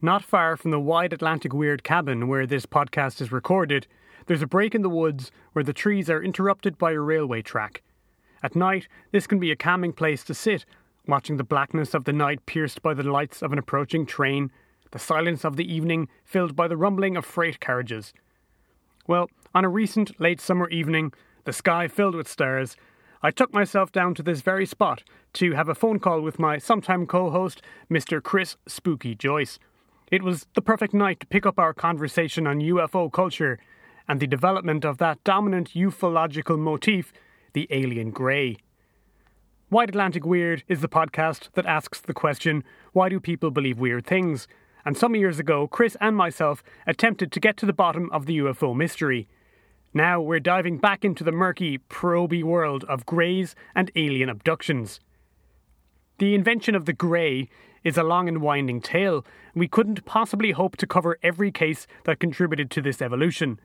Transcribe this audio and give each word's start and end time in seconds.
Not 0.00 0.22
far 0.22 0.56
from 0.56 0.70
the 0.70 0.78
wide 0.78 1.12
Atlantic 1.12 1.52
Weird 1.52 1.82
cabin 1.82 2.28
where 2.28 2.46
this 2.46 2.66
podcast 2.66 3.20
is 3.20 3.32
recorded, 3.32 3.88
there's 4.26 4.42
a 4.42 4.46
break 4.46 4.72
in 4.72 4.82
the 4.82 4.88
woods 4.88 5.32
where 5.54 5.64
the 5.64 5.72
trees 5.72 6.08
are 6.08 6.22
interrupted 6.22 6.78
by 6.78 6.92
a 6.92 7.00
railway 7.00 7.42
track. 7.42 7.82
At 8.40 8.54
night, 8.54 8.86
this 9.10 9.26
can 9.26 9.40
be 9.40 9.50
a 9.50 9.56
calming 9.56 9.92
place 9.92 10.22
to 10.24 10.34
sit, 10.34 10.64
watching 11.08 11.36
the 11.36 11.42
blackness 11.42 11.94
of 11.94 12.04
the 12.04 12.12
night 12.12 12.46
pierced 12.46 12.80
by 12.80 12.94
the 12.94 13.02
lights 13.02 13.42
of 13.42 13.52
an 13.52 13.58
approaching 13.58 14.06
train, 14.06 14.52
the 14.92 15.00
silence 15.00 15.44
of 15.44 15.56
the 15.56 15.72
evening 15.72 16.08
filled 16.24 16.54
by 16.54 16.68
the 16.68 16.76
rumbling 16.76 17.16
of 17.16 17.24
freight 17.24 17.58
carriages. 17.58 18.14
Well, 19.08 19.28
on 19.52 19.64
a 19.64 19.68
recent 19.68 20.20
late 20.20 20.40
summer 20.40 20.68
evening, 20.68 21.12
the 21.42 21.52
sky 21.52 21.88
filled 21.88 22.14
with 22.14 22.28
stars, 22.28 22.76
I 23.20 23.32
took 23.32 23.52
myself 23.52 23.90
down 23.90 24.14
to 24.14 24.22
this 24.22 24.42
very 24.42 24.64
spot 24.64 25.02
to 25.32 25.54
have 25.54 25.68
a 25.68 25.74
phone 25.74 25.98
call 25.98 26.20
with 26.20 26.38
my 26.38 26.58
sometime 26.58 27.04
co 27.04 27.30
host, 27.30 27.62
Mr. 27.90 28.22
Chris 28.22 28.56
Spooky 28.68 29.16
Joyce. 29.16 29.58
It 30.10 30.22
was 30.22 30.46
the 30.54 30.62
perfect 30.62 30.94
night 30.94 31.20
to 31.20 31.26
pick 31.26 31.44
up 31.44 31.58
our 31.58 31.74
conversation 31.74 32.46
on 32.46 32.60
UFO 32.60 33.12
culture 33.12 33.58
and 34.08 34.20
the 34.20 34.26
development 34.26 34.86
of 34.86 34.96
that 34.98 35.22
dominant 35.22 35.74
ufological 35.74 36.58
motif, 36.58 37.12
the 37.52 37.66
alien 37.70 38.10
grey. 38.10 38.56
Wide 39.68 39.90
Atlantic 39.90 40.24
Weird 40.24 40.64
is 40.66 40.80
the 40.80 40.88
podcast 40.88 41.50
that 41.52 41.66
asks 41.66 42.00
the 42.00 42.14
question 42.14 42.64
why 42.94 43.10
do 43.10 43.20
people 43.20 43.50
believe 43.50 43.78
weird 43.78 44.06
things? 44.06 44.48
And 44.82 44.96
some 44.96 45.14
years 45.14 45.38
ago, 45.38 45.68
Chris 45.68 45.94
and 46.00 46.16
myself 46.16 46.62
attempted 46.86 47.30
to 47.32 47.40
get 47.40 47.58
to 47.58 47.66
the 47.66 47.74
bottom 47.74 48.08
of 48.10 48.24
the 48.24 48.38
UFO 48.38 48.74
mystery. 48.74 49.28
Now 49.92 50.22
we're 50.22 50.40
diving 50.40 50.78
back 50.78 51.04
into 51.04 51.22
the 51.22 51.32
murky, 51.32 51.76
proby 51.76 52.42
world 52.42 52.84
of 52.84 53.04
greys 53.04 53.54
and 53.74 53.90
alien 53.94 54.30
abductions. 54.30 55.00
The 56.18 56.34
invention 56.34 56.74
of 56.74 56.86
the 56.86 56.94
grey 56.94 57.50
is 57.84 57.96
a 57.96 58.02
long 58.02 58.28
and 58.28 58.40
winding 58.40 58.80
tale. 58.80 59.24
We 59.54 59.68
couldn't 59.68 60.04
possibly 60.04 60.52
hope 60.52 60.76
to 60.76 60.86
cover 60.86 61.18
every 61.22 61.50
case 61.50 61.86
that 62.04 62.20
contributed 62.20 62.70
to 62.72 62.82
this 62.82 63.02
evolution. 63.02 63.60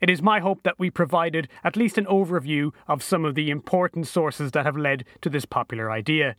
It 0.00 0.10
is 0.10 0.22
my 0.22 0.40
hope 0.40 0.62
that 0.62 0.78
we 0.78 0.90
provided 0.90 1.48
at 1.64 1.76
least 1.76 1.98
an 1.98 2.06
overview 2.06 2.72
of 2.86 3.02
some 3.02 3.24
of 3.24 3.34
the 3.34 3.50
important 3.50 4.06
sources 4.06 4.52
that 4.52 4.66
have 4.66 4.76
led 4.76 5.04
to 5.22 5.30
this 5.30 5.46
popular 5.46 5.90
idea. 5.90 6.36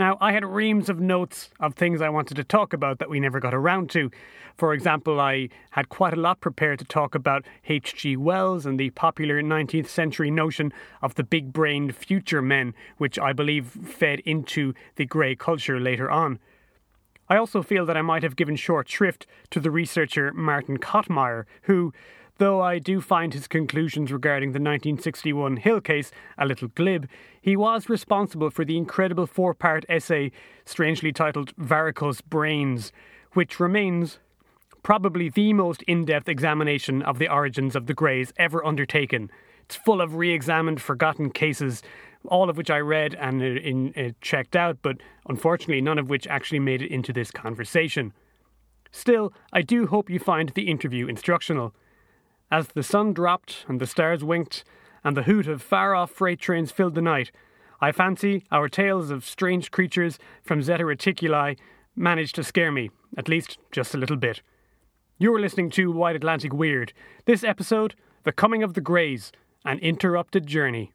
Now, 0.00 0.16
I 0.18 0.32
had 0.32 0.46
reams 0.46 0.88
of 0.88 0.98
notes 0.98 1.50
of 1.60 1.74
things 1.74 2.00
I 2.00 2.08
wanted 2.08 2.38
to 2.38 2.42
talk 2.42 2.72
about 2.72 3.00
that 3.00 3.10
we 3.10 3.20
never 3.20 3.38
got 3.38 3.52
around 3.52 3.90
to. 3.90 4.10
For 4.56 4.72
example, 4.72 5.20
I 5.20 5.50
had 5.72 5.90
quite 5.90 6.14
a 6.14 6.20
lot 6.20 6.40
prepared 6.40 6.78
to 6.78 6.86
talk 6.86 7.14
about 7.14 7.44
H.G. 7.68 8.16
Wells 8.16 8.64
and 8.64 8.80
the 8.80 8.88
popular 8.88 9.42
19th 9.42 9.88
century 9.88 10.30
notion 10.30 10.72
of 11.02 11.16
the 11.16 11.22
big 11.22 11.52
brained 11.52 11.94
future 11.94 12.40
men, 12.40 12.72
which 12.96 13.18
I 13.18 13.34
believe 13.34 13.66
fed 13.66 14.20
into 14.20 14.72
the 14.96 15.04
grey 15.04 15.34
culture 15.34 15.78
later 15.78 16.10
on. 16.10 16.38
I 17.28 17.36
also 17.36 17.62
feel 17.62 17.84
that 17.84 17.98
I 17.98 18.02
might 18.02 18.22
have 18.22 18.36
given 18.36 18.56
short 18.56 18.88
shrift 18.88 19.26
to 19.50 19.60
the 19.60 19.70
researcher 19.70 20.32
Martin 20.32 20.78
Kottmeyer, 20.78 21.44
who, 21.64 21.92
Though 22.40 22.62
I 22.62 22.78
do 22.78 23.02
find 23.02 23.34
his 23.34 23.46
conclusions 23.46 24.10
regarding 24.10 24.52
the 24.52 24.60
1961 24.60 25.58
Hill 25.58 25.82
case 25.82 26.10
a 26.38 26.46
little 26.46 26.68
glib, 26.68 27.06
he 27.38 27.54
was 27.54 27.90
responsible 27.90 28.48
for 28.48 28.64
the 28.64 28.78
incredible 28.78 29.26
four 29.26 29.52
part 29.52 29.84
essay, 29.90 30.32
strangely 30.64 31.12
titled 31.12 31.52
Varicose 31.58 32.22
Brains, 32.22 32.92
which 33.34 33.60
remains 33.60 34.20
probably 34.82 35.28
the 35.28 35.52
most 35.52 35.82
in 35.82 36.06
depth 36.06 36.30
examination 36.30 37.02
of 37.02 37.18
the 37.18 37.30
origins 37.30 37.76
of 37.76 37.84
the 37.86 37.92
Greys 37.92 38.32
ever 38.38 38.64
undertaken. 38.64 39.30
It's 39.66 39.76
full 39.76 40.00
of 40.00 40.14
re 40.14 40.32
examined, 40.32 40.80
forgotten 40.80 41.28
cases, 41.32 41.82
all 42.24 42.48
of 42.48 42.56
which 42.56 42.70
I 42.70 42.78
read 42.78 43.14
and 43.16 43.42
uh, 43.42 43.44
in, 43.44 43.92
uh, 43.94 44.12
checked 44.22 44.56
out, 44.56 44.78
but 44.80 44.96
unfortunately, 45.28 45.82
none 45.82 45.98
of 45.98 46.08
which 46.08 46.26
actually 46.26 46.60
made 46.60 46.80
it 46.80 46.90
into 46.90 47.12
this 47.12 47.30
conversation. 47.30 48.14
Still, 48.92 49.30
I 49.52 49.60
do 49.60 49.88
hope 49.88 50.08
you 50.08 50.18
find 50.18 50.48
the 50.48 50.70
interview 50.70 51.06
instructional. 51.06 51.74
As 52.50 52.68
the 52.68 52.82
sun 52.82 53.12
dropped 53.12 53.64
and 53.68 53.80
the 53.80 53.86
stars 53.86 54.24
winked, 54.24 54.64
and 55.04 55.16
the 55.16 55.22
hoot 55.22 55.46
of 55.46 55.62
far 55.62 55.94
off 55.94 56.10
freight 56.10 56.40
trains 56.40 56.72
filled 56.72 56.94
the 56.94 57.00
night, 57.00 57.30
I 57.80 57.92
fancy 57.92 58.44
our 58.50 58.68
tales 58.68 59.10
of 59.10 59.24
strange 59.24 59.70
creatures 59.70 60.18
from 60.42 60.62
Zeta 60.62 60.84
Reticuli 60.84 61.56
managed 61.94 62.34
to 62.34 62.44
scare 62.44 62.72
me, 62.72 62.90
at 63.16 63.28
least 63.28 63.58
just 63.72 63.94
a 63.94 63.98
little 63.98 64.16
bit. 64.16 64.42
You're 65.18 65.40
listening 65.40 65.70
to 65.70 65.92
Wide 65.92 66.16
Atlantic 66.16 66.52
Weird. 66.52 66.92
This 67.24 67.44
episode, 67.44 67.94
The 68.24 68.32
Coming 68.32 68.62
of 68.62 68.74
the 68.74 68.80
Greys, 68.80 69.32
an 69.64 69.78
interrupted 69.78 70.46
journey. 70.46 70.92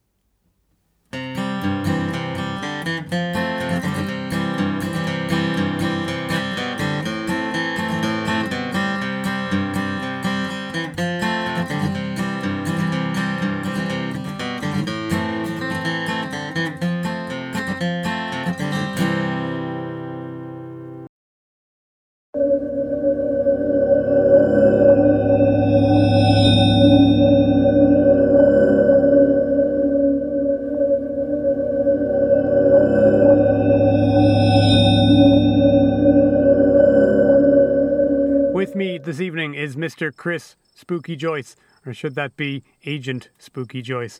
Mr. 39.96 40.14
Chris 40.14 40.56
Spooky 40.74 41.16
Joyce, 41.16 41.56
or 41.86 41.94
should 41.94 42.16
that 42.16 42.36
be 42.36 42.64
Agent 42.86 43.30
Spooky 43.38 43.82
Joyce, 43.82 44.20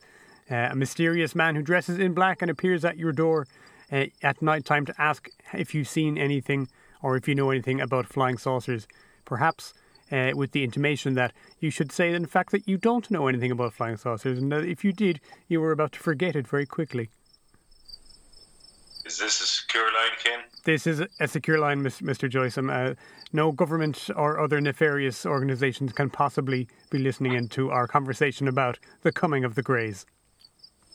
uh, 0.50 0.70
a 0.72 0.76
mysterious 0.76 1.36
man 1.36 1.56
who 1.56 1.62
dresses 1.62 2.00
in 2.00 2.14
black 2.14 2.42
and 2.42 2.50
appears 2.50 2.86
at 2.86 2.98
your 2.98 3.12
door 3.12 3.46
uh, 3.92 4.06
at 4.24 4.42
night 4.42 4.64
time 4.64 4.86
to 4.86 4.94
ask 4.98 5.30
if 5.54 5.76
you've 5.76 5.90
seen 5.90 6.18
anything 6.18 6.70
or 7.02 7.18
if 7.18 7.28
you 7.28 7.36
know 7.36 7.50
anything 7.50 7.82
about 7.82 8.08
flying 8.08 8.38
saucers. 8.38 8.88
Perhaps 9.26 9.74
uh, 10.14 10.32
with 10.34 10.54
the 10.54 10.64
intimation 10.64 11.14
that 11.16 11.34
you 11.60 11.70
should 11.70 11.92
say, 11.92 12.14
in 12.14 12.26
fact, 12.26 12.52
that 12.52 12.70
you 12.70 12.78
don't 12.78 13.12
know 13.12 13.28
anything 13.28 13.52
about 13.52 13.74
flying 13.74 13.98
saucers, 13.98 14.38
and 14.38 14.52
that 14.54 14.64
if 14.64 14.86
you 14.86 14.94
did, 14.94 15.20
you 15.50 15.60
were 15.60 15.74
about 15.74 15.92
to 15.92 16.00
forget 16.00 16.38
it 16.38 16.48
very 16.48 16.66
quickly. 16.66 17.10
Is 19.06 19.20
this 19.20 19.40
a 19.40 19.46
secure 19.46 19.86
line, 19.86 20.18
Ken? 20.24 20.40
This 20.64 20.88
is 20.88 21.04
a 21.20 21.28
secure 21.28 21.60
line, 21.60 21.84
Mr. 21.84 22.28
Joyce. 22.28 22.58
Um, 22.58 22.72
uh, 22.72 22.96
no 23.32 23.52
government 23.52 24.10
or 24.16 24.40
other 24.40 24.60
nefarious 24.60 25.28
organisations 25.28 25.94
can 25.94 26.10
possibly 26.10 26.68
be 26.90 26.98
listening 26.98 27.34
into 27.34 27.70
our 27.70 27.88
conversation 27.88 28.48
about 28.48 28.80
the 29.04 29.12
coming 29.12 29.44
of 29.44 29.54
the 29.54 29.62
Greys. 29.62 30.08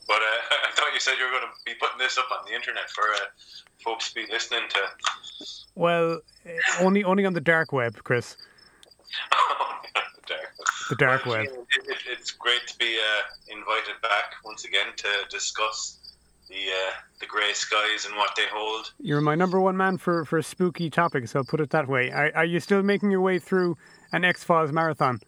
But 0.07 0.17
uh, 0.17 0.25
I 0.67 0.71
thought 0.73 0.93
you 0.93 0.99
said 0.99 1.13
you 1.19 1.25
were 1.25 1.31
going 1.31 1.43
to 1.43 1.65
be 1.65 1.73
putting 1.79 1.99
this 1.99 2.17
up 2.17 2.27
on 2.37 2.45
the 2.45 2.53
internet 2.53 2.89
for 2.89 3.03
uh, 3.13 3.27
folks 3.81 4.09
to 4.09 4.15
be 4.15 4.25
listening 4.29 4.67
to. 4.67 4.79
Well, 5.75 6.19
eh, 6.45 6.57
only 6.81 7.05
only 7.05 7.25
on 7.25 7.31
the 7.31 7.41
dark 7.41 7.71
web, 7.71 8.03
Chris. 8.03 8.35
the 10.89 10.95
dark 10.97 11.23
dark 11.23 11.25
web. 11.25 11.45
It, 11.45 11.87
it, 11.87 11.97
it's 12.11 12.31
great 12.31 12.67
to 12.67 12.77
be 12.77 12.97
uh, 12.97 13.57
invited 13.57 14.01
back 14.01 14.33
once 14.43 14.65
again 14.65 14.87
to 14.97 15.07
discuss 15.29 16.00
the 16.51 16.57
uh, 16.57 16.91
the 17.19 17.25
grey 17.25 17.53
skies 17.53 18.05
and 18.05 18.15
what 18.15 18.35
they 18.35 18.45
hold. 18.51 18.93
You're 18.99 19.21
my 19.21 19.35
number 19.35 19.59
one 19.59 19.77
man 19.77 19.97
for, 19.97 20.25
for 20.25 20.41
spooky 20.41 20.89
topics. 20.89 21.35
I'll 21.35 21.45
put 21.45 21.61
it 21.61 21.69
that 21.69 21.87
way. 21.87 22.11
Are, 22.11 22.31
are 22.35 22.45
you 22.45 22.59
still 22.59 22.83
making 22.83 23.09
your 23.09 23.21
way 23.21 23.39
through 23.39 23.77
an 24.11 24.25
X 24.25 24.43
Files 24.43 24.71
marathon? 24.71 25.21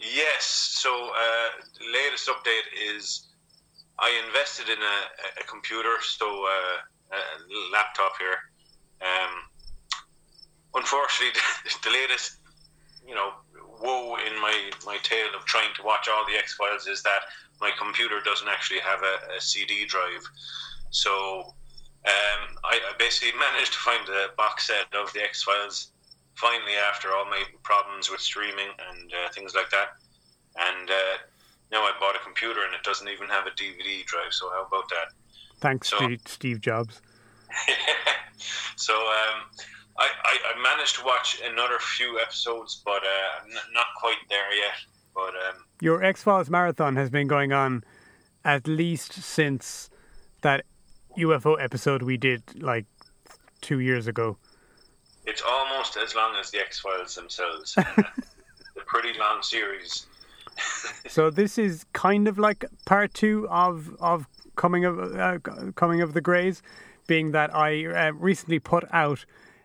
Yes. 0.00 0.44
So 0.44 0.90
uh, 0.90 1.48
the 1.78 1.86
latest 1.92 2.28
update 2.28 2.96
is 2.96 3.26
I 3.98 4.22
invested 4.26 4.68
in 4.68 4.78
a, 4.78 5.42
a 5.42 5.44
computer, 5.44 5.96
so 6.00 6.26
uh, 6.26 7.16
a 7.16 7.72
laptop 7.72 8.12
here. 8.18 8.38
Um, 9.02 9.34
unfortunately, 10.74 11.38
the, 11.64 11.88
the 11.88 11.90
latest, 11.90 12.38
you 13.06 13.14
know, 13.14 13.32
woe 13.80 14.16
in 14.16 14.40
my 14.40 14.70
my 14.86 14.96
tale 15.02 15.28
of 15.36 15.44
trying 15.44 15.74
to 15.76 15.82
watch 15.82 16.08
all 16.08 16.24
the 16.26 16.36
X 16.36 16.54
Files 16.54 16.86
is 16.86 17.02
that 17.02 17.20
my 17.60 17.70
computer 17.78 18.20
doesn't 18.24 18.48
actually 18.48 18.80
have 18.80 19.00
a, 19.02 19.36
a 19.36 19.40
CD 19.40 19.84
drive. 19.86 20.22
So 20.90 21.54
um, 22.06 22.56
I, 22.64 22.78
I, 22.78 22.92
basically 22.98 23.38
managed 23.52 23.72
to 23.72 23.78
find 23.78 24.08
a 24.08 24.34
box 24.36 24.66
set 24.68 24.86
of 24.94 25.12
the 25.12 25.22
X 25.22 25.42
Files 25.42 25.92
finally 26.34 26.74
after 26.88 27.12
all 27.12 27.24
my 27.24 27.42
problems 27.62 28.10
with 28.10 28.20
streaming 28.20 28.68
and 28.90 29.12
uh, 29.12 29.28
things 29.32 29.54
like 29.54 29.70
that. 29.70 29.98
And 30.56 30.90
uh, 30.90 31.16
now 31.70 31.82
I 31.82 31.92
bought 32.00 32.14
a 32.14 32.20
computer 32.20 32.64
and 32.64 32.74
it 32.74 32.82
doesn't 32.82 33.08
even 33.08 33.28
have 33.28 33.46
a 33.46 33.50
DVD 33.50 34.04
drive. 34.04 34.32
So 34.32 34.48
how 34.50 34.66
about 34.66 34.88
that? 34.90 35.12
Thanks, 35.60 35.88
so, 35.88 35.98
Steve 36.26 36.60
Jobs. 36.60 37.00
so 38.76 38.94
um, 38.94 39.42
I, 39.98 40.06
I, 40.24 40.38
I, 40.54 40.62
managed 40.62 40.96
to 40.96 41.04
watch 41.04 41.40
another 41.44 41.78
few 41.80 42.20
episodes, 42.20 42.80
but 42.84 43.02
uh, 43.02 43.44
n- 43.46 43.72
not 43.72 43.86
quite 43.96 44.18
there 44.28 44.54
yet. 44.54 44.74
But 45.18 45.34
um, 45.34 45.64
your 45.80 46.04
X 46.04 46.22
Files 46.22 46.48
marathon 46.48 46.94
has 46.94 47.10
been 47.10 47.26
going 47.26 47.52
on 47.52 47.82
at 48.44 48.68
least 48.68 49.14
since 49.14 49.90
that 50.42 50.64
UFO 51.18 51.60
episode 51.60 52.02
we 52.02 52.16
did 52.16 52.62
like 52.62 52.86
two 53.60 53.80
years 53.80 54.06
ago. 54.06 54.36
It's 55.26 55.42
almost 55.42 55.96
as 55.96 56.14
long 56.14 56.36
as 56.36 56.52
the 56.52 56.60
X 56.60 56.78
Files 56.78 57.16
themselves. 57.16 57.74
a 57.78 58.04
pretty 58.86 59.18
long 59.18 59.42
series. 59.42 60.06
so 61.08 61.30
this 61.30 61.58
is 61.58 61.84
kind 61.92 62.28
of 62.28 62.38
like 62.38 62.64
part 62.84 63.12
two 63.12 63.48
of 63.50 63.96
of 63.98 64.28
coming 64.54 64.84
of 64.84 65.00
uh, 65.16 65.38
coming 65.74 66.00
of 66.00 66.14
the 66.14 66.20
Greys, 66.20 66.62
being 67.08 67.32
that 67.32 67.52
I 67.52 67.86
uh, 67.86 68.12
recently 68.12 68.60
put 68.60 68.84
out 68.92 69.24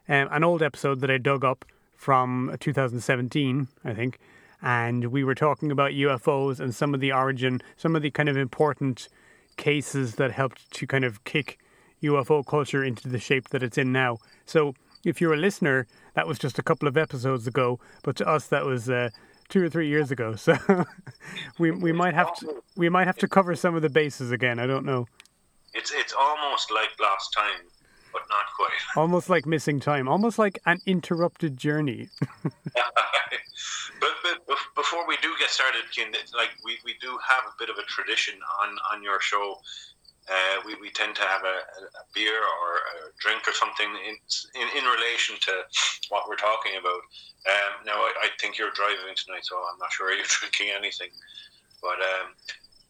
um, 0.09 0.29
an 0.31 0.43
old 0.43 0.63
episode 0.63 0.99
that 1.01 1.11
I 1.11 1.19
dug 1.19 1.45
up 1.45 1.63
from 1.95 2.57
2017, 2.59 3.67
I 3.85 3.93
think, 3.93 4.17
and 4.63 5.05
we 5.07 5.25
were 5.25 5.35
talking 5.35 5.71
about 5.71 5.91
UFOs 5.91 6.59
and 6.59 6.73
some 6.73 6.93
of 6.93 7.01
the 7.01 7.11
origin, 7.11 7.61
some 7.75 7.95
of 7.95 8.01
the 8.01 8.09
kind 8.09 8.29
of 8.29 8.37
important 8.37 9.09
cases 9.57 10.15
that 10.15 10.31
helped 10.31 10.71
to 10.71 10.87
kind 10.87 11.03
of 11.03 11.23
kick 11.25 11.59
UFO 12.01 12.45
culture 12.45 12.83
into 12.83 13.09
the 13.09 13.19
shape 13.19 13.49
that 13.49 13.61
it's 13.61 13.77
in 13.77 13.91
now. 13.91 14.17
So 14.45 14.73
if 15.03 15.19
you're 15.19 15.33
a 15.33 15.37
listener, 15.37 15.85
that 16.15 16.27
was 16.27 16.39
just 16.39 16.57
a 16.57 16.63
couple 16.63 16.87
of 16.87 16.97
episodes 16.97 17.45
ago, 17.45 17.79
but 18.03 18.15
to 18.15 18.27
us 18.27 18.47
that 18.47 18.65
was 18.65 18.89
uh, 18.89 19.09
two 19.49 19.61
or 19.61 19.69
three 19.69 19.89
years 19.89 20.11
ago. 20.11 20.35
So 20.43 20.57
we 21.59 21.71
we 21.71 21.91
might 21.91 22.13
have 22.13 22.33
to 22.37 22.63
we 22.77 22.87
might 22.89 23.07
have 23.07 23.17
to 23.17 23.27
cover 23.27 23.55
some 23.55 23.75
of 23.75 23.81
the 23.81 23.89
bases 23.89 24.31
again. 24.31 24.59
I 24.59 24.65
don't 24.65 24.85
know. 24.85 25.07
It's 25.73 25.91
it's 25.91 26.13
almost 26.13 26.71
like 26.71 26.89
last 27.01 27.33
time, 27.33 27.67
not 28.33 28.45
quite. 28.55 28.71
Almost 29.01 29.29
like 29.29 29.45
missing 29.45 29.79
time. 29.79 30.07
Almost 30.07 30.39
like 30.39 30.59
an 30.65 30.79
interrupted 30.85 31.57
journey. 31.57 32.09
but, 32.43 34.13
but 34.23 34.57
before 34.75 35.07
we 35.07 35.17
do 35.21 35.33
get 35.39 35.49
started, 35.49 35.83
like 36.35 36.49
we, 36.65 36.77
we 36.83 36.95
do 37.01 37.09
have 37.09 37.45
a 37.47 37.55
bit 37.59 37.69
of 37.69 37.77
a 37.77 37.83
tradition 37.83 38.35
on 38.61 38.75
on 38.91 39.03
your 39.03 39.21
show 39.21 39.57
uh, 40.29 40.61
we, 40.65 40.75
we 40.79 40.89
tend 40.91 41.15
to 41.15 41.21
have 41.23 41.43
a, 41.43 41.57
a, 41.99 42.03
beer 42.15 42.39
or 42.39 42.69
a 42.79 43.11
drink 43.19 43.43
or 43.47 43.51
something 43.51 43.87
in, 44.07 44.15
in, 44.55 44.67
in 44.77 44.83
relation 44.87 45.35
to 45.41 45.51
what 46.09 46.29
we're 46.29 46.39
talking 46.39 46.79
about. 46.79 47.03
Um, 47.43 47.83
now, 47.85 47.99
I, 47.99 48.11
I, 48.23 48.27
think 48.39 48.57
you're 48.57 48.71
driving 48.71 49.11
tonight, 49.19 49.43
so 49.43 49.57
I'm 49.57 49.79
not 49.79 49.91
sure 49.91 50.13
you're 50.13 50.25
drinking 50.39 50.71
anything. 50.75 51.11
But 51.81 51.99
um, 51.99 52.39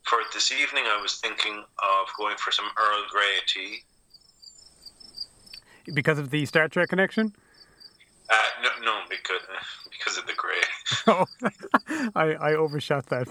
for 0.03 0.19
this 0.33 0.51
evening, 0.51 0.85
I 0.85 1.01
was 1.01 1.17
thinking 1.17 1.57
of 1.57 2.05
going 2.17 2.37
for 2.37 2.51
some 2.51 2.69
Earl 2.77 3.03
Grey 3.09 3.41
tea. 3.47 3.81
Because 5.93 6.19
of 6.19 6.29
the 6.29 6.45
Star 6.45 6.67
Trek 6.67 6.89
connection? 6.89 7.33
Uh, 8.29 8.35
no, 8.61 8.69
no, 8.85 8.99
because 9.09 9.41
because 9.91 10.17
of 10.17 10.25
the 10.27 10.33
grey. 10.33 10.61
oh, 11.07 11.25
I 12.15 12.51
I 12.51 12.53
overshot 12.55 13.07
that. 13.07 13.27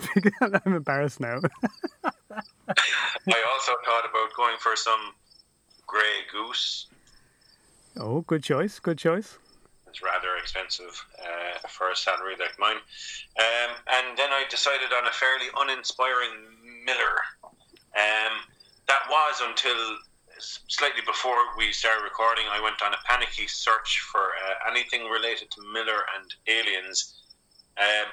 I'm 0.64 0.74
embarrassed 0.74 1.20
now. 1.20 1.38
I 2.04 3.44
also 3.52 3.72
thought 3.84 4.04
about 4.08 4.34
going 4.36 4.56
for 4.58 4.76
some 4.76 5.14
grey 5.86 6.24
goose. 6.30 6.88
Oh, 7.96 8.20
good 8.22 8.42
choice. 8.42 8.78
Good 8.78 8.98
choice. 8.98 9.38
It's 9.86 10.02
rather 10.02 10.36
expensive 10.40 11.04
uh, 11.20 11.68
for 11.68 11.90
a 11.90 11.96
salary 11.96 12.34
like 12.38 12.58
mine. 12.58 12.76
Um, 13.38 13.76
and 13.92 14.16
then 14.16 14.30
I 14.30 14.44
decided 14.48 14.88
on 14.96 15.06
a 15.06 15.12
fairly 15.12 15.46
uninspiring 15.58 16.32
Miller. 16.86 17.16
Um, 17.94 18.40
that 18.88 19.02
was 19.10 19.42
until 19.42 19.76
slightly 20.68 21.02
before 21.06 21.38
we 21.56 21.72
started 21.72 22.02
recording, 22.02 22.44
I 22.50 22.60
went 22.60 22.82
on 22.82 22.92
a 22.92 23.02
panicky 23.04 23.46
search 23.46 24.00
for 24.10 24.20
uh, 24.20 24.70
anything 24.70 25.08
related 25.08 25.50
to 25.52 25.62
Miller 25.72 26.02
and 26.16 26.34
aliens. 26.48 27.22
Um, 27.78 28.08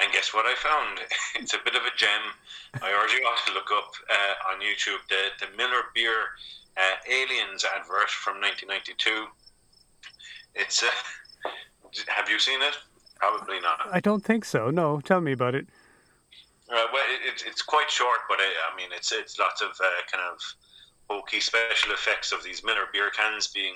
and 0.00 0.12
guess 0.12 0.34
what 0.34 0.46
I 0.46 0.54
found? 0.54 1.00
it's 1.36 1.54
a 1.54 1.58
bit 1.64 1.74
of 1.74 1.82
a 1.82 1.96
gem. 1.96 2.34
I 2.82 2.90
urge 2.90 3.12
you 3.12 3.26
all 3.26 3.36
to 3.46 3.52
look 3.52 3.70
up 3.72 3.92
uh, 4.10 4.52
on 4.52 4.60
YouTube 4.60 5.02
the, 5.08 5.44
the 5.44 5.56
Miller 5.56 5.82
Beer 5.94 6.34
uh, 6.76 6.96
Aliens 7.10 7.64
advert 7.64 8.10
from 8.10 8.40
1992. 8.40 9.26
It's 10.54 10.82
uh, 10.82 10.86
have 12.08 12.28
you 12.28 12.38
seen 12.38 12.62
it? 12.62 12.76
Probably 13.18 13.60
not. 13.60 13.78
I 13.90 14.00
don't 14.00 14.24
think 14.24 14.44
so. 14.44 14.70
No, 14.70 15.00
tell 15.00 15.20
me 15.20 15.32
about 15.32 15.54
it. 15.54 15.66
Uh, 16.68 16.86
well, 16.92 17.04
it, 17.08 17.44
it's 17.46 17.62
quite 17.62 17.90
short, 17.90 18.20
but 18.28 18.38
I 18.40 18.76
mean, 18.76 18.88
it's 18.94 19.12
it's 19.12 19.38
lots 19.38 19.62
of 19.62 19.68
uh, 19.70 20.02
kind 20.10 20.24
of 20.32 20.40
hokey 21.10 21.40
special 21.40 21.92
effects 21.92 22.32
of 22.32 22.42
these 22.42 22.64
Miller 22.64 22.86
beer 22.92 23.10
cans 23.10 23.48
being, 23.48 23.74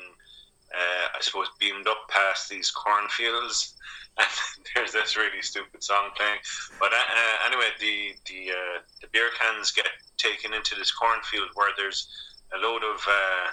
uh, 0.74 1.08
I 1.16 1.20
suppose, 1.20 1.48
beamed 1.58 1.86
up 1.86 2.08
past 2.08 2.48
these 2.48 2.70
cornfields 2.70 3.74
and 4.18 4.66
there's 4.74 4.92
this 4.92 5.16
really 5.16 5.42
stupid 5.42 5.82
song 5.82 6.10
playing. 6.16 6.38
But 6.80 6.92
uh, 6.92 6.96
uh, 6.96 7.46
anyway, 7.46 7.70
the 7.80 8.14
the 8.26 8.50
uh, 8.50 8.78
the 9.00 9.08
beer 9.12 9.30
cans 9.38 9.70
get 9.70 9.86
taken 10.16 10.52
into 10.52 10.74
this 10.74 10.90
cornfield 10.90 11.50
where 11.54 11.72
there's 11.76 12.08
a 12.54 12.58
load 12.58 12.82
of 12.82 13.04
uh, 13.06 13.46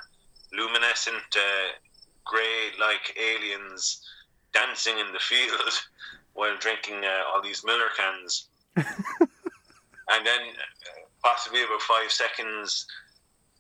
luminescent 0.54 1.30
uh, 1.36 1.72
grey 2.26 2.72
like 2.80 3.16
aliens 3.20 4.02
dancing 4.54 4.98
in 4.98 5.12
the 5.14 5.20
field 5.20 5.74
while 6.34 6.58
drinking 6.58 7.04
uh, 7.06 7.30
all 7.30 7.42
these 7.42 7.64
Miller 7.64 7.90
cans. 7.96 8.48
and 8.76 10.26
then 10.26 10.42
possibly 11.24 11.64
about 11.64 11.82
five 11.82 12.12
seconds 12.12 12.86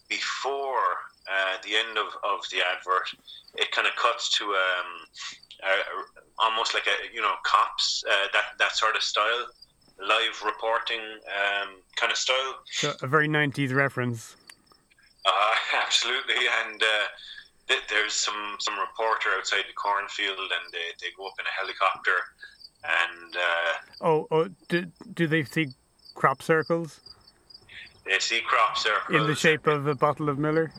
before 0.09 0.97
the 1.65 1.75
end 1.75 1.97
of, 1.97 2.07
of 2.23 2.47
the 2.51 2.57
advert, 2.61 3.09
it 3.55 3.71
kind 3.71 3.87
of 3.87 3.95
cuts 3.95 4.29
to 4.37 4.45
um, 4.45 5.07
uh, 5.63 6.03
almost 6.39 6.73
like 6.73 6.85
a 6.87 7.13
you 7.13 7.21
know 7.21 7.33
cops 7.43 8.03
uh, 8.09 8.27
that 8.33 8.57
that 8.59 8.75
sort 8.75 8.95
of 8.95 9.01
style, 9.01 9.47
live 9.99 10.41
reporting 10.45 10.99
um, 10.99 11.69
kind 11.95 12.11
of 12.11 12.17
style. 12.17 12.55
So 12.71 12.93
a 13.01 13.07
very 13.07 13.27
nineties 13.27 13.73
reference. 13.73 14.35
Uh, 15.25 15.55
absolutely, 15.85 16.47
and 16.63 16.81
uh, 16.81 17.05
th- 17.67 17.83
there's 17.89 18.13
some 18.13 18.57
some 18.59 18.77
reporter 18.79 19.29
outside 19.37 19.63
the 19.67 19.73
cornfield, 19.73 20.37
and 20.37 20.73
they, 20.73 20.93
they 21.01 21.07
go 21.17 21.27
up 21.27 21.33
in 21.39 21.45
a 21.45 21.55
helicopter, 21.59 22.17
and 22.83 23.35
uh, 23.35 24.05
oh 24.05 24.27
oh 24.31 24.49
do 24.67 24.85
do 25.13 25.27
they 25.27 25.43
see 25.43 25.69
crop 26.13 26.41
circles? 26.41 26.99
They 28.05 28.19
see 28.19 28.41
crop 28.41 28.77
circles 28.77 29.19
in 29.19 29.27
the 29.27 29.35
shape 29.35 29.65
of 29.67 29.87
a 29.87 29.95
bottle 29.95 30.29
of 30.29 30.37
Miller. 30.37 30.71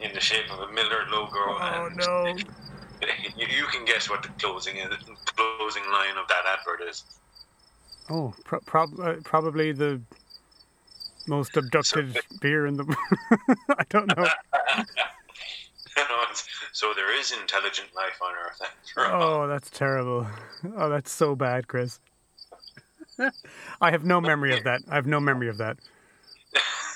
In 0.00 0.12
the 0.12 0.20
shape 0.20 0.50
of 0.52 0.68
a 0.68 0.72
Miller 0.72 1.04
logo. 1.10 1.34
Oh 1.36 1.88
no! 1.94 2.26
you 3.36 3.64
can 3.70 3.84
guess 3.84 4.10
what 4.10 4.22
the 4.22 4.28
closing 4.40 4.76
is, 4.76 4.88
closing 5.24 5.84
line 5.92 6.16
of 6.20 6.26
that 6.28 6.44
advert 6.46 6.88
is. 6.88 7.04
Oh, 8.10 8.34
pro- 8.44 8.60
prob- 8.60 9.00
uh, 9.00 9.14
probably 9.24 9.72
the 9.72 10.00
most 11.26 11.56
abducted 11.56 12.14
so, 12.14 12.20
beer 12.40 12.66
in 12.66 12.76
the. 12.76 12.96
I 13.70 13.84
don't 13.88 14.14
know. 14.16 14.26
so 16.72 16.92
there 16.94 17.18
is 17.18 17.32
intelligent 17.32 17.88
life 17.94 18.20
on 18.20 18.34
Earth. 18.34 19.12
oh, 19.12 19.46
that's 19.46 19.70
terrible. 19.70 20.26
Oh, 20.76 20.88
that's 20.90 21.12
so 21.12 21.36
bad, 21.36 21.68
Chris. 21.68 22.00
I 23.80 23.92
have 23.92 24.04
no 24.04 24.20
memory 24.20 24.56
of 24.56 24.64
that. 24.64 24.80
I 24.90 24.96
have 24.96 25.06
no 25.06 25.20
memory 25.20 25.48
of 25.48 25.58
that. 25.58 25.78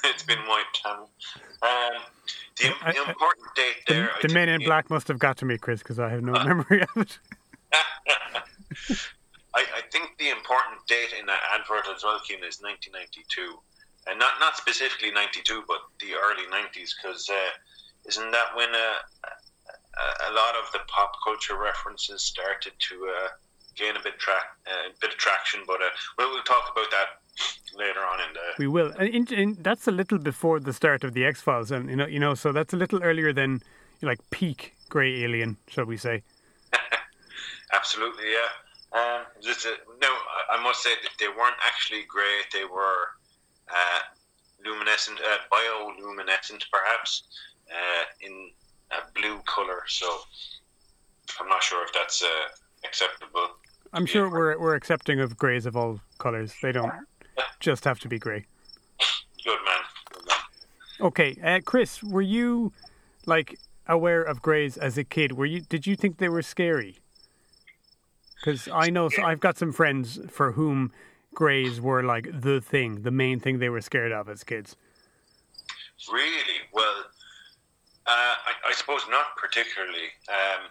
it's 0.05 0.23
been 0.23 0.38
wiped 0.49 0.81
out. 0.87 1.11
Um, 1.62 2.02
the, 2.61 2.73
I, 2.83 2.93
the 2.93 3.09
important 3.09 3.47
date 3.55 3.76
there. 3.87 4.11
The, 4.23 4.28
the 4.28 4.35
Men 4.35 4.49
in 4.49 4.62
Black 4.64 4.90
must 4.90 5.09
have 5.09 5.19
got 5.19 5.37
to 5.38 5.45
me, 5.45 5.59
Chris, 5.59 5.81
because 5.81 5.99
I 5.99 6.09
have 6.11 6.23
no 6.23 6.35
uh, 6.35 6.45
memory 6.49 6.83
of 6.83 6.88
it. 6.97 7.19
I, 9.55 9.64
I, 9.75 9.83
think 9.90 10.17
the 10.19 10.31
important 10.31 10.87
date 10.87 11.14
in 11.19 11.26
that 11.26 11.40
advert 11.52 11.87
as 11.95 12.05
well, 12.05 12.21
Keen, 12.26 12.45
is 12.45 12.61
1992. 12.61 13.59
And 14.09 14.19
not, 14.19 14.40
not 14.40 14.57
specifically 14.57 15.11
92, 15.11 15.64
but 15.67 15.81
the 16.00 16.14
early 16.14 16.47
90s, 16.49 16.95
because 16.97 17.28
uh, 17.28 17.50
isn't 18.07 18.31
that 18.31 18.55
when 18.55 18.71
uh, 18.71 18.99
a, 19.26 20.31
a, 20.31 20.33
lot 20.33 20.55
of 20.55 20.71
the 20.73 20.81
pop 20.87 21.12
culture 21.25 21.59
references 21.59 22.23
started 22.23 22.73
to 22.78 22.95
uh, 23.05 23.28
gain 23.76 23.97
a 23.97 24.02
bit, 24.02 24.19
tra- 24.19 24.49
uh, 24.67 24.90
a 24.90 24.99
bit 25.00 25.12
of 25.12 25.19
traction? 25.19 25.61
But 25.67 25.83
uh, 25.83 25.90
we'll, 26.17 26.31
we'll 26.31 26.43
talk 26.43 26.73
about 26.73 26.90
that 26.90 27.21
later 27.76 28.00
on 28.00 28.21
in 28.21 28.35
the. 28.35 28.40
We 28.59 28.66
will, 28.66 28.92
and 28.99 29.09
in, 29.09 29.33
in, 29.33 29.57
that's 29.61 29.87
a 29.87 29.92
little 29.92 30.18
before 30.18 30.61
the 30.61 30.73
start 30.73 31.04
of 31.04 31.14
the 31.14 31.25
X 31.25 31.40
Files, 31.40 31.71
and 31.71 31.88
you 31.88 31.97
know, 31.97 32.07
you 32.07 32.18
know, 32.18 32.35
so 32.35 32.52
that's 32.52 32.73
a 32.73 32.76
little 32.76 33.02
earlier 33.02 33.33
than 33.33 33.62
like 34.02 34.18
peak 34.30 34.75
Grey 34.88 35.25
Alien, 35.25 35.57
shall 35.68 35.85
we 35.85 35.97
say? 35.97 36.23
Absolutely, 37.73 38.25
yeah. 38.33 38.99
Um, 38.99 39.26
just, 39.42 39.66
no, 40.00 40.09
I 40.50 40.62
must 40.62 40.83
say 40.83 40.90
that 41.02 41.12
they 41.21 41.28
weren't 41.28 41.57
actually 41.64 42.04
grey; 42.09 42.40
they 42.52 42.64
were 42.64 43.12
uh, 43.68 44.00
luminescent, 44.64 45.21
uh, 45.21 45.38
bioluminescent, 45.52 46.64
perhaps, 46.73 47.25
uh, 47.71 48.04
in 48.23 48.50
a 48.92 49.12
blue 49.14 49.40
color. 49.45 49.83
So 49.88 50.07
I'm 51.38 51.49
not 51.49 51.62
sure 51.62 51.85
if 51.85 51.92
that's 51.92 52.23
uh, 52.23 52.26
acceptable. 52.85 53.49
I'm 53.92 54.07
sure 54.07 54.30
we're 54.30 54.59
we're 54.59 54.75
accepting 54.75 55.21
of 55.21 55.37
greys 55.37 55.66
of 55.66 55.76
all 55.76 56.00
colors. 56.18 56.54
They 56.62 56.73
don't 56.73 56.92
just 57.61 57.85
have 57.85 57.99
to 58.00 58.09
be 58.09 58.18
grey. 58.18 58.47
Good 59.45 59.59
man. 59.64 59.80
Good 60.12 60.26
man. 60.26 60.37
Okay, 61.00 61.38
uh, 61.42 61.61
Chris, 61.64 62.02
were 62.02 62.23
you 62.23 62.73
like 63.26 63.59
aware 63.87 64.23
of 64.23 64.42
greys 64.42 64.76
as 64.76 64.99
a 64.99 65.04
kid? 65.04 65.33
Were 65.33 65.47
you? 65.47 65.61
Did 65.61 65.87
you 65.87 65.97
think 65.97 66.18
they 66.18 66.28
were 66.28 66.42
scary? 66.42 66.99
Because 68.37 68.68
I 68.73 68.90
know 68.90 69.09
so 69.09 69.23
I've 69.23 69.40
got 69.40 69.59
some 69.59 69.73
friends 69.73 70.21
for 70.30 70.52
whom 70.52 70.92
greys 71.35 71.80
were 71.80 72.02
like 72.02 72.28
the 72.33 72.61
thing, 72.61 73.02
the 73.02 73.11
main 73.11 73.40
thing 73.40 73.59
they 73.59 73.68
were 73.68 73.80
scared 73.80 74.12
of 74.12 74.28
as 74.28 74.45
kids. 74.45 74.76
Really? 76.12 76.59
Well, 76.73 77.04
uh, 78.07 78.35
I, 78.47 78.52
I, 78.68 78.73
suppose 78.73 79.02
not 79.11 79.37
particularly. 79.37 80.09
Um, 80.28 80.71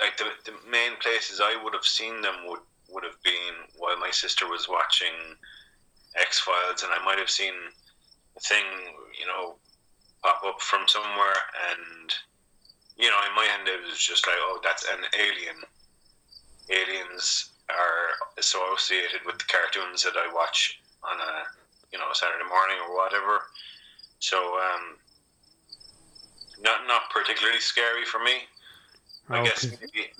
like 0.00 0.16
the, 0.16 0.24
the 0.44 0.56
main 0.70 0.96
places 1.00 1.40
I 1.42 1.60
would 1.62 1.74
have 1.74 1.84
seen 1.84 2.20
them 2.22 2.34
would 2.46 2.60
would 2.90 3.04
have 3.04 3.20
been 3.22 3.68
while 3.76 3.98
my 3.98 4.10
sister 4.10 4.48
was 4.48 4.68
watching 4.68 5.14
X 6.16 6.40
Files, 6.40 6.82
and 6.82 6.92
I 6.92 7.04
might 7.04 7.18
have 7.18 7.30
seen 7.30 7.52
a 8.36 8.40
thing, 8.40 8.64
you 9.18 9.26
know, 9.26 9.56
pop 10.22 10.42
up 10.46 10.60
from 10.60 10.88
somewhere, 10.88 11.36
and 11.70 12.14
you 12.96 13.08
know, 13.08 13.18
in 13.28 13.34
my 13.36 13.44
head 13.44 13.66
it 13.66 13.88
was 13.88 13.98
just 13.98 14.26
like, 14.26 14.36
oh, 14.40 14.60
that's 14.62 14.84
an 14.84 15.04
alien. 15.18 15.56
Aliens 16.70 17.50
are 17.70 18.16
associated 18.38 19.20
with 19.24 19.38
the 19.38 19.44
cartoons 19.44 20.02
that 20.02 20.14
I 20.16 20.32
watch 20.32 20.80
on 21.04 21.16
a 21.16 21.44
you 21.92 21.98
know 21.98 22.06
Saturday 22.12 22.44
morning 22.48 22.76
or 22.88 22.96
whatever. 22.96 23.40
So 24.18 24.36
um, 24.36 24.96
not 26.60 26.86
not 26.86 27.10
particularly 27.10 27.60
scary 27.60 28.04
for 28.04 28.18
me. 28.22 28.48
I 29.30 29.44
guess 29.44 29.64
maybe 29.64 30.10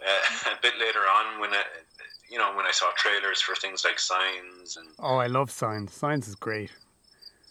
uh, 0.00 0.50
a 0.56 0.62
bit 0.62 0.74
later 0.80 1.00
on 1.00 1.40
when 1.40 1.50
I, 1.50 1.62
you 2.30 2.38
know 2.38 2.54
when 2.54 2.66
I 2.66 2.70
saw 2.70 2.86
trailers 2.96 3.40
for 3.40 3.54
things 3.54 3.84
like 3.84 3.98
Signs 3.98 4.76
and 4.76 4.88
Oh, 4.98 5.16
I 5.16 5.26
love 5.26 5.50
Signs. 5.50 5.92
Signs 5.92 6.28
is 6.28 6.34
great. 6.34 6.70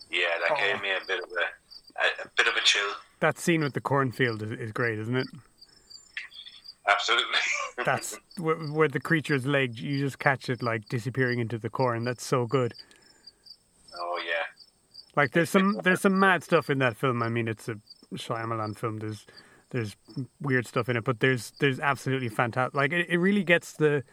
yeah, 0.09 0.27
that 0.47 0.51
Oh. 0.51 0.55
gave 0.55 0.81
me 0.81 0.89
a 0.91 1.05
bit 1.05 1.19
of 1.23 1.29
a, 1.29 2.01
a, 2.01 2.25
a 2.25 2.29
bit 2.37 2.47
of 2.47 2.55
a 2.55 2.61
chill. 2.61 2.89
That 3.19 3.37
scene 3.37 3.61
with 3.61 3.73
the 3.73 3.81
cornfield 3.81 4.41
is, 4.41 4.51
is 4.51 4.71
great, 4.71 4.97
isn't 4.99 5.15
it? 5.15 5.27
Absolutely. 6.87 7.39
That's 7.85 8.17
where, 8.37 8.55
where 8.55 8.87
the 8.87 8.99
creature's 8.99 9.45
leg, 9.45 9.77
you 9.77 9.99
just 9.99 10.19
catch 10.19 10.49
it 10.49 10.63
like 10.63 10.87
disappearing 10.89 11.39
into 11.39 11.57
the 11.57 11.69
corn. 11.69 12.03
That's 12.03 12.25
so 12.25 12.45
good. 12.45 12.73
oh 13.95 14.19
yeah. 14.25 14.45
Like 15.15 15.31
there's 15.33 15.49
some 15.49 15.79
there's 15.83 16.01
some 16.01 16.17
mad 16.19 16.43
stuff 16.43 16.69
in 16.69 16.79
that 16.79 16.97
film. 16.97 17.21
I 17.21 17.29
mean, 17.29 17.47
it's 17.47 17.67
a 17.69 17.75
Shyamalan 18.15 18.77
film. 18.77 18.97
There's 18.97 19.25
there's 19.71 19.95
weird 20.41 20.65
stuff 20.65 20.89
in 20.89 20.97
it, 20.97 21.03
but 21.03 21.19
there's 21.19 21.51
there's 21.59 21.79
absolutely 21.79 22.29
fantastic. 22.29 22.73
Like 22.75 22.91
it, 22.93 23.07
it 23.09 23.17
really 23.17 23.43
gets 23.43 23.73
the 23.73 24.03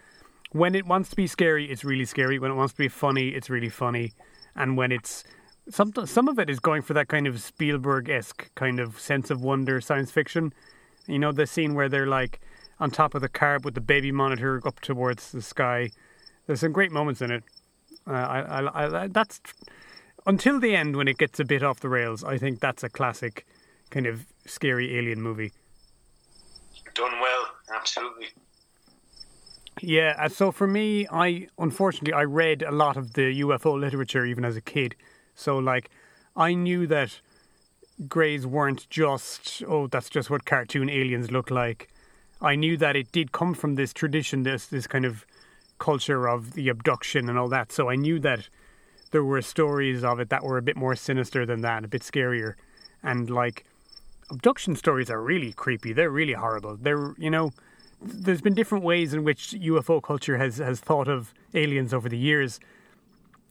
when 0.52 0.74
it 0.74 0.86
wants 0.86 1.10
to 1.10 1.16
be 1.16 1.26
scary, 1.26 1.70
it's 1.70 1.84
really 1.84 2.04
scary. 2.04 2.38
When 2.38 2.50
it 2.50 2.54
wants 2.54 2.72
to 2.74 2.78
be 2.78 2.88
funny, 2.88 3.28
it's 3.28 3.50
really 3.50 3.68
funny. 3.68 4.12
And 4.54 4.76
when 4.76 4.92
it's 4.92 5.24
some 5.68 5.92
some 6.04 6.28
of 6.28 6.38
it 6.38 6.48
is 6.48 6.60
going 6.60 6.82
for 6.82 6.94
that 6.94 7.08
kind 7.08 7.26
of 7.26 7.40
Spielberg 7.40 8.08
esque 8.08 8.54
kind 8.54 8.80
of 8.80 9.00
sense 9.00 9.30
of 9.30 9.42
wonder, 9.42 9.80
science 9.80 10.10
fiction. 10.10 10.52
You 11.06 11.18
know 11.18 11.32
the 11.32 11.46
scene 11.46 11.74
where 11.74 11.88
they're 11.88 12.06
like 12.06 12.40
on 12.78 12.90
top 12.90 13.14
of 13.14 13.22
the 13.22 13.28
car 13.28 13.58
with 13.62 13.74
the 13.74 13.80
baby 13.80 14.12
monitor 14.12 14.60
up 14.66 14.80
towards 14.80 15.32
the 15.32 15.42
sky. 15.42 15.90
There's 16.46 16.60
some 16.60 16.72
great 16.72 16.92
moments 16.92 17.20
in 17.20 17.30
it. 17.30 17.42
Uh, 18.06 18.12
I, 18.12 18.40
I, 18.40 19.02
I, 19.02 19.06
that's 19.08 19.40
until 20.26 20.60
the 20.60 20.76
end 20.76 20.96
when 20.96 21.08
it 21.08 21.18
gets 21.18 21.40
a 21.40 21.44
bit 21.44 21.62
off 21.62 21.80
the 21.80 21.88
rails. 21.88 22.22
I 22.22 22.38
think 22.38 22.60
that's 22.60 22.84
a 22.84 22.88
classic 22.88 23.46
kind 23.90 24.06
of 24.06 24.26
scary 24.46 24.96
alien 24.96 25.20
movie. 25.20 25.52
Done 26.94 27.20
well. 27.20 27.46
Absolutely. 27.74 28.28
Yeah, 29.80 30.14
uh, 30.18 30.28
so 30.28 30.52
for 30.52 30.66
me, 30.66 31.06
I 31.10 31.48
unfortunately 31.58 32.14
I 32.14 32.22
read 32.22 32.62
a 32.62 32.70
lot 32.70 32.96
of 32.96 33.12
the 33.12 33.40
UFO 33.42 33.78
literature 33.78 34.24
even 34.24 34.44
as 34.44 34.56
a 34.56 34.60
kid. 34.60 34.96
So 35.34 35.58
like, 35.58 35.90
I 36.34 36.54
knew 36.54 36.86
that 36.86 37.20
greys 38.08 38.46
weren't 38.46 38.88
just 38.90 39.62
oh 39.66 39.86
that's 39.86 40.10
just 40.10 40.28
what 40.30 40.44
cartoon 40.44 40.88
aliens 40.90 41.30
look 41.30 41.50
like. 41.50 41.88
I 42.40 42.54
knew 42.54 42.76
that 42.78 42.96
it 42.96 43.12
did 43.12 43.32
come 43.32 43.54
from 43.54 43.74
this 43.74 43.92
tradition, 43.92 44.42
this 44.44 44.66
this 44.66 44.86
kind 44.86 45.04
of 45.04 45.26
culture 45.78 46.26
of 46.26 46.54
the 46.54 46.68
abduction 46.70 47.28
and 47.28 47.38
all 47.38 47.48
that. 47.48 47.70
So 47.70 47.90
I 47.90 47.96
knew 47.96 48.18
that 48.20 48.48
there 49.10 49.24
were 49.24 49.42
stories 49.42 50.04
of 50.04 50.20
it 50.20 50.30
that 50.30 50.42
were 50.42 50.58
a 50.58 50.62
bit 50.62 50.76
more 50.76 50.96
sinister 50.96 51.44
than 51.44 51.60
that, 51.62 51.84
a 51.84 51.88
bit 51.88 52.02
scarier, 52.02 52.54
and 53.02 53.28
like 53.28 53.64
abduction 54.30 54.74
stories 54.74 55.10
are 55.10 55.22
really 55.22 55.52
creepy. 55.52 55.92
They're 55.92 56.10
really 56.10 56.32
horrible. 56.32 56.76
They're 56.76 57.14
you 57.18 57.30
know 57.30 57.52
there's 58.02 58.40
been 58.40 58.54
different 58.54 58.84
ways 58.84 59.14
in 59.14 59.24
which 59.24 59.52
UFO 59.52 60.02
culture 60.02 60.36
has 60.36 60.58
has 60.58 60.80
thought 60.80 61.08
of 61.08 61.32
aliens 61.54 61.94
over 61.94 62.08
the 62.08 62.18
years. 62.18 62.60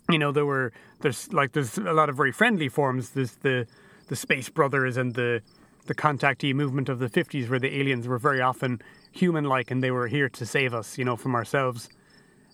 You 0.09 0.19
know, 0.19 0.31
there 0.31 0.45
were 0.45 0.71
there's 1.01 1.31
like 1.33 1.53
there's 1.53 1.77
a 1.77 1.93
lot 1.93 2.09
of 2.09 2.15
very 2.15 2.31
friendly 2.31 2.69
forms. 2.69 3.11
There's 3.11 3.35
the 3.37 3.67
the 4.07 4.15
Space 4.15 4.49
Brothers 4.49 4.97
and 4.97 5.15
the 5.15 5.41
the 5.87 5.95
contactee 5.95 6.53
movement 6.53 6.89
of 6.89 6.97
the 6.99 7.09
50s, 7.09 7.47
where 7.47 7.59
the 7.59 7.79
aliens 7.79 8.07
were 8.07 8.17
very 8.17 8.41
often 8.41 8.81
human-like 9.11 9.69
and 9.69 9.83
they 9.83 9.91
were 9.91 10.07
here 10.07 10.27
to 10.29 10.45
save 10.45 10.73
us, 10.73 10.97
you 10.97 11.05
know, 11.05 11.15
from 11.15 11.35
ourselves. 11.35 11.89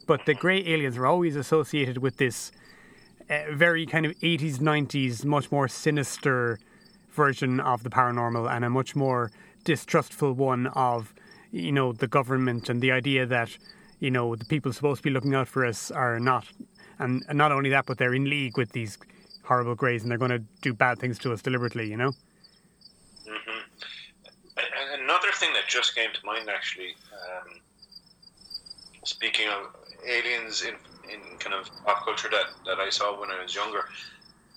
But 0.06 0.26
the 0.26 0.34
grey 0.34 0.60
aliens 0.68 0.98
were 0.98 1.08
always 1.08 1.38
associated 1.38 2.00
with 2.00 2.18
this 2.18 2.52
uh, 3.30 3.44
very 3.54 3.86
kind 3.86 4.06
of 4.06 4.12
80s, 4.20 4.58
90s, 4.58 5.24
much 5.24 5.52
more 5.52 5.68
sinister 5.68 6.60
version 7.12 7.60
of 7.60 7.84
the 7.84 7.90
paranormal 7.90 8.52
and 8.52 8.66
a 8.66 8.70
much 8.70 8.96
more 8.96 9.32
distrustful 9.64 10.34
one 10.34 10.68
of, 10.68 11.14
you 11.52 11.72
know, 11.72 11.94
the 11.94 12.08
government 12.08 12.70
and 12.70 12.82
the 12.82 12.92
idea 12.92 13.26
that, 13.26 13.58
you 14.00 14.12
know, 14.12 14.36
the 14.36 14.46
people 14.46 14.74
supposed 14.74 15.00
to 15.00 15.04
be 15.04 15.10
looking 15.10 15.36
out 15.36 15.48
for 15.48 15.66
us 15.66 15.92
are 15.92 16.20
not. 16.20 16.46
And, 17.00 17.24
not 17.34 17.52
only 17.52 17.70
that, 17.72 17.86
but 17.86 17.98
they're 17.98 18.14
in 18.14 18.30
league 18.30 18.58
with 18.58 18.72
these 18.72 18.98
horrible 19.44 19.76
greys 19.76 20.04
and 20.04 20.12
they're 20.12 20.18
going 20.18 20.32
to 20.32 20.44
do 20.62 20.74
bad 20.74 21.00
things 21.00 21.18
to 21.20 21.34
us 21.34 21.42
deliberately, 21.42 21.90
you 21.90 21.98
know? 21.98 22.14
And 24.58 25.02
Another 25.04 25.32
thing 25.34 25.52
that 25.54 25.68
just 25.68 25.96
came 25.96 26.10
to 26.14 26.26
mind, 26.26 26.50
actually, 26.50 26.96
um, 27.12 27.60
speaking 29.04 29.48
of 29.50 29.76
aliens 30.08 30.62
in, 30.62 30.76
in 31.12 31.38
kind 31.40 31.56
of 31.56 31.70
pop 31.86 32.06
culture 32.06 32.30
that, 32.30 32.46
that 32.66 32.80
I 32.80 32.90
saw 32.90 33.20
when 33.20 33.30
I 33.32 33.42
was 33.42 33.54
younger, 33.54 33.90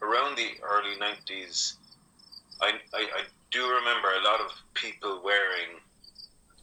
around 0.03 0.37
the 0.37 0.51
early 0.63 0.97
90s, 1.01 1.75
I, 2.61 2.73
I, 2.93 3.01
I 3.01 3.23
do 3.51 3.63
remember 3.63 4.09
a 4.21 4.25
lot 4.25 4.41
of 4.41 4.53
people 4.75 5.23
wearing, 5.25 5.81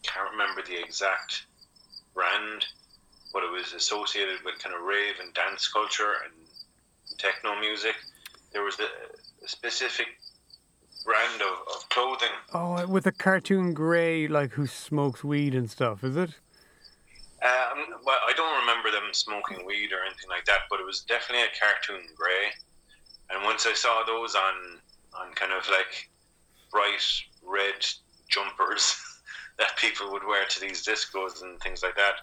can't 0.04 0.32
remember 0.32 0.62
the 0.62 0.80
exact 0.80 1.46
brand, 2.14 2.66
but 3.34 3.44
it 3.44 3.52
was 3.52 3.74
associated 3.74 4.38
with 4.44 4.60
kind 4.60 4.76
of 4.76 4.82
rave 4.82 5.16
and 5.22 5.34
dance 5.34 5.68
culture 5.68 6.14
and 6.26 6.34
techno 7.18 7.60
music. 7.60 7.96
There 8.54 8.64
was 8.64 8.80
a, 8.80 8.88
a 9.46 9.48
specific 9.48 10.08
brand 11.06 11.42
of, 11.42 11.76
of 11.76 11.90
clothing 11.90 12.30
Oh, 12.54 12.86
with 12.88 13.08
a 13.08 13.12
cartoon 13.12 13.74
grey, 13.74 14.28
like 14.28 14.52
who 14.52 14.68
smokes 14.68 15.24
weed 15.24 15.56
and 15.56 15.70
stuff, 15.70 16.04
is 16.04 16.16
it? 16.16 16.30
Um, 17.44 18.02
well, 18.06 18.20
I 18.28 18.34
don't 18.36 18.60
remember 18.60 18.92
them 18.92 19.10
smoking 19.14 19.66
weed 19.66 19.92
or 19.94 20.04
anything 20.06 20.30
like 20.30 20.46
that, 20.46 20.62
but 20.70 20.80
it 20.80 20.86
was 20.86 21.02
definitely 21.02 21.46
a 21.46 21.60
cartoon 21.60 22.08
grey. 22.16 22.52
And 23.32 23.44
once 23.44 23.66
I 23.66 23.74
saw 23.74 24.04
those 24.06 24.36
on 24.36 24.80
on 25.14 25.34
kind 25.34 25.52
of 25.52 25.68
like 25.70 26.10
bright 26.72 27.04
red 27.44 27.86
jumpers 28.30 28.96
that 29.60 29.76
people 29.78 30.12
would 30.12 30.24
wear 30.26 30.46
to 30.46 30.60
these 30.60 30.86
discos 30.86 31.42
and 31.42 31.60
things 31.62 31.84
like 31.84 31.96
that, 31.96 32.16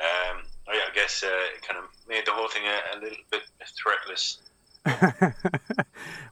um, 0.00 0.42
I, 0.68 0.72
I 0.72 0.94
guess 0.94 1.22
uh, 1.22 1.28
it 1.56 1.62
kind 1.62 1.78
of 1.78 1.84
made 2.08 2.26
the 2.26 2.32
whole 2.32 2.48
thing 2.48 2.62
a, 2.64 2.96
a 2.96 3.00
little 3.00 3.18
bit 3.30 3.42
threatless. 3.60 4.38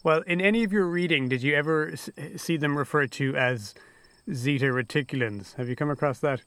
well, 0.05 0.23
in 0.27 0.41
any 0.41 0.65
of 0.65 0.73
your 0.73 0.87
reading, 0.87 1.29
did 1.29 1.43
you 1.43 1.55
ever 1.55 1.95
see 2.37 2.57
them 2.57 2.79
referred 2.79 3.13
to 3.13 3.37
as 3.37 3.75
Zeta 4.33 4.67
reticulans? 4.67 5.55
Have 5.57 5.69
you 5.69 5.77
come 5.77 5.91
across 5.91 6.19
that? 6.21 6.43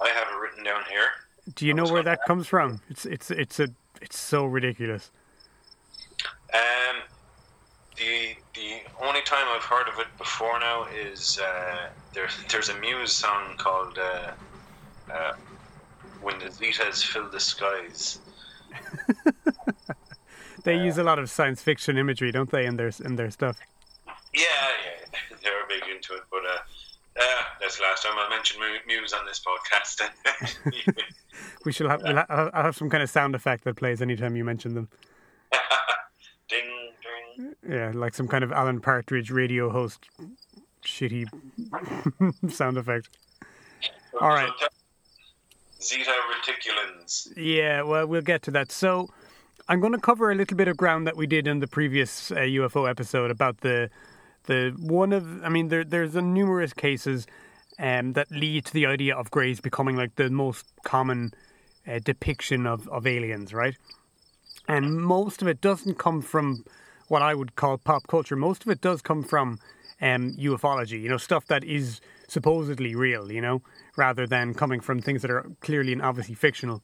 I 0.00 0.08
have 0.08 0.28
it 0.28 0.40
written 0.40 0.64
down 0.64 0.82
here. 0.90 1.06
Do 1.54 1.66
you 1.66 1.74
know 1.74 1.84
where 1.84 2.02
that 2.02 2.20
comes 2.26 2.46
from? 2.46 2.80
It's 2.88 3.06
it's 3.06 3.30
it's 3.30 3.60
a 3.60 3.68
it's 4.00 4.18
so 4.18 4.44
ridiculous. 4.44 5.10
Um, 6.54 7.02
the 8.00 8.34
the 8.54 8.70
only 9.06 9.22
time 9.22 9.44
I've 9.54 9.62
heard 9.62 9.86
of 9.88 9.98
it 9.98 10.06
before 10.18 10.58
now 10.58 10.86
is 10.86 11.38
uh, 11.38 11.90
there's 12.14 12.32
there's 12.50 12.70
a 12.70 12.80
Muse 12.80 13.12
song 13.12 13.54
called 13.58 13.98
uh, 13.98 14.32
uh, 15.12 15.32
"When 16.22 16.38
the 16.38 16.46
Zetas 16.46 17.04
Fill 17.04 17.28
the 17.28 17.40
Skies." 17.40 18.18
They 20.62 20.76
use 20.76 20.98
a 20.98 21.02
lot 21.02 21.18
of 21.18 21.30
science 21.30 21.62
fiction 21.62 21.96
imagery, 21.96 22.32
don't 22.32 22.50
they, 22.50 22.66
in 22.66 22.76
their 22.76 22.90
in 23.04 23.16
their 23.16 23.30
stuff? 23.30 23.56
Yeah, 24.34 24.42
yeah, 24.84 25.36
they're 25.42 25.66
big 25.68 25.88
into 25.88 26.14
it, 26.14 26.22
but 26.30 26.42
uh, 26.44 27.22
uh, 27.22 27.42
that's 27.60 27.78
the 27.78 27.82
last 27.82 28.02
time 28.02 28.12
I 28.16 28.28
mentioned 28.28 28.60
Mu- 28.60 28.86
Muse 28.86 29.12
on 29.12 29.24
this 29.26 29.40
podcast. 29.40 30.02
We 31.64 31.72
shall 31.72 31.88
have 31.88 32.02
we'll 32.02 32.16
ha- 32.16 32.26
I'll 32.28 32.62
have 32.64 32.76
some 32.76 32.90
kind 32.90 33.02
of 33.02 33.10
sound 33.10 33.34
effect 33.34 33.64
that 33.64 33.76
plays 33.76 34.02
anytime 34.02 34.36
you 34.36 34.44
mention 34.44 34.74
them. 34.74 34.88
ding. 36.48 36.79
Yeah, 37.68 37.92
like 37.94 38.14
some 38.14 38.28
kind 38.28 38.44
of 38.44 38.52
Alan 38.52 38.80
Partridge 38.80 39.30
radio 39.30 39.70
host 39.70 40.08
shitty 40.84 41.26
sound 42.50 42.78
effect. 42.78 43.08
All 44.20 44.28
right. 44.28 44.50
Zeta 45.82 46.10
reticulans. 46.10 47.32
Yeah, 47.36 47.82
well, 47.82 48.06
we'll 48.06 48.22
get 48.22 48.42
to 48.42 48.50
that. 48.50 48.70
So, 48.70 49.08
I'm 49.68 49.80
going 49.80 49.92
to 49.92 50.00
cover 50.00 50.30
a 50.30 50.34
little 50.34 50.56
bit 50.56 50.68
of 50.68 50.76
ground 50.76 51.06
that 51.06 51.16
we 51.16 51.26
did 51.26 51.46
in 51.46 51.60
the 51.60 51.66
previous 51.66 52.30
uh, 52.32 52.36
UFO 52.36 52.88
episode 52.88 53.30
about 53.30 53.58
the 53.60 53.88
the 54.44 54.74
one 54.78 55.12
of. 55.12 55.44
I 55.44 55.48
mean, 55.48 55.68
there 55.68 55.84
there's 55.84 56.16
a 56.16 56.22
numerous 56.22 56.72
cases 56.72 57.26
um, 57.78 58.14
that 58.14 58.30
lead 58.30 58.66
to 58.66 58.72
the 58.72 58.86
idea 58.86 59.14
of 59.16 59.30
greys 59.30 59.60
becoming 59.60 59.96
like 59.96 60.16
the 60.16 60.28
most 60.28 60.66
common 60.84 61.32
uh, 61.86 62.00
depiction 62.02 62.66
of 62.66 62.88
of 62.88 63.06
aliens, 63.06 63.54
right? 63.54 63.76
And 64.68 65.00
most 65.00 65.40
of 65.40 65.48
it 65.48 65.60
doesn't 65.60 65.98
come 65.98 66.20
from 66.20 66.64
what 67.10 67.22
I 67.22 67.34
would 67.34 67.56
call 67.56 67.76
pop 67.76 68.06
culture. 68.06 68.36
Most 68.36 68.62
of 68.62 68.70
it 68.70 68.80
does 68.80 69.02
come 69.02 69.24
from 69.24 69.58
um, 70.00 70.36
ufology. 70.38 71.02
You 71.02 71.08
know, 71.08 71.16
stuff 71.16 71.44
that 71.46 71.64
is 71.64 72.00
supposedly 72.28 72.94
real, 72.94 73.32
you 73.32 73.40
know, 73.40 73.62
rather 73.96 74.28
than 74.28 74.54
coming 74.54 74.80
from 74.80 75.02
things 75.02 75.22
that 75.22 75.30
are 75.30 75.44
clearly 75.60 75.92
and 75.92 76.00
obviously 76.00 76.36
fictional. 76.36 76.82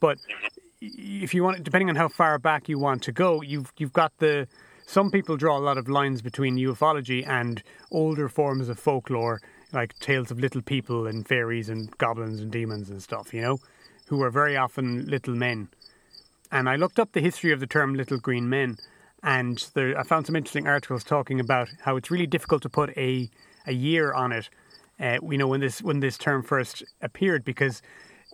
But 0.00 0.18
if 0.82 1.32
you 1.32 1.42
want, 1.42 1.64
depending 1.64 1.88
on 1.88 1.96
how 1.96 2.08
far 2.08 2.38
back 2.38 2.68
you 2.68 2.78
want 2.78 3.02
to 3.04 3.12
go, 3.12 3.40
you've 3.40 3.72
you've 3.78 3.94
got 3.94 4.12
the. 4.18 4.46
Some 4.84 5.10
people 5.10 5.36
draw 5.36 5.58
a 5.58 5.60
lot 5.60 5.76
of 5.76 5.86
lines 5.88 6.22
between 6.22 6.56
ufology 6.56 7.26
and 7.26 7.62
older 7.90 8.26
forms 8.26 8.70
of 8.70 8.78
folklore, 8.78 9.40
like 9.72 9.98
tales 9.98 10.30
of 10.30 10.40
little 10.40 10.62
people 10.62 11.06
and 11.06 11.28
fairies 11.28 11.68
and 11.68 11.90
goblins 11.98 12.40
and 12.40 12.50
demons 12.50 12.88
and 12.88 13.02
stuff, 13.02 13.34
you 13.34 13.42
know, 13.42 13.58
who 14.06 14.22
are 14.22 14.30
very 14.30 14.56
often 14.56 15.06
little 15.06 15.34
men. 15.34 15.68
And 16.50 16.70
I 16.70 16.76
looked 16.76 16.98
up 16.98 17.12
the 17.12 17.20
history 17.20 17.52
of 17.52 17.60
the 17.60 17.66
term 17.66 17.94
little 17.94 18.18
green 18.18 18.48
men, 18.48 18.78
and 19.22 19.68
there, 19.74 19.98
I 19.98 20.02
found 20.02 20.26
some 20.26 20.36
interesting 20.36 20.66
articles 20.66 21.04
talking 21.04 21.40
about 21.40 21.68
how 21.80 21.96
it's 21.96 22.10
really 22.10 22.26
difficult 22.26 22.62
to 22.62 22.68
put 22.68 22.96
a 22.96 23.30
a 23.66 23.72
year 23.72 24.12
on 24.12 24.32
it. 24.32 24.48
Uh, 25.00 25.18
you 25.28 25.38
know 25.38 25.46
when 25.46 25.60
this 25.60 25.82
when 25.82 26.00
this 26.00 26.18
term 26.18 26.42
first 26.42 26.82
appeared 27.02 27.44
because 27.44 27.82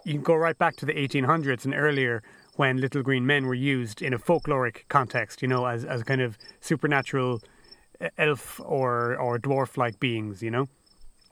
you 0.04 0.14
can 0.14 0.22
go 0.22 0.34
right 0.34 0.58
back 0.58 0.76
to 0.76 0.86
the 0.86 0.92
1800s 0.92 1.64
and 1.64 1.74
earlier 1.74 2.22
when 2.56 2.76
little 2.78 3.02
green 3.02 3.26
men 3.26 3.46
were 3.46 3.54
used 3.54 4.02
in 4.02 4.12
a 4.12 4.18
folkloric 4.18 4.86
context, 4.88 5.42
you 5.42 5.48
know, 5.48 5.66
as 5.66 5.84
as 5.84 6.02
kind 6.02 6.20
of 6.20 6.38
supernatural 6.60 7.40
uh, 8.00 8.08
elf 8.18 8.60
or 8.64 9.16
or 9.16 9.38
dwarf 9.38 9.76
like 9.76 9.98
beings, 10.00 10.42
you 10.42 10.50
know. 10.50 10.68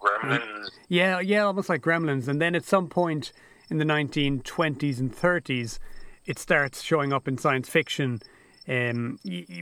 Gremlins. 0.01 0.71
Yeah, 0.89 1.21
yeah, 1.21 1.45
almost 1.45 1.69
like 1.69 1.83
gremlins. 1.83 2.27
And 2.29 2.41
then 2.41 2.55
at 2.55 2.65
some 2.65 2.89
point 2.89 3.33
in 3.71 3.79
the 3.79 3.85
1920s 3.85 4.99
and 4.99 5.15
30s, 5.15 5.79
it 6.27 6.39
starts 6.39 6.83
showing 6.83 7.13
up 7.13 7.29
in 7.29 7.39
science 7.39 7.69
fiction 7.69 8.21
um, 8.69 9.19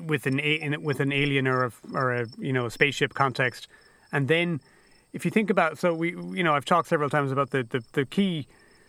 with 0.07 0.27
an 0.27 0.83
with 0.83 1.01
an 1.01 1.13
alien 1.13 1.47
or 1.49 1.65
a, 1.65 1.73
or 1.95 2.13
a 2.13 2.27
you 2.39 2.53
know 2.53 2.67
a 2.67 2.71
spaceship 2.71 3.15
context, 3.15 3.69
and 4.13 4.29
then 4.29 4.61
if 5.13 5.25
you 5.25 5.31
think 5.31 5.51
about 5.51 5.79
so 5.79 5.95
we 5.95 6.11
you 6.11 6.43
know 6.43 6.55
I've 6.55 6.65
talked 6.65 6.89
several 6.89 7.11
times 7.11 7.33
about 7.33 7.51
the 7.51 7.63
the, 7.63 7.83
the 7.93 8.05
key 8.05 8.47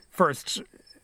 first 0.09 0.61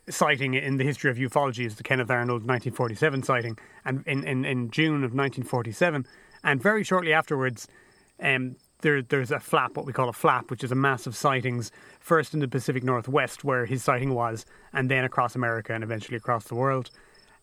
sighting 0.10 0.54
in 0.54 0.78
the 0.78 0.84
history 0.84 1.12
of 1.12 1.18
ufology 1.18 1.66
is 1.66 1.76
the 1.76 1.84
Kenneth 1.84 2.10
Arnold 2.10 2.42
1947 2.48 3.24
sighting, 3.24 3.58
and 3.84 4.04
in, 4.08 4.24
in, 4.24 4.46
in 4.46 4.72
June 4.72 5.04
of 5.04 5.14
1947, 5.14 6.06
and 6.44 6.62
very 6.62 6.84
shortly 6.84 7.14
afterwards, 7.14 7.68
um, 8.22 8.56
there 8.82 9.02
there's 9.02 9.32
a 9.32 9.40
flap, 9.40 9.76
what 9.76 9.86
we 9.86 9.94
call 9.94 10.10
a 10.10 10.14
flap, 10.14 10.50
which 10.50 10.64
is 10.64 10.72
a 10.72 10.76
mass 10.76 11.08
of 11.08 11.16
sightings 11.16 11.72
first 12.00 12.34
in 12.34 12.40
the 12.40 12.48
Pacific 12.48 12.84
Northwest 12.84 13.44
where 13.44 13.66
his 13.66 13.84
sighting 13.84 14.14
was, 14.14 14.46
and 14.74 14.90
then 14.90 15.04
across 15.04 15.36
America 15.36 15.74
and 15.74 15.84
eventually 15.84 16.18
across 16.18 16.46
the 16.46 16.56
world, 16.56 16.90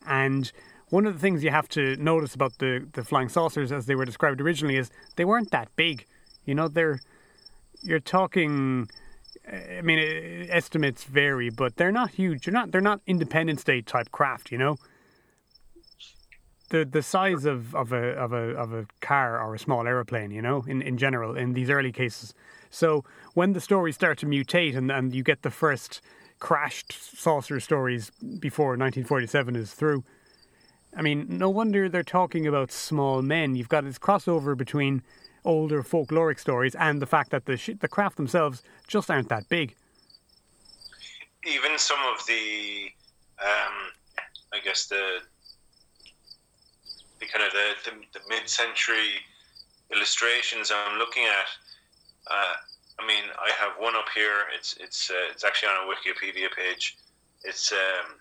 and 0.07 0.53
one 0.95 1.07
of 1.07 1.13
the 1.13 1.19
things 1.19 1.43
you 1.43 1.51
have 1.51 1.69
to 1.69 1.97
notice 1.97 2.37
about 2.37 2.57
the, 2.59 2.87
the 2.93 3.03
flying 3.03 3.29
saucers 3.29 3.73
as 3.73 3.87
they 3.87 3.97
were 3.97 4.05
described 4.05 4.41
originally 4.41 4.77
is 4.77 4.93
they 5.17 5.25
weren't 5.25 5.51
that 5.51 5.69
big. 5.75 6.07
You 6.45 6.55
know, 6.55 6.69
they're 6.69 7.01
you're 7.83 7.99
talking. 7.99 8.89
I 9.53 9.83
mean, 9.83 9.99
estimates 10.49 11.03
vary, 11.03 11.51
but 11.51 11.77
they're 11.77 11.91
not 11.91 12.11
huge. 12.13 12.45
They're 12.45 12.55
not. 12.55 12.71
They're 12.71 12.81
not 12.81 13.01
Independence 13.09 13.65
Day 13.65 13.81
type 13.81 14.13
craft. 14.13 14.53
You 14.53 14.59
know, 14.59 14.77
the 16.69 16.85
the 16.85 17.03
size 17.03 17.45
of, 17.45 17.75
of 17.75 17.93
a 17.93 18.11
of 18.25 18.33
a 18.33 18.55
of 18.55 18.73
a 18.73 18.87
car 19.01 19.41
or 19.41 19.53
a 19.57 19.59
small 19.59 19.89
aeroplane. 19.89 20.31
You 20.31 20.43
know, 20.43 20.65
in, 20.69 20.81
in 20.81 20.97
general, 20.97 21.37
in 21.37 21.55
these 21.55 21.71
early 21.71 21.91
cases. 21.91 22.35
So 22.71 23.05
when 23.35 23.53
the 23.53 23.61
stories 23.61 23.97
start 23.97 24.19
to 24.19 24.27
mutate 24.27 24.77
and, 24.77 24.93
and 24.93 25.13
you 25.13 25.25
get 25.25 25.43
the 25.43 25.51
first 25.51 26.01
crashed 26.39 26.93
saucer 26.93 27.59
stories 27.59 28.11
before 28.39 28.77
1947 28.77 29.57
is 29.57 29.75
through, 29.75 30.05
I 30.97 31.03
mean, 31.03 31.27
no 31.29 31.51
wonder 31.51 31.89
they're 31.89 32.03
talking 32.03 32.47
about 32.47 32.71
small 32.71 33.23
men. 33.23 33.57
You've 33.57 33.69
got 33.69 33.85
this 33.85 33.99
crossover 33.99 34.57
between 34.57 35.03
older 35.45 35.83
folkloric 35.83 36.39
stories 36.39 36.75
and 36.75 37.03
the 37.03 37.07
fact 37.07 37.31
that 37.31 37.45
the 37.47 37.57
sh- 37.57 37.79
the 37.79 37.89
craft 37.89 38.17
themselves 38.17 38.63
just 38.87 39.11
aren't 39.11 39.29
that 39.29 39.49
big. 39.49 39.75
Even 41.47 41.79
some 41.79 41.99
of 42.13 42.25
the, 42.27 42.91
um, 43.43 43.75
I 44.53 44.61
guess 44.65 44.87
the 44.87 45.21
the 47.21 47.27
kind 47.27 47.45
of 47.45 47.53
the, 47.53 47.91
the, 47.91 48.19
the 48.19 48.21
mid-century 48.29 49.21
illustrations 49.95 50.73
I'm 50.75 50.99
looking 50.99 51.25
at. 51.25 51.47
Uh, 52.31 52.55
I 52.99 53.07
mean, 53.07 53.25
I 53.39 53.51
have 53.61 53.73
one 53.79 53.97
up 53.97 54.09
here. 54.15 54.47
It's 54.57 54.77
it's 54.81 55.11
uh, 55.11 55.31
it's 55.31 55.45
actually 55.45 55.69
on 55.69 55.89
a 55.89 55.93
Wikipedia 55.93 56.49
page. 56.55 56.97
It's 57.43 57.73
um, 57.73 58.17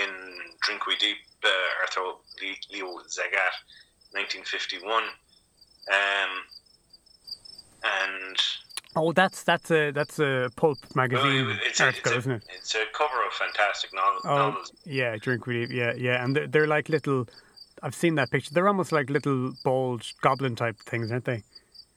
in 0.00 0.10
Drink 0.62 0.86
We 0.86 0.96
Deep 0.96 1.16
uh, 1.44 1.48
Arthur 1.82 2.18
Leo 2.72 2.98
Zagat, 3.08 3.56
1951. 4.12 5.02
Um, 5.02 6.30
and 7.82 8.36
oh, 8.96 9.12
that's 9.12 9.42
that's 9.42 9.70
a 9.70 9.90
that's 9.90 10.18
a 10.18 10.50
pulp 10.56 10.78
magazine 10.94 11.46
well, 11.46 11.56
it's 11.64 11.80
article, 11.80 12.12
a, 12.12 12.16
isn't 12.16 12.32
it? 12.32 12.42
It's 12.56 12.74
a 12.74 12.84
cover 12.92 13.26
of 13.26 13.32
fantastic 13.32 13.90
novels. 13.94 14.22
Oh, 14.24 14.36
novels. 14.36 14.72
yeah, 14.84 15.16
drink 15.16 15.46
really, 15.46 15.74
yeah, 15.74 15.94
yeah, 15.96 16.22
and 16.24 16.36
they're, 16.36 16.46
they're 16.46 16.66
like 16.66 16.88
little. 16.88 17.28
I've 17.82 17.94
seen 17.94 18.16
that 18.16 18.30
picture. 18.30 18.52
They're 18.52 18.68
almost 18.68 18.92
like 18.92 19.08
little 19.08 19.54
bald 19.64 20.06
goblin 20.20 20.54
type 20.54 20.76
things, 20.80 21.10
aren't 21.10 21.24
they? 21.24 21.42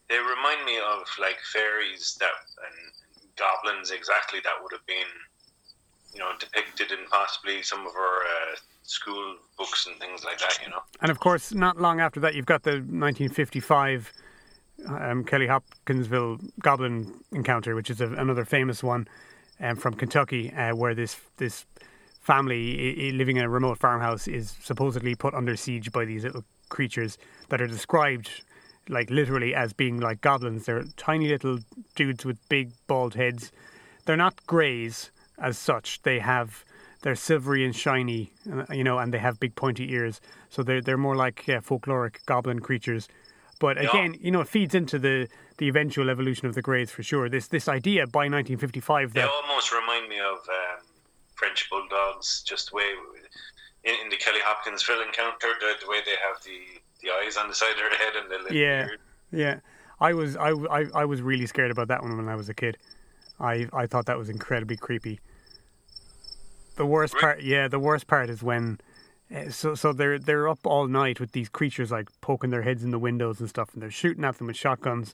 They 0.10 0.18
remind 0.18 0.66
me 0.66 0.78
of 0.78 1.06
like 1.20 1.40
fairies 1.52 2.16
that 2.22 2.32
and 2.66 2.94
goblins 3.36 3.92
exactly 3.92 4.40
that 4.44 4.54
would 4.62 4.72
have 4.72 4.86
been, 4.86 5.12
you 6.14 6.20
know, 6.20 6.30
depicted 6.40 6.92
in 6.92 7.06
possibly 7.10 7.62
some 7.64 7.82
of 7.82 7.94
our 7.96 8.18
uh, 8.24 8.56
school 8.84 9.36
books 9.58 9.88
and 9.88 10.00
things 10.00 10.24
like 10.24 10.40
that, 10.40 10.60
you 10.64 10.70
know. 10.70 10.82
And 11.02 11.10
of 11.10 11.20
course, 11.20 11.54
not 11.54 11.80
long 11.80 12.00
after 12.00 12.20
that, 12.20 12.36
you've 12.36 12.46
got 12.46 12.64
the 12.64 12.72
1955 12.72 14.14
um, 14.88 15.24
Kelly 15.24 15.48
Hopkinsville 15.48 16.40
Goblin 16.62 17.14
Encounter, 17.32 17.76
which 17.76 17.90
is 17.90 18.02
a, 18.02 18.08
another 18.14 18.46
famous 18.46 18.84
one 18.84 19.08
um, 19.60 19.76
from 19.76 19.94
Kentucky, 19.94 20.52
uh, 20.54 20.76
where 20.76 20.94
this 20.94 21.20
this 21.38 21.66
family 22.22 23.10
I- 23.10 23.12
living 23.12 23.38
in 23.38 23.44
a 23.44 23.50
remote 23.50 23.78
farmhouse 23.78 24.28
is 24.28 24.56
supposedly 24.62 25.16
put 25.16 25.34
under 25.34 25.56
siege 25.56 25.92
by 25.92 26.06
these 26.06 26.24
little 26.24 26.44
creatures 26.70 27.18
that 27.50 27.62
are 27.62 27.68
described 27.68 28.30
like 28.90 29.10
literally 29.10 29.56
as 29.56 29.74
being 29.74 30.00
like 30.00 30.22
goblins. 30.22 30.66
They're 30.66 30.84
tiny 30.98 31.30
little 31.30 31.60
dudes 31.96 32.26
with 32.26 32.38
big 32.50 32.72
bald 32.88 33.16
heads. 33.16 33.52
They're 34.06 34.18
not 34.18 34.46
greys 34.46 35.12
as 35.38 35.58
such. 35.58 36.02
They 36.04 36.20
have 36.20 36.66
they're 37.02 37.16
silvery 37.16 37.66
and 37.66 37.76
shiny, 37.76 38.32
uh, 38.52 38.66
you 38.74 38.84
know, 38.84 38.98
and 38.98 39.14
they 39.14 39.20
have 39.20 39.40
big 39.40 39.56
pointy 39.56 39.92
ears. 39.94 40.22
So 40.50 40.64
they're 40.64 40.82
they're 40.82 40.98
more 40.98 41.16
like 41.16 41.48
uh, 41.50 41.60
folkloric 41.60 42.26
goblin 42.26 42.60
creatures. 42.60 43.08
But 43.60 43.78
again, 43.78 44.14
yeah. 44.14 44.20
you 44.22 44.32
know, 44.32 44.42
it 44.42 44.48
feeds 44.48 44.74
into 44.74 45.00
the 45.00 45.28
the 45.58 45.68
eventual 45.68 46.10
evolution 46.10 46.48
of 46.48 46.56
the 46.56 46.62
Greys 46.62 46.92
for 46.92 47.04
sure. 47.04 47.30
This 47.30 47.48
this 47.48 47.68
idea 47.68 48.08
by 48.08 48.28
1955 48.28 49.14
that 49.14 49.22
they 49.22 49.28
almost 49.28 49.72
remind 49.72 50.10
me 50.10 50.20
of 50.20 50.38
um, 50.50 50.86
French 51.36 51.70
bulldogs, 51.70 52.44
just 52.44 52.72
the 52.72 52.78
way 52.78 52.92
in, 53.84 53.94
in, 54.04 54.10
the 54.10 54.18
Kelly 54.18 54.40
Hopkinsville 54.44 55.02
encounter, 55.02 55.48
the, 55.60 55.74
the 55.82 55.90
way 55.90 56.00
they 56.06 56.12
have 56.12 56.44
the 56.44 56.60
the 57.02 57.10
eyes 57.12 57.38
on 57.38 57.48
the 57.48 57.56
side 57.56 57.72
of 57.72 57.78
their 57.78 57.90
head 57.90 58.14
and 58.16 58.32
the 58.32 58.38
little 58.38 58.56
yeah, 58.56 58.88
yeah. 59.32 59.60
I 60.00 60.14
was 60.14 60.36
I, 60.36 60.50
I, 60.50 60.86
I 60.96 61.06
was 61.06 61.22
really 61.22 61.46
scared 61.46 61.72
about 61.72 61.88
that 61.90 62.02
one 62.02 62.18
when 62.18 62.28
I 62.28 62.36
was 62.36 62.50
a 62.50 62.54
kid. 62.54 62.78
I 63.40 63.68
I 63.74 63.88
thought 63.88 64.06
that 64.06 64.18
was 64.18 64.30
incredibly 64.30 64.78
creepy. 64.78 65.20
The 66.76 66.86
worst 66.86 67.14
part, 67.16 67.44
yeah, 67.44 67.68
the 67.68 67.80
worst 67.80 68.08
part 68.08 68.30
is 68.30 68.42
when, 68.42 68.80
uh, 69.34 69.50
so 69.50 69.76
so 69.76 69.94
they're 69.94 70.18
they're 70.18 70.50
up 70.50 70.66
all 70.66 70.88
night 70.88 71.20
with 71.20 71.32
these 71.34 71.50
creatures 71.50 71.92
like 71.92 72.10
poking 72.22 72.50
their 72.50 72.64
heads 72.64 72.84
in 72.84 72.92
the 72.92 73.00
windows 73.00 73.40
and 73.40 73.48
stuff, 73.50 73.74
and 73.74 73.82
they're 73.82 73.92
shooting 73.92 74.24
at 74.24 74.38
them 74.38 74.48
with 74.48 74.58
shotguns, 74.58 75.14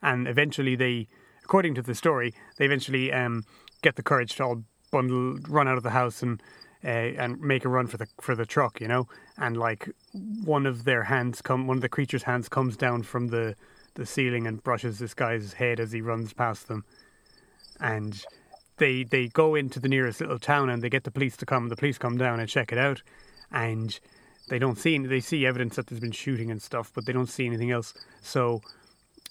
and 0.00 0.28
eventually 0.28 0.76
they, 0.76 1.08
according 1.44 1.74
to 1.74 1.82
the 1.82 1.94
story, 1.94 2.34
they 2.56 2.64
eventually 2.64 3.12
um, 3.12 3.44
get 3.82 3.96
the 3.96 4.02
courage 4.02 4.36
to 4.36 4.44
all 4.44 4.62
bundle, 4.92 5.38
run 5.48 5.66
out 5.66 5.76
of 5.76 5.82
the 5.82 5.90
house 5.90 6.22
and 6.22 6.40
uh, 6.84 6.88
and 6.88 7.40
make 7.40 7.64
a 7.64 7.68
run 7.68 7.86
for 7.86 7.96
the 7.96 8.06
for 8.20 8.36
the 8.36 8.46
truck, 8.46 8.80
you 8.80 8.88
know, 8.88 9.08
and 9.38 9.56
like 9.56 9.90
one 10.44 10.66
of 10.66 10.84
their 10.84 11.04
hands 11.04 11.42
come, 11.42 11.66
one 11.66 11.78
of 11.78 11.82
the 11.82 11.88
creature's 11.88 12.24
hands 12.24 12.48
comes 12.48 12.76
down 12.76 13.02
from 13.02 13.28
the 13.28 13.56
the 13.94 14.06
ceiling 14.06 14.46
and 14.46 14.62
brushes 14.62 14.98
this 14.98 15.14
guy's 15.14 15.54
head 15.54 15.78
as 15.80 15.92
he 15.92 16.00
runs 16.00 16.32
past 16.32 16.68
them, 16.68 16.84
and 17.82 18.24
they 18.78 19.02
they 19.02 19.28
go 19.28 19.54
into 19.54 19.78
the 19.80 19.88
nearest 19.88 20.20
little 20.20 20.38
town 20.38 20.70
and 20.70 20.82
they 20.82 20.88
get 20.88 21.04
the 21.04 21.10
police 21.10 21.36
to 21.38 21.46
come. 21.46 21.68
The 21.68 21.76
police 21.76 21.98
come 21.98 22.16
down 22.16 22.40
and 22.40 22.48
check 22.48 22.72
it 22.72 22.78
out, 22.78 23.02
and 23.50 23.98
they 24.48 24.58
don't 24.58 24.78
see 24.78 24.94
any, 24.94 25.08
they 25.08 25.20
see 25.20 25.44
evidence 25.44 25.76
that 25.76 25.88
there's 25.88 26.00
been 26.00 26.12
shooting 26.12 26.50
and 26.50 26.62
stuff, 26.62 26.92
but 26.94 27.04
they 27.04 27.12
don't 27.12 27.28
see 27.28 27.44
anything 27.44 27.70
else. 27.70 27.92
So, 28.22 28.62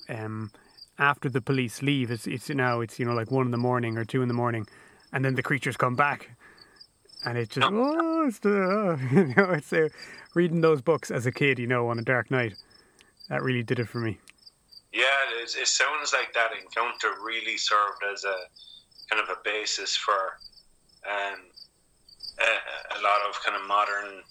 um, 0.10 0.52
after 1.00 1.30
the 1.30 1.42
police 1.42 1.82
leave, 1.82 2.12
it's 2.12 2.28
it's 2.28 2.50
now 2.50 2.82
it's 2.82 3.00
you 3.00 3.06
know 3.06 3.14
like 3.14 3.32
one 3.32 3.48
in 3.48 3.52
the 3.52 3.58
morning 3.58 3.98
or 3.98 4.06
two 4.06 4.22
in 4.22 4.28
the 4.28 4.34
morning, 4.34 4.68
and 5.14 5.24
then 5.26 5.36
the 5.36 5.44
creatures 5.44 5.78
come 5.78 5.96
back, 5.96 6.32
and 7.26 7.38
it's 7.38 7.56
just 7.56 7.68
oh, 7.72 8.28
it's 8.28 8.40
the, 8.40 8.50
oh. 8.50 9.00
you 9.12 9.34
know 9.36 9.52
it's 9.52 9.72
uh, 9.72 9.88
reading 10.36 10.62
those 10.62 10.82
books 10.82 11.10
as 11.10 11.26
a 11.26 11.32
kid, 11.32 11.58
you 11.58 11.68
know, 11.68 11.88
on 11.88 11.98
a 11.98 12.04
dark 12.04 12.30
night. 12.30 12.56
That 13.30 13.44
really 13.44 13.64
did 13.64 13.80
it 13.80 13.88
for 13.88 14.00
me. 14.00 14.20
Yeah, 14.94 15.42
it, 15.42 15.56
it 15.60 15.68
sounds 15.68 16.14
like 16.14 16.34
that 16.34 16.52
encounter 16.62 17.22
really 17.24 17.58
served 17.58 18.04
as 18.12 18.24
a 18.24 18.36
kind 19.10 19.22
of 19.22 19.30
a 19.30 19.40
basis 19.44 19.96
for 19.96 20.38
um, 21.08 21.40
a, 22.40 22.98
a, 22.98 23.00
lot 23.02 23.22
of 23.30 23.42
kind 23.44 23.60
of 23.60 23.68
modern 23.68 24.22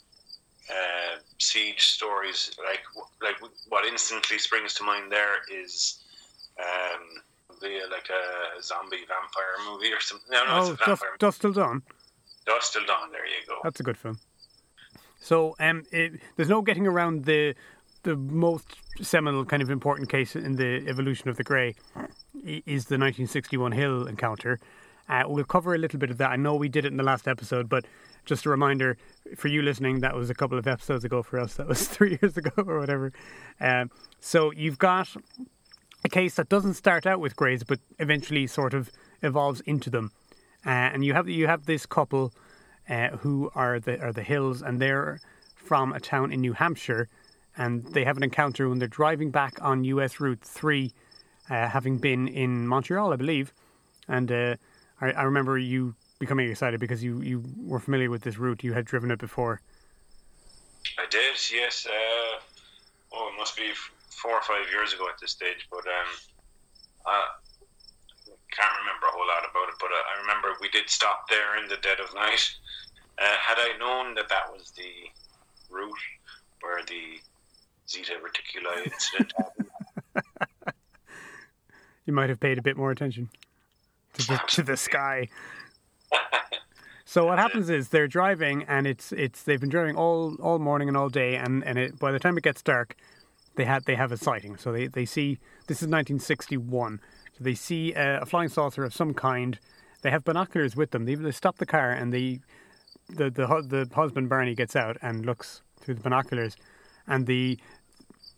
uh, 0.70 1.18
siege 1.38 1.86
stories. 1.88 2.50
Like 2.58 2.82
like 3.22 3.36
what 3.68 3.86
instantly 3.86 4.38
springs 4.38 4.74
to 4.74 4.84
mind 4.84 5.10
there 5.10 5.36
is 5.50 6.00
um, 6.58 7.22
like 7.62 8.08
a 8.10 8.62
zombie 8.62 9.04
vampire 9.08 9.70
movie 9.70 9.92
or 9.92 10.00
something. 10.00 10.28
No, 10.30 10.44
no, 10.44 10.50
oh, 10.50 10.58
it's 10.58 10.68
a 10.68 10.76
Dust, 10.76 10.86
vampire. 10.86 11.16
Dusk 11.18 11.40
Till 11.40 11.52
Dawn. 11.52 11.82
Dusk 12.46 12.72
Till 12.72 12.86
Dawn. 12.86 13.12
There 13.12 13.26
you 13.26 13.46
go. 13.46 13.58
That's 13.62 13.80
a 13.80 13.82
good 13.82 13.96
film. 13.96 14.18
So, 15.20 15.54
um, 15.60 15.84
it, 15.92 16.20
there's 16.36 16.48
no 16.48 16.62
getting 16.62 16.86
around 16.86 17.24
the 17.24 17.54
the 18.02 18.16
most 18.16 18.79
seminal 19.02 19.44
kind 19.44 19.62
of 19.62 19.70
important 19.70 20.08
case 20.08 20.36
in 20.36 20.56
the 20.56 20.84
evolution 20.88 21.28
of 21.28 21.36
the 21.36 21.44
grey 21.44 21.74
is 22.44 22.86
the 22.86 22.98
1961 22.98 23.72
Hill 23.72 24.06
encounter. 24.06 24.58
Uh, 25.08 25.24
we'll 25.26 25.44
cover 25.44 25.74
a 25.74 25.78
little 25.78 25.98
bit 25.98 26.10
of 26.10 26.18
that. 26.18 26.30
I 26.30 26.36
know 26.36 26.54
we 26.54 26.68
did 26.68 26.84
it 26.84 26.88
in 26.88 26.96
the 26.96 27.02
last 27.02 27.26
episode, 27.26 27.68
but 27.68 27.84
just 28.24 28.46
a 28.46 28.50
reminder 28.50 28.96
for 29.36 29.48
you 29.48 29.62
listening, 29.62 30.00
that 30.00 30.14
was 30.14 30.30
a 30.30 30.34
couple 30.34 30.56
of 30.58 30.66
episodes 30.68 31.04
ago 31.04 31.22
for 31.22 31.40
us. 31.40 31.54
That 31.54 31.66
was 31.66 31.88
three 31.88 32.18
years 32.22 32.36
ago 32.36 32.50
or 32.56 32.78
whatever. 32.78 33.12
Um, 33.60 33.90
so 34.20 34.52
you've 34.52 34.78
got 34.78 35.08
a 36.04 36.08
case 36.08 36.36
that 36.36 36.48
doesn't 36.48 36.74
start 36.74 37.06
out 37.06 37.20
with 37.20 37.36
greys, 37.36 37.64
but 37.64 37.80
eventually 37.98 38.46
sort 38.46 38.72
of 38.74 38.90
evolves 39.22 39.60
into 39.62 39.90
them. 39.90 40.12
Uh, 40.64 40.68
and 40.68 41.04
you 41.04 41.14
have 41.14 41.28
you 41.28 41.46
have 41.46 41.66
this 41.66 41.86
couple 41.86 42.32
uh, 42.88 43.08
who 43.18 43.50
are 43.54 43.80
the 43.80 43.98
are 44.00 44.12
the 44.12 44.22
Hills, 44.22 44.62
and 44.62 44.80
they're 44.80 45.20
from 45.56 45.92
a 45.92 46.00
town 46.00 46.32
in 46.32 46.40
New 46.40 46.52
Hampshire, 46.52 47.08
and 47.56 47.84
they 47.92 48.04
have 48.04 48.16
an 48.16 48.22
encounter 48.22 48.68
when 48.68 48.78
they're 48.78 48.88
driving 48.88 49.30
back 49.30 49.58
on 49.60 49.84
US 49.84 50.20
Route 50.20 50.40
Three, 50.42 50.92
uh, 51.48 51.68
having 51.68 51.98
been 51.98 52.28
in 52.28 52.66
Montreal, 52.66 53.12
I 53.12 53.16
believe. 53.16 53.52
And 54.08 54.30
uh, 54.30 54.56
I, 55.00 55.12
I 55.12 55.22
remember 55.22 55.58
you 55.58 55.94
becoming 56.18 56.50
excited 56.50 56.80
because 56.80 57.02
you, 57.02 57.22
you 57.22 57.42
were 57.56 57.80
familiar 57.80 58.10
with 58.10 58.22
this 58.22 58.38
route; 58.38 58.62
you 58.62 58.72
had 58.72 58.84
driven 58.84 59.10
it 59.10 59.18
before. 59.18 59.60
I 60.98 61.06
did, 61.10 61.36
yes. 61.52 61.86
Uh, 61.86 62.40
oh, 63.12 63.30
it 63.32 63.38
must 63.38 63.56
be 63.56 63.70
four 64.10 64.32
or 64.32 64.42
five 64.42 64.66
years 64.72 64.92
ago 64.92 65.08
at 65.08 65.18
this 65.20 65.32
stage, 65.32 65.66
but 65.70 65.84
um, 65.86 66.10
I 67.06 67.24
can't 68.52 68.72
remember 68.80 69.06
a 69.06 69.12
whole 69.12 69.26
lot 69.26 69.44
about 69.48 69.68
it. 69.68 69.76
But 69.80 69.90
uh, 69.90 70.02
I 70.14 70.20
remember 70.20 70.56
we 70.60 70.68
did 70.68 70.88
stop 70.88 71.28
there 71.28 71.56
in 71.62 71.68
the 71.68 71.76
dead 71.82 72.00
of 72.00 72.14
night. 72.14 72.50
Uh, 73.18 73.36
had 73.38 73.58
I 73.58 73.76
known 73.78 74.14
that 74.14 74.28
that 74.28 74.50
was 74.52 74.72
the 74.72 75.08
route 75.70 76.04
where 76.60 76.82
the 76.84 77.20
Zeta 77.90 78.12
Reticuli 78.22 78.86
incident 78.86 79.32
um, 80.16 80.22
You 82.06 82.12
might 82.12 82.28
have 82.28 82.40
paid 82.40 82.58
a 82.58 82.62
bit 82.62 82.76
more 82.76 82.90
attention 82.90 83.28
to 84.14 84.26
the 84.26 84.40
to 84.48 84.62
the 84.62 84.76
sky. 84.76 85.28
So 87.06 87.26
what 87.26 87.40
happens 87.40 87.68
is 87.70 87.88
they're 87.88 88.06
driving, 88.06 88.62
and 88.68 88.86
it's 88.86 89.10
it's 89.10 89.42
they've 89.42 89.58
been 89.58 89.68
driving 89.68 89.96
all 89.96 90.36
all 90.40 90.60
morning 90.60 90.86
and 90.86 90.96
all 90.96 91.08
day, 91.08 91.34
and 91.34 91.64
and 91.64 91.76
it, 91.76 91.98
by 91.98 92.12
the 92.12 92.20
time 92.20 92.38
it 92.38 92.44
gets 92.44 92.62
dark, 92.62 92.94
they 93.56 93.64
had 93.64 93.84
they 93.84 93.96
have 93.96 94.12
a 94.12 94.16
sighting. 94.16 94.56
So 94.56 94.70
they, 94.70 94.86
they 94.86 95.04
see 95.04 95.40
this 95.66 95.78
is 95.78 95.88
1961. 95.88 97.00
So 97.36 97.42
they 97.42 97.54
see 97.54 97.94
a, 97.94 98.20
a 98.20 98.26
flying 98.26 98.48
saucer 98.48 98.84
of 98.84 98.94
some 98.94 99.12
kind. 99.12 99.58
They 100.02 100.10
have 100.12 100.22
binoculars 100.22 100.76
with 100.76 100.92
them. 100.92 101.04
They, 101.04 101.16
they 101.16 101.32
stop 101.32 101.58
the 101.58 101.66
car, 101.66 101.90
and 101.90 102.14
they 102.14 102.42
the 103.08 103.28
the 103.28 103.46
the 103.68 103.88
husband 103.92 104.28
Barney 104.28 104.54
gets 104.54 104.76
out 104.76 104.96
and 105.02 105.26
looks 105.26 105.62
through 105.80 105.94
the 105.94 106.02
binoculars, 106.02 106.56
and 107.08 107.26
the, 107.26 107.58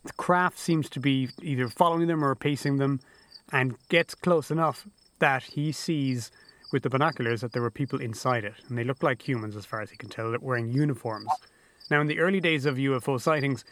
the 0.05 0.13
craft 0.15 0.59
seems 0.59 0.89
to 0.91 1.01
be 1.01 1.29
either 1.43 1.69
following 1.69 2.07
them 2.07 2.25
or 2.25 2.35
pacing 2.35 2.79
them, 2.79 3.01
and 3.53 3.77
gets 3.89 4.15
close 4.15 4.51
enough 4.51 4.87
that 5.19 5.43
he 5.43 5.73
sees 5.73 6.31
with 6.73 6.83
the 6.83 6.91
binoculars 6.91 7.43
that 7.43 7.53
there 7.53 7.63
were 7.63 7.71
people 7.71 8.01
inside 8.01 8.45
it, 8.45 8.55
and 8.69 8.79
they 8.79 8.85
looked 8.85 9.03
like 9.03 9.27
humans 9.27 9.57
as 9.57 9.67
far 9.67 9.81
as 9.81 9.91
he 9.91 9.97
can 9.97 10.09
tell, 10.09 10.31
that 10.31 10.43
wearing 10.43 10.73
uniforms. 10.73 11.29
Now, 11.91 12.01
in 12.01 12.07
the 12.07 12.19
early 12.19 12.41
days 12.41 12.65
of 12.65 12.77
UFO 12.77 13.21
sightings, 13.21 13.65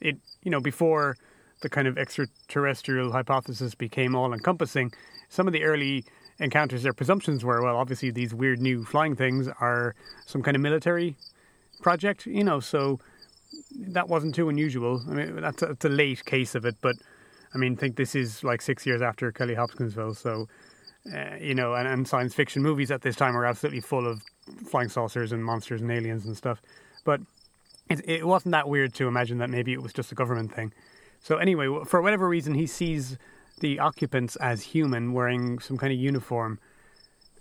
it 0.00 0.16
you 0.42 0.50
know 0.50 0.60
before 0.60 1.16
the 1.60 1.68
kind 1.68 1.86
of 1.86 1.98
extraterrestrial 1.98 3.12
hypothesis 3.12 3.74
became 3.74 4.14
all 4.14 4.32
encompassing, 4.32 4.92
some 5.28 5.46
of 5.46 5.52
the 5.52 5.62
early 5.62 6.04
encounters, 6.38 6.82
their 6.82 6.94
presumptions 6.94 7.44
were 7.44 7.62
well, 7.62 7.76
obviously 7.76 8.10
these 8.10 8.34
weird 8.34 8.60
new 8.60 8.84
flying 8.84 9.14
things 9.14 9.48
are 9.60 9.94
some 10.26 10.42
kind 10.42 10.56
of 10.56 10.62
military 10.62 11.16
project, 11.82 12.26
you 12.26 12.42
know, 12.42 12.60
so 12.60 12.98
that 13.88 14.08
wasn't 14.08 14.34
too 14.34 14.48
unusual. 14.48 15.02
I 15.08 15.12
mean, 15.12 15.40
that's 15.40 15.62
a, 15.62 15.66
that's 15.66 15.84
a 15.84 15.88
late 15.88 16.24
case 16.24 16.54
of 16.54 16.64
it, 16.64 16.76
but 16.80 16.96
I 17.54 17.58
mean, 17.58 17.76
think 17.76 17.96
this 17.96 18.14
is 18.14 18.44
like 18.44 18.62
six 18.62 18.86
years 18.86 19.02
after 19.02 19.32
Kelly 19.32 19.54
Hopkinsville, 19.54 20.14
so 20.14 20.46
uh, 21.12 21.36
you 21.40 21.54
know, 21.54 21.74
and, 21.74 21.88
and 21.88 22.06
science 22.06 22.34
fiction 22.34 22.62
movies 22.62 22.90
at 22.90 23.02
this 23.02 23.16
time 23.16 23.36
are 23.36 23.46
absolutely 23.46 23.80
full 23.80 24.06
of 24.06 24.22
flying 24.68 24.88
saucers 24.88 25.32
and 25.32 25.44
monsters 25.44 25.80
and 25.80 25.90
aliens 25.90 26.26
and 26.26 26.36
stuff. 26.36 26.60
But 27.04 27.20
it, 27.88 28.06
it 28.08 28.26
wasn't 28.26 28.52
that 28.52 28.68
weird 28.68 28.94
to 28.94 29.08
imagine 29.08 29.38
that 29.38 29.50
maybe 29.50 29.72
it 29.72 29.82
was 29.82 29.92
just 29.92 30.12
a 30.12 30.14
government 30.14 30.54
thing. 30.54 30.72
So 31.20 31.36
anyway, 31.36 31.68
for 31.86 32.00
whatever 32.02 32.28
reason, 32.28 32.54
he 32.54 32.66
sees 32.66 33.18
the 33.60 33.78
occupants 33.78 34.36
as 34.36 34.62
human, 34.62 35.12
wearing 35.12 35.58
some 35.58 35.76
kind 35.76 35.92
of 35.92 35.98
uniform, 35.98 36.58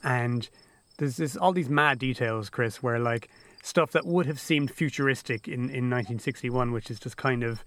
and 0.03 0.49
there's 0.97 1.17
this 1.17 1.37
all 1.37 1.53
these 1.53 1.69
mad 1.69 1.99
details, 1.99 2.49
Chris, 2.49 2.81
where 2.83 2.99
like 2.99 3.29
stuff 3.63 3.91
that 3.91 4.05
would 4.05 4.25
have 4.25 4.39
seemed 4.39 4.71
futuristic 4.71 5.47
in 5.47 5.69
in 5.69 5.89
1961, 5.89 6.71
which 6.71 6.89
is 6.89 6.99
just 6.99 7.17
kind 7.17 7.43
of 7.43 7.63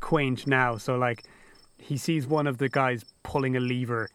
quaint 0.00 0.46
now. 0.46 0.76
So 0.76 0.96
like 0.96 1.24
he 1.78 1.96
sees 1.96 2.26
one 2.26 2.46
of 2.46 2.58
the 2.58 2.68
guys 2.68 3.04
pulling 3.22 3.56
a 3.56 3.60
lever, 3.60 4.10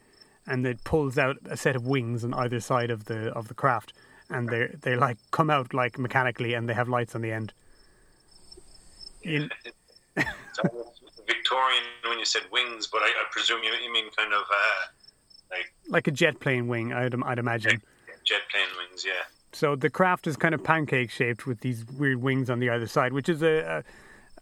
and 0.47 0.65
it 0.65 0.83
pulls 0.83 1.17
out 1.17 1.37
a 1.49 1.57
set 1.57 1.75
of 1.75 1.87
wings 1.87 2.23
on 2.23 2.33
either 2.33 2.59
side 2.59 2.91
of 2.91 3.05
the 3.05 3.29
of 3.31 3.47
the 3.47 3.53
craft, 3.53 3.93
and 4.29 4.49
they 4.49 4.67
they 4.81 4.95
like 4.95 5.17
come 5.31 5.49
out 5.49 5.73
like 5.73 5.97
mechanically, 5.97 6.53
and 6.53 6.67
they 6.67 6.73
have 6.73 6.89
lights 6.89 7.15
on 7.15 7.21
the 7.21 7.31
end. 7.31 7.53
In, 9.23 9.49
Victorian 11.25 11.83
when 12.07 12.19
you 12.19 12.25
said 12.25 12.43
wings, 12.51 12.87
but 12.87 13.01
I, 13.01 13.07
I 13.07 13.23
presume 13.31 13.63
you, 13.63 13.71
you 13.83 13.91
mean 13.91 14.05
kind 14.15 14.33
of 14.33 14.41
uh, 14.41 14.85
like 15.51 15.73
like 15.87 16.07
a 16.07 16.11
jet 16.11 16.39
plane 16.39 16.67
wing, 16.67 16.93
I'd, 16.93 17.15
I'd 17.23 17.39
imagine. 17.39 17.81
jet 18.23 18.41
plane 18.51 18.67
wings, 18.77 19.05
yeah. 19.05 19.23
So 19.55 19.75
the 19.75 19.89
craft 19.89 20.27
is 20.27 20.35
kind 20.35 20.53
of 20.55 20.63
pancake 20.63 21.11
shaped 21.11 21.45
with 21.45 21.61
these 21.61 21.85
weird 21.85 22.21
wings 22.21 22.49
on 22.49 22.59
the 22.59 22.69
either 22.69 22.87
side, 22.87 23.13
which 23.13 23.29
is 23.29 23.41
a, 23.43 23.83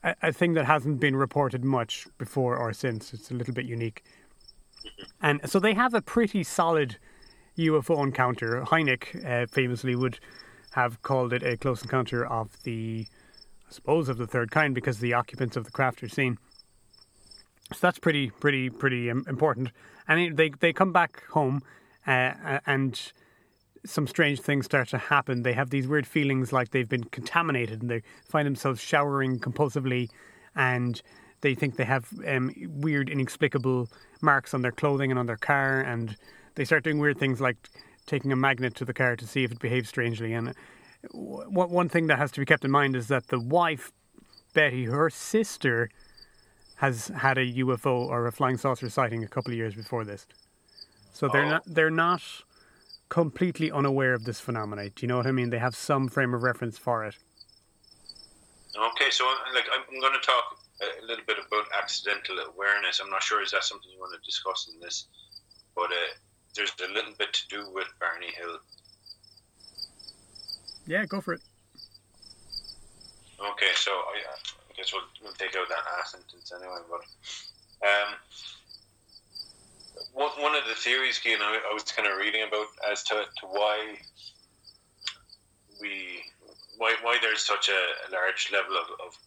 a 0.04 0.16
a 0.24 0.34
thing 0.34 0.54
that 0.54 0.66
hasn't 0.66 1.00
been 1.00 1.16
reported 1.16 1.64
much 1.64 2.08
before 2.18 2.58
or 2.58 2.74
since. 2.74 3.14
It's 3.14 3.30
a 3.30 3.36
little 3.36 3.54
bit 3.54 3.66
unique. 3.66 4.04
And 5.22 5.42
so 5.48 5.60
they 5.60 5.76
have 5.76 5.94
a 5.94 6.02
pretty 6.02 6.44
solid 6.44 6.98
UFO 7.58 8.04
encounter. 8.04 8.62
Hynek 8.64 9.24
uh, 9.24 9.46
famously 9.46 9.96
would 9.96 10.20
have 10.72 11.02
called 11.04 11.34
it 11.34 11.44
a 11.44 11.56
close 11.56 11.84
encounter 11.84 12.26
of 12.26 12.58
the, 12.64 13.06
I 13.70 13.72
suppose, 13.72 14.10
of 14.10 14.18
the 14.18 14.26
third 14.26 14.50
kind 14.50 14.74
because 14.74 15.00
the 15.00 15.14
occupants 15.14 15.56
of 15.56 15.66
the 15.66 15.72
craft 15.72 16.02
are 16.02 16.10
seen. 16.10 16.40
So 17.72 17.78
that's 17.82 18.00
pretty, 18.00 18.32
pretty, 18.32 18.70
pretty 18.72 19.12
um, 19.12 19.24
important. 19.28 19.70
And 20.08 20.20
it- 20.20 20.36
they 20.36 20.50
they 20.50 20.74
come 20.74 20.92
back 20.92 21.24
home, 21.30 21.62
uh, 22.08 22.60
and 22.66 23.00
some 23.86 24.08
strange 24.08 24.40
things 24.42 24.66
start 24.66 24.90
to 24.90 24.98
happen. 24.98 25.44
They 25.44 25.54
have 25.54 25.70
these 25.70 25.88
weird 25.88 26.06
feelings 26.06 26.54
like 26.54 26.72
they've 26.72 26.88
been 26.90 27.06
contaminated, 27.06 27.82
and 27.82 27.90
they 27.90 28.02
find 28.30 28.46
themselves 28.46 28.82
showering 28.82 29.40
compulsively, 29.40 30.10
and 30.56 31.02
they 31.42 31.56
think 31.56 31.78
they 31.78 31.86
have 31.86 32.08
um, 32.28 32.54
weird, 32.68 33.10
inexplicable 33.10 33.90
marks 34.22 34.54
on 34.54 34.62
their 34.62 34.72
clothing 34.72 35.10
and 35.12 35.20
on 35.20 35.26
their 35.26 35.38
car, 35.38 35.82
and 35.82 36.16
they 36.56 36.66
start 36.66 36.84
doing 36.84 37.00
weird 37.00 37.18
things 37.18 37.42
like 37.42 37.58
taking 38.06 38.32
a 38.32 38.36
magnet 38.36 38.76
to 38.76 38.86
the 38.86 38.94
car 38.94 39.16
to 39.16 39.26
see 39.26 39.44
if 39.44 39.52
it 39.52 39.60
behaves 39.60 39.90
strangely. 39.90 40.34
And 40.34 40.50
uh, 40.50 40.54
one 41.14 41.90
thing 41.90 42.08
that 42.08 42.18
has 42.20 42.32
to 42.34 42.40
be 42.40 42.46
kept 42.46 42.64
in 42.66 42.72
mind 42.72 42.96
is 42.96 43.08
that 43.08 43.28
the 43.28 43.40
wife, 43.40 43.92
Betty, 44.54 44.86
her 44.86 45.10
sister, 45.10 45.90
has 46.76 47.08
had 47.10 47.38
a 47.38 47.46
UFO 47.54 48.08
or 48.08 48.28
a 48.28 48.32
flying 48.32 48.58
saucer 48.58 48.90
sighting 48.90 49.24
a 49.24 49.28
couple 49.28 49.52
of 49.52 49.58
years 49.58 49.74
before 49.76 50.04
this. 50.04 50.26
So 51.14 51.28
they're 51.28 51.46
Oh. 51.46 51.50
not 51.50 51.64
they're 51.66 51.90
not 51.92 52.22
completely 53.12 53.70
unaware 53.70 54.14
of 54.14 54.24
this 54.24 54.40
phenomenon. 54.40 54.90
Do 54.96 55.04
you 55.04 55.08
know 55.10 55.18
what 55.18 55.28
I 55.28 55.34
mean? 55.34 55.50
They 55.50 55.60
have 55.60 55.76
some 55.76 56.08
frame 56.08 56.34
of 56.34 56.44
reference 56.44 56.78
for 56.78 57.04
it. 57.04 57.18
Okay, 58.74 59.10
so 59.12 59.26
like 59.54 59.66
I'm 59.70 60.00
going 60.00 60.14
to 60.14 60.26
talk 60.26 60.58
a 60.82 61.06
little 61.06 61.26
bit 61.28 61.36
about 61.46 61.66
accidental 61.78 62.38
awareness. 62.40 63.02
I'm 63.04 63.10
not 63.10 63.22
sure 63.22 63.44
is 63.44 63.52
that 63.52 63.66
something 63.66 63.92
you 63.92 64.00
want 64.00 64.14
to 64.14 64.26
discuss 64.26 64.72
in 64.74 64.80
this, 64.80 65.08
but 65.76 65.92
uh, 65.92 66.16
there's 66.56 66.72
a 66.90 66.94
little 66.94 67.12
bit 67.20 67.34
to 67.34 67.48
do 67.50 67.70
with 67.74 67.88
Barney 68.00 68.32
Hill. 68.34 68.58
Yeah, 70.88 71.06
go 71.06 71.20
for 71.20 71.34
it. 71.34 71.42
Okay, 73.42 73.74
so 73.76 73.92
I, 73.92 74.24
I 74.24 74.74
guess 74.78 74.94
we'll, 74.94 75.04
we'll 75.22 75.34
take 75.34 75.58
out 75.58 75.68
that 75.68 75.84
last 75.98 76.14
sentence 76.14 76.54
anyway. 76.56 76.80
But 76.90 77.04
um, 77.86 78.16
one, 80.14 80.32
one 80.40 80.56
of 80.56 80.64
the 80.68 80.76
theories, 80.76 81.20
Keane, 81.20 81.42
I, 81.42 81.60
I 81.70 81.74
was 81.74 81.84
kind 81.84 82.08
of 82.08 82.18
reading 82.18 82.44
about 82.48 82.68
as 82.92 83.04
to, 83.04 83.14
to 83.14 83.46
why 83.48 83.96
we 85.82 86.24
why 86.78 86.96
why 87.02 87.18
there's 87.22 87.42
such 87.42 87.70
a, 87.70 87.72
a 87.72 88.12
large 88.12 88.52
level 88.52 88.76
of, 88.76 89.08
of 89.08 89.18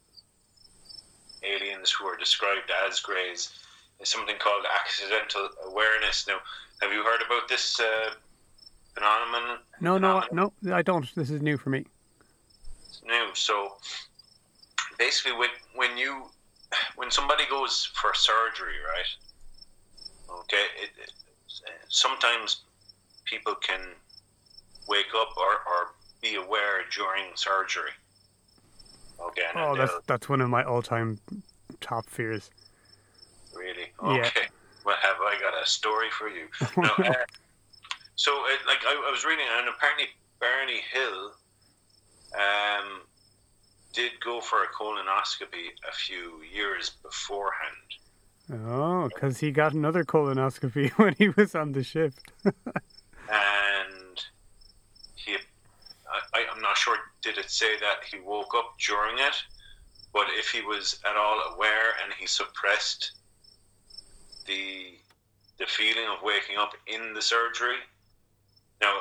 aliens 1.43 1.91
who 1.91 2.07
are 2.07 2.17
described 2.17 2.71
as 2.87 3.01
greys 3.01 3.51
is 4.01 4.09
something 4.09 4.37
called 4.39 4.65
accidental 4.81 5.49
awareness. 5.67 6.27
Now, 6.27 6.39
have 6.81 6.93
you 6.93 7.03
heard 7.03 7.21
about 7.25 7.49
this 7.49 7.79
uh, 7.81 8.11
phenomenon? 8.95 9.59
No, 9.81 9.99
no, 9.99 10.23
no, 10.33 10.53
I 10.73 10.83
don't. 10.83 11.13
This 11.15 11.31
is 11.31 11.43
new 11.43 11.57
for 11.57 11.71
me. 11.71 11.85
It's 12.89 13.03
new. 13.05 13.29
So 13.35 13.75
basically, 14.99 15.37
when 15.39 15.51
when 15.75 15.97
you 15.97 16.25
when 16.97 17.11
somebody 17.11 17.45
goes 17.51 17.91
for 17.95 18.15
surgery, 18.15 18.79
right? 18.95 19.07
Okay, 20.40 20.64
it, 20.83 20.90
it, 21.03 21.12
sometimes 21.88 22.62
people 23.25 23.55
can 23.55 23.81
wake 24.88 25.14
up 25.16 25.31
or, 25.37 25.53
or 25.53 25.94
be 26.20 26.37
aware 26.37 26.83
during 26.94 27.25
surgery. 27.35 27.90
Okay. 29.20 29.42
Oh, 29.55 29.77
that's 29.77 29.92
that's 30.07 30.29
one 30.29 30.40
of 30.40 30.51
my 30.51 30.64
all-time 30.64 31.18
top 31.81 32.09
fears. 32.11 32.51
Really? 33.55 33.92
Okay. 34.03 34.31
Yeah. 34.37 34.47
Well, 34.85 34.97
have 35.01 35.16
I 35.20 35.37
got 35.40 35.61
a 35.62 35.66
story 35.66 36.09
for 36.11 36.29
you? 36.29 36.47
no, 36.77 36.90
uh, 36.99 37.14
so, 38.16 38.33
uh, 38.33 38.57
like, 38.66 38.79
I, 38.87 39.03
I, 39.09 39.11
was 39.11 39.25
reading, 39.25 39.47
and 39.59 39.68
apparently 39.68 40.07
Barney 40.40 40.83
Hill 40.92 41.33
um, 42.35 43.01
did 43.92 44.12
go 44.23 44.40
for 44.40 44.62
a 44.62 44.66
colonoscopy 44.66 45.73
a 45.88 45.92
few 45.92 46.42
years 46.53 46.90
beforehand. 47.03 47.73
Oh, 48.53 49.09
because 49.09 49.39
he 49.39 49.51
got 49.51 49.73
another 49.73 50.05
colonoscopy 50.05 50.91
when 50.99 51.15
he 51.15 51.31
was 51.31 51.55
on 51.55 51.73
the 51.73 51.83
ship. 51.83 52.13
and 52.45 52.55
he, 55.15 55.37
I, 56.35 56.45
I'm 56.55 56.61
not 56.61 56.77
sure, 56.77 56.97
did 57.23 57.39
it 57.39 57.51
say 57.51 57.79
that 57.81 58.05
he 58.11 58.21
woke 58.21 58.55
up 58.55 58.75
during 58.79 59.19
it? 59.19 59.35
But 60.13 60.27
if 60.31 60.51
he 60.51 60.61
was 60.61 61.01
at 61.09 61.17
all 61.17 61.55
aware 61.55 61.93
and 62.05 62.13
he 62.19 62.27
suppressed 62.27 63.13
the 64.47 64.99
the 65.59 65.67
feeling 65.67 66.07
of 66.11 66.23
waking 66.23 66.57
up 66.59 66.73
in 66.89 67.15
the 67.15 67.23
surgery, 67.23 67.77
now 68.81 68.93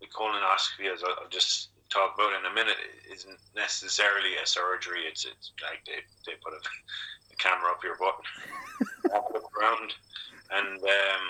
the 0.00 0.06
colonoscopy, 0.06 0.92
as 0.92 1.02
I'll 1.04 1.28
just 1.30 1.68
talk 1.88 2.14
about 2.14 2.32
in 2.38 2.50
a 2.50 2.54
minute, 2.54 2.76
isn't 3.12 3.38
necessarily 3.54 4.36
a 4.42 4.46
surgery. 4.46 5.02
It's 5.08 5.24
it's 5.24 5.52
like 5.62 5.84
they, 5.86 6.02
they 6.26 6.36
put 6.42 6.52
a 6.52 6.60
camera 7.42 7.70
up 7.70 7.82
your 7.82 7.96
butt, 7.96 8.20
look 9.32 9.50
around, 9.58 9.92
and 10.52 10.82
um, 10.82 11.26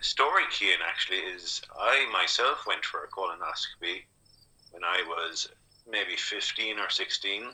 story, 0.00 0.42
Cian, 0.50 0.78
actually 0.86 1.18
is 1.18 1.62
I 1.78 2.06
myself 2.12 2.66
went 2.66 2.84
for 2.84 3.04
a 3.04 3.08
colonoscopy 3.08 4.02
when 4.70 4.84
I 4.84 5.02
was 5.06 5.48
maybe 5.90 6.16
fifteen 6.16 6.78
or 6.78 6.90
sixteen, 6.90 7.44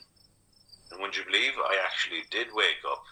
and 0.90 1.00
would 1.00 1.16
you 1.16 1.24
believe 1.24 1.52
I 1.58 1.76
actually 1.84 2.22
did 2.30 2.48
wake 2.54 2.82
up? 2.90 3.04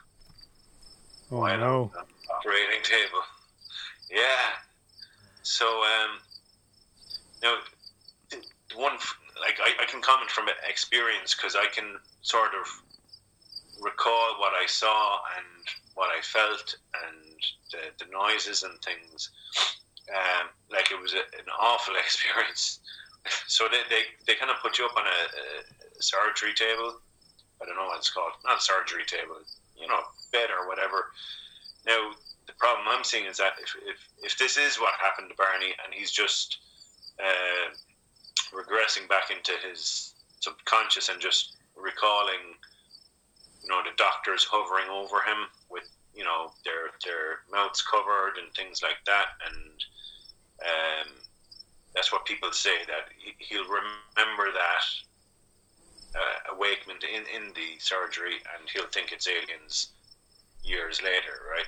Oh 1.30 1.44
no! 1.44 1.90
Operating 2.30 2.82
table. 2.82 3.22
Yeah. 4.10 4.54
So 5.42 5.66
um, 5.66 6.18
now 7.42 7.56
one 8.74 8.92
like 9.40 9.58
I, 9.62 9.82
I 9.82 9.86
can 9.86 10.00
comment 10.00 10.30
from 10.30 10.48
experience 10.68 11.34
because 11.34 11.56
I 11.56 11.66
can 11.66 11.98
sort 12.22 12.50
of 12.60 12.66
recall 13.80 14.38
what 14.38 14.52
I 14.54 14.66
saw 14.66 15.18
and 15.36 15.46
what 15.94 16.10
I 16.16 16.20
felt 16.22 16.76
and 17.06 17.40
the, 17.72 18.04
the 18.04 18.10
noises 18.10 18.62
and 18.62 18.80
things. 18.82 19.30
Um, 20.08 20.48
like 20.70 20.92
it 20.92 21.00
was 21.00 21.14
a, 21.14 21.24
an 21.38 21.50
awful 21.60 21.94
experience. 22.04 22.80
so 23.46 23.66
they, 23.70 23.82
they, 23.90 24.02
they 24.26 24.38
kind 24.38 24.50
of 24.50 24.58
put 24.62 24.78
you 24.78 24.86
up 24.86 24.96
on 24.96 25.04
a, 25.04 25.20
a, 25.98 26.02
surgery 26.02 26.52
table. 26.54 27.00
I 27.60 27.64
don't 27.64 27.76
know 27.76 27.86
what 27.86 27.98
it's 27.98 28.10
called. 28.10 28.32
Not 28.44 28.62
surgery 28.62 29.04
table, 29.06 29.40
you 29.74 29.88
know, 29.88 30.00
bed 30.30 30.50
or 30.50 30.68
whatever. 30.68 31.10
Now, 31.86 32.12
the 32.46 32.52
problem 32.58 32.86
I'm 32.88 33.02
seeing 33.02 33.26
is 33.26 33.38
that 33.38 33.54
if, 33.60 33.74
if, 33.82 33.98
if 34.22 34.38
this 34.38 34.56
is 34.58 34.76
what 34.76 34.94
happened 35.00 35.30
to 35.30 35.36
Barney 35.36 35.74
and 35.84 35.92
he's 35.92 36.12
just 36.12 36.58
uh, 37.18 37.72
regressing 38.52 39.08
back 39.08 39.30
into 39.30 39.52
his 39.68 40.14
subconscious 40.40 41.08
and 41.08 41.20
just 41.20 41.56
recalling, 41.74 42.54
you 43.66 43.74
know, 43.74 43.82
the 43.82 43.96
doctors 43.98 44.46
hovering 44.46 44.86
over 44.86 45.26
him 45.26 45.50
with, 45.68 45.90
you 46.14 46.22
know, 46.22 46.54
their 46.64 46.94
their 47.02 47.42
mouths 47.50 47.82
covered 47.82 48.38
and 48.38 48.54
things 48.54 48.80
like 48.80 49.02
that, 49.06 49.34
and 49.42 49.74
um, 50.62 51.08
that's 51.94 52.12
what 52.12 52.24
people 52.24 52.52
say 52.52 52.86
that 52.86 53.10
he, 53.18 53.56
will 53.58 53.66
remember 53.66 54.54
that 54.54 54.86
uh, 56.14 56.54
awakening 56.54 57.02
in 57.10 57.26
in 57.34 57.50
the 57.54 57.74
surgery, 57.80 58.38
and 58.54 58.70
he'll 58.70 58.86
think 58.94 59.10
it's 59.10 59.26
aliens 59.26 59.90
years 60.62 61.02
later, 61.02 61.42
right? 61.50 61.66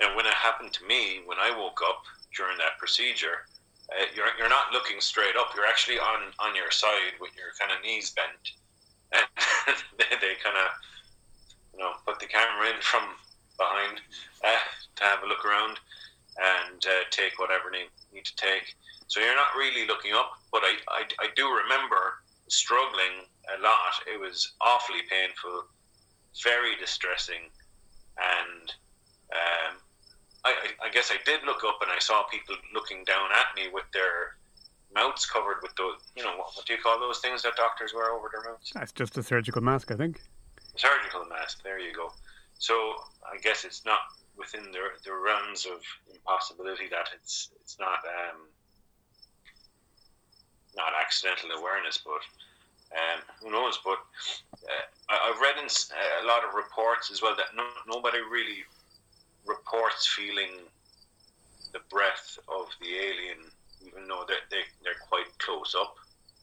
Now, 0.00 0.14
when 0.14 0.26
it 0.26 0.34
happened 0.34 0.74
to 0.74 0.84
me, 0.84 1.22
when 1.24 1.38
I 1.38 1.56
woke 1.56 1.80
up 1.88 2.04
during 2.36 2.58
that 2.58 2.76
procedure, 2.78 3.46
uh, 3.88 4.04
you're, 4.14 4.26
you're 4.38 4.48
not 4.48 4.72
looking 4.72 5.00
straight 5.00 5.36
up. 5.36 5.52
You're 5.54 5.66
actually 5.66 5.98
on, 5.98 6.32
on 6.40 6.56
your 6.56 6.70
side 6.70 7.14
with 7.20 7.30
your 7.36 7.52
kind 7.60 7.70
of 7.70 7.84
knees 7.84 8.10
bent. 8.10 8.58
And 9.14 9.76
they, 10.20 10.34
kind 10.42 10.58
of, 10.58 10.68
you 11.72 11.78
know, 11.78 11.92
put 12.06 12.18
the 12.20 12.26
camera 12.26 12.68
in 12.68 12.80
from 12.80 13.02
behind 13.56 14.00
uh, 14.44 14.64
to 14.96 15.04
have 15.04 15.22
a 15.22 15.26
look 15.26 15.44
around 15.44 15.78
and 16.36 16.84
uh, 16.84 17.04
take 17.10 17.38
whatever 17.38 17.70
they 17.70 17.86
need 18.12 18.24
to 18.24 18.36
take. 18.36 18.74
So 19.06 19.20
you're 19.20 19.36
not 19.36 19.54
really 19.56 19.86
looking 19.86 20.12
up, 20.12 20.32
but 20.50 20.62
I, 20.64 20.74
I, 20.88 21.02
I 21.20 21.28
do 21.36 21.46
remember 21.46 22.24
struggling 22.48 23.28
a 23.56 23.62
lot. 23.62 24.02
It 24.06 24.18
was 24.18 24.52
awfully 24.60 25.02
painful, 25.08 25.64
very 26.42 26.74
distressing, 26.76 27.50
and 28.18 28.72
um, 29.32 29.78
I, 30.44 30.54
I, 30.84 30.90
guess 30.90 31.10
I 31.10 31.18
did 31.24 31.40
look 31.44 31.64
up 31.64 31.78
and 31.82 31.90
I 31.90 31.98
saw 31.98 32.22
people 32.24 32.54
looking 32.74 33.04
down 33.04 33.30
at 33.32 33.54
me 33.56 33.70
with 33.72 33.84
their 33.92 34.36
mouths 34.94 35.26
covered 35.26 35.58
with 35.62 35.74
those, 35.76 35.96
you 36.16 36.22
know, 36.22 36.36
what, 36.36 36.54
what 36.54 36.66
do 36.66 36.72
you 36.72 36.78
call 36.80 36.98
those 36.98 37.18
things 37.18 37.42
that 37.42 37.56
doctors 37.56 37.92
wear 37.94 38.12
over 38.12 38.30
their 38.32 38.50
mouths? 38.50 38.72
That's 38.74 38.92
just 38.92 39.18
a 39.18 39.22
surgical 39.22 39.62
mask, 39.62 39.90
I 39.90 39.96
think. 39.96 40.20
Surgical 40.76 41.24
mask, 41.26 41.62
there 41.62 41.78
you 41.78 41.92
go. 41.92 42.12
So 42.58 42.74
I 43.24 43.38
guess 43.42 43.64
it's 43.64 43.84
not 43.84 44.00
within 44.36 44.72
the, 44.72 44.94
the 45.04 45.14
realms 45.14 45.66
of 45.66 45.80
impossibility 46.12 46.88
that 46.90 47.08
it's 47.14 47.50
it's 47.60 47.78
not 47.78 48.02
um, 48.06 48.48
not 50.76 50.92
accidental 51.00 51.50
awareness, 51.52 51.98
but 52.02 52.22
um, 52.94 53.20
who 53.40 53.50
knows? 53.50 53.78
But 53.84 53.98
uh, 54.52 54.86
I, 55.08 55.32
have 55.32 55.40
read 55.40 55.58
in 55.58 55.66
a 55.66 56.26
lot 56.26 56.44
of 56.46 56.54
reports 56.54 57.10
as 57.10 57.22
well 57.22 57.34
that 57.36 57.54
no, 57.56 57.64
nobody 57.88 58.18
really 58.18 58.64
reports 59.46 60.06
feeling 60.06 60.66
the 61.72 61.80
breath 61.90 62.38
of 62.48 62.66
the 62.80 62.94
alien, 62.94 63.50
even 63.86 64.08
though 64.08 64.24
they're, 64.26 64.44
they, 64.50 64.62
they're 64.82 65.00
quite 65.08 65.26
close 65.38 65.74
up 65.78 65.96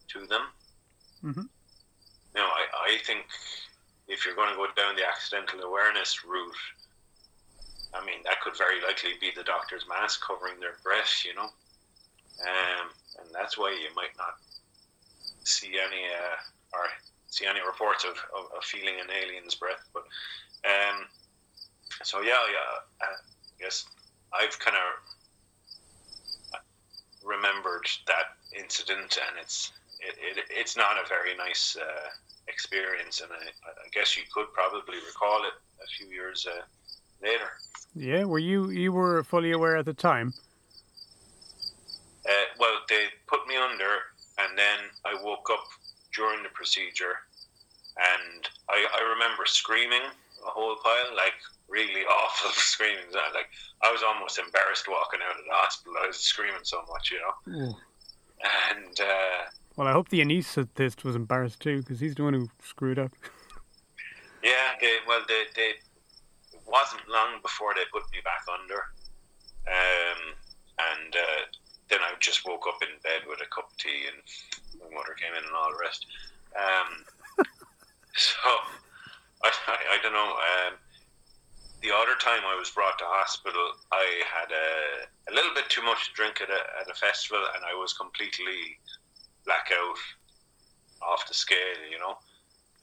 to 0.09 0.25
them. 0.27 0.41
Mm-hmm. 1.23 1.47
Now, 2.35 2.47
I, 2.47 2.93
I 2.93 2.97
think 3.05 3.25
if 4.07 4.25
you're 4.25 4.35
going 4.35 4.49
to 4.49 4.55
go 4.55 4.67
down 4.75 4.95
the 4.95 5.07
accidental 5.07 5.61
awareness 5.61 6.23
route, 6.25 6.55
I 7.93 8.05
mean, 8.05 8.19
that 8.23 8.41
could 8.41 8.57
very 8.57 8.81
likely 8.81 9.11
be 9.19 9.31
the 9.35 9.43
doctor's 9.43 9.85
mask 9.87 10.21
covering 10.25 10.59
their 10.59 10.77
breath, 10.83 11.23
you 11.25 11.35
know? 11.35 11.49
Um, 12.41 12.89
and 13.19 13.27
that's 13.33 13.57
why 13.57 13.71
you 13.71 13.93
might 13.95 14.15
not 14.17 14.35
see 15.43 15.73
any 15.79 16.05
uh, 16.05 16.37
or 16.73 16.87
see 17.27 17.45
any 17.45 17.59
reports 17.65 18.03
of, 18.03 18.17
of, 18.35 18.45
of 18.55 18.63
feeling 18.63 18.95
an 19.01 19.09
alien's 19.11 19.55
breath. 19.55 19.87
But 19.93 20.03
um, 20.65 21.05
so 22.03 22.21
yeah, 22.21 22.41
yeah. 22.49 23.05
Uh, 23.05 23.13
I 23.13 23.63
guess 23.63 23.85
I've 24.33 24.57
kind 24.59 24.77
of 24.77 24.83
remembered 27.23 27.87
that 28.07 28.37
incident, 28.57 29.17
and 29.27 29.37
it's 29.39 29.71
it, 29.99 30.37
it, 30.37 30.45
it's 30.49 30.75
not 30.75 30.97
a 31.03 31.07
very 31.07 31.35
nice 31.37 31.77
uh, 31.79 32.09
experience, 32.47 33.21
and 33.21 33.31
I, 33.31 33.45
I, 33.69 33.87
guess 33.93 34.17
you 34.17 34.23
could 34.33 34.51
probably 34.53 34.97
recall 35.05 35.43
it 35.43 35.53
a 35.83 35.87
few 35.87 36.07
years 36.07 36.47
uh, 36.49 36.61
later. 37.21 37.49
Yeah, 37.95 38.25
were 38.25 38.39
you 38.39 38.69
you 38.69 38.91
were 38.91 39.23
fully 39.23 39.51
aware 39.51 39.77
at 39.77 39.85
the 39.85 39.93
time? 39.93 40.33
Uh, 42.27 42.45
well, 42.59 42.77
they 42.89 43.05
put 43.27 43.47
me 43.47 43.55
under, 43.55 43.91
and 44.37 44.57
then 44.57 44.79
I 45.05 45.21
woke 45.23 45.49
up 45.51 45.65
during 46.15 46.43
the 46.43 46.49
procedure, 46.49 47.15
and 47.97 48.47
I, 48.69 48.85
I 48.99 49.09
remember 49.13 49.45
screaming 49.45 50.03
a 50.45 50.49
whole 50.49 50.75
pile, 50.83 51.15
like 51.15 51.33
really 51.71 52.03
awful 52.23 52.51
screaming. 52.51 53.07
Like 53.33 53.49
I 53.81 53.91
was 53.91 54.03
almost 54.03 54.37
embarrassed 54.37 54.87
walking 54.87 55.19
out 55.23 55.39
of 55.39 55.45
the 55.45 55.55
hospital. 55.55 55.93
I 56.03 56.07
was 56.07 56.17
screaming 56.17 56.63
so 56.63 56.83
much, 56.91 57.11
you 57.11 57.19
know. 57.19 57.35
Mm. 57.47 57.75
And 58.41 58.99
uh, 58.99 59.49
well, 59.77 59.87
I 59.87 59.93
hope 59.93 60.09
the 60.09 60.21
anaesthetist 60.21 61.03
was 61.03 61.15
embarrassed 61.15 61.59
too, 61.59 61.79
because 61.79 61.99
he's 61.99 62.15
the 62.15 62.23
one 62.23 62.33
who 62.33 62.49
screwed 62.63 62.99
up. 62.99 63.11
yeah, 64.43 64.75
they, 64.81 64.97
well, 65.07 65.21
they, 65.27 65.43
they 65.55 65.73
it 66.53 66.61
wasn't 66.67 67.07
long 67.09 67.41
before 67.41 67.73
they 67.73 67.81
put 67.91 68.03
me 68.11 68.19
back 68.23 68.43
under, 68.51 68.91
um, 69.67 70.35
and 70.77 71.15
uh, 71.15 71.41
then 71.89 71.99
I 72.01 72.13
just 72.19 72.45
woke 72.45 72.65
up 72.67 72.81
in 72.81 72.89
bed 73.03 73.21
with 73.27 73.39
a 73.41 73.49
cup 73.53 73.71
of 73.71 73.77
tea, 73.77 74.05
and 74.11 74.81
my 74.81 74.95
mother 74.95 75.15
came 75.15 75.33
in 75.33 75.43
and 75.43 75.55
all 75.55 75.71
the 75.71 75.79
rest. 75.79 76.05
Um, 76.51 77.45
so 78.15 78.49
I, 79.43 79.51
I, 79.67 79.77
I 79.95 79.97
don't 80.03 80.13
know. 80.13 80.35
Um, 80.35 80.73
the 81.81 81.91
other 81.93 82.15
time 82.21 82.45
I 82.45 82.55
was 82.57 82.69
brought 82.69 82.99
to 82.99 83.05
hospital, 83.07 83.73
I 83.91 84.21
had 84.29 84.53
a, 84.53 85.31
a 85.31 85.33
little 85.33 85.53
bit 85.53 85.69
too 85.69 85.81
much 85.81 86.07
to 86.07 86.13
drink 86.13 86.41
at 86.41 86.49
a, 86.49 86.61
at 86.79 86.89
a 86.89 86.93
festival, 86.93 87.41
and 87.55 87.65
I 87.65 87.73
was 87.73 87.93
completely 87.93 88.77
blackout, 89.45 89.97
off 91.01 91.27
the 91.27 91.33
scale, 91.33 91.81
you 91.89 91.97
know. 91.97 92.17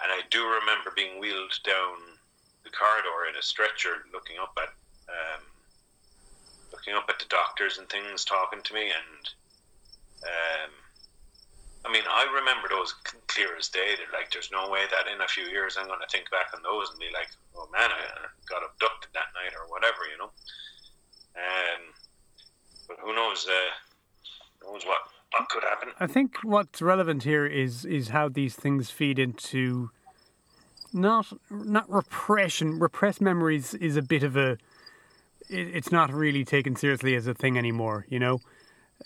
And 0.02 0.10
I 0.10 0.22
do 0.30 0.42
remember 0.42 0.90
being 0.94 1.20
wheeled 1.20 1.54
down 1.62 2.18
the 2.64 2.70
corridor 2.70 3.30
in 3.30 3.38
a 3.38 3.42
stretcher, 3.42 4.06
looking 4.12 4.36
up 4.42 4.58
at 4.58 4.74
um, 5.08 5.42
looking 6.72 6.94
up 6.94 7.06
at 7.08 7.18
the 7.18 7.30
doctors 7.30 7.78
and 7.78 7.88
things 7.88 8.24
talking 8.24 8.62
to 8.62 8.74
me, 8.74 8.90
and 8.90 9.22
um, 10.26 10.70
I 11.86 11.92
mean, 11.92 12.02
I 12.10 12.26
remember 12.34 12.68
those 12.68 12.92
clear 13.28 13.56
as 13.56 13.68
day. 13.68 13.94
They're 13.96 14.12
like, 14.12 14.30
there's 14.30 14.50
no 14.50 14.68
way 14.68 14.84
that 14.90 15.10
in 15.12 15.20
a 15.20 15.28
few 15.28 15.44
years 15.44 15.76
I'm 15.78 15.86
going 15.86 16.00
to 16.00 16.10
think 16.10 16.30
back 16.30 16.50
on 16.54 16.62
those 16.62 16.90
and 16.90 16.98
be 16.98 17.08
like, 17.14 17.28
oh 17.56 17.68
man, 17.72 17.88
I 17.88 18.28
got 18.48 18.62
abducted 18.66 19.10
that 19.14 19.30
night 19.34 19.54
or 19.54 19.70
whatever, 19.70 20.04
you 20.10 20.18
know. 20.18 20.30
Um, 21.38 21.80
but 22.88 22.96
who 23.00 23.14
knows? 23.14 23.46
Uh, 23.46 23.72
knows 24.64 24.84
what 24.84 24.98
what 25.32 25.48
could 25.48 25.62
happen. 25.62 25.90
I 26.00 26.06
think 26.06 26.38
what's 26.42 26.82
relevant 26.82 27.22
here 27.22 27.46
is 27.46 27.84
is 27.84 28.08
how 28.08 28.28
these 28.28 28.54
things 28.54 28.90
feed 28.90 29.18
into 29.18 29.90
not 30.92 31.32
not 31.50 31.88
repression. 31.90 32.78
Repressed 32.78 33.20
memories 33.20 33.74
is 33.74 33.96
a 33.96 34.02
bit 34.02 34.22
of 34.22 34.36
a. 34.36 34.52
It, 35.48 35.68
it's 35.74 35.92
not 35.92 36.12
really 36.12 36.44
taken 36.44 36.76
seriously 36.76 37.14
as 37.14 37.26
a 37.26 37.34
thing 37.34 37.56
anymore. 37.58 38.06
You 38.08 38.18
know, 38.18 38.40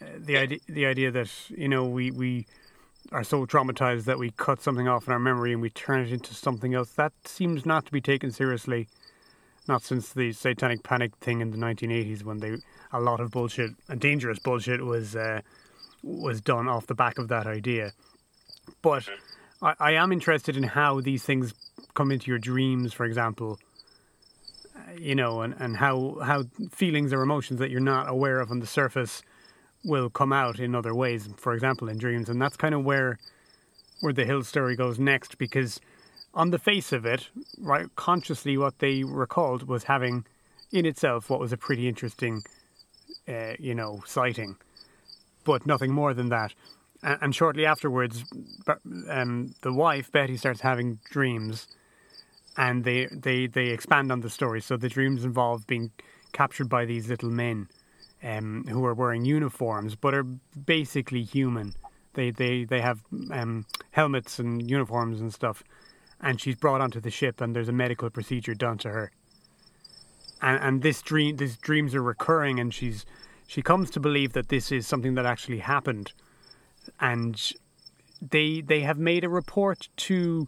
uh, 0.01 0.07
the 0.19 0.37
idea 0.37 0.59
the 0.69 0.87
idea 0.87 1.11
that 1.11 1.31
you 1.51 1.69
know 1.69 1.85
we 1.85 2.11
we 2.11 2.47
are 3.11 3.25
so 3.25 3.45
traumatized 3.47 4.05
that 4.05 4.19
we 4.19 4.31
cut 4.31 4.63
something 4.63 4.89
off 4.89 5.07
in 5.07 5.13
our 5.13 5.19
memory 5.19 5.53
and 5.53 5.61
we 5.61 5.71
turn 5.71 6.01
it 6.01 6.13
into 6.13 6.35
something 6.35 6.75
else. 6.75 6.93
That 6.93 7.13
seems 7.25 7.67
not 7.67 7.87
to 7.87 7.93
be 7.93 8.01
taken 8.01 8.31
seriously. 8.31 8.89
Not 9.69 9.83
since 9.83 10.13
the 10.13 10.33
satanic 10.33 10.83
panic 10.83 11.17
thing 11.17 11.41
in 11.41 11.51
the 11.51 11.57
1980s 11.57 12.25
when 12.25 12.39
they 12.39 12.57
a 12.93 13.01
lot 13.01 13.21
of 13.21 13.31
bullshit 13.31 13.71
and 13.89 14.01
dangerous 14.01 14.39
bullshit 14.39 14.85
was 14.85 15.15
uh, 15.15 15.41
was 16.03 16.41
done 16.41 16.69
off 16.69 16.87
the 16.87 16.95
back 16.95 17.19
of 17.19 17.29
that 17.29 17.47
idea. 17.47 17.93
But 18.83 19.09
I, 19.61 19.75
I 19.79 19.93
am 19.93 20.13
interested 20.13 20.57
in 20.57 20.65
how 20.65 21.01
these 21.01 21.23
things 21.23 21.55
come 21.95 22.11
into 22.11 22.31
your 22.31 22.39
dreams, 22.39 22.93
for 22.93 23.05
example. 23.05 23.59
Uh, 24.75 24.93
you 24.99 25.15
know, 25.15 25.43
and, 25.43 25.55
and 25.59 25.77
how 25.77 26.19
how 26.25 26.45
feelings 26.73 27.13
or 27.13 27.23
emotions 27.23 27.61
that 27.61 27.71
you're 27.71 27.81
not 27.81 28.09
aware 28.09 28.41
of 28.41 28.51
on 28.51 28.59
the 28.59 28.67
surface 28.67 29.23
will 29.85 30.11
come 30.11 30.33
out 30.33 30.59
in 30.59 30.75
other 30.75 30.95
ways. 30.95 31.29
For 31.37 31.55
example, 31.55 31.89
in 31.89 31.99
dreams, 31.99 32.29
and 32.29 32.41
that's 32.41 32.57
kind 32.57 32.75
of 32.75 32.85
where 32.85 33.19
where 34.01 34.13
the 34.13 34.25
Hill 34.25 34.43
story 34.43 34.75
goes 34.75 34.99
next, 34.99 35.39
because 35.39 35.81
on 36.35 36.51
the 36.51 36.59
face 36.59 36.93
of 36.93 37.07
it, 37.07 37.29
right, 37.59 37.87
consciously, 37.95 38.57
what 38.59 38.81
they 38.81 39.05
recalled 39.05 39.69
was 39.69 39.85
having 39.85 40.27
in 40.73 40.87
itself 40.87 41.31
what 41.31 41.39
was 41.39 41.53
a 41.53 41.57
pretty 41.57 41.87
interesting, 41.87 42.43
uh, 43.29 43.53
you 43.59 43.75
know, 43.75 44.03
sighting 44.07 44.57
but 45.45 45.67
nothing 45.67 45.93
more 45.93 46.15
than 46.15 46.29
that. 46.29 46.55
And 47.03 47.35
shortly 47.35 47.67
afterwards, 47.67 48.25
um, 49.09 49.55
the 49.63 49.73
wife 49.73 50.13
Betty 50.13 50.37
starts 50.37 50.61
having 50.61 51.01
dreams, 51.11 51.67
and 52.57 52.85
they, 52.85 53.09
they 53.11 53.49
they 53.49 53.69
expand 53.69 54.13
on 54.13 54.21
the 54.21 54.31
story. 54.31 54.61
So 54.61 54.77
the 54.77 54.89
dreams 54.89 55.25
involve 55.25 55.67
being 55.67 55.91
captured 56.33 56.69
by 56.69 56.85
these 56.85 57.09
little 57.09 57.31
men, 57.31 57.69
um, 58.23 58.65
who 58.69 58.85
are 58.85 58.95
wearing 58.95 59.25
uniforms 59.25 59.95
but 59.95 60.15
are 60.15 60.23
basically 60.23 61.23
human. 61.23 61.75
They 62.15 62.31
they 62.31 62.65
they 62.65 62.81
have 62.81 63.03
um, 63.31 63.67
helmets 63.93 64.39
and 64.39 64.71
uniforms 64.71 65.21
and 65.21 65.33
stuff, 65.33 65.63
and 66.21 66.41
she's 66.41 66.57
brought 66.57 66.81
onto 66.81 67.01
the 67.01 67.11
ship, 67.11 67.41
and 67.41 67.57
there's 67.57 67.69
a 67.69 67.73
medical 67.73 68.11
procedure 68.11 68.55
done 68.55 68.79
to 68.79 68.91
her. 68.91 69.13
And 70.41 70.63
and 70.63 70.83
this 70.83 71.01
dream, 71.03 71.37
these 71.37 71.57
dreams 71.57 71.95
are 71.95 72.03
recurring, 72.03 72.61
and 72.61 72.73
she's 72.73 73.07
she 73.47 73.63
comes 73.63 73.91
to 73.91 74.01
believe 74.01 74.35
that 74.35 74.49
this 74.49 74.71
is 74.71 74.87
something 74.87 75.15
that 75.15 75.27
actually 75.27 75.59
happened, 75.59 76.13
and 77.01 77.53
they 78.21 78.61
they 78.61 78.81
have 78.81 78.99
made 78.99 79.25
a 79.25 79.29
report 79.29 79.89
to 79.97 80.47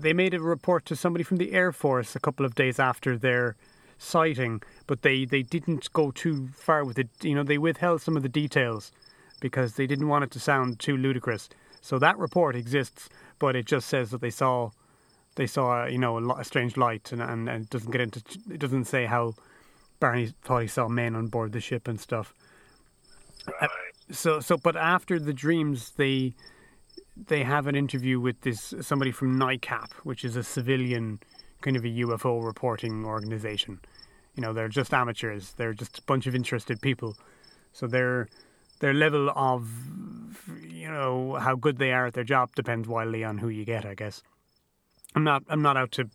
they 0.00 0.12
made 0.12 0.34
a 0.34 0.40
report 0.40 0.84
to 0.86 0.96
somebody 0.96 1.22
from 1.22 1.36
the 1.36 1.52
Air 1.52 1.72
Force 1.72 2.16
a 2.16 2.20
couple 2.20 2.44
of 2.44 2.54
days 2.54 2.78
after 2.78 3.16
their 3.16 3.56
sighting, 3.98 4.62
but 4.86 5.02
they, 5.02 5.24
they 5.24 5.42
didn't 5.42 5.92
go 5.92 6.10
too 6.10 6.48
far 6.54 6.84
with 6.84 6.98
it. 6.98 7.08
You 7.22 7.34
know, 7.34 7.42
they 7.42 7.58
withheld 7.58 8.02
some 8.02 8.16
of 8.16 8.22
the 8.22 8.28
details 8.28 8.92
because 9.40 9.74
they 9.74 9.86
didn't 9.86 10.08
want 10.08 10.24
it 10.24 10.30
to 10.32 10.40
sound 10.40 10.78
too 10.78 10.96
ludicrous. 10.96 11.48
So 11.80 11.98
that 11.98 12.18
report 12.18 12.56
exists, 12.56 13.08
but 13.38 13.54
it 13.54 13.66
just 13.66 13.88
says 13.88 14.10
that 14.10 14.20
they 14.20 14.30
saw 14.30 14.70
they 15.36 15.46
saw 15.46 15.84
you 15.84 15.98
know 15.98 16.18
a, 16.32 16.44
strange 16.44 16.76
light, 16.76 17.12
and, 17.12 17.22
and, 17.22 17.48
and 17.48 17.64
it 17.64 17.70
doesn't 17.70 17.90
get 17.90 18.00
into 18.00 18.22
it 18.50 18.58
doesn't 18.58 18.86
say 18.86 19.04
how 19.06 19.34
Barney 20.00 20.32
thought 20.42 20.62
he 20.62 20.68
saw 20.68 20.88
men 20.88 21.14
on 21.14 21.28
board 21.28 21.52
the 21.52 21.60
ship 21.60 21.86
and 21.86 22.00
stuff. 22.00 22.34
Right. 23.60 23.70
So, 24.10 24.40
so, 24.40 24.56
but 24.56 24.76
after 24.76 25.18
the 25.18 25.32
dreams, 25.32 25.92
they 25.96 26.34
they 27.16 27.42
have 27.42 27.66
an 27.66 27.74
interview 27.74 28.20
with 28.20 28.40
this 28.42 28.74
somebody 28.80 29.10
from 29.10 29.38
NICAP, 29.38 29.92
which 30.02 30.24
is 30.24 30.36
a 30.36 30.42
civilian 30.42 31.20
kind 31.60 31.76
of 31.76 31.84
a 31.84 31.88
UFO 31.88 32.44
reporting 32.44 33.04
organization. 33.04 33.80
You 34.34 34.42
know, 34.42 34.52
they're 34.52 34.68
just 34.68 34.92
amateurs. 34.92 35.54
They're 35.56 35.72
just 35.72 35.98
a 35.98 36.02
bunch 36.02 36.26
of 36.26 36.34
interested 36.34 36.80
people. 36.80 37.16
So 37.72 37.86
their 37.86 38.28
their 38.80 38.92
level 38.92 39.30
of 39.34 39.68
you 40.62 40.90
know 40.90 41.34
how 41.34 41.56
good 41.56 41.78
they 41.78 41.92
are 41.92 42.06
at 42.06 42.14
their 42.14 42.24
job 42.24 42.54
depends 42.54 42.86
wildly 42.86 43.24
on 43.24 43.38
who 43.38 43.48
you 43.48 43.64
get. 43.64 43.84
I 43.84 43.94
guess. 43.94 44.22
I'm 45.14 45.24
not. 45.24 45.42
I'm 45.48 45.62
not 45.62 45.76
out 45.76 45.92
to 45.92 46.10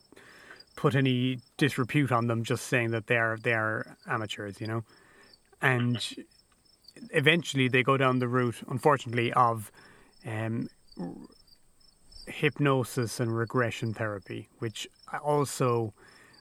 put 0.76 0.96
any 0.96 1.40
disrepute 1.58 2.12
on 2.12 2.28
them, 2.28 2.44
just 2.44 2.68
saying 2.68 2.92
that 2.92 3.08
they 3.08 3.18
are 3.18 3.38
they 3.42 3.54
are 3.54 3.98
amateurs, 4.08 4.62
you 4.62 4.68
know. 4.68 4.84
And 5.62 5.98
eventually, 7.12 7.68
they 7.68 7.84
go 7.84 7.98
down 7.98 8.20
the 8.20 8.28
route, 8.28 8.62
unfortunately, 8.68 9.34
of 9.34 9.72
um, 10.26 10.70
hypnosis 12.28 13.20
and 13.20 13.36
regression 13.36 13.94
therapy, 13.94 14.50
which 14.60 14.88
also 15.20 15.94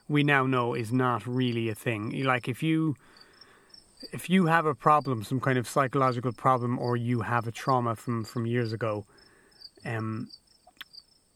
we 0.07 0.23
now 0.23 0.45
know 0.45 0.73
is 0.73 0.91
not 0.91 1.25
really 1.25 1.69
a 1.69 1.75
thing. 1.75 2.23
Like 2.23 2.47
if 2.47 2.61
you 2.61 2.95
if 4.11 4.29
you 4.29 4.47
have 4.47 4.65
a 4.65 4.73
problem, 4.73 5.23
some 5.23 5.39
kind 5.39 5.57
of 5.57 5.67
psychological 5.67 6.31
problem, 6.31 6.79
or 6.79 6.97
you 6.97 7.21
have 7.21 7.47
a 7.47 7.51
trauma 7.51 7.95
from 7.95 8.23
from 8.23 8.45
years 8.45 8.73
ago, 8.73 9.05
um, 9.85 10.29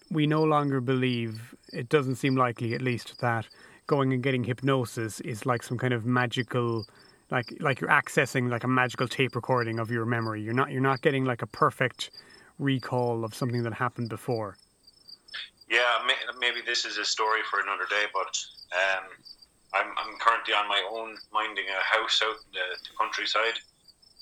we 0.09 0.27
no 0.27 0.43
longer 0.43 0.81
believe, 0.81 1.55
it 1.73 1.89
doesn't 1.89 2.15
seem 2.15 2.35
likely 2.35 2.73
at 2.73 2.81
least, 2.81 3.19
that 3.19 3.47
going 3.87 4.13
and 4.13 4.23
getting 4.23 4.43
hypnosis 4.43 5.19
is 5.21 5.45
like 5.45 5.61
some 5.61 5.77
kind 5.77 5.93
of 5.93 6.05
magical 6.05 6.85
like 7.31 7.55
like 7.59 7.79
you're 7.81 7.89
accessing 7.89 8.49
like 8.49 8.63
a 8.63 8.67
magical 8.67 9.07
tape 9.07 9.35
recording 9.35 9.79
of 9.79 9.89
your 9.91 10.05
memory. 10.05 10.41
You're 10.41 10.53
not 10.53 10.71
you're 10.71 10.81
not 10.81 11.01
getting 11.01 11.25
like 11.25 11.41
a 11.41 11.47
perfect 11.47 12.11
recall 12.59 13.23
of 13.23 13.33
something 13.33 13.63
that 13.63 13.73
happened 13.73 14.09
before. 14.09 14.57
Yeah, 15.69 16.05
maybe 16.39 16.61
this 16.61 16.85
is 16.85 16.97
a 16.97 17.05
story 17.05 17.41
for 17.49 17.59
another 17.59 17.85
day, 17.89 18.05
but 18.13 18.37
um, 18.73 19.05
I'm 19.73 19.89
I'm 19.97 20.17
currently 20.19 20.53
on 20.53 20.67
my 20.67 20.81
own 20.91 21.17
minding 21.33 21.65
a 21.65 21.97
house 21.97 22.21
out 22.23 22.37
in 22.45 22.53
the, 22.53 22.65
the 22.83 22.93
countryside. 22.97 23.57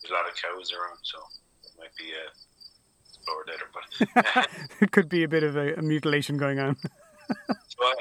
There's 0.01 0.11
a 0.11 0.13
lot 0.13 0.27
of 0.27 0.35
cows 0.35 0.71
around, 0.71 0.99
so 1.03 1.19
it 1.63 1.71
might 1.77 1.95
be 1.95 2.11
a 2.11 2.25
lower 3.27 3.43
later, 3.47 3.67
but 3.73 4.47
it 4.81 4.91
could 4.91 5.09
be 5.09 5.23
a 5.23 5.27
bit 5.27 5.43
of 5.43 5.55
a, 5.55 5.75
a 5.75 5.81
mutilation 5.81 6.37
going 6.37 6.59
on. 6.59 6.75
so 7.67 7.83
I, 7.83 7.93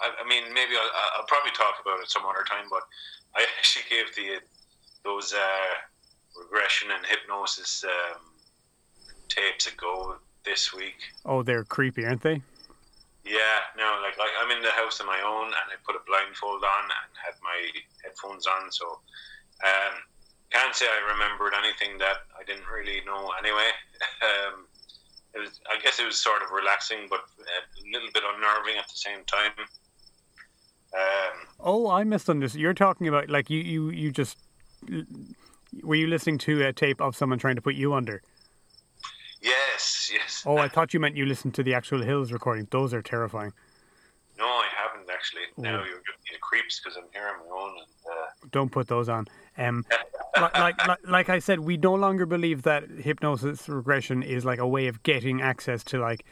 I, 0.00 0.10
I, 0.24 0.28
mean, 0.28 0.44
maybe 0.52 0.72
I'll, 0.76 0.90
I'll, 1.16 1.26
probably 1.26 1.52
talk 1.52 1.76
about 1.80 2.00
it 2.00 2.10
some 2.10 2.24
other 2.24 2.44
time. 2.48 2.66
But 2.70 2.82
I 3.36 3.44
actually 3.58 3.84
gave 3.88 4.14
the 4.14 4.40
those 5.04 5.32
uh, 5.32 6.42
regression 6.42 6.90
and 6.94 7.04
hypnosis 7.06 7.84
um, 7.84 8.20
tapes 9.28 9.66
a 9.66 9.74
go 9.76 10.16
this 10.44 10.72
week. 10.72 10.96
Oh, 11.24 11.42
they're 11.42 11.64
creepy, 11.64 12.04
aren't 12.04 12.22
they? 12.22 12.42
Yeah, 13.28 13.68
no, 13.76 14.00
like 14.00 14.16
I, 14.16 14.28
I'm 14.40 14.50
in 14.50 14.62
the 14.62 14.72
house 14.72 15.00
on 15.00 15.06
my 15.06 15.20
own, 15.20 15.52
and 15.52 15.66
I 15.68 15.76
put 15.84 15.96
a 15.96 16.02
blindfold 16.08 16.64
on 16.64 16.84
and 16.88 17.12
had 17.20 17.36
my 17.44 17.60
headphones 18.02 18.46
on, 18.46 18.72
so 18.72 19.04
um, 19.64 19.94
can't 20.50 20.74
say 20.74 20.86
I 20.86 21.12
remembered 21.12 21.52
anything 21.52 21.98
that 21.98 22.24
I 22.38 22.44
didn't 22.44 22.66
really 22.66 23.00
know 23.04 23.32
anyway. 23.38 23.70
Um, 24.22 24.66
it 25.34 25.40
was, 25.40 25.60
I 25.70 25.80
guess, 25.82 25.98
it 25.98 26.06
was 26.06 26.16
sort 26.16 26.42
of 26.42 26.50
relaxing, 26.50 27.06
but 27.10 27.20
a 27.20 27.92
little 27.92 28.08
bit 28.14 28.22
unnerving 28.24 28.78
at 28.78 28.88
the 28.88 28.96
same 28.96 29.24
time. 29.26 29.52
Um, 30.94 31.46
oh, 31.60 31.90
I 31.90 32.04
misunderstood. 32.04 32.60
You're 32.60 32.74
talking 32.74 33.08
about 33.08 33.28
like 33.28 33.50
you, 33.50 33.60
you, 33.60 33.90
you 33.90 34.10
just 34.10 34.38
were 35.82 35.94
you 35.94 36.06
listening 36.06 36.38
to 36.38 36.64
a 36.64 36.72
tape 36.72 37.00
of 37.00 37.16
someone 37.16 37.38
trying 37.38 37.56
to 37.56 37.62
put 37.62 37.74
you 37.74 37.94
under? 37.94 38.22
Yes, 39.40 40.10
yes. 40.12 40.42
Oh, 40.46 40.56
I 40.56 40.68
thought 40.68 40.92
you 40.92 41.00
meant 41.00 41.16
you 41.16 41.26
listened 41.26 41.54
to 41.54 41.62
the 41.62 41.74
actual 41.74 42.02
Hills 42.02 42.32
recording. 42.32 42.66
Those 42.70 42.92
are 42.92 43.02
terrifying. 43.02 43.52
No, 44.38 44.44
I 44.44 44.66
haven't 44.74 45.10
actually. 45.10 45.42
Ooh. 45.58 45.62
Now 45.62 45.78
you're 45.78 45.84
giving 45.84 46.22
me 46.24 46.32
the 46.32 46.38
creeps 46.40 46.80
because 46.80 46.96
I'm 46.96 47.04
hearing 47.12 47.34
my 47.48 47.56
own. 47.56 47.70
And, 47.70 48.12
uh... 48.12 48.48
Don't 48.50 48.70
put 48.70 48.88
those 48.88 49.08
on. 49.08 49.26
Um, 49.56 49.84
like, 50.40 50.86
like, 50.86 50.98
like 51.08 51.28
I 51.28 51.38
said, 51.40 51.60
we 51.60 51.76
no 51.76 51.94
longer 51.94 52.26
believe 52.26 52.62
that 52.62 52.88
hypnosis 52.88 53.68
regression 53.68 54.22
is 54.22 54.44
like 54.44 54.58
a 54.58 54.66
way 54.66 54.86
of 54.86 55.02
getting 55.02 55.40
access 55.42 55.82
to 55.84 55.98
like 55.98 56.24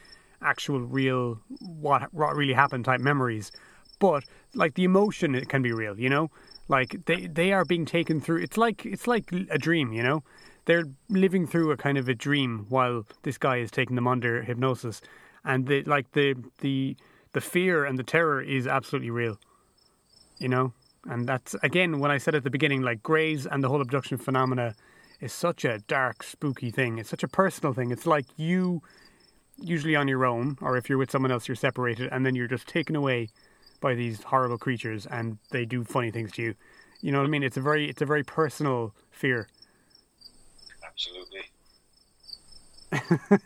actual 0.43 0.81
real 0.81 1.41
what 1.61 2.13
what 2.13 2.37
really 2.37 2.53
happened 2.53 2.85
type 2.85 3.01
memories, 3.01 3.51
but 3.99 4.25
like 4.55 4.75
the 4.75 4.85
emotion 4.85 5.35
it 5.35 5.49
can 5.49 5.63
be 5.63 5.73
real. 5.73 5.99
You 5.99 6.09
know, 6.09 6.31
like 6.69 7.05
they 7.07 7.27
they 7.27 7.53
are 7.53 7.65
being 7.65 7.87
taken 7.87 8.21
through. 8.21 8.43
It's 8.43 8.57
like 8.57 8.87
it's 8.87 9.07
like 9.07 9.33
a 9.51 9.59
dream. 9.59 9.93
You 9.93 10.03
know, 10.03 10.23
they're 10.67 10.85
living 11.09 11.47
through 11.47 11.71
a 11.73 11.77
kind 11.77 11.99
of 11.99 12.09
a 12.09 12.15
dream 12.15 12.67
while 12.69 13.07
this 13.23 13.39
guy 13.39 13.59
is 13.59 13.71
taking 13.71 13.97
them 13.97 14.07
under 14.09 14.43
hypnosis, 14.43 15.01
and 15.45 15.67
the 15.67 15.83
like 15.85 16.13
the 16.13 16.35
the 16.61 16.97
the 17.33 17.41
fear 17.41 17.85
and 17.85 17.99
the 17.99 18.05
terror 18.05 18.41
is 18.43 18.67
absolutely 18.67 19.11
real. 19.11 19.39
You 20.39 20.49
know, 20.49 20.73
And 21.09 21.29
that's 21.29 21.55
again 21.63 21.99
when 22.01 22.11
I 22.11 22.19
said 22.19 22.35
at 22.35 22.45
the 22.45 22.51
beginning, 22.51 22.83
like 22.83 23.03
Greys 23.03 23.47
and 23.47 23.63
the 23.65 23.69
whole 23.69 23.81
abduction 23.81 24.19
phenomena 24.19 24.75
is 25.21 25.33
such 25.33 25.65
a 25.65 25.79
dark, 25.81 26.23
spooky 26.23 26.71
thing. 26.71 26.99
It's 26.99 27.09
such 27.11 27.23
a 27.23 27.29
personal 27.29 27.73
thing. 27.73 27.91
It's 27.91 28.07
like 28.07 28.27
you 28.37 28.83
usually 29.59 29.97
on 29.97 30.09
your 30.09 30.27
own, 30.27 30.59
or 30.61 30.77
if 30.77 30.89
you're 30.89 30.99
with 30.99 31.11
someone 31.11 31.33
else, 31.33 31.49
you're 31.49 31.57
separated, 31.57 32.09
and 32.13 32.27
then 32.27 32.35
you're 32.35 32.49
just 32.49 32.69
taken 32.69 32.97
away 32.97 33.29
by 33.81 33.95
these 33.95 34.23
horrible 34.25 34.59
creatures, 34.59 35.07
and 35.07 35.39
they 35.51 35.65
do 35.65 35.85
funny 35.85 36.11
things 36.11 36.33
to 36.33 36.43
you. 36.43 36.55
You 37.01 37.13
know 37.13 37.19
what 37.19 37.27
I 37.27 37.31
mean? 37.31 37.43
It's 37.43 37.57
a 37.57 37.61
very, 37.61 37.89
it's 37.89 38.03
a 38.03 38.07
very 38.07 38.25
personal 38.25 38.95
fear. 39.11 39.49
Absolutely. 40.97 41.43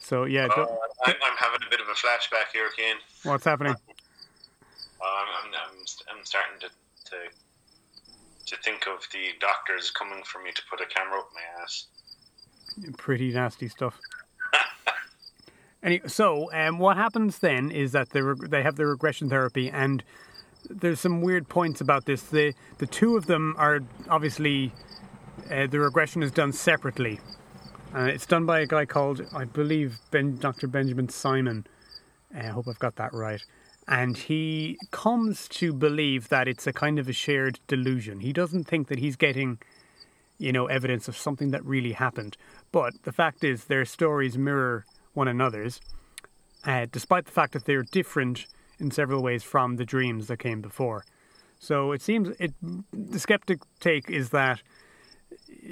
so 0.00 0.24
yeah, 0.24 0.46
uh, 0.46 0.66
I'm, 1.04 1.14
I'm, 1.22 1.36
having 1.36 1.60
a 1.66 1.70
bit 1.70 1.80
of 1.80 1.88
a 1.88 1.92
flashback 1.92 2.52
here, 2.54 2.70
Kane. 2.74 2.96
What's 3.24 3.44
happening? 3.44 3.74
Uh, 3.74 5.04
I'm, 5.04 5.52
I'm, 5.52 6.16
I'm 6.16 6.24
starting 6.24 6.58
to, 6.60 6.68
to 7.10 7.16
to 8.46 8.56
think 8.62 8.86
of 8.86 9.06
the 9.12 9.32
doctors 9.40 9.90
coming 9.90 10.22
for 10.24 10.42
me 10.42 10.50
to 10.52 10.62
put 10.70 10.80
a 10.80 10.86
camera 10.86 11.18
up 11.18 11.28
my 11.34 11.62
ass. 11.62 11.86
Pretty 12.96 13.30
nasty 13.32 13.68
stuff. 13.68 13.98
anyway, 15.82 16.08
so 16.08 16.50
um, 16.52 16.78
what 16.78 16.96
happens 16.96 17.40
then 17.40 17.70
is 17.70 17.92
that 17.92 18.10
they 18.10 18.22
reg- 18.22 18.50
they 18.50 18.62
have 18.62 18.76
the 18.76 18.86
regression 18.86 19.28
therapy, 19.28 19.68
and 19.68 20.02
there's 20.70 21.00
some 21.00 21.20
weird 21.20 21.48
points 21.48 21.82
about 21.82 22.06
this. 22.06 22.22
The 22.22 22.54
the 22.78 22.86
two 22.86 23.16
of 23.16 23.26
them 23.26 23.54
are 23.58 23.80
obviously 24.08 24.72
uh, 25.50 25.66
the 25.66 25.80
regression 25.80 26.22
is 26.22 26.30
done 26.30 26.52
separately. 26.52 27.20
Uh, 27.94 28.02
it's 28.02 28.26
done 28.26 28.44
by 28.44 28.60
a 28.60 28.66
guy 28.66 28.84
called, 28.84 29.22
I 29.34 29.44
believe, 29.44 29.98
ben, 30.10 30.36
Dr. 30.36 30.66
Benjamin 30.66 31.08
Simon. 31.08 31.66
Uh, 32.34 32.40
I 32.40 32.46
hope 32.46 32.66
I've 32.68 32.78
got 32.78 32.96
that 32.96 33.12
right. 33.14 33.42
And 33.86 34.16
he 34.16 34.76
comes 34.90 35.48
to 35.48 35.72
believe 35.72 36.28
that 36.28 36.46
it's 36.46 36.66
a 36.66 36.72
kind 36.72 36.98
of 36.98 37.08
a 37.08 37.12
shared 37.12 37.58
delusion. 37.66 38.20
He 38.20 38.32
doesn't 38.32 38.64
think 38.64 38.88
that 38.88 38.98
he's 38.98 39.16
getting, 39.16 39.58
you 40.36 40.52
know, 40.52 40.66
evidence 40.66 41.08
of 41.08 41.16
something 41.16 41.50
that 41.52 41.64
really 41.64 41.92
happened. 41.92 42.36
But 42.70 42.92
the 43.04 43.12
fact 43.12 43.42
is, 43.42 43.64
their 43.64 43.86
stories 43.86 44.36
mirror 44.36 44.84
one 45.14 45.28
another's, 45.28 45.80
uh, 46.64 46.86
despite 46.92 47.24
the 47.24 47.32
fact 47.32 47.54
that 47.54 47.64
they're 47.64 47.82
different 47.82 48.46
in 48.78 48.90
several 48.90 49.22
ways 49.22 49.42
from 49.42 49.76
the 49.76 49.86
dreams 49.86 50.26
that 50.26 50.38
came 50.38 50.60
before. 50.60 51.04
So 51.58 51.92
it 51.92 52.02
seems 52.02 52.36
it. 52.38 52.52
The 52.92 53.18
skeptic 53.18 53.60
take 53.80 54.10
is 54.10 54.30
that 54.30 54.62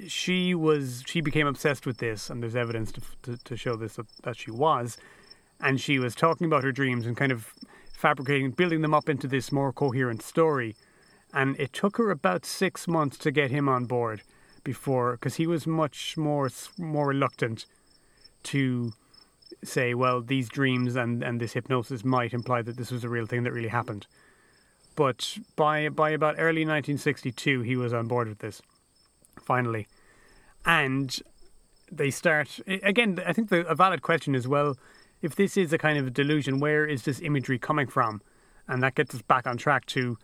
she 0.07 0.55
was 0.55 1.03
she 1.07 1.21
became 1.21 1.47
obsessed 1.47 1.87
with 1.87 1.99
this, 1.99 2.31
and 2.31 2.43
there's 2.43 2.57
evidence 2.57 2.93
to, 2.93 3.01
to, 3.23 3.37
to 3.45 3.57
show 3.57 3.77
this 3.77 3.97
that, 3.97 4.07
that 4.23 4.37
she 4.37 4.51
was, 4.51 4.99
and 5.61 5.81
she 5.81 5.99
was 5.99 6.15
talking 6.15 6.47
about 6.47 6.65
her 6.65 6.73
dreams 6.73 7.07
and 7.07 7.17
kind 7.17 7.33
of 7.33 7.53
fabricating, 7.93 8.51
building 8.51 8.83
them 8.83 8.95
up 8.95 9.09
into 9.09 9.27
this 9.27 9.51
more 9.51 9.73
coherent 9.73 10.23
story. 10.23 10.77
And 11.33 11.59
it 11.59 11.73
took 11.73 11.97
her 11.97 12.11
about 12.11 12.45
six 12.45 12.87
months 12.87 13.19
to 13.19 13.31
get 13.31 13.51
him 13.51 13.69
on 13.69 13.87
board 13.87 14.23
before, 14.65 15.13
because 15.13 15.37
he 15.37 15.47
was 15.47 15.67
much 15.67 16.17
more 16.17 16.51
more 16.79 17.09
reluctant 17.09 17.67
to 18.45 18.93
say, 19.65 19.95
well, 19.95 20.21
these 20.21 20.49
dreams 20.49 20.97
and, 20.97 21.23
and 21.23 21.41
this 21.41 21.55
hypnosis 21.55 22.05
might 22.05 22.33
imply 22.33 22.63
that 22.63 22.77
this 22.77 22.91
was 22.91 23.05
a 23.05 23.09
real 23.09 23.27
thing 23.27 23.43
that 23.45 23.53
really 23.53 23.69
happened. 23.69 24.07
But 24.95 25.39
by 25.57 25.89
by 25.89 26.11
about 26.11 26.37
early 26.39 26.65
1962, 26.65 27.63
he 27.63 27.77
was 27.77 27.93
on 27.93 28.09
board 28.09 28.29
with 28.29 28.39
this 28.39 28.63
finally. 29.47 29.87
And 30.65 31.17
they 31.91 32.11
start 32.11 32.61
again. 32.67 33.23
I 33.25 33.33
think 33.33 33.49
the, 33.49 33.67
a 33.67 33.75
valid 33.75 34.03
question 34.03 34.35
is 34.35 34.49
well, 34.49 34.77
if 35.23 35.37
this 35.37 35.57
is 35.57 35.73
a 35.73 35.79
kind 35.79 35.99
of 35.99 36.13
delusion, 36.13 36.61
where 36.61 36.85
is 36.85 37.05
this 37.05 37.21
imagery 37.21 37.59
coming 37.59 37.87
from? 37.87 38.21
And 38.69 38.83
that 38.83 38.97
gets 38.97 39.15
us 39.15 39.23
back 39.23 39.47
on 39.47 39.57
track 39.57 39.87
to 39.87 40.19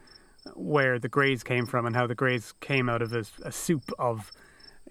where 0.55 0.99
the 0.99 1.09
Greys 1.09 1.45
came 1.45 1.67
from 1.67 1.87
and 1.87 1.95
how 1.95 2.09
the 2.09 2.17
Greys 2.17 2.53
came 2.61 2.89
out 2.89 3.01
of 3.01 3.13
a, 3.13 3.25
a 3.45 3.53
soup 3.53 3.93
of 3.99 4.33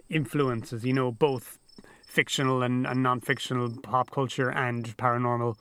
influences. 0.09 0.85
You 0.85 0.93
know, 0.93 1.11
both 1.11 1.59
fictional 2.07 2.63
and, 2.63 2.87
and 2.87 3.03
non-fictional 3.03 3.77
pop 3.83 4.11
culture 4.11 4.49
and 4.49 4.95
paranormal. 4.97 5.55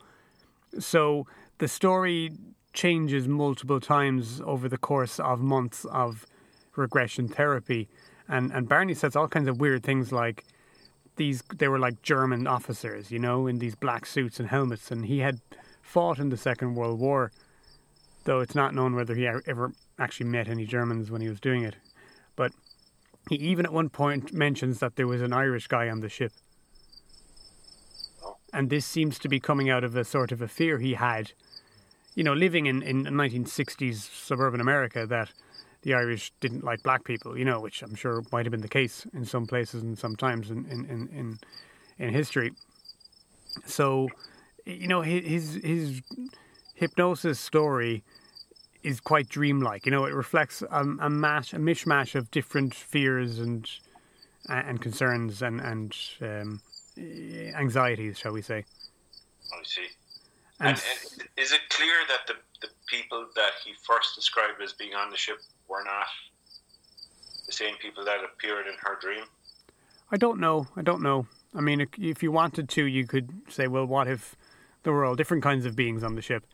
So 0.79 1.27
the 1.57 1.67
story 1.67 2.31
changes 2.73 3.27
multiple 3.27 3.81
times 3.81 4.41
over 4.45 4.69
the 4.69 4.77
course 4.77 5.19
of 5.19 5.41
months 5.41 5.85
of 5.85 6.25
regression 6.75 7.27
therapy 7.27 7.89
and 8.31 8.51
and 8.51 8.67
Barney 8.67 8.95
says 8.95 9.15
all 9.15 9.27
kinds 9.27 9.47
of 9.47 9.59
weird 9.59 9.83
things 9.83 10.11
like 10.11 10.45
these 11.17 11.43
they 11.55 11.67
were 11.67 11.77
like 11.77 12.01
German 12.01 12.47
officers, 12.47 13.11
you 13.11 13.19
know, 13.19 13.45
in 13.45 13.59
these 13.59 13.75
black 13.75 14.05
suits 14.05 14.39
and 14.39 14.49
helmets, 14.49 14.89
and 14.89 15.05
he 15.05 15.19
had 15.19 15.41
fought 15.81 16.17
in 16.17 16.29
the 16.29 16.37
Second 16.37 16.75
World 16.75 16.99
War, 16.99 17.31
though 18.23 18.39
it's 18.39 18.55
not 18.55 18.73
known 18.73 18.95
whether 18.95 19.13
he 19.13 19.27
ever 19.27 19.73
actually 19.99 20.27
met 20.27 20.47
any 20.47 20.65
Germans 20.65 21.11
when 21.11 21.21
he 21.21 21.29
was 21.29 21.39
doing 21.39 21.63
it. 21.63 21.75
But 22.35 22.53
he 23.29 23.35
even 23.35 23.65
at 23.65 23.73
one 23.73 23.89
point 23.89 24.33
mentions 24.33 24.79
that 24.79 24.95
there 24.95 25.07
was 25.07 25.21
an 25.21 25.33
Irish 25.33 25.67
guy 25.67 25.89
on 25.89 25.99
the 25.99 26.09
ship. 26.09 26.31
And 28.53 28.69
this 28.69 28.85
seems 28.85 29.19
to 29.19 29.29
be 29.29 29.39
coming 29.39 29.69
out 29.69 29.83
of 29.83 29.95
a 29.95 30.03
sort 30.03 30.31
of 30.31 30.41
a 30.41 30.47
fear 30.47 30.79
he 30.79 30.93
had, 30.93 31.33
you 32.15 32.23
know, 32.23 32.33
living 32.33 32.65
in, 32.65 32.81
in 32.81 33.03
1960s 33.03 33.95
suburban 33.95 34.59
America 34.59 35.05
that 35.05 35.31
the 35.83 35.93
Irish 35.93 36.31
didn't 36.39 36.63
like 36.63 36.83
black 36.83 37.03
people, 37.03 37.37
you 37.37 37.45
know, 37.45 37.59
which 37.59 37.81
I'm 37.81 37.95
sure 37.95 38.23
might 38.31 38.45
have 38.45 38.51
been 38.51 38.61
the 38.61 38.67
case 38.67 39.05
in 39.13 39.25
some 39.25 39.47
places 39.47 39.81
and 39.81 39.97
sometimes 39.97 40.51
in 40.51 40.65
in 40.65 40.85
in 40.85 41.07
in, 41.09 41.39
in 41.97 42.13
history. 42.13 42.51
So, 43.65 44.09
you 44.65 44.87
know, 44.87 45.01
his 45.01 45.55
his 45.55 46.01
hypnosis 46.75 47.39
story 47.39 48.03
is 48.83 48.99
quite 48.99 49.29
dreamlike. 49.29 49.85
You 49.85 49.91
know, 49.91 50.05
it 50.05 50.13
reflects 50.13 50.61
a, 50.61 50.83
a 50.99 51.09
mash, 51.09 51.53
a 51.53 51.57
mishmash 51.57 52.15
of 52.15 52.31
different 52.31 52.73
fears 52.73 53.39
and 53.39 53.69
and 54.47 54.81
concerns 54.81 55.41
and 55.41 55.61
and 55.61 55.95
um, 56.21 56.61
anxieties, 56.97 58.17
shall 58.17 58.33
we 58.33 58.41
say? 58.41 58.65
I 59.53 59.63
see. 59.63 59.87
And, 60.61 60.77
and, 60.77 61.27
is 61.37 61.51
it 61.51 61.61
clear 61.69 61.95
that 62.07 62.27
the, 62.27 62.35
the 62.61 62.71
people 62.87 63.25
that 63.35 63.51
he 63.65 63.73
first 63.85 64.15
described 64.15 64.61
as 64.63 64.73
being 64.73 64.93
on 64.93 65.09
the 65.09 65.17
ship 65.17 65.37
were 65.67 65.83
not 65.83 66.05
the 67.47 67.51
same 67.51 67.75
people 67.81 68.05
that 68.05 68.19
appeared 68.23 68.67
in 68.67 68.73
her 68.81 68.97
dream? 69.01 69.23
I 70.11 70.17
don't 70.17 70.39
know. 70.39 70.67
I 70.75 70.83
don't 70.83 71.01
know. 71.01 71.25
I 71.55 71.61
mean, 71.61 71.87
if 71.97 72.21
you 72.21 72.31
wanted 72.31 72.69
to, 72.69 72.85
you 72.85 73.07
could 73.07 73.29
say, 73.49 73.67
well, 73.67 73.85
what 73.85 74.07
if 74.07 74.35
there 74.83 74.93
were 74.93 75.03
all 75.03 75.15
different 75.15 75.41
kinds 75.41 75.65
of 75.65 75.75
beings 75.75 76.03
on 76.03 76.15
the 76.15 76.21
ship? 76.21 76.45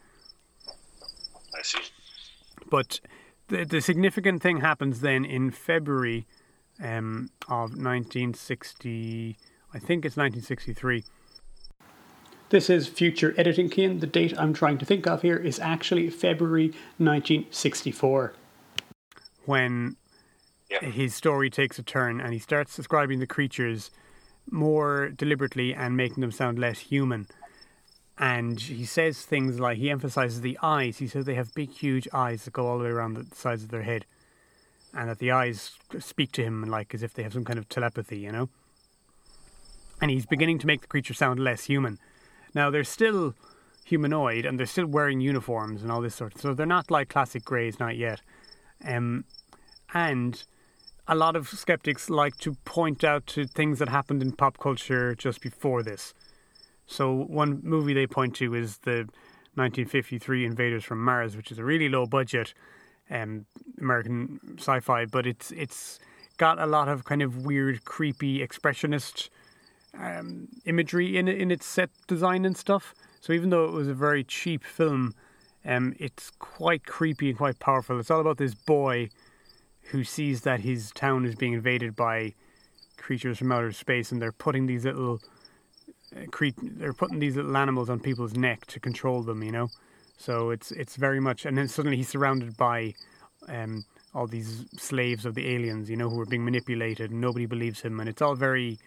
I 1.58 1.62
see. 1.64 1.80
But 2.70 3.01
the, 3.49 3.66
the 3.66 3.82
significant 3.82 4.41
thing 4.41 4.62
happens 4.62 5.01
then 5.01 5.26
in 5.26 5.51
February 5.51 6.28
um, 6.82 7.30
of 7.47 7.72
1960, 7.72 9.38
I 9.74 9.80
think 9.80 10.05
it's 10.05 10.16
1963. 10.18 11.03
This 12.50 12.70
is 12.70 12.88
future 12.88 13.34
editing, 13.38 13.70
Cian. 13.70 14.00
The 14.00 14.08
date 14.08 14.34
I'm 14.39 14.54
trying 14.54 14.78
to 14.78 14.86
think 14.86 15.06
of 15.06 15.22
here 15.22 15.36
is 15.36 15.60
actually 15.60 16.10
February 16.10 16.68
1964 16.98 18.34
when 19.43 19.98
yep. 20.70 20.82
his 20.82 21.14
story 21.14 21.50
takes 21.50 21.78
a 21.78 21.84
turn 21.84 22.22
and 22.22 22.32
he 22.32 22.39
starts 22.39 22.76
describing 22.76 23.20
the 23.20 23.28
creatures 23.28 23.91
more 24.50 25.10
deliberately 25.10 25.74
and 25.74 25.98
making 25.98 26.22
them 26.22 26.32
sound 26.32 26.58
less 26.58 26.80
human. 26.80 27.28
And 28.18 28.60
he 28.60 28.86
says 28.86 29.24
things 29.24 29.60
like 29.60 29.78
he 29.78 29.89
emphasizes 29.89 30.39
the 30.39 30.58
eyes. 30.62 31.00
He 31.00 31.08
says 31.08 31.26
they 31.26 31.36
have 31.36 31.54
big, 31.54 31.72
huge 31.72 32.08
eyes 32.14 32.45
that 32.45 32.54
go 32.54 32.66
all 32.66 32.78
the 32.78 32.86
way 32.86 32.89
around 32.89 33.16
the 33.16 33.36
sides 33.36 33.64
of 33.64 33.70
their 33.70 33.84
head, 33.84 34.06
and 34.93 35.10
that 35.10 35.20
the 35.20 35.32
eyes 35.32 35.74
speak 36.00 36.32
to 36.32 36.43
him 36.43 36.64
like 36.64 36.95
as 36.95 37.04
if 37.04 37.14
they 37.14 37.24
have 37.24 37.34
some 37.34 37.45
kind 37.45 37.60
of 37.60 37.70
telepathy, 37.70 38.18
you 38.18 38.32
know. 38.32 38.50
And 40.02 40.10
he's 40.10 40.26
beginning 40.26 40.60
to 40.60 40.68
make 40.68 40.82
the 40.82 40.88
creature 40.88 41.14
sound 41.14 41.39
less 41.39 41.66
human. 41.66 42.00
Now 42.58 42.72
they're 42.72 42.84
still 42.84 43.36
humanoid 43.86 44.43
and 44.43 44.58
they're 44.58 44.66
still 44.66 44.88
wearing 44.88 45.22
uniforms 45.22 45.84
and 45.84 45.91
all 45.91 46.01
this 46.01 46.16
sort. 46.16 46.34
Of, 46.34 46.41
so 46.41 46.53
they're 46.55 46.66
not 46.66 46.89
like 46.89 47.08
classic 47.08 47.45
greys, 47.45 47.80
not 47.80 47.95
yet. 47.95 48.20
Um, 48.84 49.26
and 49.93 50.43
a 51.08 51.14
lot 51.14 51.36
of 51.36 51.47
skeptics 51.49 52.10
like 52.10 52.36
to 52.38 52.55
point 52.66 53.03
out 53.03 53.28
to 53.28 53.45
things 53.45 53.78
that 53.78 53.89
happened 53.89 54.24
in 54.24 54.32
pop 54.32 54.58
culture 54.58 55.14
just 55.14 55.39
before 55.39 55.84
this. 55.84 56.16
So 56.88 57.14
one 57.14 57.60
movie 57.62 57.93
they 57.93 58.08
point 58.08 58.36
to 58.38 58.55
is 58.55 58.80
the 58.80 59.05
1953 59.53 60.43
Invaders 60.43 60.84
from 60.84 61.05
Mars, 61.05 61.38
which 61.38 61.51
is 61.51 61.60
a 61.60 61.64
really 61.64 61.89
low 61.89 62.08
budget 62.08 62.55
um, 63.12 63.45
American 63.80 64.39
sci-fi, 64.58 65.05
but 65.05 65.28
it's 65.28 65.51
it's 65.51 65.99
got 66.38 66.58
a 66.58 66.66
lot 66.66 66.88
of 66.88 67.05
kind 67.05 67.22
of 67.22 67.45
weird, 67.45 67.86
creepy, 67.86 68.39
expressionist 68.39 69.30
um, 69.94 70.48
imagery 70.66 71.18
in 71.18 71.28
in 71.28 71.52
its 71.52 71.66
set 71.66 71.90
design 72.08 72.46
and 72.46 72.58
stuff. 72.58 72.94
So 73.20 73.34
even 73.34 73.50
though 73.50 73.66
it 73.66 73.72
was 73.72 73.88
a 73.88 73.94
very 73.94 74.24
cheap 74.24 74.64
film, 74.64 75.14
um, 75.66 75.94
it's 76.00 76.32
quite 76.40 76.86
creepy 76.86 77.30
and 77.30 77.38
quite 77.38 77.60
powerful. 77.60 78.00
It's 78.00 78.12
all 78.12 78.22
about 78.22 78.38
this 78.38 78.54
boy 78.54 79.10
who 79.92 80.04
sees 80.04 80.42
that 80.42 80.62
his 80.62 80.92
town 80.92 81.26
is 81.26 81.36
being 81.36 81.54
invaded 81.54 81.96
by 81.96 82.34
creatures 82.98 83.38
from 83.38 83.52
outer 83.52 83.72
space, 83.72 84.12
and 84.12 84.22
they're 84.22 84.32
putting 84.32 84.68
these 84.68 84.86
little 84.86 85.20
uh, 86.16 86.26
cre- 86.32 86.48
they're 86.62 86.94
putting 86.94 87.20
these 87.20 87.36
little 87.36 87.56
animals 87.58 87.90
on 87.90 88.00
people's 88.00 88.34
neck 88.34 88.66
to 88.68 88.80
control 88.80 89.24
them. 89.24 89.44
You 89.44 89.52
know, 89.52 89.68
so 90.18 90.50
it's 90.52 90.72
it's 90.72 90.96
very 90.96 91.20
much, 91.20 91.46
and 91.46 91.58
then 91.58 91.68
suddenly 91.68 91.98
he's 91.98 92.10
surrounded 92.10 92.56
by 92.58 92.94
um, 93.48 93.86
all 94.14 94.28
these 94.28 94.66
slaves 94.78 95.26
of 95.26 95.36
the 95.36 95.48
aliens, 95.48 95.90
you 95.90 95.96
know, 95.96 96.10
who 96.10 96.20
are 96.20 96.26
being 96.26 96.44
manipulated, 96.44 97.12
and 97.12 97.22
nobody 97.22 97.46
believes 97.46 97.82
him, 97.82 98.00
and 98.00 98.10
it's 98.10 98.22
all 98.22 98.36
very, 98.36 98.80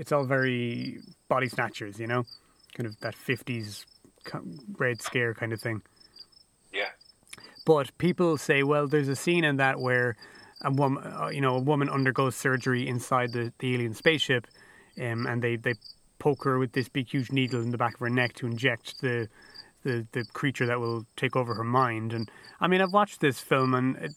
it's 0.00 0.12
all 0.12 0.24
very 0.24 0.98
body 1.28 1.48
snatchers, 1.48 2.00
you 2.00 2.06
know, 2.06 2.24
kind 2.74 2.86
of 2.86 2.98
that 3.00 3.14
fifties 3.14 3.84
red 4.78 5.02
scare 5.02 5.34
kind 5.34 5.52
of 5.52 5.60
thing. 5.60 5.82
Yeah. 6.72 6.92
But 7.66 7.86
people 7.98 8.38
say, 8.38 8.62
well, 8.62 8.88
there's 8.88 9.08
a 9.08 9.16
scene 9.16 9.44
in 9.44 9.56
that 9.58 9.78
where 9.78 10.16
a 10.62 10.72
woman, 10.72 11.02
uh, 11.04 11.28
you 11.28 11.42
know, 11.42 11.56
a 11.56 11.60
woman 11.60 11.90
undergoes 11.90 12.34
surgery 12.34 12.88
inside 12.88 13.32
the, 13.32 13.52
the 13.58 13.74
alien 13.74 13.94
spaceship, 13.94 14.46
um, 14.98 15.26
and 15.26 15.42
they, 15.42 15.56
they 15.56 15.74
poke 16.18 16.44
her 16.44 16.58
with 16.58 16.72
this 16.72 16.88
big 16.88 17.08
huge 17.08 17.30
needle 17.30 17.60
in 17.60 17.70
the 17.70 17.78
back 17.78 17.94
of 17.94 18.00
her 18.00 18.10
neck 18.10 18.34
to 18.36 18.46
inject 18.46 19.00
the 19.02 19.28
the 19.82 20.06
the 20.12 20.24
creature 20.32 20.66
that 20.66 20.80
will 20.80 21.06
take 21.16 21.36
over 21.36 21.54
her 21.54 21.64
mind. 21.64 22.12
And 22.12 22.30
I 22.60 22.68
mean, 22.68 22.80
I've 22.80 22.92
watched 22.92 23.20
this 23.20 23.40
film, 23.40 23.74
and 23.74 23.96
it, 23.96 24.12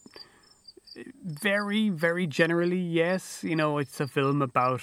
very 1.22 1.90
very 1.90 2.26
generally, 2.26 2.80
yes, 2.80 3.44
you 3.44 3.56
know, 3.56 3.78
it's 3.78 4.00
a 4.00 4.06
film 4.06 4.40
about 4.42 4.82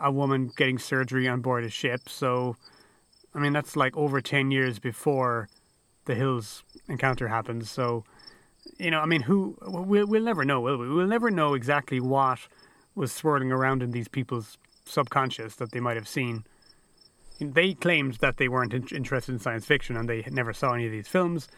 a 0.00 0.10
woman 0.10 0.50
getting 0.56 0.78
surgery 0.78 1.28
on 1.28 1.40
board 1.40 1.64
a 1.64 1.70
ship. 1.70 2.08
So, 2.08 2.56
I 3.34 3.38
mean, 3.38 3.52
that's 3.52 3.76
like 3.76 3.96
over 3.96 4.20
ten 4.20 4.50
years 4.50 4.78
before 4.78 5.48
the 6.06 6.14
Hills 6.14 6.64
encounter 6.88 7.28
happens. 7.28 7.70
So, 7.70 8.04
you 8.78 8.90
know, 8.90 9.00
I 9.00 9.06
mean, 9.06 9.22
who 9.22 9.56
we'll 9.62 10.06
we'll 10.06 10.22
never 10.22 10.44
know, 10.44 10.60
will 10.60 10.78
we? 10.78 10.88
We'll 10.88 11.06
never 11.06 11.30
know 11.30 11.54
exactly 11.54 12.00
what 12.00 12.40
was 12.94 13.12
swirling 13.12 13.52
around 13.52 13.82
in 13.82 13.92
these 13.92 14.08
people's 14.08 14.58
subconscious 14.84 15.54
that 15.56 15.72
they 15.72 15.80
might 15.80 15.96
have 15.96 16.08
seen. 16.08 16.44
They 17.40 17.74
claimed 17.74 18.14
that 18.14 18.36
they 18.36 18.48
weren't 18.48 18.74
in- 18.74 18.88
interested 18.94 19.32
in 19.32 19.38
science 19.38 19.64
fiction 19.64 19.96
and 19.96 20.08
they 20.08 20.24
never 20.30 20.52
saw 20.52 20.72
any 20.72 20.86
of 20.86 20.92
these 20.92 21.08
films. 21.08 21.48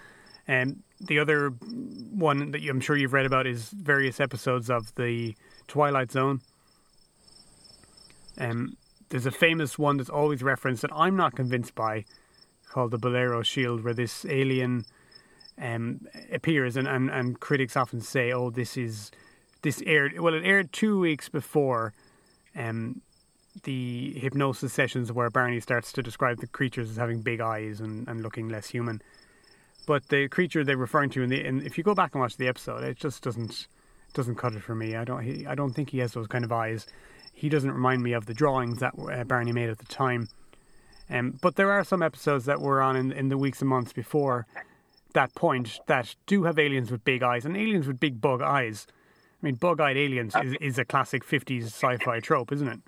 And 0.47 0.82
the 1.01 1.18
other 1.18 1.51
one 1.51 2.51
that 2.51 2.62
I'm 2.62 2.80
sure 2.80 2.97
you've 2.97 3.12
read 3.12 3.26
about 3.26 3.47
is 3.47 3.70
various 3.70 4.20
episodes 4.20 4.70
of 4.70 4.95
the 4.97 5.34
Twilight 5.68 6.12
Zone. 6.12 6.40
Um, 8.39 8.76
there's 9.09 9.26
a 9.26 9.30
famous 9.30 9.78
one 9.78 9.99
that's 9.99 10.11
always 10.11 10.43
referenced 10.43 10.83
that 10.83 10.91
I'm 10.95 11.16
not 11.16 11.37
convinced 11.37 11.74
by, 11.74 12.05
called 12.70 12.91
the 12.91 12.99
Bellero 12.99 13.45
Shield, 13.45 13.85
where 13.85 13.95
this 13.95 14.24
alien 14.24 14.87
um, 15.61 16.07
appears, 16.33 16.76
and, 16.76 16.89
and, 16.89 17.11
and 17.11 17.39
critics 17.39 17.76
often 17.76 18.01
say, 18.01 18.33
"Oh, 18.33 18.51
this 18.51 18.76
is 18.76 19.11
this 19.62 19.83
aired." 19.87 20.18
Well, 20.18 20.35
it 20.35 20.45
aired 20.45 20.72
two 20.72 20.99
weeks 20.99 21.28
before 21.28 21.93
um, 22.57 23.03
the 23.64 24.12
hypnosis 24.18 24.72
sessions 24.72 25.12
where 25.12 25.30
Barney 25.30 25.61
starts 25.61 25.93
to 25.93 26.03
describe 26.03 26.41
the 26.41 26.47
creatures 26.47 26.91
as 26.91 26.97
having 26.97 27.20
big 27.20 27.41
eyes 27.41 27.80
and, 27.80 28.09
and 28.09 28.22
looking 28.22 28.49
less 28.49 28.70
human. 28.70 29.03
But 29.87 30.09
the 30.09 30.28
creature 30.28 30.64
they're 30.64 30.76
referring 30.76 31.11
to, 31.11 31.26
the, 31.26 31.45
and 31.45 31.62
if 31.62 31.76
you 31.76 31.85
go 31.85 31.95
back 31.95 32.14
and 32.14 32.20
watch 32.20 32.37
the 32.37 32.49
episode, 32.49 32.83
it 32.85 32.97
just 32.97 33.22
doesn't 33.22 33.66
doesn't 34.14 34.37
cut 34.37 34.55
it 34.55 34.62
for 34.62 34.74
me. 34.74 34.97
I 34.97 35.05
don't 35.05 35.22
he, 35.22 35.47
I 35.47 35.55
don't 35.55 35.72
think 35.72 35.91
he 35.91 35.99
has 35.99 36.12
those 36.12 36.26
kind 36.26 36.45
of 36.45 36.53
eyes. 36.53 36.87
He 37.33 37.49
doesn't 37.49 37.72
remind 37.72 38.03
me 38.03 38.12
of 38.12 38.26
the 38.26 38.35
drawings 38.35 38.78
that 38.78 38.95
uh, 38.99 39.24
Barney 39.24 39.53
made 39.53 39.70
at 39.70 39.78
the 39.78 39.87
time. 39.87 40.28
Um, 41.11 41.39
but 41.43 41.57
there 41.57 41.70
are 41.70 41.85
some 41.85 42.03
episodes 42.03 42.45
that 42.45 42.61
were 42.61 42.80
on 42.80 42.97
in, 42.97 43.12
in 43.12 43.28
the 43.28 43.37
weeks 43.37 43.61
and 43.61 43.68
months 43.68 43.93
before 43.93 44.47
that 45.14 45.35
point 45.35 45.80
that 45.87 46.14
do 46.26 46.45
have 46.45 46.59
aliens 46.59 46.91
with 46.91 47.05
big 47.05 47.22
eyes 47.22 47.45
and 47.45 47.57
aliens 47.57 47.87
with 47.87 48.01
big 48.01 48.20
bug 48.20 48.41
eyes. 48.41 48.87
I 49.43 49.47
mean, 49.47 49.57
bug-eyed 49.57 49.97
aliens 49.97 50.35
is, 50.41 50.55
is 50.61 50.78
a 50.78 50.85
classic 50.85 51.26
'50s 51.26 51.64
sci-fi 51.64 52.20
trope, 52.20 52.53
isn't 52.53 52.68
it? 52.68 52.80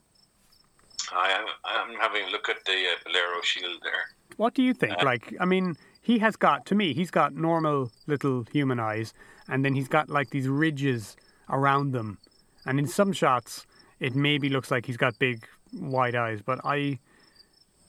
I 1.12 1.30
am, 1.32 1.46
I'm 1.64 1.98
having 1.98 2.28
a 2.28 2.30
look 2.30 2.48
at 2.48 2.64
the 2.64 2.72
uh, 2.72 3.10
Bellero 3.10 3.42
shield 3.42 3.80
there. 3.82 3.92
What 4.36 4.54
do 4.54 4.62
you 4.62 4.72
think? 4.72 4.94
Uh, 5.00 5.04
like, 5.04 5.34
I 5.40 5.44
mean, 5.44 5.74
he 6.00 6.18
has 6.20 6.36
got 6.36 6.64
to 6.66 6.74
me, 6.74 6.94
he's 6.94 7.10
got 7.10 7.34
normal 7.34 7.90
little 8.06 8.44
human 8.52 8.78
eyes, 8.78 9.12
and 9.48 9.64
then 9.64 9.74
he's 9.74 9.88
got 9.88 10.08
like 10.08 10.30
these 10.30 10.48
ridges 10.48 11.16
around 11.50 11.90
them, 11.90 12.18
and 12.64 12.78
in 12.78 12.86
some 12.86 13.12
shots, 13.12 13.66
it 14.00 14.14
maybe 14.14 14.48
looks 14.48 14.70
like 14.70 14.86
he's 14.86 14.96
got 14.96 15.18
big 15.18 15.46
wide 15.72 16.14
eyes, 16.14 16.40
but 16.44 16.60
I, 16.64 16.98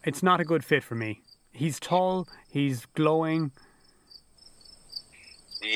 it's 0.04 0.24
not 0.24 0.40
a 0.40 0.46
good 0.46 0.64
fit 0.64 0.84
for 0.84 0.96
me. 0.96 1.22
He's 1.52 1.80
tall, 1.80 2.28
he's 2.50 2.86
glowing. 2.96 3.52
Yeah, 5.62 5.72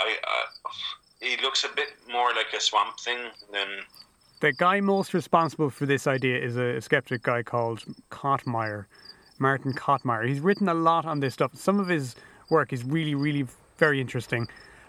I, 0.00 0.16
uh, 0.26 0.70
he 1.20 1.36
looks 1.42 1.64
a 1.64 1.68
bit 1.74 1.88
more 2.10 2.28
like 2.34 2.52
a 2.56 2.60
swamp 2.60 3.00
thing 3.00 3.18
than 3.52 3.68
the 4.40 4.52
guy 4.52 4.80
most 4.80 5.14
responsible 5.14 5.70
for 5.70 5.86
this 5.86 6.06
idea 6.06 6.38
is 6.38 6.56
a 6.56 6.80
skeptic 6.80 7.22
guy 7.22 7.42
called 7.42 7.82
Kottmeyer, 8.10 8.86
Martin 9.38 9.72
Kottmeyer. 9.72 10.28
He's 10.28 10.40
written 10.40 10.68
a 10.68 10.74
lot 10.74 11.04
on 11.04 11.20
this 11.20 11.34
stuff. 11.34 11.56
Some 11.56 11.80
of 11.80 11.88
his 11.88 12.14
work 12.48 12.72
is 12.72 12.84
really, 12.84 13.14
really 13.14 13.46
very 13.78 14.00
interesting, 14.00 14.46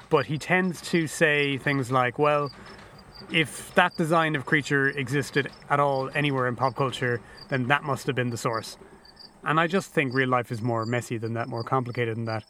but 0.09 0.25
he 0.27 0.37
tends 0.37 0.81
to 0.91 1.07
say 1.07 1.57
things 1.57 1.91
like, 1.91 2.19
well, 2.19 2.51
if 3.31 3.73
that 3.75 3.95
design 3.97 4.35
of 4.35 4.45
creature 4.45 4.89
existed 4.89 5.49
at 5.69 5.79
all 5.79 6.09
anywhere 6.15 6.47
in 6.47 6.55
pop 6.55 6.75
culture, 6.75 7.21
then 7.49 7.67
that 7.67 7.83
must 7.83 8.07
have 8.07 8.15
been 8.15 8.29
the 8.29 8.37
source. 8.37 8.77
And 9.43 9.59
I 9.59 9.67
just 9.67 9.93
think 9.93 10.13
real 10.13 10.29
life 10.29 10.51
is 10.51 10.61
more 10.61 10.85
messy 10.85 11.17
than 11.17 11.33
that, 11.33 11.47
more 11.47 11.63
complicated 11.63 12.17
than 12.17 12.25
that. 12.25 12.43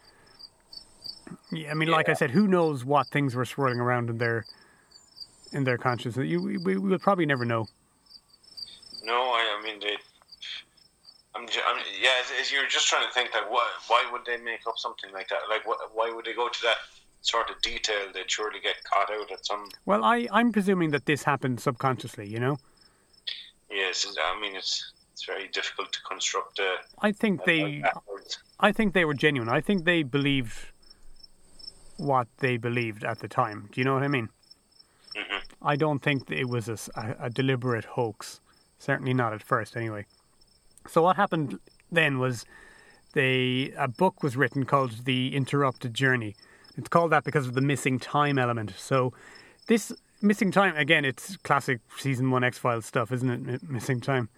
Yeah, 1.52 1.72
I 1.72 1.74
mean, 1.76 1.90
yeah. 1.90 1.96
like 1.96 2.10
I 2.10 2.14
said, 2.14 2.32
who 2.32 2.48
knows 2.48 2.84
what 2.84 3.08
things 3.08 3.36
were 3.36 3.46
swirling 3.46 3.80
around 3.80 4.10
in 4.10 4.18
their 4.18 4.46
in 5.52 5.64
their 5.64 5.78
consciousness. 5.78 6.28
You, 6.28 6.42
we, 6.42 6.58
we 6.58 6.78
will 6.78 7.00
probably 7.00 7.26
never 7.26 7.46
know. 7.46 7.68
No, 9.04 9.14
I, 9.14 9.58
I 9.58 9.64
mean, 9.64 9.80
they, 9.80 9.98
I'm, 11.36 11.44
I'm, 11.44 11.84
yeah, 12.02 12.12
you're 12.52 12.68
just 12.68 12.88
trying 12.88 13.08
to 13.08 13.14
think 13.14 13.32
that 13.34 13.50
why, 13.50 13.68
why 13.88 14.08
would 14.12 14.26
they 14.26 14.38
make 14.38 14.68
up 14.68 14.78
something 14.78 15.12
like 15.12 15.28
that? 15.30 15.40
Like, 15.50 15.66
what, 15.68 15.80
why 15.94 16.12
would 16.12 16.26
they 16.26 16.34
go 16.34 16.50
to 16.50 16.62
that 16.64 16.78
sort 17.22 17.50
of 17.50 17.62
detail? 17.62 18.08
They'd 18.14 18.30
surely 18.30 18.60
get 18.60 18.76
caught 18.84 19.12
out 19.12 19.32
at 19.32 19.46
some. 19.46 19.70
Well, 19.86 20.04
I, 20.04 20.28
I'm 20.32 20.52
presuming 20.52 20.92
that 20.92 21.06
this 21.06 21.24
happened 21.24 21.60
subconsciously. 21.60 22.28
You 22.28 22.40
know. 22.40 22.58
Yes, 23.70 24.06
I 24.20 24.40
mean 24.42 24.56
it's 24.56 24.94
it's 25.14 25.26
very 25.26 25.48
difficult 25.50 25.92
to 25.94 26.00
construct 26.02 26.60
a. 26.60 26.76
I 27.02 27.12
think 27.12 27.44
they. 27.46 27.84
I 28.60 28.72
think 28.72 28.94
they 28.94 29.06
were 29.06 29.14
genuine. 29.14 29.50
I 29.50 29.62
think 29.62 29.86
they 29.86 30.04
believed 30.04 30.72
what 31.98 32.28
they 32.40 32.58
believed 32.58 33.04
at 33.04 33.20
the 33.20 33.28
time. 33.28 33.70
Do 33.72 33.82
you 33.82 33.86
know 33.86 33.94
what 33.94 34.04
I 34.04 34.08
mean? 34.08 34.30
Mm-hmm. 35.16 35.68
I 35.68 35.76
don't 35.76 36.00
think 36.00 36.32
it 36.32 36.48
was 36.48 36.70
a, 36.70 37.16
a, 37.20 37.30
deliberate 37.30 37.86
hoax. 37.86 38.40
Certainly 38.78 39.14
not 39.14 39.34
at 39.34 39.44
first, 39.44 39.76
anyway. 39.76 40.06
So 40.88 41.02
what 41.02 41.18
happened 41.18 41.60
then 41.92 42.20
was 42.20 42.46
they 43.14 43.74
a 43.78 43.88
book 43.88 44.24
was 44.24 44.38
written 44.38 44.66
called 44.66 45.06
The 45.06 45.36
Interrupted 45.36 45.94
Journey. 45.94 46.36
It's 46.78 46.90
called 46.90 47.12
that 47.12 47.24
because 47.24 47.48
of 47.48 47.54
the 47.54 47.62
missing 47.62 48.00
time 48.00 48.38
element. 48.38 48.74
So 48.78 49.14
this 49.68 49.92
missing 50.22 50.52
time 50.52 50.76
again, 50.76 51.06
it's 51.06 51.38
classic 51.38 51.80
season 51.98 52.32
one 52.32 52.44
X 52.44 52.58
Files 52.58 52.86
stuff, 52.86 53.12
isn't 53.12 53.50
it? 53.50 53.70
Missing 53.70 54.02
time. 54.02 54.30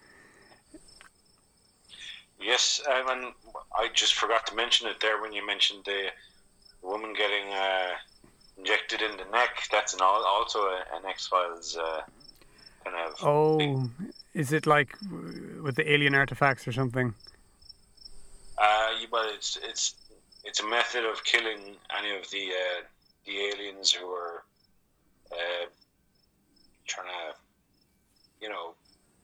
Yes, 2.40 2.82
um, 2.88 3.08
and 3.08 3.32
I 3.78 3.88
just 3.94 4.14
forgot 4.14 4.46
to 4.48 4.54
mention 4.56 4.88
it 4.88 4.98
there 5.00 5.22
when 5.22 5.32
you 5.32 5.46
mentioned 5.46 5.84
the 5.84 6.08
woman 6.82 7.14
getting. 7.14 7.52
Uh 7.52 7.90
injected 8.62 9.02
in 9.02 9.16
the 9.16 9.24
neck. 9.30 9.64
That's 9.70 9.94
an 9.94 10.00
also 10.02 10.60
an 10.94 11.04
X 11.08 11.26
Files 11.26 11.76
uh, 11.76 12.02
kind 12.84 12.96
of. 12.96 13.14
Oh, 13.22 13.58
thing. 13.58 13.90
is 14.34 14.52
it 14.52 14.66
like 14.66 14.96
with 15.62 15.76
the 15.76 15.90
alien 15.90 16.14
artifacts 16.14 16.66
or 16.66 16.72
something? 16.72 17.14
Uh, 18.58 18.90
well, 19.10 19.28
it's 19.34 19.58
it's 19.62 19.94
it's 20.44 20.60
a 20.60 20.66
method 20.66 21.04
of 21.04 21.22
killing 21.24 21.76
any 21.96 22.16
of 22.16 22.28
the 22.30 22.50
uh, 22.50 22.82
the 23.26 23.38
aliens 23.38 23.92
who 23.92 24.06
are 24.06 24.44
uh, 25.30 25.66
trying 26.86 27.06
to, 27.06 27.34
you 28.40 28.48
know, 28.48 28.74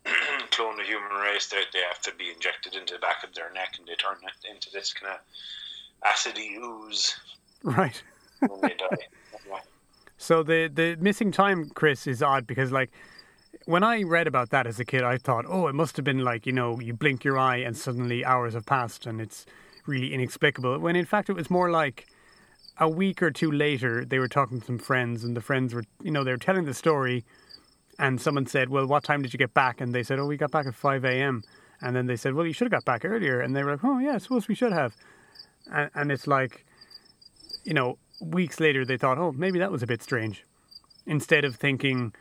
clone 0.50 0.76
the 0.76 0.84
human 0.84 1.12
race. 1.12 1.46
They 1.46 1.62
they 1.72 1.80
have 1.88 2.00
to 2.02 2.14
be 2.14 2.30
injected 2.30 2.74
into 2.74 2.94
the 2.94 3.00
back 3.00 3.24
of 3.24 3.34
their 3.34 3.52
neck, 3.52 3.74
and 3.78 3.86
they 3.86 3.94
turn 3.94 4.16
it 4.22 4.50
into 4.50 4.70
this 4.72 4.92
kind 4.92 5.14
of 5.14 6.08
acidy 6.08 6.56
ooze. 6.56 7.18
Right. 7.62 8.00
when 8.40 8.60
they 8.60 8.74
die. 8.74 8.96
So 10.20 10.42
the 10.42 10.66
the 10.66 10.96
missing 11.00 11.30
time, 11.30 11.70
Chris, 11.70 12.08
is 12.08 12.24
odd 12.24 12.44
because 12.44 12.72
like 12.72 12.90
when 13.66 13.84
I 13.84 14.02
read 14.02 14.26
about 14.26 14.50
that 14.50 14.66
as 14.66 14.80
a 14.80 14.84
kid, 14.84 15.04
I 15.04 15.16
thought, 15.16 15.44
oh, 15.48 15.68
it 15.68 15.76
must 15.76 15.94
have 15.96 16.04
been 16.04 16.24
like 16.24 16.44
you 16.44 16.52
know 16.52 16.80
you 16.80 16.92
blink 16.92 17.22
your 17.22 17.38
eye 17.38 17.58
and 17.58 17.76
suddenly 17.76 18.24
hours 18.24 18.54
have 18.54 18.66
passed 18.66 19.06
and 19.06 19.20
it's 19.20 19.46
really 19.88 20.12
inexplicable. 20.14 20.78
When 20.78 20.96
in 20.96 21.06
fact 21.06 21.28
it 21.28 21.34
was 21.34 21.50
more 21.50 21.70
like 21.70 22.06
a 22.78 22.88
week 22.88 23.22
or 23.22 23.30
two 23.30 23.50
later 23.50 24.04
they 24.04 24.18
were 24.18 24.28
talking 24.28 24.60
to 24.60 24.66
some 24.66 24.78
friends 24.78 25.24
and 25.24 25.36
the 25.36 25.40
friends 25.40 25.74
were 25.74 25.84
you 26.02 26.12
know 26.12 26.22
they 26.22 26.30
were 26.30 26.36
telling 26.36 26.64
the 26.64 26.74
story 26.74 27.24
and 27.98 28.20
someone 28.20 28.46
said, 28.46 28.68
well, 28.68 28.86
what 28.86 29.02
time 29.02 29.22
did 29.22 29.32
you 29.32 29.38
get 29.38 29.52
back? 29.54 29.80
And 29.80 29.92
they 29.92 30.04
said, 30.04 30.20
oh, 30.20 30.26
we 30.26 30.36
got 30.36 30.52
back 30.52 30.66
at 30.66 30.74
five 30.74 31.04
a.m. 31.04 31.42
And 31.80 31.96
then 31.96 32.06
they 32.06 32.16
said, 32.16 32.34
well, 32.34 32.46
you 32.46 32.52
should 32.52 32.66
have 32.66 32.72
got 32.72 32.84
back 32.84 33.04
earlier. 33.04 33.40
And 33.40 33.56
they 33.56 33.64
were 33.64 33.72
like, 33.72 33.84
oh 33.84 33.98
yeah, 33.98 34.14
I 34.14 34.18
suppose 34.18 34.46
we 34.46 34.54
should 34.54 34.72
have. 34.72 34.94
And, 35.72 35.90
and 35.94 36.12
it's 36.12 36.26
like, 36.26 36.64
you 37.64 37.74
know, 37.74 37.98
weeks 38.20 38.60
later 38.60 38.84
they 38.84 38.96
thought, 38.96 39.18
oh, 39.18 39.32
maybe 39.32 39.58
that 39.58 39.72
was 39.72 39.82
a 39.82 39.86
bit 39.86 40.02
strange. 40.02 40.44
Instead 41.06 41.44
of 41.44 41.56
thinking, 41.56 42.12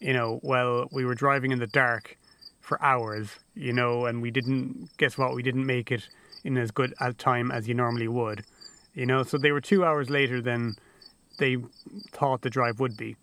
you 0.00 0.12
know, 0.12 0.40
well, 0.42 0.88
we 0.90 1.04
were 1.04 1.14
driving 1.14 1.52
in 1.52 1.58
the 1.58 1.66
dark 1.66 2.18
for 2.60 2.82
hours, 2.82 3.30
you 3.54 3.72
know, 3.72 4.06
and 4.06 4.22
we 4.22 4.30
didn't, 4.30 4.88
guess 4.96 5.18
what, 5.18 5.34
we 5.34 5.42
didn't 5.42 5.66
make 5.66 5.92
it 5.92 6.08
in 6.44 6.58
as 6.58 6.70
good 6.70 6.94
a 7.00 7.12
time 7.12 7.50
as 7.50 7.68
you 7.68 7.74
normally 7.74 8.08
would, 8.08 8.44
you 8.94 9.06
know. 9.06 9.22
So 9.22 9.38
they 9.38 9.52
were 9.52 9.60
two 9.60 9.84
hours 9.84 10.10
later 10.10 10.40
than 10.40 10.76
they 11.38 11.56
thought 12.10 12.42
the 12.42 12.50
drive 12.50 12.80
would 12.80 12.96
be. 12.96 13.16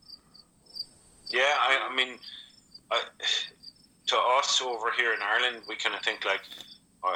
Yeah, 1.28 1.41
I, 1.41 1.89
I 1.91 1.95
mean, 1.95 2.17
I, 2.91 3.01
to 4.07 4.17
us 4.17 4.61
over 4.61 4.91
here 4.97 5.13
in 5.13 5.20
Ireland, 5.22 5.63
we 5.67 5.76
kind 5.76 5.95
of 5.95 6.01
think 6.01 6.26
like, 6.26 6.41
uh, 7.03 7.09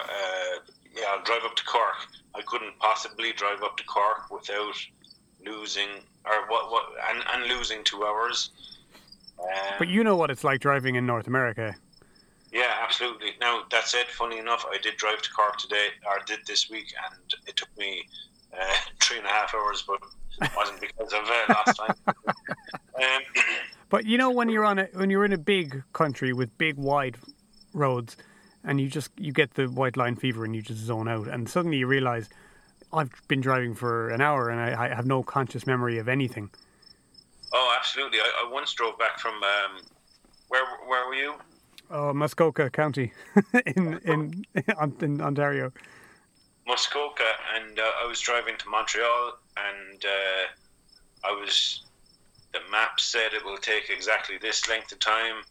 yeah, 0.95 1.05
I'll 1.09 1.23
drive 1.23 1.41
up 1.43 1.55
to 1.55 1.63
Cork. 1.65 1.95
I 2.35 2.41
couldn't 2.41 2.77
possibly 2.79 3.31
drive 3.33 3.63
up 3.63 3.77
to 3.77 3.83
Cork 3.85 4.29
without 4.31 4.75
losing 5.45 5.89
or 6.25 6.47
what 6.47 6.71
what 6.71 6.83
and, 7.09 7.23
and 7.33 7.57
losing 7.57 7.83
two 7.83 8.05
hours. 8.05 8.51
Um, 9.39 9.73
but 9.79 9.87
you 9.87 10.03
know 10.03 10.15
what 10.15 10.29
it's 10.31 10.43
like 10.43 10.61
driving 10.61 10.95
in 10.95 11.05
North 11.05 11.27
America. 11.27 11.75
Yeah, 12.53 12.71
absolutely. 12.83 13.31
Now 13.41 13.63
that 13.71 13.87
said, 13.87 14.05
funny 14.09 14.37
enough, 14.37 14.63
I 14.71 14.77
did 14.77 14.95
drive 14.95 15.23
to 15.23 15.29
Cork 15.31 15.57
today, 15.57 15.87
or 16.07 16.19
did 16.23 16.39
this 16.45 16.69
week, 16.69 16.85
and 17.11 17.33
it 17.47 17.55
took 17.55 17.75
me 17.79 18.05
uh, 18.53 18.75
three 19.01 19.17
and 19.17 19.25
a 19.25 19.29
half 19.29 19.55
hours, 19.55 19.83
but 19.87 19.97
it 20.39 20.51
wasn't 20.55 20.79
because 20.79 21.11
of 21.13 21.23
uh, 21.23 21.53
last 21.53 21.77
time. 21.77 21.95
um, 22.07 23.21
but 23.89 24.05
you 24.05 24.19
know, 24.19 24.29
when 24.29 24.49
you're 24.49 24.65
on 24.65 24.77
a 24.77 24.87
when 24.93 25.09
you're 25.09 25.25
in 25.25 25.33
a 25.33 25.37
big 25.37 25.83
country 25.93 26.31
with 26.31 26.55
big 26.59 26.77
wide 26.77 27.17
roads, 27.73 28.17
and 28.63 28.79
you 28.79 28.87
just 28.87 29.09
you 29.17 29.33
get 29.33 29.55
the 29.55 29.65
white 29.65 29.97
line 29.97 30.15
fever, 30.15 30.45
and 30.45 30.55
you 30.55 30.61
just 30.61 30.81
zone 30.81 31.07
out, 31.07 31.27
and 31.27 31.49
suddenly 31.49 31.77
you 31.77 31.87
realize 31.87 32.29
I've 32.93 33.09
been 33.27 33.41
driving 33.41 33.73
for 33.73 34.09
an 34.09 34.21
hour, 34.21 34.49
and 34.49 34.59
I, 34.59 34.85
I 34.85 34.93
have 34.93 35.07
no 35.07 35.23
conscious 35.23 35.65
memory 35.65 35.97
of 35.97 36.07
anything. 36.07 36.51
Oh, 37.51 37.75
absolutely. 37.75 38.19
I, 38.19 38.45
I 38.45 38.51
once 38.51 38.71
drove 38.73 38.99
back 38.99 39.17
from 39.19 39.33
um, 39.41 39.81
where 40.49 40.65
where 40.87 41.07
were 41.07 41.15
you? 41.15 41.33
Oh, 41.93 42.11
Muskoka 42.11 42.71
County 42.71 43.13
in, 43.67 43.99
in 44.03 44.45
in 44.99 45.21
Ontario. 45.21 45.71
Muskoka, 46.65 47.29
and 47.55 47.77
uh, 47.77 47.83
I 48.03 48.07
was 48.07 48.19
driving 48.19 48.57
to 48.57 48.67
Montreal, 48.67 49.37
and 49.57 50.03
uh, 50.03 51.27
I 51.27 51.31
was 51.33 51.83
the 52.51 52.61
map 52.71 52.99
said 52.99 53.33
it 53.33 53.45
will 53.45 53.57
take 53.57 53.91
exactly 53.91 54.39
this 54.41 54.67
length 54.67 54.91
of 54.91 54.99
time, 54.99 55.45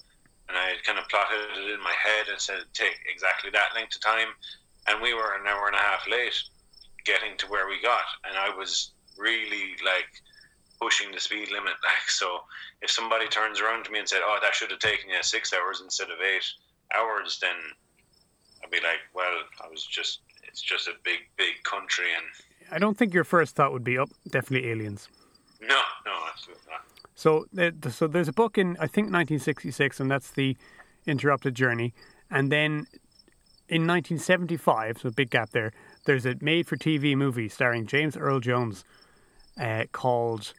and 0.49 0.59
I 0.59 0.71
had 0.71 0.83
kind 0.83 0.99
of 0.99 1.09
plotted 1.09 1.39
it 1.59 1.71
in 1.71 1.81
my 1.81 1.95
head 1.95 2.27
and 2.29 2.41
said 2.41 2.59
it 2.59 2.75
take 2.75 2.99
exactly 3.07 3.51
that 3.51 3.77
length 3.77 3.95
of 3.95 4.03
time, 4.03 4.35
and 4.89 5.01
we 5.01 5.15
were 5.15 5.39
an 5.39 5.47
hour 5.47 5.69
and 5.69 5.77
a 5.77 5.79
half 5.79 6.09
late 6.11 6.43
getting 7.05 7.37
to 7.39 7.47
where 7.47 7.69
we 7.69 7.81
got, 7.83 8.03
and 8.27 8.37
I 8.37 8.51
was 8.51 8.91
really 9.17 9.77
like 9.87 10.11
pushing 10.83 11.13
the 11.13 11.21
speed 11.21 11.51
limit. 11.51 11.75
Like, 11.85 12.09
so 12.09 12.41
if 12.81 12.91
somebody 12.91 13.29
turns 13.29 13.61
around 13.61 13.85
to 13.85 13.91
me 13.93 14.01
and 14.01 14.09
said, 14.09 14.21
"Oh, 14.25 14.39
that 14.43 14.55
should 14.55 14.71
have 14.71 14.81
taken 14.81 15.11
you 15.11 15.23
six 15.23 15.53
hours 15.53 15.81
instead 15.81 16.09
of 16.11 16.19
eight 16.21 16.45
hours," 16.95 17.39
then 17.41 17.57
I'd 18.63 18.71
be 18.71 18.79
like, 18.79 19.01
"Well, 19.15 19.35
I 19.65 19.69
was 19.69 19.85
just 19.85 20.21
it's 20.43 20.61
just 20.61 20.89
a 20.89 20.95
big, 21.05 21.21
big 21.37 21.63
country." 21.65 22.07
And 22.17 22.27
I 22.75 22.79
don't 22.79 22.97
think 22.97 23.15
your 23.15 23.25
first 23.25 23.55
thought 23.55 23.73
would 23.73 23.85
be, 23.85 23.99
"Oh, 23.99 24.07
definitely 24.29 24.71
aliens." 24.71 25.09
No, 25.61 25.81
no, 26.05 26.13
absolutely 26.29 26.65
not. 26.71 26.85
So, 27.15 27.47
so 27.91 28.09
there's 28.09 28.29
a 28.29 28.33
book 28.33 28.59
in 28.59 28.71
I 28.81 28.89
think 28.89 29.07
1966, 29.13 30.01
and 30.01 30.11
that's 30.11 30.31
the 30.31 30.57
Interrupted 31.07 31.55
Journey, 31.55 31.95
and 32.31 32.51
then 32.51 32.87
in 33.69 33.87
1975, 33.87 34.99
so 34.99 35.09
a 35.09 35.13
big 35.13 35.31
gap 35.31 35.51
there. 35.51 35.73
There's 36.05 36.27
a 36.27 36.35
made-for-TV 36.41 37.17
movie 37.17 37.49
starring 37.49 37.87
James 37.87 38.17
Earl 38.17 38.41
Jones 38.41 38.85
uh, 39.59 39.85
called 39.93 40.53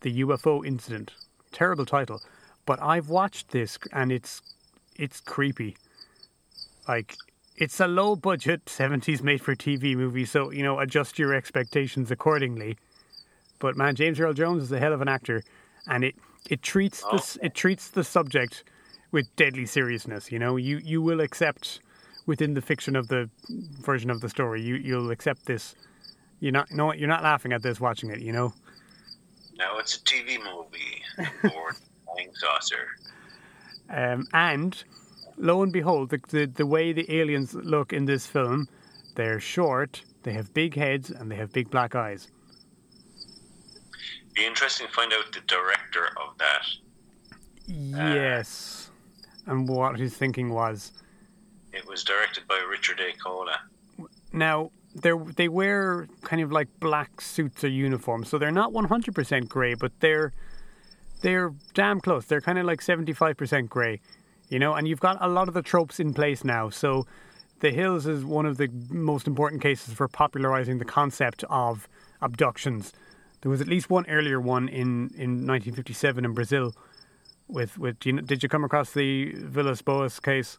the 0.00 0.22
UFO 0.22 0.64
incident. 0.64 1.12
Terrible 1.52 1.86
title, 1.86 2.20
but 2.66 2.80
I've 2.82 3.08
watched 3.08 3.50
this 3.50 3.78
and 3.92 4.12
it's 4.12 4.42
it's 4.96 5.20
creepy. 5.20 5.76
Like 6.86 7.16
it's 7.56 7.80
a 7.80 7.88
low 7.88 8.16
budget 8.16 8.66
70s 8.66 9.22
made 9.22 9.40
for 9.40 9.54
TV 9.54 9.96
movie, 9.96 10.24
so 10.24 10.50
you 10.50 10.62
know, 10.62 10.78
adjust 10.78 11.18
your 11.18 11.34
expectations 11.34 12.10
accordingly. 12.10 12.76
But 13.58 13.76
man, 13.76 13.94
James 13.94 14.20
Earl 14.20 14.34
Jones 14.34 14.62
is 14.62 14.72
a 14.72 14.78
hell 14.78 14.92
of 14.92 15.00
an 15.00 15.08
actor 15.08 15.42
and 15.86 16.04
it 16.04 16.14
it 16.48 16.62
treats 16.62 17.02
oh. 17.06 17.16
this 17.16 17.38
it 17.42 17.54
treats 17.54 17.88
the 17.88 18.04
subject 18.04 18.64
with 19.10 19.34
deadly 19.36 19.66
seriousness, 19.66 20.30
you 20.30 20.38
know. 20.38 20.56
You 20.56 20.78
you 20.78 21.02
will 21.02 21.20
accept 21.20 21.80
within 22.26 22.54
the 22.54 22.60
fiction 22.60 22.94
of 22.94 23.08
the 23.08 23.28
version 23.80 24.10
of 24.10 24.20
the 24.20 24.28
story, 24.28 24.62
you 24.62 24.76
you'll 24.76 25.10
accept 25.10 25.46
this. 25.46 25.74
You're 26.40 26.52
not 26.52 26.70
you 26.70 26.76
know 26.76 26.92
you're 26.92 27.08
not 27.08 27.22
laughing 27.22 27.52
at 27.52 27.62
this 27.62 27.80
watching 27.80 28.10
it, 28.10 28.20
you 28.20 28.32
know. 28.32 28.52
No, 29.58 29.78
it's 29.78 29.96
a 29.96 30.00
TV 30.00 30.38
movie 30.38 31.02
or 31.54 31.74
flying 32.04 32.30
saucer. 32.34 32.86
Um, 33.90 34.26
and 34.32 34.82
lo 35.36 35.62
and 35.62 35.72
behold, 35.72 36.10
the, 36.10 36.20
the, 36.28 36.46
the 36.46 36.66
way 36.66 36.92
the 36.92 37.12
aliens 37.12 37.54
look 37.54 37.92
in 37.92 38.04
this 38.04 38.26
film, 38.26 38.68
they're 39.16 39.40
short, 39.40 40.02
they 40.22 40.32
have 40.32 40.54
big 40.54 40.76
heads, 40.76 41.10
and 41.10 41.30
they 41.30 41.36
have 41.36 41.52
big 41.52 41.70
black 41.70 41.94
eyes. 41.94 42.28
Be 44.34 44.46
interesting 44.46 44.86
to 44.86 44.92
find 44.92 45.12
out 45.12 45.32
the 45.32 45.40
director 45.40 46.06
of 46.22 46.38
that. 46.38 46.64
Yes, 47.66 48.90
uh, 49.46 49.52
and 49.52 49.68
what 49.68 49.98
his 49.98 50.14
thinking 50.14 50.50
was. 50.50 50.92
It 51.72 51.86
was 51.86 52.04
directed 52.04 52.46
by 52.46 52.64
Richard 52.70 53.00
A. 53.00 53.12
Colla. 53.18 53.58
Now, 54.32 54.70
they 55.02 55.12
they 55.36 55.48
wear 55.48 56.06
kind 56.22 56.42
of 56.42 56.52
like 56.52 56.68
black 56.80 57.20
suits 57.20 57.64
or 57.64 57.68
uniforms, 57.68 58.28
so 58.28 58.38
they're 58.38 58.50
not 58.50 58.72
100% 58.72 59.48
grey, 59.48 59.74
but 59.74 59.92
they're 60.00 60.32
they're 61.20 61.52
damn 61.74 62.00
close. 62.00 62.26
They're 62.26 62.40
kind 62.40 62.58
of 62.58 62.66
like 62.66 62.80
75% 62.80 63.68
grey, 63.68 64.00
you 64.48 64.58
know. 64.58 64.74
And 64.74 64.86
you've 64.86 65.00
got 65.00 65.18
a 65.20 65.28
lot 65.28 65.48
of 65.48 65.54
the 65.54 65.62
tropes 65.62 65.98
in 65.98 66.14
place 66.14 66.44
now. 66.44 66.70
So, 66.70 67.06
the 67.60 67.70
Hills 67.70 68.06
is 68.06 68.24
one 68.24 68.46
of 68.46 68.56
the 68.56 68.68
most 68.88 69.26
important 69.26 69.60
cases 69.60 69.94
for 69.94 70.06
popularizing 70.06 70.78
the 70.78 70.84
concept 70.84 71.44
of 71.50 71.88
abductions. 72.22 72.92
There 73.40 73.50
was 73.50 73.60
at 73.60 73.68
least 73.68 73.90
one 73.90 74.06
earlier 74.08 74.40
one 74.40 74.68
in, 74.68 75.10
in 75.16 75.46
1957 75.46 76.24
in 76.24 76.32
Brazil. 76.34 76.74
With 77.48 77.78
with 77.78 78.04
you 78.04 78.12
know, 78.12 78.22
did 78.22 78.42
you 78.42 78.48
come 78.48 78.62
across 78.62 78.92
the 78.92 79.32
Villas 79.32 79.82
Boas 79.82 80.20
case? 80.20 80.58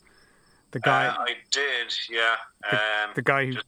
The 0.72 0.80
guy. 0.80 1.08
Uh, 1.08 1.16
I 1.20 1.34
did, 1.52 1.94
yeah. 2.10 2.36
The, 2.70 2.78
um, 2.78 3.12
the 3.16 3.22
guy 3.22 3.46
who. 3.46 3.54
Just 3.54 3.66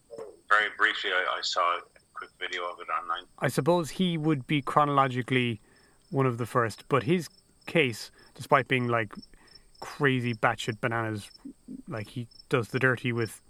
very 0.52 0.70
briefly, 0.78 1.12
I, 1.12 1.38
I, 1.38 1.42
saw 1.42 1.62
a 1.78 1.82
quick 2.14 2.30
video 2.40 2.64
of 2.66 2.78
it 2.80 2.88
online. 2.92 3.24
I 3.40 3.48
suppose 3.48 3.90
he 3.90 4.18
would 4.18 4.46
be 4.46 4.62
chronologically 4.62 5.62
one 6.12 6.26
of 6.26 6.38
the 6.38 6.46
first, 6.46 6.84
but 6.90 7.04
his 7.04 7.30
case, 7.66 8.12
despite 8.36 8.68
being 8.68 8.88
like 8.88 9.14
crazy 9.80 10.34
batshit 10.34 10.80
bananas, 10.82 11.32
like 11.88 12.10
he 12.10 12.28
does 12.50 12.68
the 12.68 12.80
dirty 12.80 13.12
with 13.14 13.42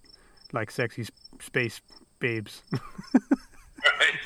like 0.54 0.70
sexy 0.72 1.08
space 1.40 1.82
babes. 2.20 2.64
right. 2.72 4.20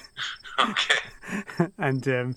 Okay. 0.70 1.68
and 1.78 2.08
um, 2.08 2.34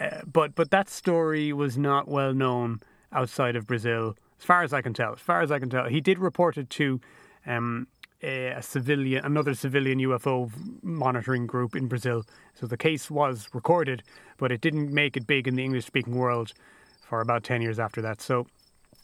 uh, 0.00 0.22
but 0.26 0.56
but 0.56 0.72
that 0.72 0.90
story 0.90 1.52
was 1.52 1.78
not 1.78 2.08
well 2.08 2.34
known 2.34 2.80
outside 3.12 3.54
of 3.54 3.68
Brazil, 3.68 4.16
as 4.40 4.44
far 4.44 4.64
as 4.64 4.72
I 4.72 4.82
can 4.82 4.92
tell. 4.92 5.12
As 5.12 5.20
far 5.20 5.42
as 5.42 5.52
I 5.52 5.60
can 5.60 5.70
tell, 5.70 5.88
he 5.88 6.00
did 6.00 6.18
report 6.18 6.58
it 6.58 6.68
to 6.70 7.00
um, 7.46 7.86
a, 8.22 8.62
civilian, 8.62 9.24
another 9.24 9.54
civilian 9.54 9.98
UFO 10.00 10.50
monitoring 10.82 11.46
group 11.46 11.74
in 11.74 11.88
Brazil. 11.88 12.24
So 12.54 12.66
the 12.66 12.76
case 12.76 13.10
was 13.10 13.48
recorded, 13.52 14.02
but 14.38 14.52
it 14.52 14.60
didn't 14.60 14.92
make 14.92 15.16
it 15.16 15.26
big 15.26 15.48
in 15.48 15.56
the 15.56 15.64
English-speaking 15.64 16.14
world 16.14 16.52
for 17.00 17.20
about 17.20 17.44
ten 17.44 17.62
years 17.62 17.78
after 17.78 18.00
that. 18.02 18.20
So 18.20 18.46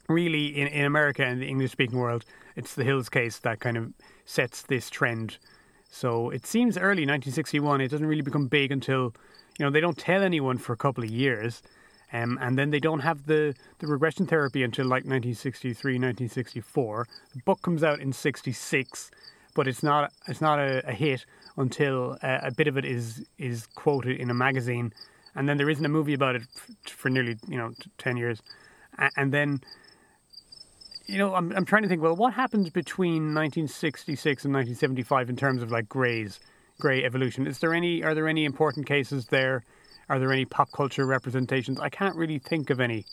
really, 0.09 0.47
in, 0.47 0.69
in 0.69 0.85
America 0.85 1.25
and 1.25 1.41
the 1.41 1.47
English-speaking 1.47 1.99
world, 1.99 2.25
it's 2.57 2.75
the 2.75 2.85
Hills 2.85 3.09
case 3.09 3.39
that 3.41 3.61
kind 3.61 3.77
of 3.77 3.93
sets 4.25 4.63
this 4.63 4.91
trend. 4.91 5.39
So 5.91 6.31
it 6.31 6.47
seems 6.47 6.77
early 6.77 7.07
1961. 7.07 7.81
It 7.81 7.89
doesn't 7.89 8.07
really 8.07 8.23
become 8.23 8.47
big 8.47 8.73
until 8.73 9.15
you 9.59 9.65
know 9.65 9.71
they 9.71 9.81
don't 9.81 9.99
tell 9.99 10.23
anyone 10.23 10.59
for 10.59 10.73
a 10.73 10.77
couple 10.77 11.05
of 11.05 11.11
years. 11.11 11.63
Um, 12.13 12.39
and 12.41 12.59
then 12.59 12.71
they 12.71 12.81
don't 12.81 13.01
have 13.01 13.27
the, 13.27 13.55
the 13.81 13.87
regression 13.87 14.27
therapy 14.27 14.63
until 14.63 14.85
like 14.85 15.05
1963, 15.05 15.93
1964. 15.93 17.07
The 17.35 17.43
book 17.43 17.61
comes 17.63 17.85
out 17.85 18.01
in 18.01 18.13
66, 18.13 19.11
but 19.55 19.69
it's 19.69 19.83
not 19.83 20.13
it's 20.27 20.41
not 20.41 20.59
a, 20.59 20.89
a 20.89 20.93
hit 20.93 21.27
until 21.57 22.17
uh, 22.23 22.39
a 22.43 22.53
bit 22.53 22.69
of 22.69 22.77
it 22.77 22.85
is 22.85 23.27
is 23.39 23.67
quoted 23.75 24.21
in 24.21 24.31
a 24.31 24.35
magazine, 24.35 24.93
and 25.35 25.49
then 25.49 25.57
there 25.57 25.69
isn't 25.69 25.85
a 25.85 25.89
movie 25.89 26.15
about 26.15 26.37
it 26.37 26.43
for 26.87 27.11
nearly 27.11 27.37
you 27.49 27.59
know 27.59 27.73
ten 27.99 28.17
years, 28.17 28.41
and 29.17 29.33
then 29.33 29.61
you 31.07 31.19
know 31.19 31.35
I'm 31.35 31.51
I'm 31.57 31.65
trying 31.65 31.83
to 31.83 31.89
think 31.89 32.03
well 32.03 32.15
what 32.15 32.35
happened 32.35 32.73
between 32.73 33.35
1966 33.35 34.45
and 34.45 34.55
1975 34.55 35.29
in 35.29 35.37
terms 35.37 35.61
of 35.61 35.73
like 35.73 35.89
grays 35.89 36.39
gray 36.79 37.05
evolution? 37.05 37.47
Is 37.47 37.59
there 37.59 37.75
any 37.75 38.03
are 38.03 38.15
there 38.15 38.29
any 38.29 38.45
important 38.45 38.87
cases 38.87 39.27
there 39.27 39.65
are 40.09 40.19
there 40.19 40.33
any 40.33 40.45
pop 40.45 40.71
culture 40.73 41.07
representations? 41.07 41.79
I 41.81 41.89
can't 41.89 42.17
really 42.17 42.39
think 42.39 42.71
of 42.71 42.81
any. 42.81 43.05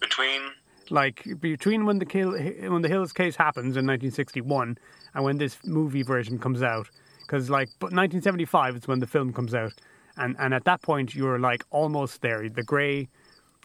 Between 0.00 0.52
like 0.90 1.26
between 1.40 1.86
when 1.86 1.98
the 1.98 2.04
kill 2.04 2.32
when 2.32 2.82
the 2.82 2.88
Hills 2.88 3.12
case 3.12 3.36
happens 3.36 3.76
in 3.76 3.86
1961 3.86 4.78
and 5.14 5.24
when 5.24 5.38
this 5.38 5.58
movie 5.64 6.02
version 6.02 6.38
comes 6.38 6.62
out, 6.62 6.88
because 7.20 7.50
like 7.50 7.68
but 7.78 7.86
1975 7.86 8.76
is 8.76 8.88
when 8.88 9.00
the 9.00 9.06
film 9.06 9.32
comes 9.32 9.54
out, 9.54 9.72
and 10.16 10.36
and 10.38 10.52
at 10.52 10.64
that 10.64 10.82
point 10.82 11.14
you're 11.14 11.38
like 11.38 11.64
almost 11.70 12.20
there. 12.22 12.48
The 12.48 12.62
grey 12.62 13.08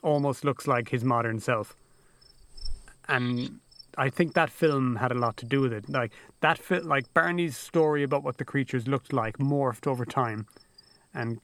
almost 0.01 0.45
looks 0.45 0.67
like 0.67 0.89
his 0.89 1.03
modern 1.03 1.39
self, 1.39 1.75
and 3.07 3.59
I 3.97 4.09
think 4.09 4.33
that 4.33 4.49
film 4.49 4.95
had 4.95 5.11
a 5.11 5.15
lot 5.15 5.35
to 5.37 5.45
do 5.45 5.61
with 5.61 5.73
it. 5.73 5.89
Like 5.89 6.13
that 6.41 6.57
fit, 6.57 6.85
like 6.85 7.13
Barney's 7.13 7.57
story 7.57 8.03
about 8.03 8.23
what 8.23 8.37
the 8.37 8.45
creatures 8.45 8.87
looked 8.87 9.11
like 9.11 9.37
morphed 9.37 9.87
over 9.87 10.05
time, 10.05 10.47
and 11.13 11.41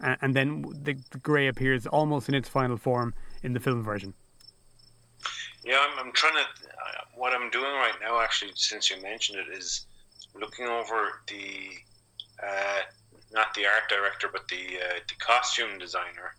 and, 0.00 0.16
and 0.20 0.36
then 0.36 0.62
the, 0.82 0.96
the 1.10 1.18
grey 1.18 1.46
appears 1.46 1.86
almost 1.86 2.28
in 2.28 2.34
its 2.34 2.48
final 2.48 2.76
form 2.76 3.14
in 3.42 3.52
the 3.52 3.60
film 3.60 3.82
version. 3.82 4.14
Yeah, 5.64 5.78
I'm, 5.80 6.06
I'm 6.06 6.12
trying 6.12 6.34
to. 6.34 6.40
Uh, 6.40 7.04
what 7.14 7.32
I'm 7.32 7.50
doing 7.50 7.64
right 7.64 7.94
now, 8.00 8.20
actually, 8.20 8.52
since 8.54 8.90
you 8.90 9.00
mentioned 9.00 9.38
it, 9.38 9.56
is 9.56 9.86
looking 10.38 10.66
over 10.66 11.20
the 11.28 11.68
uh, 12.42 12.80
not 13.32 13.54
the 13.54 13.66
art 13.66 13.88
director, 13.88 14.28
but 14.32 14.48
the 14.48 14.78
uh, 14.78 14.98
the 15.08 15.14
costume 15.18 15.78
designer. 15.78 16.34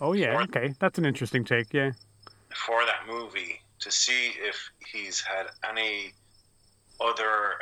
Oh 0.00 0.14
yeah, 0.14 0.40
okay, 0.42 0.74
that's 0.78 0.98
an 0.98 1.04
interesting 1.04 1.44
take. 1.44 1.72
Yeah, 1.72 1.92
for 2.54 2.84
that 2.86 3.06
movie 3.06 3.60
to 3.80 3.90
see 3.90 4.32
if 4.38 4.70
he's 4.90 5.20
had 5.20 5.46
any 5.68 6.12
other. 7.00 7.54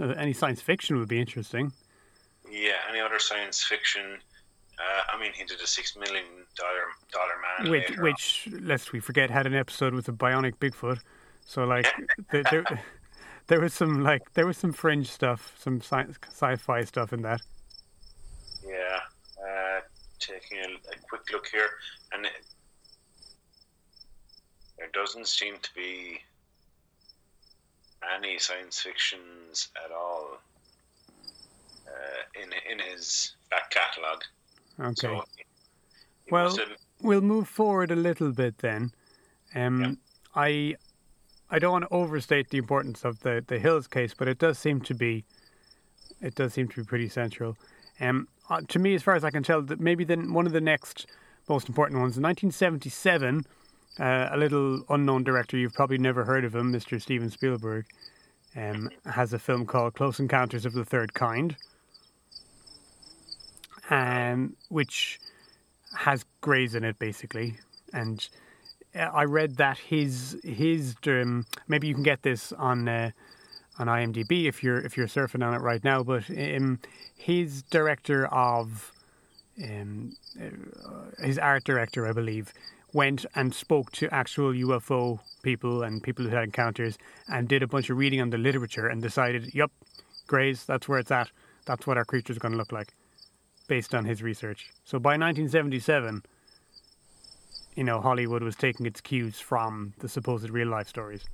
Uh, 0.00 0.14
any 0.16 0.32
science 0.32 0.60
fiction 0.60 0.98
would 0.98 1.08
be 1.08 1.20
interesting. 1.20 1.72
Yeah, 2.52 2.72
any 2.90 3.00
other 3.00 3.18
science 3.18 3.62
fiction. 3.62 4.18
Uh, 4.78 5.02
I 5.14 5.18
mean, 5.18 5.32
he 5.32 5.42
did 5.44 5.58
a 5.62 5.66
six 5.66 5.96
million 5.96 6.24
dollar 6.54 6.84
dollar 7.10 7.32
man. 7.40 7.70
Which, 7.70 7.98
which, 7.98 8.48
lest 8.60 8.92
we 8.92 9.00
forget, 9.00 9.30
had 9.30 9.46
an 9.46 9.54
episode 9.54 9.94
with 9.94 10.06
a 10.08 10.12
bionic 10.12 10.56
Bigfoot. 10.56 11.00
So 11.46 11.64
like, 11.64 11.86
there, 12.30 12.42
there, 12.50 12.64
there, 13.46 13.60
was 13.60 13.72
some 13.72 14.02
like 14.02 14.34
there 14.34 14.46
was 14.46 14.58
some 14.58 14.72
fringe 14.72 15.08
stuff, 15.08 15.54
some 15.58 15.80
sci- 15.80 16.12
sci-fi 16.28 16.84
stuff 16.84 17.14
in 17.14 17.22
that. 17.22 17.40
Yeah, 18.62 18.98
uh, 19.42 19.80
taking 20.18 20.58
a, 20.58 20.74
a, 20.74 21.00
quick 21.08 21.22
look 21.32 21.46
here, 21.46 21.70
and 22.12 22.26
it, 22.26 22.32
there 24.76 24.90
doesn't 24.92 25.26
seem 25.26 25.54
to 25.62 25.74
be 25.74 26.20
any 28.14 28.38
science 28.38 28.78
fictions 28.78 29.68
at 29.82 29.90
all 29.90 30.38
uh, 31.92 32.42
in 32.42 32.50
in 32.70 32.78
his 32.90 33.36
back 33.50 33.70
catalogue. 33.70 34.22
Okay. 34.80 34.94
So 34.94 35.24
well, 36.30 36.56
we'll 37.00 37.20
move 37.20 37.48
forward 37.48 37.90
a 37.90 37.96
little 37.96 38.32
bit 38.32 38.58
then. 38.58 38.92
Um, 39.54 39.80
yeah. 39.80 39.92
I 40.34 40.76
I 41.50 41.58
don't 41.58 41.72
want 41.72 41.84
to 41.84 41.94
overstate 41.94 42.50
the 42.50 42.58
importance 42.58 43.04
of 43.04 43.20
the 43.20 43.44
the 43.46 43.58
Hills 43.58 43.86
case, 43.86 44.14
but 44.14 44.28
it 44.28 44.38
does 44.38 44.58
seem 44.58 44.80
to 44.82 44.94
be 44.94 45.24
it 46.20 46.34
does 46.34 46.54
seem 46.54 46.68
to 46.68 46.76
be 46.76 46.84
pretty 46.84 47.08
central. 47.08 47.56
Um, 48.00 48.28
uh, 48.48 48.60
to 48.68 48.78
me, 48.78 48.94
as 48.94 49.02
far 49.02 49.14
as 49.14 49.24
I 49.24 49.30
can 49.30 49.42
tell, 49.42 49.62
that 49.62 49.80
maybe 49.80 50.04
then 50.04 50.32
one 50.32 50.46
of 50.46 50.52
the 50.52 50.60
next 50.60 51.06
most 51.48 51.68
important 51.68 52.00
ones, 52.00 52.16
in 52.16 52.22
1977, 52.22 53.44
uh, 53.98 54.28
a 54.30 54.36
little 54.36 54.84
unknown 54.88 55.24
director 55.24 55.56
you've 55.56 55.74
probably 55.74 55.98
never 55.98 56.24
heard 56.24 56.44
of 56.44 56.54
him, 56.54 56.72
Mr. 56.72 57.00
Steven 57.00 57.30
Spielberg, 57.30 57.86
um, 58.56 58.90
has 59.06 59.32
a 59.32 59.38
film 59.38 59.66
called 59.66 59.94
Close 59.94 60.20
Encounters 60.20 60.64
of 60.64 60.72
the 60.72 60.84
Third 60.84 61.14
Kind, 61.14 61.56
um, 63.90 64.56
which 64.68 65.20
has 65.96 66.24
greys 66.40 66.74
in 66.74 66.84
it 66.84 66.98
basically, 66.98 67.56
and 67.92 68.28
uh, 68.94 69.00
I 69.00 69.24
read 69.24 69.56
that 69.56 69.78
his 69.78 70.38
his 70.42 70.94
um, 71.06 71.46
maybe 71.68 71.88
you 71.88 71.94
can 71.94 72.02
get 72.02 72.22
this 72.22 72.52
on 72.52 72.88
uh, 72.88 73.10
on 73.78 73.86
IMDb 73.86 74.46
if 74.46 74.62
you're 74.62 74.80
if 74.80 74.96
you're 74.96 75.06
surfing 75.06 75.46
on 75.46 75.54
it 75.54 75.60
right 75.60 75.82
now, 75.82 76.02
but 76.02 76.28
um, 76.30 76.78
his 77.16 77.62
director 77.62 78.26
of 78.26 78.92
um, 79.62 80.16
uh, 80.40 81.24
his 81.24 81.38
art 81.38 81.64
director, 81.64 82.06
I 82.06 82.12
believe, 82.12 82.52
went 82.92 83.26
and 83.34 83.54
spoke 83.54 83.92
to 83.92 84.12
actual 84.12 84.52
UFO 84.52 85.20
people 85.42 85.82
and 85.82 86.02
people 86.02 86.24
who 86.24 86.30
had 86.30 86.44
encounters 86.44 86.98
and 87.28 87.48
did 87.48 87.62
a 87.62 87.66
bunch 87.66 87.90
of 87.90 87.96
reading 87.96 88.20
on 88.20 88.30
the 88.30 88.38
literature 88.38 88.86
and 88.86 89.02
decided, 89.02 89.54
yep, 89.54 89.70
Greys, 90.26 90.64
that's 90.64 90.88
where 90.88 90.98
it's 90.98 91.10
at. 91.10 91.30
That's 91.66 91.86
what 91.86 91.96
our 91.96 92.04
creature's 92.04 92.38
going 92.38 92.52
to 92.52 92.58
look 92.58 92.72
like 92.72 92.94
based 93.72 93.94
on 93.94 94.04
his 94.04 94.22
research. 94.22 94.70
So 94.84 94.98
by 94.98 95.12
1977, 95.12 96.24
you 97.74 97.84
know, 97.84 98.02
Hollywood 98.02 98.42
was 98.42 98.54
taking 98.54 98.84
its 98.84 99.00
cues 99.00 99.40
from 99.40 99.94
the 100.00 100.10
supposed 100.10 100.50
real 100.50 100.68
life 100.68 100.88
stories. 100.88 101.24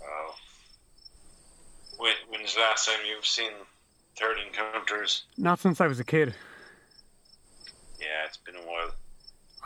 Wow. 0.00 0.34
When, 1.98 2.14
when's 2.30 2.54
the 2.54 2.60
last 2.62 2.86
time 2.86 3.00
you've 3.06 3.26
seen 3.26 3.50
Third 4.18 4.38
Encounters? 4.46 5.24
Not 5.36 5.58
since 5.58 5.78
I 5.82 5.86
was 5.86 6.00
a 6.00 6.04
kid. 6.04 6.34
Yeah, 8.00 8.24
it's 8.24 8.38
been 8.38 8.56
a 8.56 8.66
while. 8.66 8.92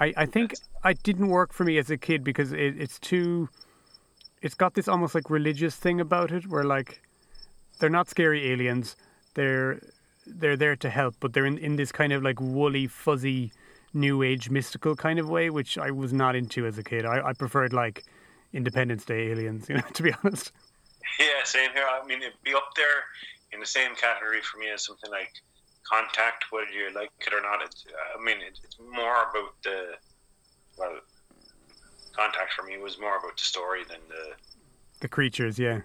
I, 0.01 0.13
I 0.17 0.27
think 0.27 0.55
it 0.85 1.01
didn't 1.05 1.29
work 1.29 1.53
for 1.53 1.63
me 1.63 1.79
as 1.79 1.89
a 1.89 1.97
kid 1.97 2.25
because 2.25 2.53
it, 2.53 2.81
it's 2.81 2.99
too. 2.99 3.49
It's 4.43 4.57
got 4.57 4.75
this 4.75 4.89
almost 4.89 5.15
like 5.15 5.31
religious 5.31 5.77
thing 5.77 6.01
about 6.01 6.33
it, 6.33 6.49
where 6.49 6.65
like 6.65 7.01
they're 7.79 7.97
not 7.99 8.09
scary 8.09 8.51
aliens. 8.51 8.97
They're 9.35 9.81
they're 10.29 10.57
there 10.57 10.77
to 10.77 10.91
help, 10.91 11.17
but 11.21 11.33
they're 11.33 11.47
in, 11.47 11.59
in 11.59 11.77
this 11.77 11.93
kind 11.93 12.13
of 12.13 12.23
like 12.23 12.41
woolly, 12.41 12.87
fuzzy, 12.87 13.53
new 13.95 14.23
age 14.23 14.51
mystical 14.51 14.95
kind 14.97 15.19
of 15.19 15.29
way, 15.29 15.51
which 15.51 15.79
I 15.79 15.91
was 15.91 16.13
not 16.13 16.37
into 16.37 16.67
as 16.67 16.79
a 16.79 16.85
kid. 16.85 17.05
I, 17.05 17.29
I 17.29 17.33
preferred 17.33 17.73
like 17.73 18.05
Independence 18.53 19.05
Day 19.05 19.31
aliens, 19.31 19.67
you 19.69 19.77
know, 19.77 19.83
to 19.95 20.03
be 20.03 20.13
honest. 20.25 20.53
Yeah, 21.19 21.45
same 21.45 21.71
here. 21.73 21.87
I 21.91 22.07
mean, 22.07 22.23
it'd 22.23 22.35
be 22.45 22.55
up 22.55 22.71
there 22.77 23.05
in 23.53 23.61
the 23.61 23.67
same 23.67 23.95
category 23.95 24.41
for 24.43 24.59
me 24.59 24.71
as 24.71 24.85
something 24.85 25.11
like 25.11 25.33
Contact, 25.91 26.45
whether 26.51 26.71
you 26.71 26.93
like 26.95 27.11
it 27.27 27.33
or 27.33 27.41
not. 27.41 27.63
It's, 27.65 27.87
I 28.15 28.23
mean, 28.23 28.37
it's 28.47 28.61
more 28.79 29.23
about 29.31 29.55
the 29.65 29.95
well, 30.77 30.99
Contact 32.13 32.53
for 32.53 32.63
me 32.65 32.77
was 32.79 32.99
more 33.01 33.17
about 33.17 33.39
the 33.39 33.45
story 33.45 33.85
than 33.89 34.01
the 34.09 34.35
the 35.01 35.09
creatures. 35.09 35.59
Yeah, 35.59 35.81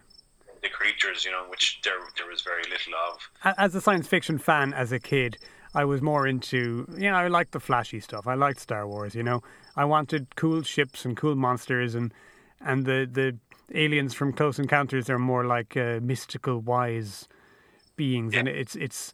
the 0.63 0.69
creatures, 0.69 1.25
you 1.25 1.31
know, 1.31 1.43
which 1.49 1.79
there 1.83 1.99
there 2.17 2.27
was 2.27 2.41
very 2.41 2.63
little 2.63 2.93
of. 3.09 3.55
As 3.57 3.75
a 3.75 3.81
science 3.81 4.07
fiction 4.07 4.37
fan, 4.37 4.73
as 4.73 4.91
a 4.91 4.99
kid, 4.99 5.37
I 5.75 5.85
was 5.85 6.01
more 6.01 6.27
into, 6.27 6.87
you 6.97 7.09
know, 7.09 7.15
I 7.15 7.27
liked 7.27 7.51
the 7.51 7.59
flashy 7.59 7.99
stuff. 7.99 8.27
I 8.27 8.35
liked 8.35 8.59
Star 8.59 8.87
Wars, 8.87 9.15
you 9.15 9.23
know. 9.23 9.41
I 9.75 9.85
wanted 9.85 10.35
cool 10.35 10.61
ships 10.61 11.05
and 11.05 11.17
cool 11.17 11.35
monsters, 11.35 11.95
and 11.95 12.13
and 12.61 12.85
the 12.85 13.07
the 13.11 13.37
aliens 13.73 14.13
from 14.13 14.33
Close 14.33 14.59
Encounters 14.59 15.09
are 15.09 15.19
more 15.19 15.45
like 15.45 15.75
uh, 15.75 15.99
mystical, 16.01 16.59
wise 16.59 17.27
beings, 17.95 18.33
yeah. 18.33 18.39
and 18.39 18.47
it's 18.47 18.75
it's 18.75 19.13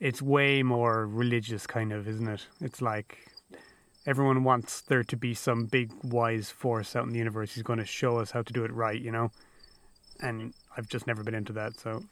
it's 0.00 0.20
way 0.20 0.62
more 0.62 1.06
religious, 1.06 1.66
kind 1.66 1.92
of, 1.92 2.08
isn't 2.08 2.28
it? 2.28 2.46
It's 2.60 2.82
like 2.82 3.30
everyone 4.06 4.44
wants 4.44 4.80
there 4.80 5.04
to 5.04 5.16
be 5.16 5.34
some 5.34 5.66
big 5.66 5.92
wise 6.02 6.50
force 6.50 6.96
out 6.96 7.06
in 7.06 7.12
the 7.12 7.18
universe 7.18 7.54
who's 7.54 7.62
going 7.62 7.78
to 7.78 7.84
show 7.84 8.18
us 8.18 8.30
how 8.30 8.42
to 8.42 8.52
do 8.52 8.64
it 8.64 8.72
right, 8.72 9.00
you 9.00 9.12
know. 9.12 9.30
And 10.22 10.54
I've 10.76 10.88
just 10.88 11.06
never 11.06 11.22
been 11.22 11.34
into 11.34 11.52
that. 11.54 11.78
So, 11.80 12.04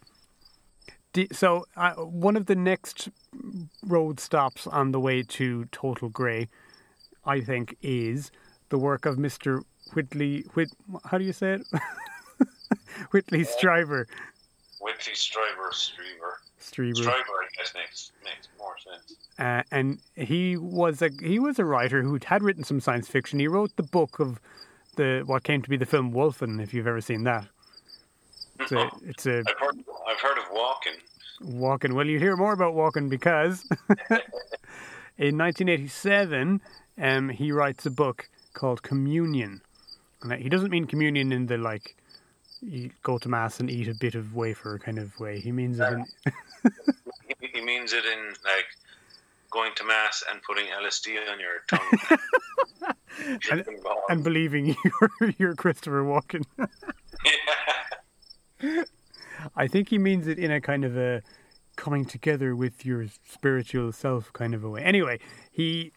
so 1.33 1.67
uh, 1.77 1.95
one 1.95 2.37
of 2.37 2.47
the 2.47 2.55
next 2.55 3.09
road 3.87 4.21
stops 4.21 4.67
on 4.67 4.93
the 4.93 5.01
way 5.01 5.23
to 5.23 5.67
Total 5.67 6.09
Grey, 6.09 6.49
I 7.25 7.41
think, 7.41 7.77
is 7.83 8.31
the 8.71 8.79
work 8.79 9.07
of 9.07 9.19
Mister 9.19 9.63
Whitley. 9.95 10.45
Whit, 10.55 10.71
how 11.05 11.19
do 11.19 11.25
you 11.25 11.33
say 11.33 11.55
it? 11.55 11.67
Whitley 13.11 13.45
Strieber. 13.45 14.07
Whitley 14.81 15.13
Strieber. 15.15 15.73
Strieber. 15.73 16.33
Strieber. 16.61 16.95
Strieber, 16.95 17.11
I 17.11 17.49
guess, 17.57 17.73
makes 17.75 18.13
makes 18.25 18.49
more 18.59 18.77
sense. 18.79 19.17
Uh, 19.39 19.63
and 19.71 20.01
he 20.17 20.57
was 20.57 21.03
a 21.03 21.11
he 21.23 21.39
was 21.39 21.59
a 21.59 21.65
writer 21.65 22.03
who 22.03 22.19
had 22.25 22.43
written 22.43 22.65
some 22.65 22.81
science 22.81 23.09
fiction. 23.09 23.39
He 23.39 23.49
wrote 23.49 23.77
the 23.77 23.83
book 23.83 24.19
of 24.19 24.41
the 24.97 25.23
what 25.25 25.45
came 25.45 25.63
to 25.63 25.71
be 25.71 25.77
the 25.77 25.87
film 25.87 26.13
Wolfen, 26.13 26.63
if 26.63 26.75
you've 26.75 26.87
ever 26.87 27.01
seen 27.01 27.25
that. 27.25 27.47
It's 28.71 28.73
a. 28.73 28.91
It's 29.09 29.27
a 29.27 29.39
I've 29.39 29.59
heard, 29.59 29.85
I've 30.07 30.21
heard 30.21 30.39
of 30.39 30.45
Walken. 30.45 30.97
Walken. 31.43 31.93
Well, 31.95 32.07
you 32.07 32.19
hear 32.19 32.37
more 32.37 32.53
about 32.53 32.75
Walken 32.75 33.09
because 33.09 33.65
in 35.19 35.39
1987, 35.39 36.61
um, 37.01 37.29
he 37.29 37.53
writes 37.53 37.87
a 37.87 37.91
book 37.91 38.29
called 38.55 38.83
Communion. 38.83 39.61
And 40.23 40.33
he 40.33 40.49
doesn't 40.49 40.71
mean 40.71 40.87
communion 40.87 41.33
in 41.33 41.47
the 41.47 41.57
like, 41.59 41.95
you 42.61 42.91
go 43.03 43.19
to 43.19 43.29
mass 43.29 43.61
and 43.61 43.71
eat 43.71 43.87
a 43.89 43.95
bit 43.95 44.17
of 44.17 44.35
wafer 44.35 44.79
kind 44.79 44.99
of 44.99 45.19
way. 45.21 45.39
He 45.39 45.53
means 45.53 45.79
it 45.79 45.93
in. 45.93 46.05
he 47.53 47.61
means 47.61 47.93
it 47.93 48.05
in 48.05 48.35
like 48.45 48.67
going 49.51 49.73
to 49.77 49.85
mass 49.85 50.25
and 50.31 50.43
putting 50.43 50.67
LSD 50.67 51.17
on 51.31 51.39
your 51.39 51.63
tongue. 51.69 52.19
and, 53.51 53.65
and, 54.09 54.25
believing 54.25 54.77
you're, 54.85 55.35
you're 55.39 55.55
Christopher 55.55 56.03
Walken. 56.03 56.45
yeah. 56.59 57.33
I 59.57 59.67
think 59.69 59.89
he 59.91 59.99
means 59.99 60.27
it 60.27 60.39
in 60.39 60.51
a 60.51 60.61
kind 60.61 60.85
of 60.85 60.97
a 60.97 61.23
coming 61.77 62.05
together 62.05 62.57
with 62.57 62.85
your 62.85 63.07
spiritual 63.27 63.93
self 63.93 64.33
kind 64.33 64.55
of 64.55 64.65
a 64.65 64.71
way. 64.71 64.83
Anyway, 64.83 65.21
he 65.51 65.93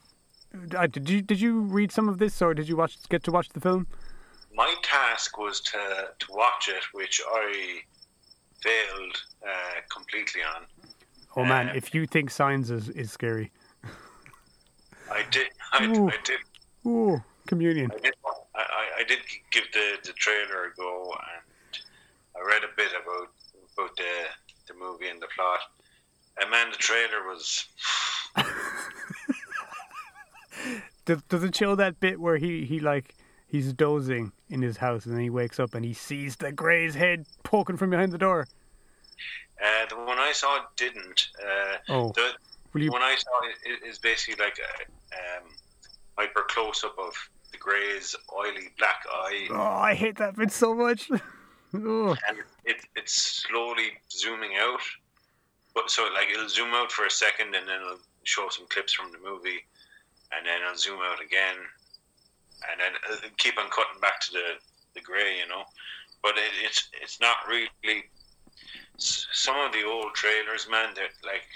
uh, 0.76 0.88
did 0.88 1.10
you 1.10 1.22
did 1.22 1.42
you 1.42 1.62
read 1.62 1.92
some 1.92 2.10
of 2.10 2.20
this 2.20 2.42
or 2.42 2.54
did 2.54 2.68
you 2.68 2.76
watch 2.76 2.98
get 3.10 3.24
to 3.24 3.32
watch 3.32 3.50
the 3.50 3.62
film? 3.62 3.88
My 4.54 4.76
task 4.84 5.38
was 5.38 5.62
to 5.62 6.10
to 6.20 6.28
watch 6.32 6.70
it, 6.70 6.84
which 6.94 7.22
I 7.26 7.80
failed 8.62 9.24
uh, 9.48 9.82
completely 9.90 10.42
on. 10.44 10.66
Oh 11.36 11.46
man, 11.46 11.70
uh, 11.70 11.74
if 11.74 11.94
you 11.94 12.06
think 12.06 12.30
signs 12.30 12.70
is, 12.70 12.90
is 12.90 13.12
scary. 13.12 13.52
I 15.12 15.24
did. 15.32 15.48
I, 15.74 15.86
I 15.86 16.18
did. 16.24 16.40
Ooh, 16.86 17.24
communion. 17.48 17.92
I 17.94 18.00
did, 18.00 18.14
I, 18.56 18.86
I 19.00 19.04
did 19.08 19.20
give 19.52 19.64
the, 19.74 19.98
the 20.04 20.14
trailer 20.14 20.66
a 20.66 20.76
go, 20.76 21.04
and 21.12 21.51
I 22.42 22.48
read 22.48 22.64
a 22.64 22.76
bit 22.76 22.90
about 22.92 23.28
about 23.78 23.96
the 23.98 24.04
the 24.68 24.74
movie 24.80 25.08
and 25.10 25.22
the 25.22 25.28
plot. 25.36 25.60
And 26.40 26.50
man, 26.50 26.72
the 26.72 26.78
trailer 26.78 27.28
was. 27.28 27.66
Does, 31.06 31.44
it 31.44 31.56
show 31.56 31.76
that 31.76 32.00
bit 32.00 32.20
where 32.20 32.38
he, 32.38 32.64
he 32.66 32.80
like 32.80 33.16
he's 33.48 33.74
dozing 33.74 34.32
in 34.50 34.62
his 34.62 34.78
house 34.78 35.06
and 35.06 35.16
then 35.16 35.22
he 35.24 35.30
wakes 35.30 35.60
up 35.60 35.74
and 35.76 35.84
he 35.84 35.94
sees 35.94 36.36
the 36.38 36.52
Grey's 36.52 36.96
head 36.96 37.26
poking 37.44 37.76
from 37.76 37.90
behind 37.90 38.12
the 38.14 38.18
door? 38.18 38.48
Uh, 39.62 39.86
the 39.90 39.96
one 39.98 40.20
I 40.20 40.32
saw 40.32 40.60
didn't. 40.78 41.28
Uh, 41.44 41.78
Oh, 41.90 42.12
the 42.14 42.30
will 42.74 42.84
you? 42.84 42.92
one 42.92 43.02
I 43.02 43.16
saw 43.16 43.30
is 43.86 44.00
basically 44.00 44.44
like 44.44 44.58
a 44.60 44.84
um, 45.42 45.50
hyper 46.18 46.44
close 46.48 46.84
up 46.84 46.96
of 47.00 47.14
the 47.52 47.58
Grey's 47.58 48.16
oily 48.34 48.70
black 48.78 49.04
eye, 49.12 49.48
Oh, 49.50 49.56
I 49.60 49.96
hate 49.96 50.18
that 50.18 50.36
bit 50.38 50.52
so 50.52 50.74
much. 50.74 51.10
oh, 51.76 52.16
and 52.28 52.38
it, 52.66 52.78
it's 52.96 53.44
slowly 53.44 53.92
zooming 54.12 54.58
out. 54.60 54.82
But 55.74 55.90
so 55.90 56.04
like 56.14 56.30
it'll 56.34 56.50
zoom 56.50 56.74
out 56.74 56.92
for 56.92 57.06
a 57.06 57.12
second, 57.12 57.56
and 57.56 57.68
then 57.68 57.82
it'll 57.82 58.00
show 58.24 58.50
some 58.50 58.68
clips 58.70 58.94
from 58.94 59.12
the 59.12 59.20
movie, 59.20 59.64
and 60.36 60.46
then 60.46 60.62
it'll 60.62 60.78
zoom 60.78 61.00
out 61.02 61.24
again, 61.24 61.58
and 62.70 62.80
then 62.80 62.92
it'll 63.10 63.30
keep 63.38 63.58
on 63.58 63.70
cutting 63.70 64.02
back 64.02 64.20
to 64.22 64.32
the 64.34 64.48
the 64.96 65.02
Grey, 65.02 65.40
you 65.40 65.48
know. 65.48 65.64
But 66.22 66.38
it, 66.38 66.52
it's 66.64 66.90
it's 67.02 67.20
not 67.20 67.38
really. 67.48 68.04
Some 68.98 69.56
of 69.56 69.72
the 69.72 69.84
old 69.84 70.14
trailers, 70.14 70.70
man, 70.70 70.94
they're 70.94 71.10
like 71.26 71.48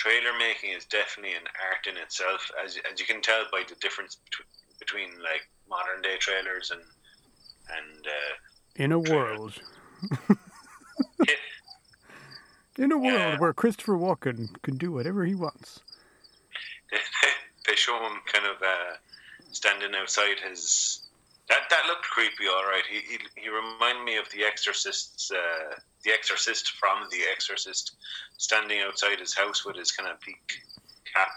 trailer 0.00 0.32
making 0.38 0.70
is 0.70 0.86
definitely 0.86 1.36
an 1.36 1.44
art 1.60 1.86
in 1.86 2.00
itself, 2.00 2.50
as 2.62 2.78
as 2.90 3.00
you 3.00 3.06
can 3.06 3.20
tell 3.20 3.44
by 3.52 3.62
the 3.68 3.74
difference 3.76 4.16
between, 4.16 4.48
between 4.78 5.10
like 5.22 5.44
modern 5.68 6.00
day 6.02 6.16
trailers 6.18 6.70
and 6.70 6.80
and 6.80 8.06
uh, 8.06 8.32
in 8.76 8.92
a 8.92 8.98
world, 8.98 9.60
in 12.78 12.92
a 12.92 12.98
world 12.98 13.12
Yeah. 13.14 13.38
where 13.38 13.52
Christopher 13.52 13.96
Walken 13.96 14.48
can 14.62 14.76
do 14.76 14.92
whatever 14.92 15.24
he 15.24 15.34
wants. 15.34 15.80
they, 17.66 17.74
show 17.76 17.96
him 18.02 18.20
kind 18.26 18.46
of 18.46 18.60
uh, 18.62 18.96
standing 19.52 19.94
outside 19.94 20.38
his. 20.40 21.06
That 21.48 21.68
that 21.70 21.86
looked 21.86 22.02
creepy, 22.02 22.46
all 22.48 22.64
right. 22.64 22.84
He 22.88 23.00
he, 23.00 23.18
he 23.36 23.48
reminded 23.48 24.04
me 24.04 24.16
of 24.16 24.28
the 24.30 24.44
Exorcist's, 24.44 25.30
uh, 25.32 25.74
the 26.04 26.12
Exorcist 26.12 26.72
from 26.72 27.08
the 27.10 27.22
Exorcist, 27.32 27.96
standing 28.36 28.80
outside 28.80 29.18
his 29.18 29.34
house 29.34 29.64
with 29.64 29.76
his 29.76 29.90
kind 29.92 30.08
of 30.10 30.20
peak 30.20 30.60
cap, 31.12 31.28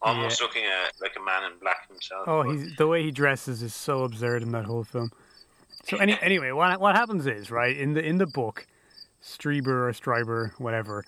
almost 0.00 0.40
looking 0.40 0.64
at 0.64 0.92
like 1.00 1.16
a 1.16 1.24
man 1.24 1.50
in 1.50 1.58
black 1.58 1.88
himself. 1.88 2.24
Oh, 2.28 2.42
he's 2.42 2.76
the 2.76 2.86
way 2.86 3.02
he 3.02 3.10
dresses 3.10 3.62
is 3.62 3.74
so 3.74 4.04
absurd 4.04 4.42
in 4.42 4.52
that 4.52 4.64
whole 4.64 4.84
film. 4.84 5.10
So 5.88 5.96
any, 5.96 6.18
anyway, 6.20 6.52
what 6.52 6.80
what 6.80 6.94
happens 6.96 7.26
is 7.26 7.50
right 7.50 7.76
in 7.76 7.94
the 7.94 8.04
in 8.04 8.18
the 8.18 8.26
book, 8.26 8.66
Strieber 9.22 9.88
or 9.88 9.92
Stryber, 9.92 10.52
whatever. 10.58 11.04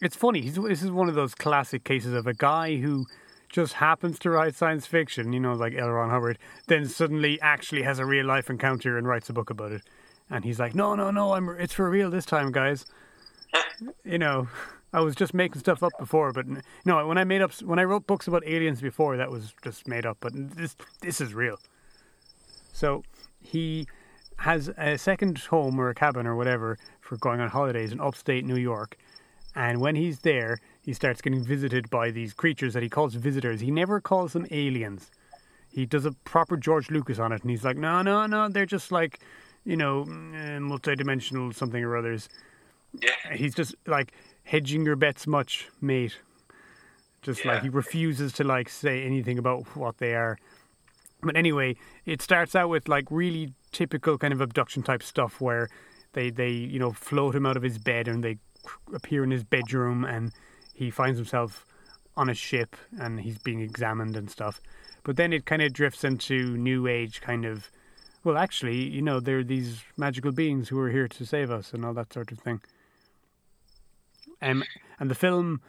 It's 0.00 0.14
funny. 0.14 0.40
He's, 0.42 0.54
this 0.54 0.82
is 0.82 0.92
one 0.92 1.08
of 1.08 1.16
those 1.16 1.34
classic 1.34 1.82
cases 1.82 2.14
of 2.14 2.28
a 2.28 2.34
guy 2.34 2.76
who 2.76 3.06
just 3.48 3.74
happens 3.74 4.18
to 4.20 4.30
write 4.30 4.54
science 4.54 4.86
fiction, 4.86 5.32
you 5.32 5.40
know, 5.40 5.54
like 5.54 5.74
L. 5.74 5.88
Ron 5.88 6.10
Hubbard, 6.10 6.38
then 6.68 6.86
suddenly 6.86 7.40
actually 7.40 7.82
has 7.82 7.98
a 7.98 8.04
real 8.04 8.24
life 8.24 8.48
encounter 8.48 8.96
and 8.96 9.08
writes 9.08 9.28
a 9.28 9.32
book 9.32 9.50
about 9.50 9.72
it. 9.72 9.82
And 10.30 10.44
he's 10.44 10.60
like, 10.60 10.74
no, 10.74 10.94
no, 10.94 11.10
no, 11.10 11.32
I'm 11.32 11.48
it's 11.58 11.72
for 11.72 11.90
real 11.90 12.10
this 12.10 12.26
time, 12.26 12.52
guys. 12.52 12.86
you 14.04 14.18
know, 14.18 14.48
I 14.92 15.00
was 15.00 15.16
just 15.16 15.34
making 15.34 15.60
stuff 15.60 15.82
up 15.82 15.92
before, 15.98 16.32
but 16.32 16.46
no, 16.84 17.04
when 17.06 17.18
I 17.18 17.24
made 17.24 17.42
up, 17.42 17.52
when 17.62 17.80
I 17.80 17.84
wrote 17.84 18.06
books 18.06 18.28
about 18.28 18.46
aliens 18.46 18.80
before, 18.80 19.16
that 19.16 19.30
was 19.30 19.54
just 19.64 19.88
made 19.88 20.06
up. 20.06 20.18
But 20.20 20.32
this, 20.34 20.76
this 21.00 21.20
is 21.20 21.34
real. 21.34 21.58
So 22.72 23.02
he 23.40 23.86
has 24.38 24.70
a 24.78 24.96
second 24.96 25.38
home 25.38 25.80
or 25.80 25.88
a 25.88 25.94
cabin 25.94 26.26
or 26.26 26.36
whatever 26.36 26.78
for 27.00 27.16
going 27.16 27.40
on 27.40 27.48
holidays 27.48 27.92
in 27.92 28.00
upstate 28.00 28.44
New 28.44 28.56
York. 28.56 28.96
And 29.54 29.80
when 29.80 29.96
he's 29.96 30.20
there, 30.20 30.60
he 30.82 30.92
starts 30.92 31.20
getting 31.20 31.42
visited 31.42 31.90
by 31.90 32.10
these 32.10 32.32
creatures 32.32 32.74
that 32.74 32.82
he 32.82 32.88
calls 32.88 33.14
visitors. 33.14 33.60
He 33.60 33.70
never 33.70 34.00
calls 34.00 34.32
them 34.32 34.46
aliens. 34.50 35.10
He 35.70 35.84
does 35.86 36.04
a 36.04 36.12
proper 36.24 36.56
George 36.56 36.90
Lucas 36.90 37.18
on 37.18 37.32
it, 37.32 37.42
and 37.42 37.50
he's 37.50 37.64
like, 37.64 37.76
no, 37.76 38.02
no, 38.02 38.26
no, 38.26 38.48
they're 38.48 38.66
just 38.66 38.92
like, 38.92 39.20
you 39.64 39.76
know, 39.76 40.02
uh, 40.02 40.58
multidimensional 40.60 41.54
something 41.54 41.82
or 41.82 41.96
others. 41.96 42.28
yeah, 43.02 43.34
He's 43.34 43.54
just 43.54 43.74
like 43.86 44.12
hedging 44.44 44.84
your 44.84 44.96
bets 44.96 45.26
much, 45.26 45.68
mate. 45.80 46.16
Just 47.20 47.44
like 47.44 47.62
he 47.62 47.68
refuses 47.68 48.32
to 48.34 48.44
like 48.44 48.68
say 48.68 49.02
anything 49.02 49.38
about 49.38 49.76
what 49.76 49.98
they 49.98 50.14
are. 50.14 50.38
But 51.22 51.36
anyway, 51.36 51.76
it 52.06 52.22
starts 52.22 52.54
out 52.54 52.68
with 52.68 52.88
like 52.88 53.06
really 53.10 53.54
typical 53.72 54.18
kind 54.18 54.32
of 54.32 54.40
abduction 54.40 54.82
type 54.82 55.02
stuff 55.02 55.40
where 55.40 55.68
they 56.12 56.30
they 56.30 56.50
you 56.50 56.78
know 56.78 56.92
float 56.92 57.34
him 57.34 57.46
out 57.46 57.56
of 57.56 57.62
his 57.62 57.78
bed 57.78 58.08
and 58.08 58.22
they 58.22 58.38
appear 58.94 59.24
in 59.24 59.30
his 59.30 59.44
bedroom 59.44 60.04
and 60.04 60.32
he 60.74 60.90
finds 60.90 61.18
himself 61.18 61.64
on 62.16 62.28
a 62.28 62.34
ship 62.34 62.76
and 63.00 63.20
he's 63.20 63.38
being 63.38 63.60
examined 63.60 64.16
and 64.16 64.30
stuff. 64.30 64.60
But 65.04 65.16
then 65.16 65.32
it 65.32 65.46
kind 65.46 65.62
of 65.62 65.72
drifts 65.72 66.04
into 66.04 66.56
new 66.56 66.86
age 66.86 67.20
kind 67.20 67.44
of 67.44 67.70
well 68.24 68.36
actually, 68.36 68.76
you 68.76 69.02
know, 69.02 69.20
there 69.20 69.38
are 69.38 69.44
these 69.44 69.82
magical 69.96 70.32
beings 70.32 70.68
who 70.68 70.78
are 70.80 70.90
here 70.90 71.08
to 71.08 71.26
save 71.26 71.50
us 71.50 71.72
and 71.72 71.84
all 71.84 71.94
that 71.94 72.12
sort 72.12 72.30
of 72.30 72.38
thing. 72.38 72.60
Um, 74.40 74.62
and 75.00 75.10
the 75.10 75.14
film 75.14 75.60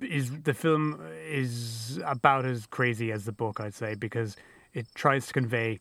is 0.00 0.42
the 0.42 0.54
film 0.54 1.00
is 1.28 2.00
about 2.04 2.44
as 2.44 2.66
crazy 2.66 3.12
as 3.12 3.24
the 3.24 3.32
book, 3.32 3.60
I'd 3.60 3.74
say, 3.74 3.94
because 3.94 4.36
it 4.76 4.86
tries 4.94 5.26
to 5.26 5.32
convey 5.32 5.80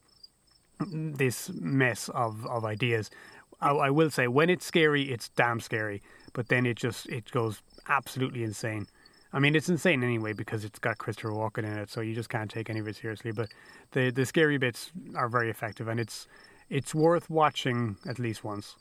this 0.80 1.52
mess 1.54 2.10
of, 2.10 2.46
of 2.48 2.64
ideas. 2.64 3.12
I, 3.60 3.72
I 3.72 3.90
will 3.90 4.10
say, 4.10 4.28
when 4.28 4.50
it's 4.50 4.66
scary, 4.66 5.04
it's 5.12 5.30
damn 5.30 5.60
scary, 5.60 6.02
but 6.34 6.48
then 6.48 6.66
it 6.66 6.78
just 6.78 7.08
it 7.10 7.30
goes 7.32 7.62
absolutely 7.90 8.44
insane. 8.44 8.88
I 9.34 9.40
mean, 9.40 9.54
it's 9.54 9.68
insane 9.68 10.02
anyway 10.02 10.32
because 10.32 10.64
it's 10.64 10.80
got 10.80 10.98
Christopher 10.98 11.32
Walken 11.32 11.66
in 11.66 11.78
it, 11.78 11.90
so 11.90 12.00
you 12.00 12.16
just 12.16 12.30
can't 12.30 12.50
take 12.50 12.70
any 12.70 12.80
of 12.80 12.88
it 12.88 12.96
seriously. 12.96 13.32
But 13.32 13.50
the 13.92 14.12
the 14.12 14.26
scary 14.26 14.58
bits 14.58 14.92
are 15.14 15.28
very 15.28 15.50
effective, 15.50 15.90
and 15.90 16.00
it's 16.00 16.28
it's 16.70 16.96
worth 16.96 17.30
watching 17.30 17.98
at 18.08 18.18
least 18.18 18.44
once. 18.44 18.76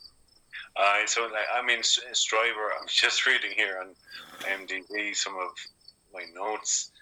Uh, 0.77 1.07
so, 1.07 1.23
like, 1.23 1.49
I 1.53 1.67
mean, 1.67 1.81
S- 1.81 1.99
Stryber, 2.13 2.69
I'm 2.81 2.87
just 2.87 3.27
reading 3.27 3.51
here 3.57 3.79
on 3.81 3.95
IMDb 4.43 5.15
some 5.15 5.35
of 5.35 5.51
my 6.13 6.25
notes. 6.35 6.93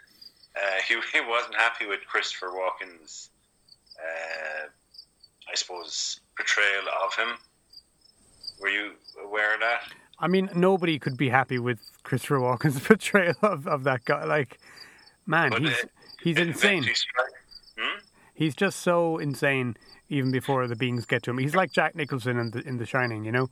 Uh, 0.56 0.60
he, 0.88 0.94
he 1.12 1.20
wasn't 1.20 1.54
happy 1.56 1.86
with 1.86 2.00
Christopher 2.06 2.48
Walken's, 2.48 3.30
uh, 3.98 4.66
I 5.50 5.54
suppose, 5.54 6.20
portrayal 6.36 6.84
of 7.04 7.14
him. 7.14 7.38
Were 8.60 8.68
you 8.68 8.92
aware 9.24 9.54
of 9.54 9.60
that? 9.60 9.82
I 10.18 10.28
mean, 10.28 10.48
nobody 10.54 10.98
could 10.98 11.16
be 11.16 11.28
happy 11.28 11.58
with 11.58 11.80
Christopher 12.04 12.38
Walken's 12.38 12.80
portrayal 12.86 13.34
of, 13.42 13.66
of 13.66 13.84
that 13.84 14.04
guy. 14.04 14.24
Like, 14.24 14.58
man, 15.26 15.50
But, 15.50 15.62
he's 15.62 15.72
uh, 15.72 15.86
he's 16.22 16.38
insane. 16.38 16.84
Hmm? 17.78 17.98
He's 18.34 18.54
just 18.54 18.80
so 18.80 19.18
insane. 19.18 19.76
Even 20.08 20.30
before 20.30 20.66
the 20.66 20.76
beings 20.76 21.06
get 21.06 21.22
to 21.22 21.30
him, 21.30 21.38
he's 21.38 21.54
like 21.54 21.72
Jack 21.72 21.94
Nicholson 21.94 22.38
in 22.38 22.50
the 22.50 22.60
in 22.68 22.76
The 22.76 22.84
Shining. 22.84 23.24
You 23.24 23.32
know, 23.32 23.50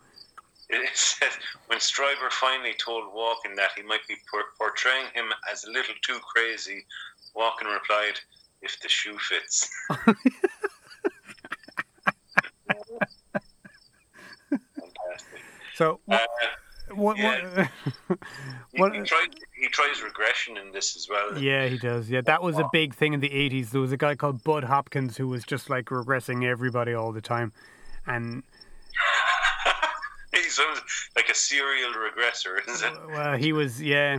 It 0.68 0.90
says 0.94 1.32
when 1.70 1.78
Stryber 1.78 2.30
finally 2.32 2.74
told 2.84 3.04
Walken 3.14 3.54
that 3.54 3.70
he 3.76 3.82
might 3.84 4.00
be 4.08 4.16
portraying 4.58 5.06
him 5.14 5.26
as 5.50 5.62
a 5.62 5.70
little 5.70 5.94
too 6.02 6.18
crazy, 6.34 6.84
Walken 7.36 7.72
replied, 7.72 8.18
"If 8.60 8.80
the 8.80 8.88
shoe 8.88 9.16
fits." 9.20 9.68
Fantastic. 14.50 15.40
so 15.74 16.00
Uh, 16.10 16.18
what? 16.92 17.18
yeah. 17.18 17.68
what, 18.08 18.18
he, 18.72 18.80
what 18.80 18.94
he, 18.96 19.02
tried, 19.02 19.28
he 19.60 19.68
tries 19.68 20.02
regression 20.02 20.56
in 20.56 20.72
this 20.72 20.96
as 20.96 21.08
well. 21.08 21.38
yeah, 21.38 21.66
he 21.68 21.78
does. 21.78 22.10
Yeah, 22.10 22.20
that 22.22 22.42
was 22.42 22.58
a 22.58 22.68
big 22.72 22.94
thing 22.96 23.12
in 23.12 23.20
the 23.20 23.30
'80s. 23.30 23.70
There 23.70 23.80
was 23.80 23.92
a 23.92 23.96
guy 23.96 24.16
called 24.16 24.42
Budd 24.42 24.64
Hopkins 24.64 25.16
who 25.18 25.28
was 25.28 25.44
just 25.44 25.70
like 25.70 25.84
regressing 25.86 26.44
everybody 26.44 26.94
all 26.94 27.12
the 27.12 27.20
time, 27.20 27.52
and 28.08 28.42
he 30.50 30.62
sounds 30.62 30.80
like 31.14 31.28
a 31.28 31.34
serial 31.34 31.90
regressor, 31.92 32.66
isn't 32.68 32.92
it? 32.92 33.06
Well, 33.08 33.36
he 33.36 33.52
was, 33.52 33.80
yeah. 33.80 34.18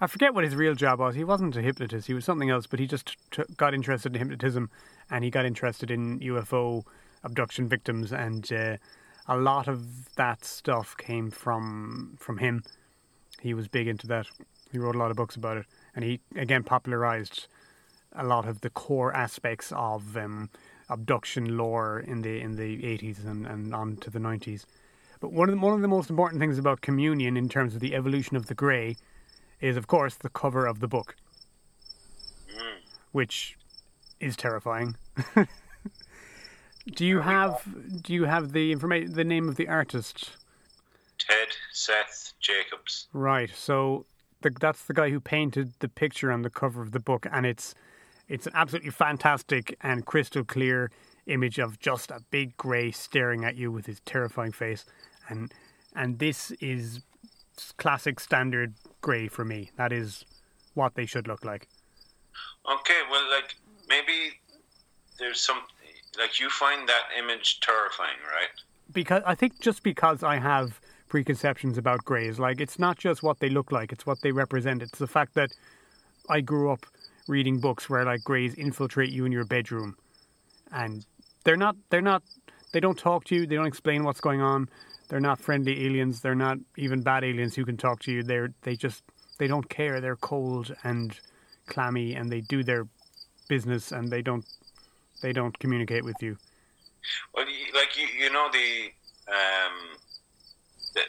I 0.00 0.06
forget 0.06 0.34
what 0.34 0.44
his 0.44 0.54
real 0.54 0.74
job 0.74 0.98
was. 1.00 1.14
He 1.14 1.24
wasn't 1.24 1.56
a 1.56 1.62
hypnotist. 1.62 2.06
He 2.06 2.14
was 2.14 2.24
something 2.24 2.50
else, 2.50 2.66
but 2.66 2.80
he 2.80 2.86
just 2.86 3.16
t- 3.30 3.42
got 3.56 3.74
interested 3.74 4.14
in 4.14 4.18
hypnotism 4.18 4.70
and 5.10 5.24
he 5.24 5.30
got 5.30 5.44
interested 5.44 5.90
in 5.90 6.20
UFO 6.20 6.84
abduction 7.24 7.68
victims. 7.68 8.12
And 8.12 8.50
uh, 8.52 8.76
a 9.26 9.36
lot 9.36 9.68
of 9.68 10.14
that 10.16 10.44
stuff 10.44 10.96
came 10.96 11.30
from 11.30 12.16
from 12.18 12.38
him. 12.38 12.62
He 13.40 13.54
was 13.54 13.68
big 13.68 13.86
into 13.86 14.06
that. 14.08 14.26
He 14.70 14.78
wrote 14.78 14.96
a 14.96 14.98
lot 14.98 15.10
of 15.10 15.16
books 15.16 15.36
about 15.36 15.56
it. 15.58 15.66
And 15.94 16.04
he, 16.04 16.20
again, 16.34 16.62
popularized 16.62 17.46
a 18.14 18.24
lot 18.24 18.46
of 18.46 18.60
the 18.60 18.70
core 18.70 19.14
aspects 19.14 19.72
of 19.74 20.16
um, 20.16 20.50
abduction 20.88 21.56
lore 21.56 22.00
in 22.00 22.22
the 22.22 22.40
in 22.40 22.56
the 22.56 22.82
80s 22.82 23.26
and, 23.26 23.46
and 23.46 23.74
on 23.74 23.96
to 23.96 24.10
the 24.10 24.18
90s. 24.18 24.66
But 25.20 25.32
one 25.32 25.48
of 25.48 25.54
the, 25.54 25.60
one 25.60 25.74
of 25.74 25.80
the 25.80 25.88
most 25.88 26.10
important 26.10 26.40
things 26.40 26.58
about 26.58 26.80
communion 26.80 27.36
in 27.36 27.48
terms 27.48 27.74
of 27.74 27.80
the 27.80 27.94
evolution 27.94 28.36
of 28.36 28.46
the 28.46 28.54
grey 28.54 28.96
is, 29.60 29.76
of 29.76 29.86
course, 29.86 30.14
the 30.14 30.28
cover 30.28 30.66
of 30.66 30.80
the 30.80 30.88
book, 30.88 31.16
Mm. 32.48 32.76
which 33.12 33.56
is 34.20 34.36
terrifying. 34.36 34.96
do 36.94 37.04
you 37.04 37.20
have 37.20 37.62
do 38.02 38.12
you 38.14 38.24
have 38.24 38.52
the 38.52 38.72
information 38.72 39.12
the 39.14 39.24
name 39.24 39.48
of 39.48 39.56
the 39.56 39.68
artist? 39.68 40.30
Ted 41.18 41.48
Seth 41.72 42.34
Jacobs. 42.40 43.08
Right. 43.12 43.50
So 43.54 44.06
the, 44.42 44.50
that's 44.50 44.84
the 44.84 44.94
guy 44.94 45.10
who 45.10 45.20
painted 45.20 45.72
the 45.80 45.88
picture 45.88 46.30
on 46.30 46.42
the 46.42 46.50
cover 46.50 46.82
of 46.82 46.92
the 46.92 47.00
book, 47.00 47.26
and 47.32 47.46
it's 47.46 47.74
it's 48.28 48.46
an 48.46 48.52
absolutely 48.54 48.90
fantastic 48.90 49.76
and 49.80 50.04
crystal 50.04 50.44
clear 50.44 50.90
image 51.26 51.58
of 51.58 51.78
just 51.78 52.10
a 52.10 52.20
big 52.30 52.56
grey 52.56 52.90
staring 52.90 53.44
at 53.44 53.56
you 53.56 53.72
with 53.72 53.86
his 53.86 54.00
terrifying 54.00 54.52
face, 54.52 54.84
and 55.28 55.52
and 55.94 56.18
this 56.18 56.50
is 56.60 57.00
classic 57.76 58.20
standard 58.20 58.74
grey 59.00 59.28
for 59.28 59.44
me. 59.44 59.70
That 59.76 59.92
is 59.92 60.24
what 60.74 60.94
they 60.94 61.06
should 61.06 61.26
look 61.26 61.44
like. 61.44 61.68
Okay, 62.70 63.00
well, 63.10 63.30
like 63.30 63.56
maybe 63.88 64.40
there's 65.18 65.40
some 65.40 65.58
like 66.18 66.40
you 66.40 66.50
find 66.50 66.88
that 66.88 67.04
image 67.18 67.60
terrifying, 67.60 68.18
right? 68.24 68.48
Because 68.92 69.22
I 69.26 69.34
think 69.34 69.60
just 69.60 69.82
because 69.82 70.22
I 70.22 70.36
have 70.38 70.80
preconceptions 71.08 71.78
about 71.78 72.04
greys, 72.04 72.38
like 72.38 72.60
it's 72.60 72.78
not 72.78 72.98
just 72.98 73.22
what 73.22 73.40
they 73.40 73.48
look 73.48 73.72
like; 73.72 73.92
it's 73.92 74.06
what 74.06 74.20
they 74.22 74.32
represent. 74.32 74.82
It's 74.82 74.98
the 74.98 75.06
fact 75.06 75.34
that 75.34 75.50
I 76.28 76.40
grew 76.40 76.70
up 76.70 76.86
reading 77.28 77.58
books 77.58 77.88
where 77.88 78.04
like 78.04 78.22
greys 78.22 78.54
infiltrate 78.54 79.10
you 79.10 79.24
in 79.24 79.32
your 79.32 79.44
bedroom, 79.44 79.96
and 80.72 81.04
they're 81.44 81.56
not 81.56 81.76
they're 81.90 82.02
not 82.02 82.22
they 82.72 82.80
don't 82.80 82.98
talk 82.98 83.24
to 83.24 83.34
you. 83.34 83.46
They 83.46 83.56
don't 83.56 83.66
explain 83.66 84.04
what's 84.04 84.20
going 84.20 84.40
on. 84.40 84.68
They're 85.08 85.20
not 85.20 85.40
friendly 85.40 85.86
aliens. 85.86 86.20
They're 86.20 86.34
not 86.34 86.58
even 86.76 87.02
bad 87.02 87.24
aliens 87.24 87.54
who 87.54 87.64
can 87.64 87.76
talk 87.76 88.00
to 88.00 88.12
you. 88.12 88.22
They're 88.22 88.52
they 88.62 88.76
just 88.76 89.04
they 89.38 89.46
don't 89.46 89.68
care. 89.68 90.00
They're 90.00 90.16
cold 90.16 90.74
and 90.82 91.18
clammy, 91.66 92.14
and 92.14 92.30
they 92.30 92.40
do 92.40 92.64
their 92.64 92.86
business, 93.48 93.92
and 93.92 94.10
they 94.10 94.22
don't 94.22 94.44
they 95.22 95.32
don't 95.32 95.56
communicate 95.58 96.04
with 96.04 96.16
you. 96.20 96.36
Well, 97.34 97.46
like 97.74 97.96
you, 97.96 98.06
you 98.18 98.32
know 98.32 98.48
the 98.52 98.90
um, 99.28 99.96
the, 100.94 101.02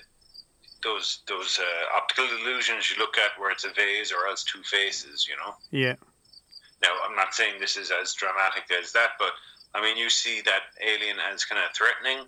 those 0.84 1.22
those 1.28 1.60
uh, 1.60 1.98
optical 1.98 2.26
illusions 2.41 2.91
you 2.91 2.98
look 3.00 3.18
at 3.18 3.39
where 3.39 3.52
it's 3.52 3.66
a 3.66 3.70
vase 3.70 4.12
or 4.12 4.28
else 4.28 4.43
two 4.43 4.62
faces. 4.64 5.28
You 5.28 5.36
know. 5.38 5.56
Yeah. 5.72 5.95
Now 6.84 6.89
I'm 7.10 7.16
not 7.16 7.34
saying 7.34 7.60
this 7.60 7.78
is 7.78 7.91
as 7.91 8.14
dramatic 8.14 8.66
as 8.80 8.91
that, 8.91 9.12
but 9.18 9.32
I 9.74 9.82
mean 9.82 9.98
you 9.98 10.10
see 10.10 10.41
that 10.41 10.62
alien 10.86 11.18
as 11.34 11.43
kind 11.45 11.60
of 11.64 11.76
threatening 11.76 12.28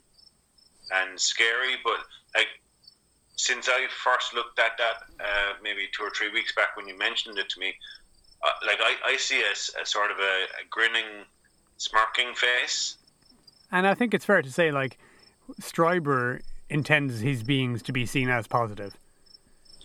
and 0.92 1.20
scary, 1.20 1.76
but 1.84 2.00
like 2.36 2.48
since 3.40 3.70
I 3.70 3.88
first 4.04 4.34
looked 4.34 4.60
at 4.60 4.78
that, 4.78 5.24
uh, 5.24 5.54
maybe 5.64 5.88
two 5.96 6.04
or 6.04 6.10
three 6.10 6.30
weeks 6.30 6.54
back 6.54 6.76
when 6.76 6.90
you 6.90 6.98
mentioned 6.98 7.38
it 7.38 7.48
to 7.50 7.60
me, 7.60 7.74
uh, 8.44 8.68
like 8.68 8.80
I, 8.82 9.14
I 9.14 9.16
see 9.16 9.42
a, 9.42 9.82
a 9.82 9.86
sort 9.86 10.12
of 10.12 10.18
a, 10.18 10.22
a, 10.22 10.68
grinning, 10.70 11.24
smirking 11.78 12.34
face. 12.36 12.98
And 13.72 13.88
I 13.88 13.94
think 13.94 14.14
it's 14.14 14.26
fair 14.26 14.42
to 14.42 14.52
say, 14.52 14.72
like, 14.72 14.98
Strieber 15.62 16.42
intends 16.70 17.22
his 17.22 17.44
beings 17.44 17.82
to 17.84 17.94
be 17.94 18.06
seen 18.06 18.30
as 18.30 18.46
positive. 18.46 18.98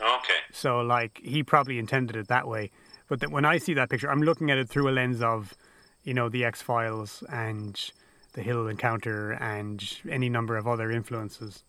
Okay. 0.01 0.41
So, 0.53 0.81
like, 0.81 1.21
he 1.23 1.45
probably 1.45 1.79
intended 1.79 2.17
it 2.17 2.27
that 2.27 2.49
way. 2.49 2.73
But 3.09 3.21
that 3.21 3.31
when 3.31 3.45
I 3.45 3.59
see 3.59 3.75
that 3.75 3.89
picture, 3.89 4.11
I'm 4.11 4.23
looking 4.23 4.51
at 4.51 4.59
it 4.59 4.69
through 4.69 4.89
a 4.89 4.93
lens 4.93 5.23
of, 5.23 5.55
you 6.03 6.13
know, 6.13 6.29
the 6.29 6.45
X 6.45 6.61
Files 6.61 7.23
and 7.31 7.79
the 8.35 8.43
Hill 8.43 8.69
Encounter 8.69 9.33
and 9.33 9.83
any 10.11 10.29
number 10.29 10.57
of 10.57 10.67
other 10.67 10.91
influences. 10.91 11.65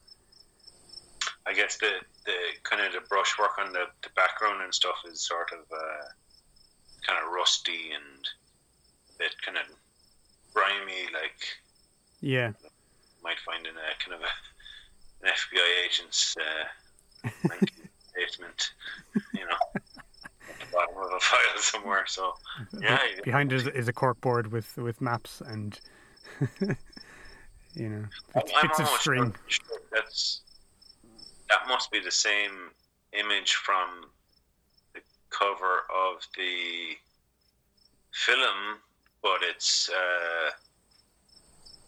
I 1.47 1.53
guess 1.53 1.78
the, 1.78 1.91
the 2.26 2.34
kind 2.63 2.86
of 2.86 2.91
the 2.93 3.07
brushwork 3.07 3.57
on 3.59 3.72
the, 3.72 3.86
the 4.01 4.09
background 4.16 4.61
and 4.63 4.74
stuff 4.74 4.95
is 5.09 5.22
sort 5.22 5.51
of 5.53 5.59
uh, 5.72 6.05
kind 7.05 7.20
of 7.24 7.32
rusty 7.32 7.91
and 7.93 8.28
a 9.13 9.18
bit 9.20 9.36
kind 9.43 9.57
of 9.57 9.63
grimy, 10.53 11.05
like 11.13 11.39
yeah, 12.20 12.51
might 13.24 13.39
find 13.45 13.68
in 13.68 13.74
a 13.74 14.03
kind 14.03 14.20
of 14.20 14.22
a, 14.22 15.28
an 15.28 15.34
FBI 15.34 15.86
agent's 15.86 16.36
uh, 16.41 17.30
basement, 18.16 18.72
you 19.36 19.45
know, 19.45 19.82
bottom 20.74 20.95
of 20.97 21.11
a 21.16 21.20
file 21.20 21.39
somewhere. 21.57 22.05
So 22.07 22.34
yeah, 22.80 22.99
behind 23.24 23.53
it 23.53 23.68
is 23.76 23.88
a 23.88 23.93
corkboard 23.93 24.47
with 24.47 24.78
with 24.78 24.99
maps 24.99 25.41
and 25.45 25.80
you 27.73 27.89
know 27.89 28.05
bits, 28.33 28.51
bits 28.61 28.79
of 28.79 28.88
string. 28.88 29.33
Sure 29.47 29.79
that's 29.91 30.41
that 31.49 31.67
must 31.67 31.91
be 31.91 31.99
the 31.99 32.11
same 32.11 32.71
image 33.13 33.53
from 33.53 34.05
the 34.93 35.01
cover 35.29 35.83
of 35.93 36.21
the 36.38 36.95
film, 38.11 38.79
but 39.21 39.39
it's 39.41 39.89
uh, 39.89 40.51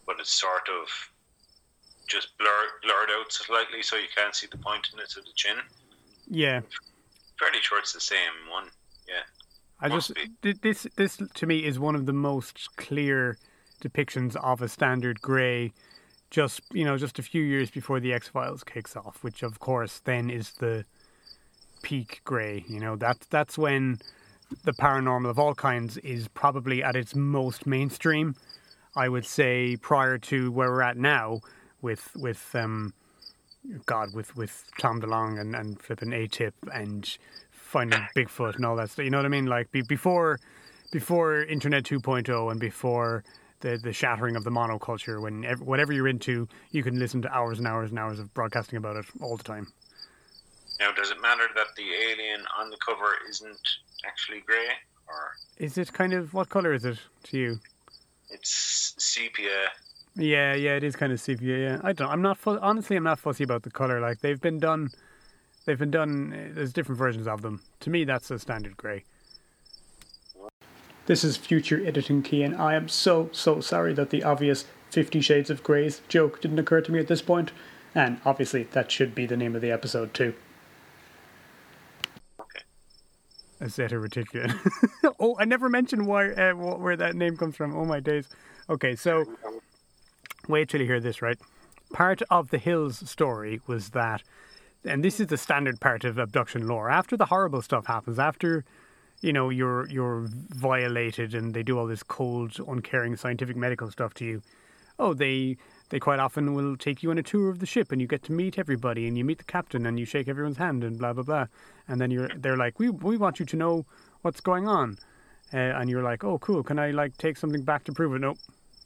but 0.06 0.16
it's 0.20 0.32
sort 0.32 0.68
of 0.68 0.88
just 2.08 2.36
blurred 2.38 2.68
blurred 2.82 3.10
out 3.18 3.32
slightly, 3.32 3.82
so 3.82 3.96
you 3.96 4.08
can't 4.14 4.34
see 4.34 4.46
the 4.50 4.58
pointedness 4.58 5.16
of 5.16 5.24
the 5.24 5.32
chin. 5.34 5.56
Yeah, 6.28 6.60
fairly 7.38 7.60
sure 7.60 7.78
it's 7.78 7.92
the 7.92 8.00
same 8.00 8.18
one. 8.50 8.68
Yeah, 9.08 9.24
I 9.80 9.88
just 9.88 10.14
be. 10.42 10.52
this 10.62 10.86
this 10.96 11.18
to 11.34 11.46
me 11.46 11.64
is 11.64 11.78
one 11.78 11.94
of 11.94 12.06
the 12.06 12.12
most 12.12 12.76
clear 12.76 13.38
depictions 13.80 14.36
of 14.36 14.62
a 14.62 14.68
standard 14.68 15.20
grey 15.20 15.72
just 16.30 16.60
you 16.72 16.84
know 16.84 16.96
just 16.98 17.18
a 17.18 17.22
few 17.22 17.42
years 17.42 17.70
before 17.70 18.00
the 18.00 18.12
X 18.12 18.28
Files 18.28 18.64
kicks 18.64 18.96
off, 18.96 19.22
which 19.22 19.42
of 19.42 19.58
course 19.60 20.00
then 20.04 20.30
is 20.30 20.52
the 20.52 20.84
peak 21.82 22.20
grey. 22.24 22.64
You 22.68 22.80
know 22.80 22.96
that 22.96 23.20
that's 23.30 23.56
when 23.56 24.00
the 24.64 24.72
paranormal 24.72 25.30
of 25.30 25.38
all 25.38 25.54
kinds 25.54 25.96
is 25.98 26.28
probably 26.28 26.82
at 26.82 26.96
its 26.96 27.14
most 27.14 27.66
mainstream. 27.66 28.34
I 28.96 29.08
would 29.08 29.26
say 29.26 29.76
prior 29.76 30.18
to 30.18 30.50
where 30.50 30.70
we're 30.70 30.82
at 30.82 30.96
now 30.96 31.40
with 31.80 32.10
with 32.16 32.54
um, 32.54 32.92
God 33.86 34.14
with 34.14 34.36
with 34.36 34.64
Tom 34.78 35.00
DeLonge 35.00 35.40
and 35.40 35.54
and 35.54 35.80
flipping 35.80 36.12
A 36.12 36.26
Tip 36.26 36.54
and 36.72 37.18
finding 37.50 38.00
Bigfoot 38.16 38.56
and 38.56 38.64
all 38.64 38.76
that 38.76 38.90
stuff. 38.90 39.04
You 39.04 39.10
know 39.10 39.18
what 39.18 39.26
I 39.26 39.30
mean? 39.30 39.46
Like 39.46 39.70
be, 39.70 39.82
before 39.82 40.40
before 40.90 41.42
Internet 41.42 41.84
2.0 41.84 42.50
and 42.50 42.58
before 42.58 43.24
the 43.60 43.78
the 43.78 43.92
shattering 43.92 44.36
of 44.36 44.44
the 44.44 44.50
monoculture. 44.50 45.20
When 45.20 45.44
ev- 45.44 45.60
whatever 45.60 45.92
you're 45.92 46.08
into, 46.08 46.48
you 46.70 46.82
can 46.82 46.98
listen 46.98 47.22
to 47.22 47.32
hours 47.34 47.58
and 47.58 47.66
hours 47.66 47.90
and 47.90 47.98
hours 47.98 48.18
of 48.18 48.32
broadcasting 48.34 48.76
about 48.76 48.96
it 48.96 49.06
all 49.20 49.36
the 49.36 49.44
time. 49.44 49.72
Now, 50.80 50.92
does 50.92 51.10
it 51.10 51.20
matter 51.20 51.48
that 51.56 51.66
the 51.76 51.82
alien 52.10 52.42
on 52.58 52.70
the 52.70 52.76
cover 52.76 53.14
isn't 53.28 53.58
actually 54.06 54.40
grey, 54.40 54.68
or 55.08 55.32
is 55.56 55.76
it 55.76 55.92
kind 55.92 56.12
of 56.12 56.34
what 56.34 56.48
color 56.48 56.72
is 56.72 56.84
it 56.84 56.98
to 57.24 57.38
you? 57.38 57.60
It's 58.30 58.94
sepia. 58.98 59.70
Yeah, 60.14 60.54
yeah, 60.54 60.76
it 60.76 60.84
is 60.84 60.96
kind 60.96 61.12
of 61.12 61.20
sepia. 61.20 61.58
Yeah, 61.58 61.80
I 61.82 61.92
don't. 61.92 62.10
I'm 62.10 62.22
not 62.22 62.38
fu- 62.38 62.58
honestly. 62.60 62.96
I'm 62.96 63.04
not 63.04 63.18
fussy 63.18 63.44
about 63.44 63.62
the 63.62 63.70
color. 63.70 64.00
Like 64.00 64.20
they've 64.20 64.40
been 64.40 64.58
done. 64.58 64.90
They've 65.64 65.78
been 65.78 65.90
done. 65.90 66.52
There's 66.54 66.72
different 66.72 66.98
versions 66.98 67.26
of 67.26 67.42
them. 67.42 67.60
To 67.80 67.90
me, 67.90 68.04
that's 68.04 68.30
a 68.30 68.38
standard 68.38 68.76
grey. 68.76 69.04
This 71.08 71.24
is 71.24 71.38
future 71.38 71.82
editing 71.86 72.22
key, 72.22 72.42
and 72.42 72.54
I 72.54 72.74
am 72.74 72.86
so, 72.86 73.30
so 73.32 73.62
sorry 73.62 73.94
that 73.94 74.10
the 74.10 74.22
obvious 74.22 74.66
Fifty 74.90 75.22
Shades 75.22 75.48
of 75.48 75.62
Grey's 75.62 76.02
joke 76.06 76.38
didn't 76.42 76.58
occur 76.58 76.82
to 76.82 76.92
me 76.92 76.98
at 76.98 77.06
this 77.06 77.22
point, 77.22 77.50
and 77.94 78.20
obviously 78.26 78.64
that 78.64 78.92
should 78.92 79.14
be 79.14 79.24
the 79.24 79.34
name 79.36 79.56
of 79.56 79.62
the 79.62 79.70
episode 79.70 80.12
too. 80.12 80.34
Okay. 82.38 82.60
Zeta 83.68 83.94
Reticuli. 83.94 84.54
oh, 85.18 85.34
I 85.40 85.46
never 85.46 85.70
mentioned 85.70 86.06
why, 86.06 86.28
uh, 86.32 86.52
where 86.52 86.96
that 86.96 87.16
name 87.16 87.38
comes 87.38 87.56
from. 87.56 87.74
Oh 87.74 87.86
my 87.86 88.00
days. 88.00 88.28
Okay, 88.68 88.94
so 88.94 89.24
wait 90.46 90.68
till 90.68 90.82
you 90.82 90.86
hear 90.86 91.00
this, 91.00 91.22
right? 91.22 91.38
Part 91.90 92.20
of 92.28 92.50
the 92.50 92.58
Hills 92.58 93.08
story 93.08 93.62
was 93.66 93.90
that, 93.90 94.22
and 94.84 95.02
this 95.02 95.20
is 95.20 95.28
the 95.28 95.38
standard 95.38 95.80
part 95.80 96.04
of 96.04 96.18
abduction 96.18 96.68
lore. 96.68 96.90
After 96.90 97.16
the 97.16 97.24
horrible 97.24 97.62
stuff 97.62 97.86
happens, 97.86 98.18
after 98.18 98.62
you 99.20 99.32
know 99.32 99.50
you're 99.50 99.88
you're 99.88 100.26
violated 100.50 101.34
and 101.34 101.54
they 101.54 101.62
do 101.62 101.78
all 101.78 101.86
this 101.86 102.02
cold 102.02 102.56
uncaring 102.68 103.16
scientific 103.16 103.56
medical 103.56 103.90
stuff 103.90 104.14
to 104.14 104.24
you 104.24 104.42
oh 104.98 105.12
they 105.12 105.56
they 105.90 105.98
quite 105.98 106.18
often 106.18 106.54
will 106.54 106.76
take 106.76 107.02
you 107.02 107.10
on 107.10 107.18
a 107.18 107.22
tour 107.22 107.48
of 107.48 107.60
the 107.60 107.66
ship 107.66 107.92
and 107.92 108.00
you 108.00 108.06
get 108.06 108.22
to 108.24 108.32
meet 108.32 108.58
everybody 108.58 109.08
and 109.08 109.16
you 109.16 109.24
meet 109.24 109.38
the 109.38 109.44
captain 109.44 109.86
and 109.86 109.98
you 109.98 110.04
shake 110.04 110.28
everyone's 110.28 110.58
hand 110.58 110.84
and 110.84 110.98
blah 110.98 111.12
blah 111.12 111.22
blah. 111.22 111.46
And 111.86 112.00
then 112.00 112.10
you're 112.10 112.28
they're 112.36 112.56
like 112.56 112.78
we 112.78 112.90
we 112.90 113.16
want 113.16 113.40
you 113.40 113.46
to 113.46 113.56
know 113.56 113.86
what's 114.22 114.40
going 114.40 114.68
on. 114.68 114.98
Uh, 115.52 115.56
and 115.56 115.88
you're 115.88 116.02
like 116.02 116.24
oh 116.24 116.38
cool. 116.38 116.62
Can 116.62 116.78
i 116.78 116.90
like 116.90 117.16
take 117.16 117.36
something 117.36 117.62
back 117.62 117.84
to 117.84 117.92
prove 117.92 118.14
it? 118.14 118.20
Nope. 118.20 118.38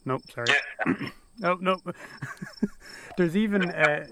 Nope. 0.05 0.23
Sorry. 0.33 0.47
Oh 1.43 1.57
no 1.61 1.81
there's 3.17 3.37
even 3.39 3.71
uh, 3.71 4.05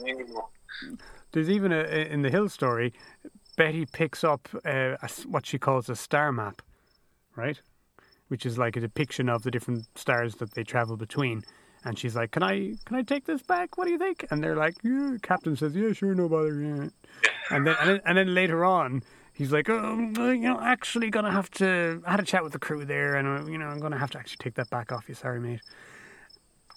there's 1.33 1.51
even 1.51 1.71
a, 1.71 1.83
in 1.83 2.23
the 2.23 2.31
hill 2.31 2.49
story 2.49 2.95
Betty 3.61 3.85
picks 3.85 4.25
up 4.25 4.49
uh, 4.65 4.97
a, 5.03 5.11
what 5.29 5.45
she 5.45 5.59
calls 5.59 5.91
a 5.91 5.95
star 5.95 6.33
map, 6.33 6.63
right? 7.37 7.61
Which 8.29 8.47
is 8.47 8.57
like 8.57 8.75
a 8.75 8.81
depiction 8.81 9.29
of 9.29 9.43
the 9.43 9.51
different 9.51 9.85
stars 9.97 10.37
that 10.37 10.53
they 10.53 10.65
travel 10.65 10.97
between. 10.97 11.43
And 11.85 11.99
she's 11.99 12.17
like, 12.17 12.31
"Can 12.31 12.43
I 12.43 12.77
can 12.87 12.97
I 12.97 13.03
take 13.03 13.27
this 13.27 13.43
back? 13.43 13.77
What 13.77 13.85
do 13.85 13.91
you 13.91 13.99
think?" 13.99 14.25
And 14.31 14.43
they're 14.43 14.57
like, 14.57 14.77
yeah. 14.83 15.19
"Captain 15.21 15.57
says, 15.57 15.77
yeah, 15.77 15.93
sure, 15.93 16.15
no 16.15 16.27
bother." 16.27 16.59
Yeah. 16.59 16.89
And 17.51 17.67
then 17.67 17.77
and 17.81 17.91
then, 17.91 18.01
and 18.07 18.17
then 18.17 18.35
later 18.35 18.65
on, 18.65 19.03
he's 19.35 19.53
like, 19.53 19.69
oh, 19.69 19.95
you 20.17 20.39
know, 20.39 20.59
actually 20.63 21.11
gonna 21.11 21.31
have 21.31 21.51
to. 21.63 22.03
I 22.07 22.13
had 22.13 22.21
a 22.21 22.25
chat 22.25 22.43
with 22.43 22.55
the 22.55 22.59
crew 22.59 22.87
there, 22.87 23.17
and 23.17 23.29
uh, 23.29 23.51
you 23.51 23.59
know, 23.59 23.67
I'm 23.67 23.79
gonna 23.79 23.99
have 23.99 24.11
to 24.13 24.19
actually 24.19 24.39
take 24.39 24.55
that 24.55 24.71
back 24.71 24.91
off 24.91 25.05
you. 25.07 25.15
Sorry, 25.15 25.39
mate. 25.39 25.61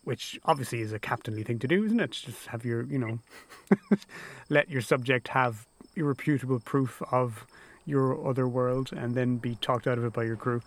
Which 0.03 0.37
obviously 0.43 0.81
is 0.81 0.91
a 0.91 0.99
captainly 0.99 1.43
thing 1.43 1.59
to 1.59 1.67
do, 1.69 1.85
isn't 1.85 2.01
it? 2.01 2.11
Just 2.11 2.47
have 2.47 2.65
your, 2.65 2.83
you 2.83 2.99
know, 2.99 3.19
let 4.49 4.69
your 4.69 4.81
subject 4.81 5.29
have 5.29 5.65
irrefutable 5.95 6.59
proof 6.59 7.01
of 7.11 7.45
your 7.85 8.27
other 8.27 8.47
world 8.47 8.91
and 8.93 9.15
then 9.15 9.37
be 9.37 9.55
talked 9.55 9.87
out 9.87 9.97
of 9.97 10.05
it 10.05 10.13
by 10.13 10.23
your 10.23 10.35
crew. 10.35 10.61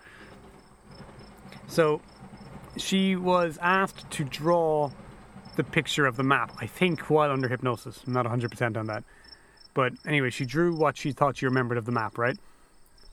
So 1.68 2.01
she 2.77 3.16
was 3.16 3.59
asked 3.61 4.11
to 4.12 4.24
draw 4.24 4.91
the 5.57 5.64
picture 5.64 6.07
of 6.07 6.16
the 6.16 6.22
map, 6.22 6.53
I 6.61 6.66
think, 6.66 7.09
while 7.11 7.31
under 7.31 7.49
hypnosis. 7.49 8.03
I'm 8.07 8.12
not 8.12 8.27
100% 8.27 8.77
on 8.77 8.87
that. 8.87 9.05
But 9.74 9.95
anyway, 10.07 10.31
she 10.31 10.45
drew 10.45 10.74
what 10.74 10.97
she 10.97 11.12
thought 11.12 11.39
she 11.39 11.47
remembered 11.47 11.79
of 11.79 11.85
the 11.87 11.93
map, 11.93 12.18
right? 12.18 12.39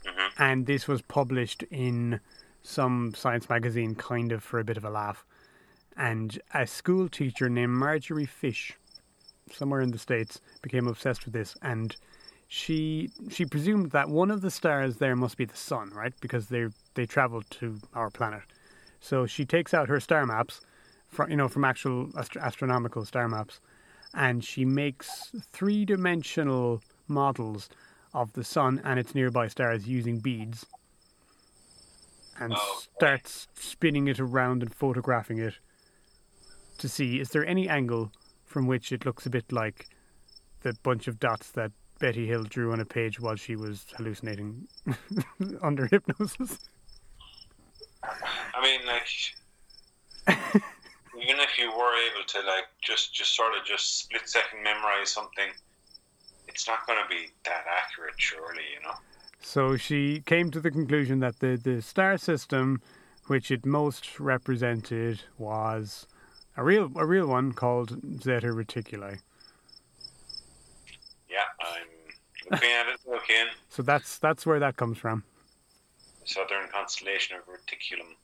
Mm-hmm. 0.05 0.43
And 0.43 0.65
this 0.65 0.87
was 0.87 1.01
published 1.01 1.63
in 1.63 2.19
some 2.61 3.13
science 3.15 3.49
magazine, 3.49 3.95
kind 3.95 4.31
of 4.31 4.43
for 4.43 4.59
a 4.59 4.63
bit 4.63 4.77
of 4.77 4.85
a 4.85 4.89
laugh. 4.89 5.25
And 5.95 6.39
a 6.53 6.65
school 6.65 7.09
teacher 7.09 7.49
named 7.49 7.73
Marjorie 7.73 8.25
Fish, 8.25 8.73
somewhere 9.51 9.81
in 9.81 9.91
the 9.91 9.97
States, 9.97 10.39
became 10.61 10.87
obsessed 10.87 11.25
with 11.25 11.33
this. 11.33 11.55
And 11.61 11.95
she 12.47 13.09
she 13.29 13.45
presumed 13.45 13.91
that 13.91 14.09
one 14.09 14.29
of 14.31 14.41
the 14.41 14.51
stars 14.51 14.97
there 14.97 15.15
must 15.15 15.37
be 15.37 15.45
the 15.45 15.57
sun, 15.57 15.89
right? 15.93 16.13
Because 16.21 16.47
they 16.47 16.67
they 16.93 17.05
traveled 17.05 17.49
to 17.51 17.79
our 17.93 18.09
planet. 18.09 18.43
So 18.99 19.25
she 19.25 19.45
takes 19.45 19.73
out 19.73 19.89
her 19.89 19.99
star 19.99 20.25
maps, 20.25 20.61
from 21.07 21.29
you 21.29 21.35
know 21.37 21.47
from 21.47 21.63
actual 21.65 22.09
astro- 22.17 22.41
astronomical 22.41 23.05
star 23.05 23.27
maps, 23.27 23.59
and 24.13 24.43
she 24.43 24.65
makes 24.65 25.31
three 25.51 25.83
dimensional 25.85 26.81
models 27.07 27.69
of 28.13 28.31
the 28.33 28.43
sun 28.43 28.79
and 28.83 28.99
its 28.99 29.15
nearby 29.15 29.47
stars 29.47 29.87
using 29.87 30.19
beads, 30.19 30.65
and 32.39 32.53
Oh. 32.55 32.81
starts 32.95 33.47
spinning 33.55 34.07
it 34.07 34.19
around 34.19 34.61
and 34.61 34.73
photographing 34.73 35.39
it 35.39 35.55
to 36.77 36.89
see 36.89 37.19
is 37.19 37.29
there 37.29 37.45
any 37.45 37.69
angle 37.69 38.11
from 38.53 38.67
which 38.67 38.91
it 38.91 39.03
looks 39.03 39.25
a 39.25 39.31
bit 39.31 39.51
like 39.51 39.87
the 40.61 40.75
bunch 40.83 41.07
of 41.07 41.19
dots 41.19 41.49
that 41.49 41.71
Betty 41.99 42.27
Hill 42.27 42.43
drew 42.43 42.71
on 42.71 42.79
a 42.79 42.85
page 42.85 43.19
while 43.19 43.35
she 43.35 43.55
was 43.55 43.87
hallucinating 43.97 44.67
under 45.63 45.87
hypnosis. 45.87 46.59
I 48.03 48.61
mean, 48.61 48.81
like, 48.85 49.07
even 51.19 51.39
if 51.39 51.57
you 51.57 51.71
were 51.71 51.95
able 52.11 52.25
to, 52.27 52.39
like, 52.41 52.65
just 52.81 53.15
just 53.15 53.35
sort 53.35 53.57
of 53.57 53.65
just 53.65 53.97
split 53.99 54.29
second 54.29 54.61
memorize 54.63 55.09
something, 55.09 55.49
it's 56.47 56.67
not 56.67 56.85
going 56.85 56.99
to 57.01 57.09
be 57.09 57.29
that 57.45 57.65
accurate, 57.67 58.13
surely, 58.17 58.61
you 58.75 58.87
know. 58.87 58.95
So 59.41 59.77
she 59.77 60.21
came 60.21 60.51
to 60.51 60.59
the 60.59 60.69
conclusion 60.69 61.19
that 61.21 61.39
the, 61.39 61.59
the 61.61 61.81
star 61.81 62.19
system, 62.19 62.81
which 63.25 63.49
it 63.49 63.65
most 63.65 64.19
represented, 64.19 65.21
was 65.39 66.05
a 66.57 66.63
real 66.63 66.91
a 66.95 67.05
real 67.05 67.27
one 67.27 67.51
called 67.53 67.89
Zeta 68.21 68.47
Reticuli. 68.47 69.19
Yeah, 71.29 71.37
I'm 71.59 71.87
looking 72.51 72.69
at 72.71 72.87
it. 72.87 72.99
Looking, 73.07 73.47
So 73.69 73.81
that's 73.83 74.17
that's 74.19 74.45
where 74.45 74.59
that 74.59 74.77
comes 74.77 74.97
from. 74.97 75.23
the 76.21 76.27
southern 76.27 76.67
constellation 76.71 77.37
of 77.37 77.43
Reticulum, 77.45 78.15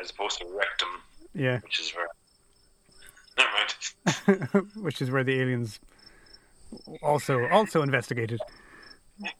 as 0.00 0.10
opposed 0.10 0.38
to 0.40 0.46
Rectum, 0.46 0.88
Yeah, 1.34 1.60
which 1.60 1.80
is 1.80 1.92
where. 1.94 2.08
Never 3.38 3.50
mind. 3.56 4.66
which 4.84 5.00
is 5.00 5.10
where 5.10 5.24
the 5.24 5.40
aliens 5.40 5.80
also 7.02 7.48
also 7.48 7.82
investigated. 7.82 8.40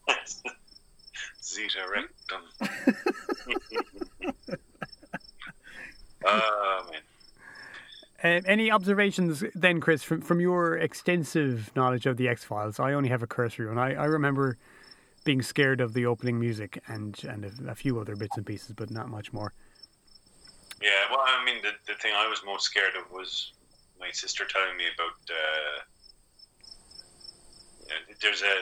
Zeta 1.43 1.85
Rectum. 1.93 2.41
oh 6.25 6.89
man. 6.91 7.01
Uh, 8.23 8.41
any 8.45 8.71
observations 8.71 9.43
then, 9.53 9.81
Chris, 9.81 10.01
from, 10.01 10.21
from 10.21 10.39
your 10.39 10.77
extensive 10.77 11.71
knowledge 11.75 12.05
of 12.05 12.15
the 12.15 12.29
X 12.29 12.43
Files? 12.43 12.79
I 12.79 12.93
only 12.93 13.09
have 13.09 13.21
a 13.21 13.27
cursory 13.27 13.67
one. 13.67 13.77
I, 13.77 13.95
I 13.95 14.05
remember 14.05 14.57
being 15.25 15.41
scared 15.41 15.81
of 15.81 15.93
the 15.93 16.05
opening 16.05 16.39
music 16.39 16.81
and 16.87 17.21
and 17.25 17.45
a, 17.45 17.71
a 17.71 17.75
few 17.75 17.99
other 17.99 18.15
bits 18.15 18.37
and 18.37 18.45
pieces, 18.45 18.73
but 18.75 18.89
not 18.89 19.09
much 19.09 19.33
more. 19.33 19.53
Yeah, 20.81 20.89
well, 21.11 21.21
I 21.25 21.43
mean, 21.45 21.61
the, 21.61 21.71
the 21.87 21.97
thing 21.99 22.13
I 22.15 22.27
was 22.27 22.41
most 22.45 22.65
scared 22.65 22.93
of 22.95 23.11
was 23.11 23.53
my 23.99 24.11
sister 24.11 24.45
telling 24.45 24.77
me 24.77 24.85
about. 24.93 25.17
Uh, 25.29 25.79
you 27.83 27.89
know, 27.89 28.15
there's 28.21 28.41
a 28.41 28.55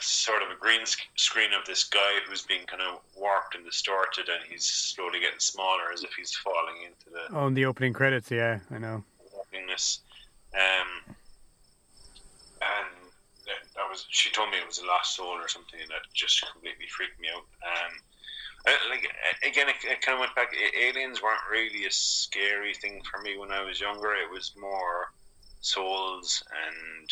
sort 0.00 0.42
of 0.42 0.50
a 0.50 0.58
green 0.58 0.84
sc- 0.86 1.00
screen 1.16 1.50
of 1.52 1.64
this 1.66 1.84
guy 1.84 2.18
who's 2.26 2.42
being 2.42 2.66
kind 2.66 2.82
of 2.82 3.00
warped 3.16 3.54
and 3.54 3.64
distorted, 3.64 4.28
and 4.28 4.42
he's 4.50 4.64
slowly 4.64 5.20
getting 5.20 5.38
smaller 5.38 5.92
as 5.92 6.02
if 6.02 6.12
he's 6.14 6.34
falling 6.34 6.76
into 6.84 7.10
the 7.10 7.36
Oh, 7.36 7.46
in 7.46 7.54
the 7.54 7.64
opening 7.66 7.92
credits, 7.92 8.30
yeah, 8.30 8.60
I 8.70 8.78
know. 8.78 9.04
nothingness. 9.34 10.00
Um, 10.54 11.14
and 12.62 12.88
that, 13.46 13.88
was 13.90 14.06
she 14.08 14.30
told 14.30 14.50
me 14.50 14.58
it 14.58 14.66
was 14.66 14.78
a 14.78 14.86
lost 14.86 15.16
soul 15.16 15.28
or 15.28 15.48
something, 15.48 15.80
and 15.80 15.90
that 15.90 16.02
just 16.14 16.44
completely 16.50 16.86
freaked 16.88 17.20
me 17.20 17.28
out. 17.34 17.42
Um, 17.62 17.92
like 18.90 19.06
again, 19.46 19.68
it, 19.68 19.76
it 19.84 20.00
kind 20.00 20.14
of 20.14 20.20
went 20.20 20.34
back. 20.34 20.52
Aliens 20.80 21.22
weren't 21.22 21.40
really 21.50 21.86
a 21.86 21.90
scary 21.92 22.74
thing 22.74 23.00
for 23.08 23.22
me 23.22 23.38
when 23.38 23.52
I 23.52 23.62
was 23.62 23.80
younger. 23.80 24.14
It 24.14 24.30
was 24.32 24.52
more 24.58 25.12
souls 25.60 26.42
and 26.66 27.10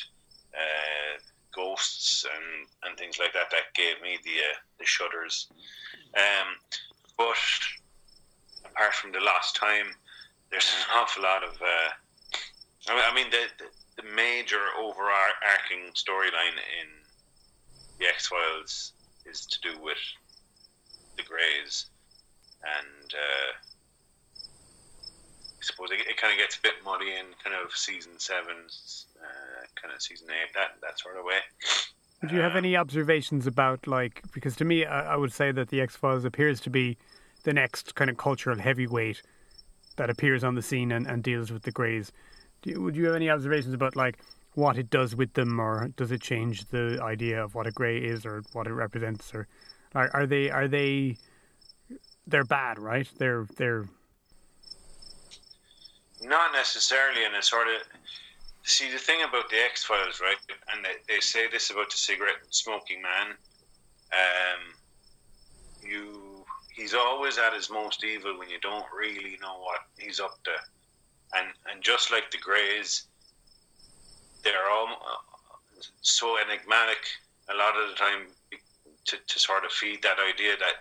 uh, 0.55 1.19
ghosts 1.55 2.25
and, 2.25 2.69
and 2.85 2.99
things 2.99 3.19
like 3.19 3.33
that 3.33 3.51
that 3.51 3.75
gave 3.75 4.01
me 4.03 4.19
the 4.25 4.31
uh, 4.31 4.57
the 4.79 4.87
shudders. 4.87 5.49
Um, 6.17 6.57
but 7.17 7.37
apart 8.65 8.95
from 8.95 9.13
the 9.13 9.21
last 9.21 9.57
time, 9.57 9.87
there's 10.51 10.69
an 10.69 10.97
awful 10.97 11.23
lot 11.23 11.45
of. 11.45 11.61
Uh, 11.61 11.91
I 12.87 13.15
mean, 13.15 13.31
the, 13.31 13.47
the 13.59 13.71
the 13.97 14.03
major 14.15 14.61
overarching 14.79 15.93
storyline 15.95 16.59
in 16.81 16.89
the 17.99 18.07
X 18.07 18.27
Files 18.27 18.93
is 19.25 19.47
to 19.47 19.61
do 19.61 19.81
with 19.81 19.99
the 21.17 21.23
Greys, 21.23 21.87
and 22.63 23.15
uh, 23.15 23.53
I 24.37 25.63
suppose 25.63 25.91
it, 25.93 26.01
it 26.09 26.17
kind 26.17 26.33
of 26.33 26.39
gets 26.39 26.57
a 26.57 26.61
bit 26.61 26.75
muddy 26.85 27.11
in 27.11 27.27
kind 27.43 27.57
of 27.57 27.75
season 27.77 28.13
seven, 28.19 28.57
uh, 29.23 29.54
kind 29.81 29.95
of 29.95 30.03
season 30.03 30.29
eight, 30.31 30.53
that 30.55 30.77
that 30.83 30.99
sort 30.99 31.17
of 31.17 31.25
way. 31.25 31.39
Would 32.23 32.33
you 32.33 32.41
have 32.41 32.53
um, 32.53 32.59
any 32.59 32.77
observations 32.77 33.47
about 33.47 33.87
like 33.87 34.23
because 34.33 34.57
to 34.57 34.65
me, 34.65 34.85
I, 34.85 35.15
I 35.15 35.17
would 35.17 35.33
say 35.33 35.53
that 35.53 35.69
the 35.69 35.81
X 35.81 35.97
Files 35.97 36.25
appears 36.25 36.61
to 36.61 36.71
be 36.71 36.97
the 37.45 37.53
next 37.53 37.95
kind 37.95 38.11
of 38.11 38.17
cultural 38.17 38.59
heavyweight 38.59 39.23
that 39.97 40.11
appears 40.11 40.43
on 40.43 40.55
the 40.55 40.63
scene 40.63 40.91
and, 40.91 41.07
and 41.07 41.23
deals 41.23 41.53
with 41.53 41.63
the 41.63 41.71
Greys. 41.71 42.13
Do 42.63 42.71
you, 42.71 42.83
would 42.83 42.97
you 42.97 43.07
have 43.07 43.15
any 43.15 43.31
observations 43.31 43.75
about 43.75 43.95
like 43.95 44.19
what 44.55 44.79
it 44.79 44.89
does 44.89 45.15
with 45.15 45.35
them, 45.35 45.61
or 45.61 45.89
does 45.97 46.13
it 46.13 46.21
change 46.21 46.67
the 46.69 46.99
idea 47.03 47.43
of 47.43 47.55
what 47.55 47.67
a 47.67 47.71
Grey 47.71 47.99
is 47.99 48.25
or 48.25 48.43
what 48.53 48.67
it 48.67 48.73
represents, 48.73 49.35
or 49.35 49.47
are, 49.95 50.11
are 50.15 50.27
they 50.27 50.51
are 50.51 50.69
they 50.69 51.17
they're 52.27 52.45
bad, 52.45 52.79
right? 52.79 53.09
They're 53.19 53.47
they're 53.57 53.87
Not 56.23 56.53
necessarily, 56.53 57.25
and 57.25 57.35
it's 57.35 57.51
sort 57.51 57.67
of 57.69 57.83
see 58.65 58.91
the 58.91 58.99
thing 58.99 59.21
about 59.23 59.49
the 59.51 59.57
X 59.57 59.85
Files, 59.85 60.21
right? 60.21 60.37
And 60.73 60.85
they, 60.85 61.15
they 61.15 61.21
say 61.21 61.47
this 61.49 61.71
about 61.71 61.91
the 61.91 61.97
cigarette 61.97 62.41
smoking 62.51 63.01
man. 63.03 63.37
Um, 64.13 64.63
you, 65.83 66.45
he's 66.75 66.95
always 66.95 67.39
at 67.39 67.53
his 67.53 67.71
most 67.71 68.05
evil 68.05 68.39
when 68.39 68.49
you 68.49 68.59
don't 68.61 68.87
really 68.97 69.39
know 69.41 69.59
what 69.61 69.81
he's 69.99 70.19
up 70.19 70.43
to, 70.45 70.51
and 71.37 71.49
and 71.71 71.83
just 71.83 72.11
like 72.11 72.31
the 72.31 72.39
Greys, 72.39 73.05
they're 74.43 74.71
all 74.71 74.89
so 76.01 76.39
enigmatic 76.39 76.99
a 77.51 77.55
lot 77.55 77.75
of 77.77 77.91
the 77.91 77.97
time 77.97 78.27
to, 79.05 79.17
to 79.27 79.39
sort 79.39 79.65
of 79.65 79.73
feed 79.73 80.03
that 80.03 80.17
idea 80.19 80.57
that 80.59 80.81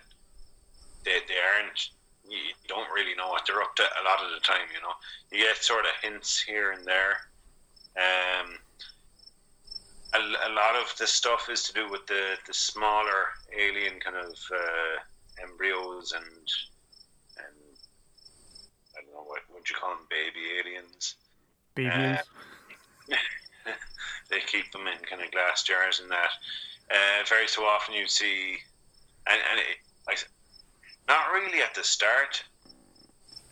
they, 1.04 1.18
they 1.28 1.40
aren't 1.56 1.90
you 2.26 2.38
don't 2.68 2.88
really 2.94 3.14
know 3.14 3.28
what 3.28 3.42
they're 3.46 3.60
up 3.60 3.76
to 3.76 3.82
a 3.82 4.02
lot 4.04 4.24
of 4.24 4.32
the 4.32 4.40
time 4.40 4.64
you 4.72 4.80
know 4.80 4.94
you 5.30 5.44
get 5.44 5.62
sort 5.62 5.84
of 5.84 5.92
hints 6.00 6.40
here 6.40 6.72
and 6.72 6.86
there 6.86 7.18
um, 7.96 8.58
a, 10.14 10.18
a 10.18 10.50
lot 10.52 10.76
of 10.76 10.96
the 10.98 11.06
stuff 11.06 11.48
is 11.50 11.62
to 11.64 11.72
do 11.72 11.90
with 11.90 12.06
the, 12.06 12.36
the 12.46 12.54
smaller 12.54 13.34
alien 13.56 14.00
kind 14.00 14.16
of 14.16 14.34
uh, 14.52 15.42
embryos 15.42 16.12
and 16.12 16.24
and 16.24 17.56
I 18.96 19.02
don't 19.02 19.14
know 19.14 19.24
what 19.26 19.42
would 19.52 19.68
you 19.68 19.76
call 19.76 19.90
them 19.90 20.06
baby 20.08 20.58
aliens 20.58 21.16
Babians. 21.76 22.20
they 24.30 24.40
keep 24.46 24.70
them 24.72 24.86
in 24.86 24.98
kind 25.08 25.22
of 25.22 25.30
glass 25.32 25.62
jars 25.62 26.00
and 26.00 26.10
that. 26.10 26.30
Uh, 26.90 27.24
very 27.28 27.48
so 27.48 27.64
often 27.64 27.94
you 27.94 28.06
see, 28.06 28.56
and, 29.26 29.40
and 29.50 29.60
it, 29.60 29.78
I, 30.08 30.14
not 31.08 31.32
really 31.32 31.62
at 31.62 31.74
the 31.74 31.82
start, 31.82 32.44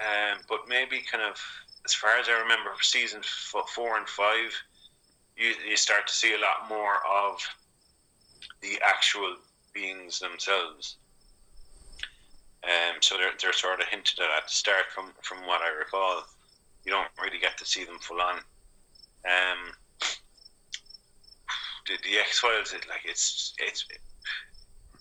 um, 0.00 0.38
but 0.48 0.68
maybe 0.68 1.02
kind 1.10 1.24
of 1.24 1.40
as 1.84 1.94
far 1.94 2.16
as 2.18 2.28
I 2.28 2.40
remember, 2.40 2.70
for 2.76 2.82
season 2.82 3.22
four 3.22 3.96
and 3.96 4.08
five, 4.08 4.52
you 5.36 5.52
you 5.68 5.76
start 5.76 6.06
to 6.06 6.12
see 6.12 6.34
a 6.34 6.38
lot 6.38 6.68
more 6.68 6.96
of 7.10 7.40
the 8.60 8.78
actual 8.84 9.36
beings 9.74 10.18
themselves. 10.18 10.96
Um, 12.64 13.00
so 13.00 13.16
they're, 13.16 13.32
they're 13.40 13.52
sort 13.52 13.80
of 13.80 13.86
hinted 13.88 14.20
at 14.20 14.30
at 14.36 14.46
the 14.46 14.52
start 14.52 14.84
from, 14.94 15.12
from 15.22 15.38
what 15.48 15.62
I 15.62 15.70
recall. 15.76 16.22
You 16.84 16.92
don't 16.92 17.08
really 17.20 17.40
get 17.40 17.58
to 17.58 17.66
see 17.66 17.84
them 17.84 17.98
full 17.98 18.20
on. 18.20 18.36
Um, 19.24 19.72
the, 21.86 21.94
the 22.04 22.18
X 22.18 22.38
Files, 22.38 22.72
it, 22.72 22.86
like 22.88 23.02
it's 23.04 23.54
it's 23.58 23.84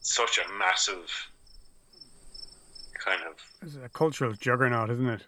such 0.01 0.39
a 0.39 0.51
massive 0.57 1.11
kind 2.93 3.21
of. 3.29 3.35
It's 3.61 3.75
a 3.83 3.89
cultural 3.89 4.33
juggernaut, 4.33 4.89
isn't 4.89 5.07
it? 5.07 5.21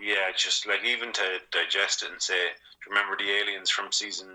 Yeah, 0.00 0.30
just 0.36 0.66
like 0.66 0.84
even 0.84 1.12
to 1.12 1.38
digest 1.50 2.02
it 2.02 2.10
and 2.10 2.22
say, 2.22 2.48
remember 2.88 3.16
the 3.16 3.30
aliens 3.30 3.70
from 3.70 3.90
season 3.92 4.28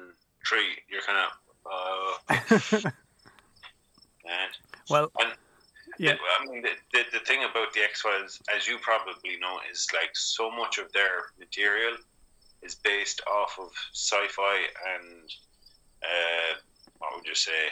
three? 0.48 0.78
You're 0.90 1.02
kind 1.02 1.20
of. 1.20 1.32
Uh, 1.66 2.92
well, 4.90 5.12
and 5.20 5.32
yeah. 5.98 6.16
I 6.42 6.46
mean, 6.46 6.62
the, 6.62 6.70
the, 6.92 7.20
the 7.20 7.26
thing 7.26 7.44
about 7.50 7.74
the 7.74 7.82
X 7.82 8.02
Files, 8.02 8.42
as 8.54 8.68
you 8.68 8.78
probably 8.80 9.38
know, 9.40 9.60
is 9.72 9.88
like 9.94 10.12
so 10.14 10.52
much 10.52 10.78
of 10.78 10.92
their 10.92 11.32
material 11.40 11.96
is 12.62 12.76
based 12.76 13.22
off 13.32 13.58
of 13.60 13.72
sci-fi 13.94 14.66
and 14.96 15.30
uh, 16.04 16.56
what 16.98 17.16
would 17.16 17.26
you 17.26 17.36
say 17.36 17.70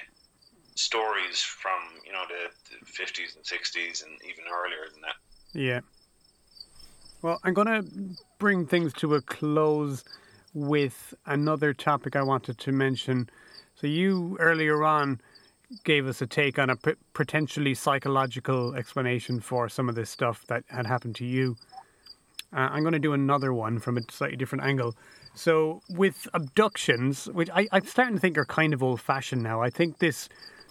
stories 0.76 1.40
from 1.42 1.80
you 2.06 2.12
know 2.12 2.24
the, 2.28 2.50
the 2.70 2.86
50s 2.86 3.36
and 3.36 3.44
60s 3.44 4.04
and 4.04 4.14
even 4.24 4.46
earlier 4.52 4.90
than 4.92 5.02
that. 5.02 5.16
Yeah. 5.54 5.80
Well, 7.22 7.39
I'm 7.43 7.53
going 7.53 7.68
to 7.68 7.85
bring 8.39 8.65
things 8.65 8.93
to 8.93 9.14
a 9.14 9.22
close 9.22 10.03
with 10.56 11.14
another 11.26 11.72
topic 11.72 12.15
I 12.15 12.23
wanted 12.23 12.57
to 12.57 12.72
mention. 12.72 13.30
So 13.76 13.85
you 13.85 14.38
earlier 14.39 14.84
on 14.84 15.22
gave 15.84 16.07
us 16.07 16.22
a 16.22 16.27
take 16.27 16.57
on 16.57 16.72
a 16.72 16.76
p- 16.76 16.93
potentially 17.14 17.76
psychological 17.76 18.73
explanation 18.73 19.39
for 19.39 19.69
some 19.69 19.88
of 19.88 19.93
this 19.93 20.10
stuff 20.10 20.45
that 20.48 20.64
had 20.68 20.88
happened 20.88 21.15
to 21.18 21.26
you. 21.26 21.57
Uh, 22.52 22.69
I'm 22.72 22.81
going 22.81 22.93
to 22.93 22.99
do 22.99 23.14
another 23.14 23.53
one 23.53 23.77
from 23.80 23.98
a 23.98 24.02
slightly 24.10 24.35
different 24.35 24.64
angle. 24.64 24.95
So 25.35 25.81
with 25.89 26.27
abductions, 26.34 27.27
which 27.27 27.49
I, 27.53 27.68
I'm 27.72 27.85
starting 27.85 28.15
to 28.15 28.19
think 28.19 28.38
are 28.38 28.45
kind 28.45 28.73
of 28.73 28.81
old-fashioned 28.81 29.43
now. 29.43 29.61
I 29.61 29.69
think 29.69 29.99
this 29.99 30.27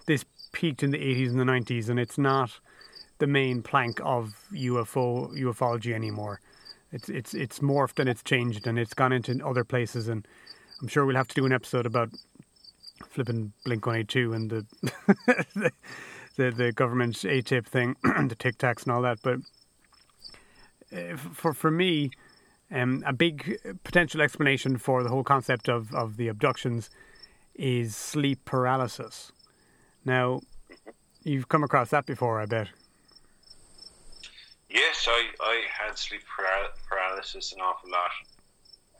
this 0.06 0.24
peaked 0.52 0.82
in 0.82 0.90
the 0.90 0.98
80s 0.98 1.30
and 1.30 1.38
the 1.38 1.44
90s, 1.44 1.88
and 1.88 2.00
it's 2.00 2.18
not 2.18 2.58
the 3.20 3.26
main 3.26 3.62
plank 3.62 4.00
of 4.02 4.34
UFO 4.52 5.30
ufology 5.38 5.94
anymore. 5.94 6.40
It's 6.90 7.08
it's 7.08 7.34
it's 7.34 7.60
morphed 7.60 8.00
and 8.00 8.08
it's 8.08 8.24
changed 8.24 8.66
and 8.66 8.78
it's 8.78 8.94
gone 8.94 9.12
into 9.12 9.46
other 9.46 9.62
places. 9.62 10.08
And 10.08 10.26
I'm 10.80 10.88
sure 10.88 11.06
we'll 11.06 11.16
have 11.16 11.28
to 11.28 11.34
do 11.34 11.46
an 11.46 11.52
episode 11.52 11.86
about 11.86 12.10
flipping 13.08 13.52
Blink 13.64 13.86
182 13.86 14.32
and 14.32 14.50
the 14.50 14.66
the, 15.54 15.72
the, 16.36 16.50
the 16.50 16.72
government's 16.72 17.22
ATIP 17.22 17.66
thing, 17.66 17.96
the 18.02 18.36
Tic 18.36 18.58
Tacs 18.58 18.82
and 18.82 18.92
all 18.92 19.02
that. 19.02 19.18
But 19.22 19.38
uh, 20.92 21.16
for 21.16 21.52
for 21.52 21.70
me, 21.70 22.10
um, 22.72 23.04
a 23.06 23.12
big 23.12 23.58
potential 23.84 24.22
explanation 24.22 24.78
for 24.78 25.02
the 25.02 25.10
whole 25.10 25.24
concept 25.24 25.68
of, 25.68 25.94
of 25.94 26.16
the 26.16 26.28
abductions 26.28 26.88
is 27.54 27.94
sleep 27.94 28.44
paralysis. 28.44 29.32
Now, 30.04 30.40
you've 31.22 31.48
come 31.48 31.62
across 31.62 31.90
that 31.90 32.06
before, 32.06 32.40
I 32.40 32.46
bet. 32.46 32.68
Yes, 34.70 35.08
I, 35.10 35.26
I 35.42 35.62
had 35.68 35.98
sleep 35.98 36.22
paralysis 36.88 37.52
an 37.52 37.60
awful 37.60 37.90
lot. 37.90 38.10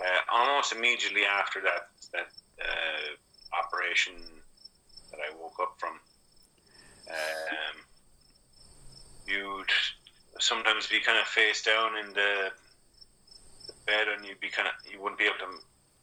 Uh, 0.00 0.20
almost 0.32 0.72
immediately 0.72 1.22
after 1.24 1.60
that 1.60 1.90
that 2.12 2.26
uh, 2.60 3.56
operation 3.56 4.14
that 5.12 5.20
I 5.20 5.32
woke 5.40 5.60
up 5.62 5.76
from, 5.78 6.00
um, 7.08 7.76
you'd 9.28 9.70
sometimes 10.40 10.88
be 10.88 10.98
kind 11.00 11.20
of 11.20 11.26
face 11.26 11.62
down 11.62 11.96
in 11.98 12.14
the, 12.14 12.50
the 13.68 13.72
bed, 13.86 14.08
and 14.08 14.26
you'd 14.26 14.40
be 14.40 14.48
kind 14.48 14.66
of 14.66 14.74
you 14.90 15.00
wouldn't 15.00 15.20
be 15.20 15.26
able 15.26 15.38
to 15.38 15.58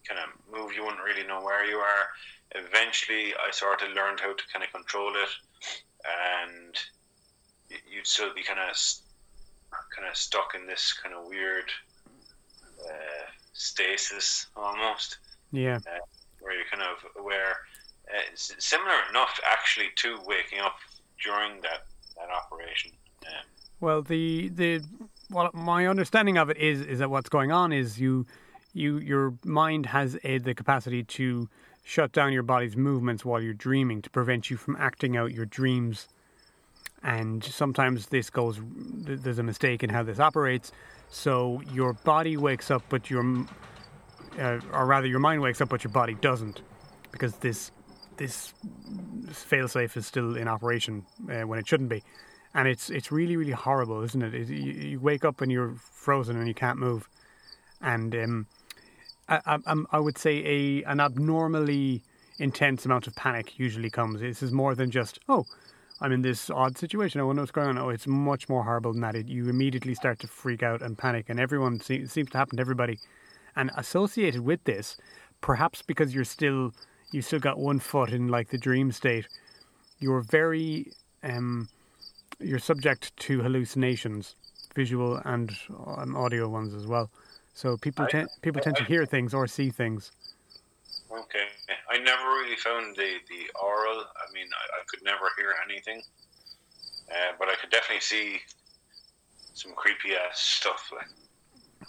kind 0.08 0.22
of 0.22 0.30
move. 0.50 0.74
You 0.78 0.86
wouldn't 0.86 1.04
really 1.04 1.28
know 1.28 1.42
where 1.42 1.66
you 1.66 1.78
are. 1.78 2.08
Eventually, 2.56 3.34
I 3.34 3.52
sort 3.52 3.82
of 3.82 3.90
learned 3.90 4.22
how 4.22 4.34
to 4.34 4.44
kind 4.54 4.64
of 4.64 4.72
control 4.72 5.12
it, 5.12 5.30
and 6.56 6.74
you'd 7.92 8.08
still 8.08 8.34
be 8.34 8.44
kind 8.44 8.60
of 8.60 8.78
kind 9.96 10.08
of 10.10 10.16
stuck 10.16 10.54
in 10.56 10.68
this 10.68 10.94
kind 10.94 11.16
of 11.16 11.28
weird 11.28 11.66
uh, 12.86 13.26
stasis 13.54 14.48
almost. 14.56 15.18
Yeah. 15.52 15.78
Uh, 15.78 16.00
where 16.40 16.54
you're 16.54 16.66
kind 16.72 16.84
of 16.84 17.22
aware. 17.22 17.58
Uh, 18.10 18.22
similar 18.36 18.96
enough, 19.10 19.40
actually, 19.52 19.88
to 19.98 20.18
waking 20.26 20.60
up 20.60 20.78
during 21.24 21.62
that 21.62 21.86
that 22.16 22.30
operation. 22.30 22.92
Um, 23.26 23.46
well, 23.80 24.02
the 24.02 24.50
the 24.50 24.82
well, 25.30 25.50
my 25.54 25.88
understanding 25.88 26.38
of 26.38 26.50
it 26.50 26.58
is 26.58 26.82
is 26.82 27.00
that 27.00 27.10
what's 27.10 27.30
going 27.30 27.52
on 27.52 27.74
is 27.74 28.00
you 28.00 28.26
you 28.74 29.00
your 29.00 29.34
mind 29.44 29.88
has 29.88 30.18
a, 30.24 30.38
the 30.38 30.54
capacity 30.54 31.04
to 31.04 31.50
shut 31.84 32.12
down 32.12 32.34
your 32.34 32.44
body's 32.44 32.76
movements 32.76 33.24
while 33.26 33.42
you're 33.42 33.54
dreaming 33.54 34.02
to 34.02 34.10
prevent 34.10 34.50
you 34.50 34.58
from 34.58 34.76
acting 34.78 35.16
out 35.18 35.32
your 35.32 35.46
dreams. 35.46 36.08
And 37.08 37.44
sometimes 37.44 38.08
this 38.08 38.30
goes 38.30 38.60
there's 38.64 39.40
a 39.40 39.44
mistake 39.44 39.84
in 39.84 39.90
how 39.90 40.04
this 40.04 40.20
operates. 40.20 40.72
So 41.10 41.62
your 41.74 41.94
body 41.94 42.38
wakes 42.38 42.70
up, 42.70 42.84
but 42.90 43.10
your 43.10 43.24
uh, 44.38 44.60
or 44.72 44.86
rather 44.86 45.08
your 45.08 45.20
mind 45.20 45.42
wakes 45.42 45.62
up, 45.62 45.70
but 45.70 45.84
your 45.84 45.92
body 45.92 46.16
doesn't, 46.22 46.62
because 47.12 47.38
this 47.38 47.72
this 48.18 48.54
failsafe 49.30 49.96
is 49.96 50.06
still 50.06 50.36
in 50.36 50.48
operation 50.48 51.06
uh, 51.32 51.42
when 51.42 51.60
it 51.60 51.68
shouldn't 51.68 51.90
be 51.90 52.04
and 52.58 52.68
it's 52.68 52.90
it's 52.90 53.12
really 53.12 53.38
really 53.38 53.52
horrible, 53.52 54.02
isn't 54.02 54.22
it? 54.22 54.34
it 54.34 54.50
you, 54.50 54.72
you, 54.74 55.00
wake 55.00 55.24
up 55.24 55.42
and 55.42 55.52
you're 55.52 55.76
frozen 55.76 56.38
and 56.38 56.48
you 56.48 56.54
can't 56.54 56.80
move, 56.80 57.08
and 57.82 58.16
um, 58.16 58.48
I, 59.30 59.40
I, 59.46 59.76
I 59.92 60.00
would 60.00 60.18
say 60.18 60.44
a 60.44 60.84
an 60.84 61.00
abnormally 61.00 62.04
intense 62.40 62.86
amount 62.86 63.08
of 63.08 63.16
panic 63.16 63.60
usually 63.60 63.92
comes. 63.92 64.22
This 64.22 64.42
is 64.44 64.52
more 64.52 64.76
than 64.76 64.92
just 64.92 65.20
oh. 65.30 65.46
I'm 66.00 66.12
in 66.12 66.22
this 66.22 66.50
odd 66.50 66.78
situation. 66.78 67.20
I 67.20 67.24
wonder 67.24 67.42
what's 67.42 67.52
going 67.52 67.70
on. 67.70 67.78
Oh, 67.78 67.90
it's 67.90 68.08
much 68.08 68.50
more 68.50 68.64
horrible 68.64 68.92
than 68.94 69.02
that. 69.02 69.16
It, 69.16 69.28
you 69.28 69.50
immediately 69.50 69.96
start 69.96 70.20
to 70.20 70.28
freak 70.28 70.62
out 70.62 70.82
and 70.82 70.98
panic, 70.98 71.26
and 71.30 71.40
everyone 71.40 71.80
se- 71.80 72.06
seems 72.06 72.30
to 72.32 72.38
happen 72.38 72.58
to 72.58 72.62
everybody. 72.62 73.00
And 73.56 73.72
associated 73.76 74.42
with 74.42 74.64
this, 74.66 74.98
perhaps 75.42 75.82
because 75.82 76.14
you're 76.14 76.24
still 76.24 76.74
you 77.12 77.22
still 77.22 77.40
got 77.40 77.58
one 77.58 77.80
foot 77.80 78.12
in 78.12 78.28
like 78.28 78.50
the 78.50 78.58
dream 78.58 78.92
state, 78.92 79.28
you're 80.00 80.22
very 80.22 80.92
um, 81.24 81.70
you're 82.40 82.60
subject 82.60 83.16
to 83.18 83.42
hallucinations, 83.42 84.36
visual 84.76 85.20
and 85.26 85.52
um, 85.98 86.16
audio 86.16 86.48
ones 86.48 86.74
as 86.74 86.86
well. 86.86 87.10
So 87.54 87.76
people 87.78 88.06
tend 88.06 88.30
people 88.44 88.62
tend 88.62 88.76
to 88.78 88.84
hear 88.84 89.06
things 89.06 89.34
or 89.34 89.48
see 89.48 89.72
things. 89.72 90.12
Okay, 91.10 91.48
I 91.90 91.98
never 92.00 92.24
really 92.24 92.58
found 92.58 92.96
the 92.96 93.18
the 93.30 93.60
oral. 93.62 94.00
I 94.00 94.34
mean, 94.34 94.48
I, 94.52 94.80
I 94.80 94.84
could 94.88 95.04
never 95.04 95.30
hear 95.38 95.56
anything, 95.70 96.02
uh, 97.10 97.34
but 97.40 97.48
I 97.48 97.56
could 97.56 97.70
definitely 97.70 98.02
see 98.02 98.40
some 99.54 99.72
creepy 99.74 100.16
ass 100.16 100.40
stuff. 100.40 100.92
Like. 100.94 101.08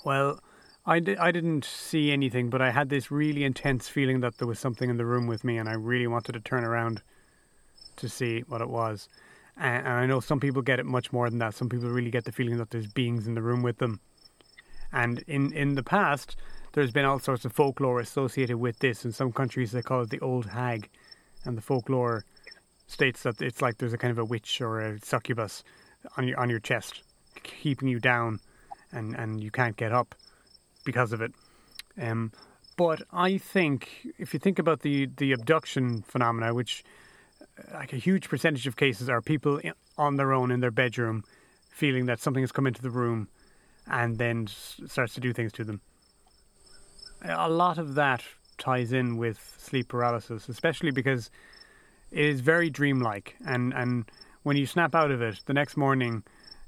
Well, 0.05 0.41
I, 0.87 1.01
di- 1.01 1.17
I 1.17 1.33
didn't 1.33 1.65
see 1.65 2.13
anything, 2.13 2.49
but 2.49 2.63
I 2.63 2.71
had 2.71 2.89
this 2.89 3.11
really 3.11 3.45
intense 3.45 3.89
feeling 3.89 4.21
that 4.21 4.39
there 4.39 4.47
was 4.47 4.59
something 4.59 4.89
in 4.89 4.97
the 4.97 5.05
room 5.05 5.27
with 5.27 5.45
me, 5.45 5.59
and 5.59 5.69
I 5.69 5.73
really 5.73 6.07
wanted 6.07 6.33
to 6.33 6.41
turn 6.41 6.65
around 6.65 7.03
to 7.97 8.09
see 8.09 8.41
what 8.49 8.61
it 8.61 8.71
was. 8.71 9.09
And 9.57 9.87
I 9.89 10.07
know 10.07 10.21
some 10.21 10.41
people 10.41 10.63
get 10.63 10.79
it 10.79 10.87
much 10.87 11.13
more 11.13 11.29
than 11.29 11.41
that. 11.41 11.55
Some 11.55 11.69
people 11.69 11.91
really 11.91 12.11
get 12.11 12.25
the 12.25 12.33
feeling 12.33 12.59
that 12.59 12.71
there's 12.71 12.87
beings 12.87 13.27
in 13.27 13.35
the 13.35 13.43
room 13.43 13.63
with 13.63 13.79
them. 13.79 14.01
And 14.93 15.19
in, 15.27 15.53
in 15.53 15.75
the 15.75 15.83
past, 15.83 16.37
there's 16.79 16.93
been 16.93 17.05
all 17.05 17.19
sorts 17.19 17.45
of 17.45 17.53
folklore 17.53 17.99
associated 17.99 18.57
with 18.57 18.79
this. 18.79 19.05
In 19.05 19.11
some 19.11 19.33
countries, 19.33 19.73
they 19.73 19.83
call 19.83 20.03
it 20.03 20.11
the 20.11 20.21
old 20.21 20.47
hag. 20.47 20.89
And 21.45 21.57
the 21.57 21.61
folklore 21.61 22.25
states 22.87 23.25
that 23.25 23.43
it's 23.43 23.61
like 23.61 23.79
there's 23.79 23.93
a 23.93 23.99
kind 23.99 24.13
of 24.13 24.19
a 24.19 24.25
witch 24.25 24.61
or 24.61 24.81
a 24.81 25.01
succubus 25.01 25.65
on 26.17 26.29
your, 26.29 26.39
on 26.39 26.49
your 26.49 26.61
chest, 26.61 27.03
keeping 27.43 27.89
you 27.89 27.99
down, 27.99 28.39
and, 28.93 29.17
and 29.17 29.43
you 29.43 29.51
can't 29.51 29.77
get 29.77 29.93
up 29.93 30.15
because 30.85 31.13
of 31.13 31.21
it. 31.21 31.33
Um, 32.01 32.31
but 32.77 33.03
I 33.13 33.39
think 33.39 34.07
if 34.17 34.33
you 34.33 34.39
think 34.39 34.61
about 34.61 34.83
the, 34.83 35.07
the 35.17 35.33
abduction 35.33 36.03
phenomena, 36.03 36.55
which 36.55 36.85
like 37.75 37.93
a 37.93 37.97
huge 37.97 38.29
percentage 38.29 38.69
of 38.69 38.77
cases 38.77 39.09
are 39.11 39.21
people 39.21 39.61
on 39.97 40.15
their 40.15 40.33
own 40.33 40.53
in 40.53 40.61
their 40.61 40.71
bedroom 40.71 41.25
feeling 41.71 42.07
that 42.07 42.21
something 42.21 42.43
has 42.45 42.53
come 42.53 42.69
into 42.69 42.83
the 42.83 42.91
room 42.91 43.27
and 43.89 44.19
then 44.19 44.47
starts 44.47 45.15
to 45.15 45.21
do 45.21 45.33
things 45.33 45.51
to 45.53 45.65
them. 45.65 45.81
A 47.23 47.49
lot 47.49 47.79
of 47.79 47.95
that 47.95 48.23
ties 48.59 48.93
in 48.93 49.17
with 49.17 49.57
sleep 49.59 49.89
paralysis, 49.89 50.49
especially 50.49 50.91
because 50.91 51.31
it 52.11 52.25
is 52.25 52.41
very 52.41 52.71
dreamlike 52.71 53.37
and 53.47 53.73
and 53.75 54.11
when 54.43 54.57
you 54.57 54.67
snap 54.67 54.95
out 54.95 55.11
of 55.11 55.21
it 55.21 55.41
the 55.45 55.53
next 55.53 55.77
morning 55.77 56.23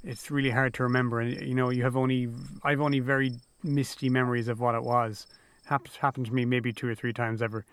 it's 0.04 0.30
really 0.30 0.50
hard 0.50 0.74
to 0.74 0.82
remember 0.82 1.20
and 1.20 1.40
you 1.40 1.54
know 1.54 1.70
you 1.70 1.82
have 1.82 1.96
only 1.96 2.28
I've 2.62 2.80
only 2.80 3.00
very 3.00 3.32
misty 3.62 4.10
memories 4.10 4.48
of 4.48 4.60
what 4.60 4.74
it 4.74 4.82
was. 4.82 5.26
Happens 5.64 5.96
happened 5.96 6.26
to 6.26 6.34
me 6.34 6.44
maybe 6.44 6.72
two 6.72 6.88
or 6.88 6.94
three 6.94 7.12
times 7.12 7.40
ever 7.40 7.64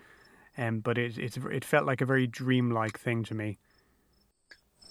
um, 0.58 0.80
but 0.80 0.98
it 0.98 1.16
it's 1.18 1.36
it 1.36 1.64
felt 1.64 1.86
like 1.86 2.00
a 2.00 2.06
very 2.06 2.26
dreamlike 2.26 2.98
thing 2.98 3.22
to 3.24 3.34
me. 3.34 3.58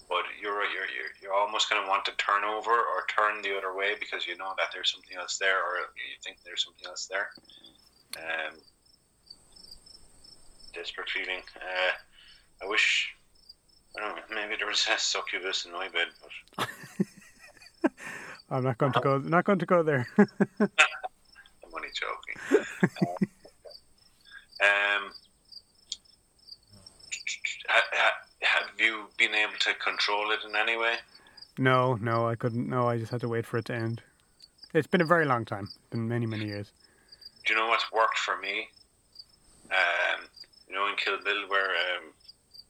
But 0.08 0.24
you're. 0.40 0.54
You're, 0.54 0.88
you're 0.88 1.08
you 1.22 1.34
almost 1.34 1.68
kind 1.68 1.82
of 1.82 1.88
want 1.88 2.04
to 2.06 2.12
turn 2.16 2.44
over 2.44 2.70
or 2.70 3.04
turn 3.08 3.42
the 3.42 3.56
other 3.56 3.76
way 3.76 3.92
because 4.00 4.26
you 4.26 4.36
know 4.38 4.54
that 4.56 4.68
there's 4.72 4.90
something 4.90 5.16
else 5.18 5.36
there, 5.38 5.58
or 5.58 5.76
you 5.92 6.16
think 6.24 6.38
there's 6.44 6.64
something 6.64 6.86
else 6.86 7.06
there. 7.06 7.28
Um, 8.18 8.54
desperate 10.74 11.08
feeling. 11.10 11.42
Uh, 11.56 11.92
I 12.64 12.68
wish. 12.68 13.08
I 13.96 14.00
don't 14.00 14.16
know. 14.16 14.22
Maybe 14.34 14.56
there 14.58 14.66
was 14.66 14.86
a 14.94 14.98
succubus 14.98 15.64
in 15.64 15.72
my 15.72 15.88
bed, 15.88 16.08
but 16.56 16.68
I'm 18.50 18.64
not 18.64 18.78
going 18.78 18.92
to 18.92 19.00
go. 19.00 19.18
Not 19.18 19.44
going 19.44 19.58
to 19.58 19.66
go 19.66 19.82
there. 19.82 20.06
I'm 20.18 21.74
only 21.74 21.88
joking. 21.94 22.64
um, 24.60 25.12
ha- 27.68 27.90
ha- 27.92 28.18
have 28.42 28.70
you 28.78 29.06
been 29.16 29.34
able 29.34 29.58
to 29.60 29.74
control 29.74 30.30
it 30.32 30.40
in 30.48 30.54
any 30.56 30.76
way? 30.76 30.94
no, 31.58 31.94
no, 32.00 32.28
I 32.28 32.36
couldn't. 32.36 32.68
No, 32.68 32.88
I 32.88 32.98
just 32.98 33.10
had 33.10 33.20
to 33.22 33.28
wait 33.28 33.44
for 33.46 33.58
it 33.58 33.64
to 33.66 33.74
end. 33.74 34.00
It's 34.74 34.86
been 34.86 35.00
a 35.00 35.04
very 35.06 35.24
long 35.24 35.44
time. 35.44 35.64
It's 35.64 35.90
been 35.90 36.06
many, 36.06 36.26
many 36.26 36.44
years. 36.46 36.72
Do 37.46 37.52
you 37.52 37.58
know 37.58 37.68
what's 37.68 37.90
worked 37.92 38.18
for 38.18 38.38
me? 38.38 38.68
Um, 39.70 40.26
you 40.68 40.74
know, 40.74 40.88
in 40.88 40.96
Kill 40.96 41.18
Bill, 41.24 41.48
where 41.48 41.70
um, 41.70 42.12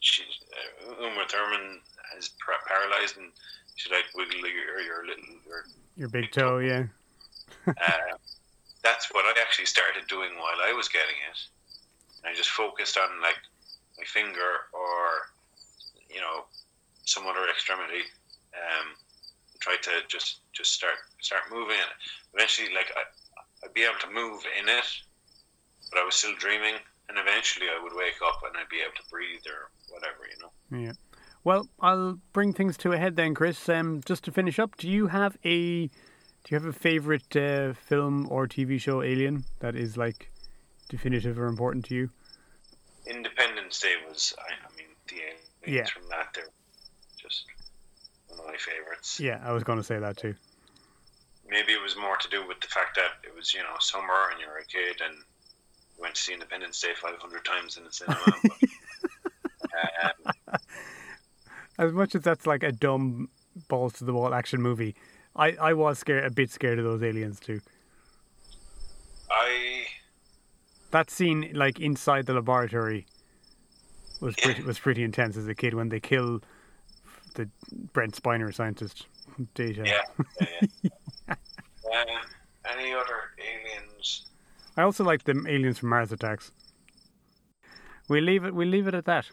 she, 0.01 0.23
uh, 0.23 1.03
Uma 1.03 1.27
Thurman 1.29 1.81
is 2.19 2.31
par- 2.45 2.63
paralyzed 2.67 3.17
and 3.17 3.31
she 3.77 3.91
like 3.91 4.07
wiggle 4.15 4.39
your 4.39 4.81
your 4.81 5.07
little 5.07 5.25
your 5.47 5.65
Your 5.97 6.09
big 6.09 6.31
toe, 6.33 6.59
yeah. 6.59 6.85
uh, 7.67 8.17
that's 8.83 9.13
what 9.13 9.25
I 9.25 9.41
actually 9.41 9.67
started 9.67 10.07
doing 10.09 10.31
while 10.37 10.59
I 10.63 10.73
was 10.73 10.89
getting 10.89 11.19
it. 11.31 11.39
I 12.27 12.35
just 12.35 12.51
focused 12.51 12.99
on 12.99 13.23
like 13.23 13.39
my 13.97 14.05
finger 14.05 14.67
or 14.73 15.31
you 16.11 16.21
know 16.21 16.45
some 17.05 17.27
other 17.27 17.49
extremity. 17.49 18.03
Um, 18.55 18.95
tried 19.61 19.83
to 19.83 19.91
just 20.09 20.41
just 20.53 20.73
start 20.73 20.99
start 21.21 21.43
moving 21.51 21.77
it. 21.77 21.93
Eventually, 22.35 22.75
like 22.75 22.91
I, 22.97 23.03
I'd 23.65 23.75
be 23.75 23.83
able 23.85 23.99
to 24.01 24.11
move 24.11 24.43
in 24.61 24.69
it, 24.69 24.85
but 25.91 25.99
I 26.01 26.05
was 26.05 26.15
still 26.15 26.35
dreaming. 26.39 26.75
And 27.09 27.17
eventually, 27.19 27.67
I 27.67 27.83
would 27.83 27.95
wake 27.97 28.17
up 28.25 28.43
and 28.47 28.55
I'd 28.57 28.69
be 28.69 28.81
able 28.81 28.95
to 28.97 29.03
breathe 29.11 29.41
or 29.47 29.71
whatever, 29.89 30.19
you 30.31 30.43
know. 30.43 30.87
Yeah. 30.87 30.93
Well, 31.43 31.67
I'll 31.81 32.19
bring 32.35 32.53
things 32.53 32.77
to 32.79 32.93
a 32.93 32.99
head 32.99 33.17
then, 33.17 33.33
Chris. 33.35 33.67
Um, 33.69 34.03
just 34.05 34.25
to 34.25 34.33
finish 34.33 34.59
up, 34.59 34.77
do 34.77 34.89
you 34.89 35.07
have 35.07 35.37
a 35.45 35.87
do 35.87 35.91
you 36.51 36.57
have 36.57 36.67
a 36.67 36.73
favorite 36.73 37.35
uh, 37.35 37.73
film 37.73 38.27
or 38.31 38.47
TV 38.47 38.79
show, 38.79 39.03
Alien, 39.03 39.45
that 39.61 39.75
is 39.75 39.97
like 39.97 40.31
definitive 40.91 41.39
or 41.39 41.47
important 41.47 41.87
to 41.87 41.95
you? 41.95 42.11
Independence 43.07 43.81
Day 43.81 43.95
was, 44.09 44.35
I, 44.39 44.53
I 44.53 44.77
mean, 44.77 44.87
the 45.09 45.17
aliens 45.17 45.41
Yeah. 45.67 45.85
from 45.87 46.09
that. 46.11 46.29
They're 46.35 46.45
just 47.17 47.47
one 48.29 48.39
of 48.41 48.47
my 48.47 48.57
favorites. 48.59 49.19
Yeah, 49.19 49.41
I 49.43 49.53
was 49.53 49.65
going 49.65 49.79
to 49.79 49.85
say 49.85 49.99
that 49.99 50.19
too. 50.19 50.35
Maybe 51.49 51.73
it 51.73 51.83
was 51.83 51.97
more 51.97 52.17
to 52.17 52.29
do 52.29 52.47
with 52.47 52.61
the 52.61 52.69
fact 52.69 52.97
that 52.97 53.27
it 53.27 53.35
was 53.35 53.55
you 53.55 53.61
know 53.61 53.77
summer 53.81 54.31
and 54.31 54.41
you're 54.41 54.59
a 54.59 54.65
kid 54.65 55.01
and 55.05 55.17
you 55.17 56.03
went 56.03 56.15
to 56.15 56.21
see 56.21 56.33
Independence 56.33 56.81
Day 56.81 56.93
500 56.95 57.45
times 57.45 57.77
in 57.77 57.85
the 57.85 57.93
cinema. 57.93 58.21
but, 58.25 58.53
um, 60.55 60.59
As 61.79 61.93
much 61.93 62.15
as 62.15 62.23
that's 62.23 62.47
like 62.47 62.63
a 62.63 62.73
dumb 62.73 63.29
balls 63.69 63.95
to 63.95 64.05
the 64.05 64.13
wall 64.13 64.35
action 64.35 64.61
movie, 64.61 64.95
I, 65.37 65.53
I 65.53 65.73
was 65.75 66.01
scared 66.01 66.25
a 66.25 66.31
bit 66.31 66.51
scared 66.51 66.79
of 66.79 66.85
those 66.85 67.03
aliens 67.03 67.39
too. 67.41 67.61
I 69.31 69.87
That 70.91 71.11
scene 71.11 71.51
like 71.55 71.79
inside 71.79 72.27
the 72.27 72.35
laboratory 72.35 73.07
was 74.21 74.35
pretty 74.37 74.63
was 74.63 74.79
pretty 74.79 75.05
intense 75.05 75.37
as 75.37 75.47
a 75.47 75.55
kid 75.55 75.75
when 75.75 75.89
they 75.89 76.01
kill 76.01 76.41
the 77.35 77.49
Brent 77.93 78.21
Spiner 78.21 78.53
scientist 78.53 79.07
data. 79.55 79.83
yeah. 79.87 80.01
yeah, 80.41 80.69
yeah. 80.83 80.91
uh, 81.35 82.75
any 82.79 82.93
other 82.93 83.33
aliens? 83.39 84.27
I 84.77 84.83
also 84.83 85.05
like 85.05 85.25
the 85.25 85.33
aliens 85.49 85.79
from 85.79 85.91
Mars 85.91 86.13
attacks. 86.13 86.53
We 88.09 88.21
leave 88.21 88.45
it. 88.45 88.55
We 88.55 88.65
leave 88.65 88.87
it 88.87 88.95
at 88.95 89.05
that. 89.07 89.27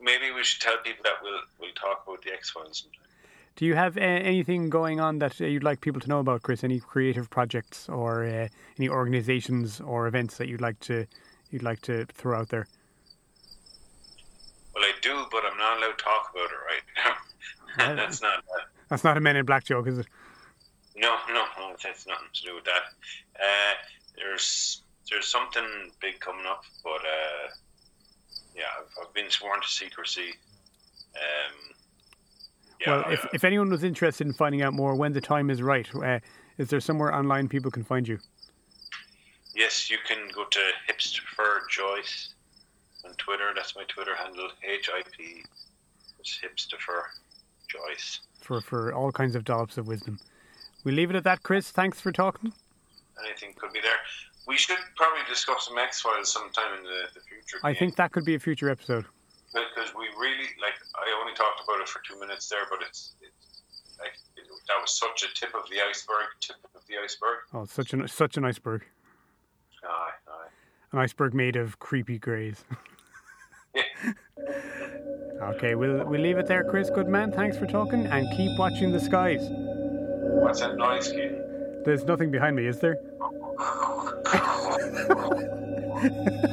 Maybe 0.00 0.30
we 0.34 0.44
should 0.44 0.60
tell 0.60 0.76
people 0.78 1.02
that 1.04 1.14
we'll 1.22 1.40
we'll 1.60 1.74
talk 1.74 2.04
about 2.06 2.22
the 2.22 2.32
X 2.32 2.50
Files. 2.50 2.78
Sometime. 2.78 3.02
Do 3.54 3.66
you 3.66 3.74
have 3.74 3.98
uh, 3.98 4.00
anything 4.00 4.70
going 4.70 4.98
on 4.98 5.18
that 5.18 5.40
uh, 5.40 5.44
you'd 5.44 5.62
like 5.62 5.82
people 5.82 6.00
to 6.00 6.08
know 6.08 6.20
about, 6.20 6.42
Chris? 6.42 6.64
Any 6.64 6.80
creative 6.80 7.28
projects 7.28 7.88
or 7.88 8.24
uh, 8.24 8.48
any 8.78 8.88
organisations 8.88 9.80
or 9.80 10.06
events 10.06 10.38
that 10.38 10.48
you'd 10.48 10.62
like 10.62 10.80
to 10.80 11.06
you'd 11.50 11.62
like 11.62 11.82
to 11.82 12.06
throw 12.06 12.38
out 12.38 12.48
there? 12.48 12.66
Well, 14.74 14.84
I 14.84 14.92
do, 15.02 15.26
but 15.30 15.42
I'm 15.44 15.58
not 15.58 15.78
allowed 15.78 15.98
to 15.98 16.04
talk 16.04 16.30
about 16.32 16.50
it 16.50 16.62
right 16.66 16.82
now. 17.76 17.94
That's 17.96 18.22
not. 18.22 18.38
Uh, 18.38 18.64
That's 18.92 19.04
not 19.04 19.16
a 19.16 19.20
Men 19.20 19.36
in 19.36 19.46
Black 19.46 19.64
joke, 19.64 19.86
is 19.86 19.96
it? 19.96 20.06
No, 20.94 21.16
no, 21.28 21.44
no, 21.58 21.74
that's 21.82 22.06
nothing 22.06 22.28
to 22.34 22.42
do 22.42 22.54
with 22.54 22.64
that. 22.64 22.82
Uh, 23.40 23.74
there's 24.16 24.82
there's 25.10 25.26
something 25.26 25.64
big 25.98 26.20
coming 26.20 26.44
up, 26.44 26.64
but 26.84 27.00
uh, 27.00 27.48
yeah, 28.54 28.64
I've, 28.78 29.06
I've 29.08 29.14
been 29.14 29.30
sworn 29.30 29.62
to 29.62 29.66
secrecy. 29.66 30.34
Um, 31.16 31.74
yeah, 32.82 32.90
well, 32.90 33.04
if, 33.10 33.26
if 33.32 33.44
anyone 33.44 33.70
was 33.70 33.82
interested 33.82 34.26
in 34.26 34.34
finding 34.34 34.60
out 34.60 34.74
more 34.74 34.94
when 34.94 35.14
the 35.14 35.22
time 35.22 35.48
is 35.48 35.62
right, 35.62 35.88
uh, 35.94 36.18
is 36.58 36.68
there 36.68 36.80
somewhere 36.80 37.14
online 37.14 37.48
people 37.48 37.70
can 37.70 37.84
find 37.84 38.06
you? 38.06 38.18
yes, 39.54 39.90
you 39.90 39.98
can 40.06 40.28
go 40.34 40.44
to 40.44 40.60
Hipster 40.88 41.20
Joyce 41.70 42.34
on 43.04 43.14
Twitter. 43.14 43.52
That's 43.54 43.76
my 43.76 43.84
Twitter 43.84 44.14
handle. 44.14 44.48
H 44.68 44.90
I 44.92 45.02
P. 45.16 45.44
It's 46.18 46.38
Hipster 46.42 46.76
Joyce. 47.68 48.20
For, 48.42 48.60
for 48.60 48.92
all 48.92 49.12
kinds 49.12 49.34
of 49.34 49.44
dollops 49.44 49.78
of 49.78 49.86
wisdom. 49.86 50.18
We 50.84 50.92
leave 50.92 51.10
it 51.10 51.16
at 51.16 51.24
that, 51.24 51.42
Chris. 51.42 51.70
Thanks 51.70 52.00
for 52.00 52.12
talking. 52.12 52.52
Anything 53.24 53.54
could 53.58 53.72
be 53.72 53.80
there. 53.80 53.96
We 54.46 54.56
should 54.56 54.78
probably 54.96 55.20
discuss 55.28 55.66
some 55.68 55.78
X 55.78 56.00
Files 56.00 56.32
sometime 56.32 56.78
in 56.78 56.82
the, 56.82 57.02
the 57.14 57.20
future. 57.20 57.58
I 57.62 57.72
think 57.72 57.94
that 57.96 58.10
could 58.12 58.24
be 58.24 58.34
a 58.34 58.40
future 58.40 58.68
episode. 58.68 59.04
because 59.52 59.94
we 59.96 60.06
really 60.18 60.48
like 60.60 60.74
I 60.96 61.20
only 61.20 61.34
talked 61.34 61.60
about 61.62 61.80
it 61.80 61.88
for 61.88 62.00
two 62.08 62.18
minutes 62.18 62.48
there, 62.48 62.66
but 62.68 62.80
it's, 62.86 63.12
it's 63.20 63.62
like 64.00 64.14
it, 64.36 64.44
that 64.68 64.80
was 64.80 64.90
such 64.90 65.22
a 65.22 65.32
tip 65.38 65.54
of 65.54 65.68
the 65.70 65.76
iceberg, 65.88 66.26
tip 66.40 66.56
of 66.74 66.80
the 66.88 66.94
iceberg. 67.02 67.38
Oh, 67.54 67.64
such 67.64 67.92
an 67.92 68.08
such 68.08 68.36
an 68.36 68.44
iceberg. 68.44 68.82
Aye, 69.84 70.10
aye. 70.28 70.48
An 70.92 70.98
iceberg 70.98 71.34
made 71.34 71.54
of 71.56 71.78
creepy 71.78 72.18
greys. 72.18 72.64
Yeah. 73.74 74.12
Okay, 75.50 75.74
we'll 75.74 76.04
we'll 76.06 76.20
leave 76.20 76.38
it 76.38 76.46
there, 76.46 76.64
Chris. 76.64 76.90
Good 76.90 77.08
man. 77.08 77.32
Thanks 77.32 77.56
for 77.56 77.66
talking, 77.66 78.06
and 78.06 78.26
keep 78.36 78.58
watching 78.58 78.92
the 78.92 79.00
skies. 79.00 79.48
What's 79.50 80.60
that 80.60 80.76
noise, 80.76 81.10
kid? 81.10 81.84
There's 81.84 82.04
nothing 82.04 82.30
behind 82.30 82.56
me, 82.56 82.66
is 82.66 82.78
there? 82.78 82.98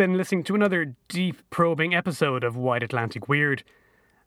been 0.00 0.16
listening 0.16 0.42
to 0.42 0.54
another 0.54 0.96
deep 1.08 1.42
probing 1.50 1.94
episode 1.94 2.42
of 2.42 2.56
Wide 2.56 2.82
Atlantic 2.82 3.28
Weird. 3.28 3.62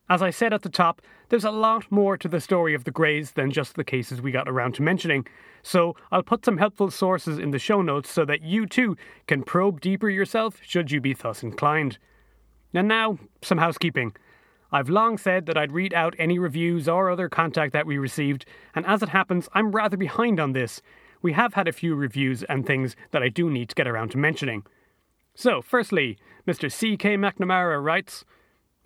As 0.07 0.21
I 0.21 0.29
said 0.29 0.53
at 0.53 0.61
the 0.61 0.69
top, 0.69 1.01
there's 1.29 1.45
a 1.45 1.49
lot 1.49 1.91
more 1.91 2.15
to 2.15 2.27
the 2.27 2.39
story 2.39 2.75
of 2.75 2.83
the 2.83 2.91
Greys 2.91 3.31
than 3.31 3.49
just 3.49 3.73
the 3.73 3.83
cases 3.83 4.21
we 4.21 4.29
got 4.29 4.47
around 4.47 4.75
to 4.75 4.83
mentioning, 4.83 5.25
so 5.63 5.95
I'll 6.11 6.21
put 6.21 6.45
some 6.45 6.59
helpful 6.59 6.91
sources 6.91 7.39
in 7.39 7.49
the 7.49 7.57
show 7.57 7.81
notes 7.81 8.11
so 8.11 8.23
that 8.23 8.43
you 8.43 8.67
too 8.67 8.95
can 9.25 9.41
probe 9.41 9.81
deeper 9.81 10.11
yourself 10.11 10.59
should 10.61 10.91
you 10.91 11.01
be 11.01 11.15
thus 11.15 11.41
inclined. 11.41 11.97
And 12.75 12.87
now, 12.87 13.17
some 13.41 13.57
housekeeping. 13.57 14.15
I've 14.71 14.89
long 14.89 15.17
said 15.17 15.47
that 15.47 15.57
I'd 15.57 15.71
read 15.71 15.95
out 15.95 16.13
any 16.19 16.37
reviews 16.37 16.87
or 16.87 17.09
other 17.09 17.29
contact 17.29 17.73
that 17.73 17.87
we 17.87 17.97
received, 17.97 18.45
and 18.75 18.85
as 18.85 19.01
it 19.01 19.09
happens, 19.09 19.49
I'm 19.55 19.71
rather 19.71 19.97
behind 19.97 20.39
on 20.39 20.53
this. 20.53 20.83
We 21.23 21.33
have 21.33 21.55
had 21.55 21.67
a 21.67 21.73
few 21.73 21.95
reviews 21.95 22.43
and 22.43 22.63
things 22.63 22.95
that 23.09 23.23
I 23.23 23.29
do 23.29 23.49
need 23.49 23.69
to 23.69 23.75
get 23.75 23.87
around 23.87 24.11
to 24.11 24.19
mentioning. 24.19 24.67
So, 25.35 25.61
firstly, 25.61 26.17
Mr. 26.47 26.71
C.K. 26.71 27.17
McNamara 27.17 27.83
writes 27.83 28.23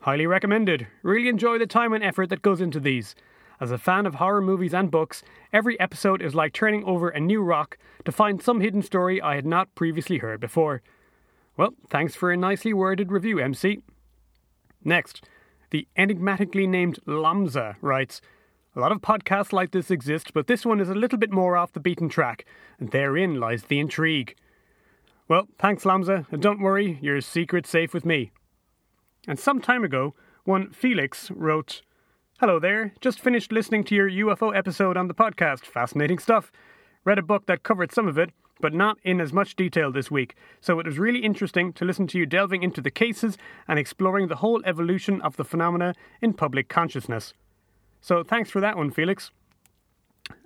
Highly 0.02 0.28
recommended. 0.28 0.88
Really 1.03 1.28
enjoy 1.28 1.57
the 1.57 1.68
time 1.68 1.91
and 1.91 2.03
effort 2.03 2.30
that 2.30 2.41
goes 2.41 2.61
into 2.61 2.80
these. 2.80 3.15
As 3.60 3.72
a 3.72 3.78
fan 3.78 4.06
of 4.06 4.15
horror 4.15 4.41
movies 4.41 4.74
and 4.74 4.91
books, 4.91 5.24
every 5.52 5.80
episode 5.80 6.22
is 6.22 6.36
like 6.36 6.53
turning 6.53 6.84
over 6.84 7.10
a 7.10 7.19
new 7.19 7.41
rock 7.41 7.78
to 8.06 8.11
find 8.11 8.41
some 8.41 8.61
hidden 8.61 8.84
story 8.84 9.19
I 9.22 9.36
had 9.36 9.45
not 9.45 9.74
previously 9.74 10.19
heard 10.19 10.40
before. 10.40 10.82
Well, 11.57 11.74
thanks 11.90 12.15
for 12.15 12.32
a 12.32 12.38
nicely 12.38 12.72
worded 12.72 13.11
review, 13.11 13.40
MC. 13.40 13.82
Next, 14.84 15.28
the 15.72 15.88
enigmatically 15.98 16.68
named 16.68 16.99
Lamza 17.07 17.76
writes 17.82 18.22
A 18.76 18.80
lot 18.80 18.91
of 18.91 19.02
podcasts 19.02 19.52
like 19.52 19.72
this 19.72 19.90
exist, 19.90 20.34
but 20.34 20.45
this 20.45 20.65
one 20.65 20.80
is 20.80 20.90
a 20.90 20.95
little 20.95 21.18
bit 21.18 21.32
more 21.32 21.57
off 21.57 21.74
the 21.74 21.80
beaten 21.80 22.10
track, 22.10 22.45
and 22.80 22.91
therein 22.91 23.40
lies 23.40 23.64
the 23.64 23.80
intrigue. 23.80 24.36
Well, 25.30 25.49
thanks, 25.60 25.84
Lamza, 25.84 26.26
and 26.32 26.41
don't 26.41 26.62
worry, 26.62 26.99
your 27.02 27.20
secret's 27.20 27.70
safe 27.70 27.94
with 27.94 28.06
me. 28.06 28.32
And 29.28 29.38
some 29.38 29.60
time 29.60 29.84
ago, 29.84 30.16
one 30.45 30.72
Felix 30.72 31.30
wrote, 31.32 31.82
Hello 32.40 32.60
there. 32.60 32.94
Just 33.02 33.20
finished 33.20 33.52
listening 33.52 33.84
to 33.86 33.95
your 33.95 34.10
UFO 34.10 34.56
episode 34.56 34.95
on 34.95 35.10
the 35.10 35.14
podcast. 35.14 35.66
Fascinating 35.66 36.18
stuff. 36.18 36.49
Read 37.04 37.18
a 37.18 37.24
book 37.24 37.45
that 37.48 37.64
covered 37.64 37.91
some 37.91 38.08
of 38.08 38.18
it, 38.18 38.30
but 38.62 38.74
not 38.74 38.99
in 39.04 39.20
as 39.20 39.34
much 39.34 39.58
detail 39.58 39.91
this 39.91 40.10
week. 40.10 40.36
So 40.62 40.80
it 40.80 40.86
was 40.86 40.98
really 40.98 41.20
interesting 41.20 41.74
to 41.74 41.84
listen 41.84 42.08
to 42.08 42.18
you 42.18 42.26
delving 42.26 42.64
into 42.64 42.80
the 42.80 42.91
cases 42.91 43.38
and 43.68 43.78
exploring 43.78 44.28
the 44.30 44.38
whole 44.38 44.62
evolution 44.64 45.22
of 45.22 45.36
the 45.36 45.44
phenomena 45.44 45.94
in 46.22 46.34
public 46.34 46.70
consciousness. 46.70 47.34
So 47.99 48.24
thanks 48.24 48.49
for 48.49 48.62
that 48.62 48.78
one, 48.78 48.91
Felix. 48.91 49.32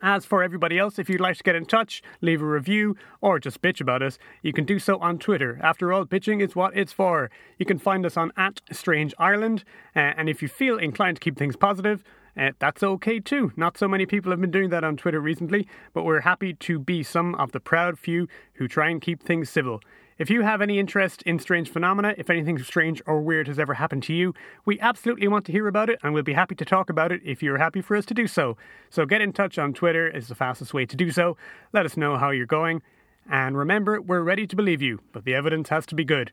As 0.01 0.25
for 0.25 0.41
everybody 0.43 0.77
else, 0.79 0.97
if 0.97 1.09
you'd 1.09 1.21
like 1.21 1.37
to 1.37 1.43
get 1.43 1.55
in 1.55 1.65
touch, 1.65 2.01
leave 2.21 2.41
a 2.41 2.45
review, 2.45 2.95
or 3.21 3.39
just 3.39 3.61
bitch 3.61 3.81
about 3.81 4.01
us, 4.01 4.17
you 4.41 4.53
can 4.53 4.65
do 4.65 4.79
so 4.79 4.97
on 4.99 5.19
Twitter. 5.19 5.59
After 5.61 5.93
all, 5.93 6.05
bitching 6.05 6.41
is 6.41 6.55
what 6.55 6.75
it's 6.75 6.93
for. 6.93 7.29
You 7.57 7.65
can 7.65 7.77
find 7.77 8.05
us 8.05 8.17
on 8.17 8.31
at 8.35 8.61
Strange 8.71 9.13
Ireland, 9.17 9.63
uh, 9.95 9.99
and 10.17 10.29
if 10.29 10.41
you 10.41 10.47
feel 10.47 10.77
inclined 10.77 11.17
to 11.17 11.21
keep 11.21 11.37
things 11.37 11.55
positive, 11.55 12.03
uh, 12.37 12.51
that's 12.59 12.81
okay 12.81 13.19
too. 13.19 13.51
Not 13.55 13.77
so 13.77 13.87
many 13.87 14.05
people 14.05 14.31
have 14.31 14.41
been 14.41 14.51
doing 14.51 14.69
that 14.69 14.83
on 14.83 14.97
Twitter 14.97 15.19
recently, 15.19 15.67
but 15.93 16.03
we're 16.03 16.21
happy 16.21 16.53
to 16.53 16.79
be 16.79 17.03
some 17.03 17.35
of 17.35 17.51
the 17.51 17.59
proud 17.59 17.99
few 17.99 18.27
who 18.53 18.67
try 18.67 18.89
and 18.89 19.01
keep 19.01 19.21
things 19.21 19.49
civil. 19.49 19.81
If 20.17 20.29
you 20.29 20.41
have 20.41 20.61
any 20.61 20.77
interest 20.77 21.21
in 21.23 21.39
strange 21.39 21.69
phenomena, 21.69 22.13
if 22.17 22.29
anything 22.29 22.57
strange 22.59 23.01
or 23.05 23.21
weird 23.21 23.47
has 23.47 23.57
ever 23.57 23.75
happened 23.75 24.03
to 24.03 24.13
you, 24.13 24.33
we 24.65 24.79
absolutely 24.79 25.27
want 25.27 25.45
to 25.45 25.51
hear 25.51 25.67
about 25.67 25.89
it 25.89 25.99
and 26.03 26.13
we'll 26.13 26.23
be 26.23 26.33
happy 26.33 26.55
to 26.55 26.65
talk 26.65 26.89
about 26.89 27.11
it 27.11 27.21
if 27.23 27.41
you're 27.41 27.57
happy 27.57 27.81
for 27.81 27.95
us 27.95 28.05
to 28.05 28.13
do 28.13 28.27
so. 28.27 28.57
So 28.89 29.05
get 29.05 29.21
in 29.21 29.33
touch 29.33 29.57
on 29.57 29.73
Twitter 29.73 30.07
is 30.07 30.27
the 30.27 30.35
fastest 30.35 30.73
way 30.73 30.85
to 30.85 30.95
do 30.95 31.11
so. 31.11 31.37
Let 31.73 31.85
us 31.85 31.97
know 31.97 32.17
how 32.17 32.31
you're 32.31 32.45
going. 32.45 32.81
And 33.29 33.57
remember, 33.57 34.01
we're 34.01 34.23
ready 34.23 34.45
to 34.47 34.55
believe 34.55 34.81
you, 34.81 34.99
but 35.11 35.25
the 35.25 35.33
evidence 35.33 35.69
has 35.69 35.85
to 35.87 35.95
be 35.95 36.03
good. 36.03 36.31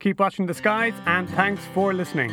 Keep 0.00 0.18
watching 0.18 0.46
the 0.46 0.54
skies 0.54 0.94
and 1.06 1.28
thanks 1.30 1.64
for 1.74 1.94
listening. 1.94 2.32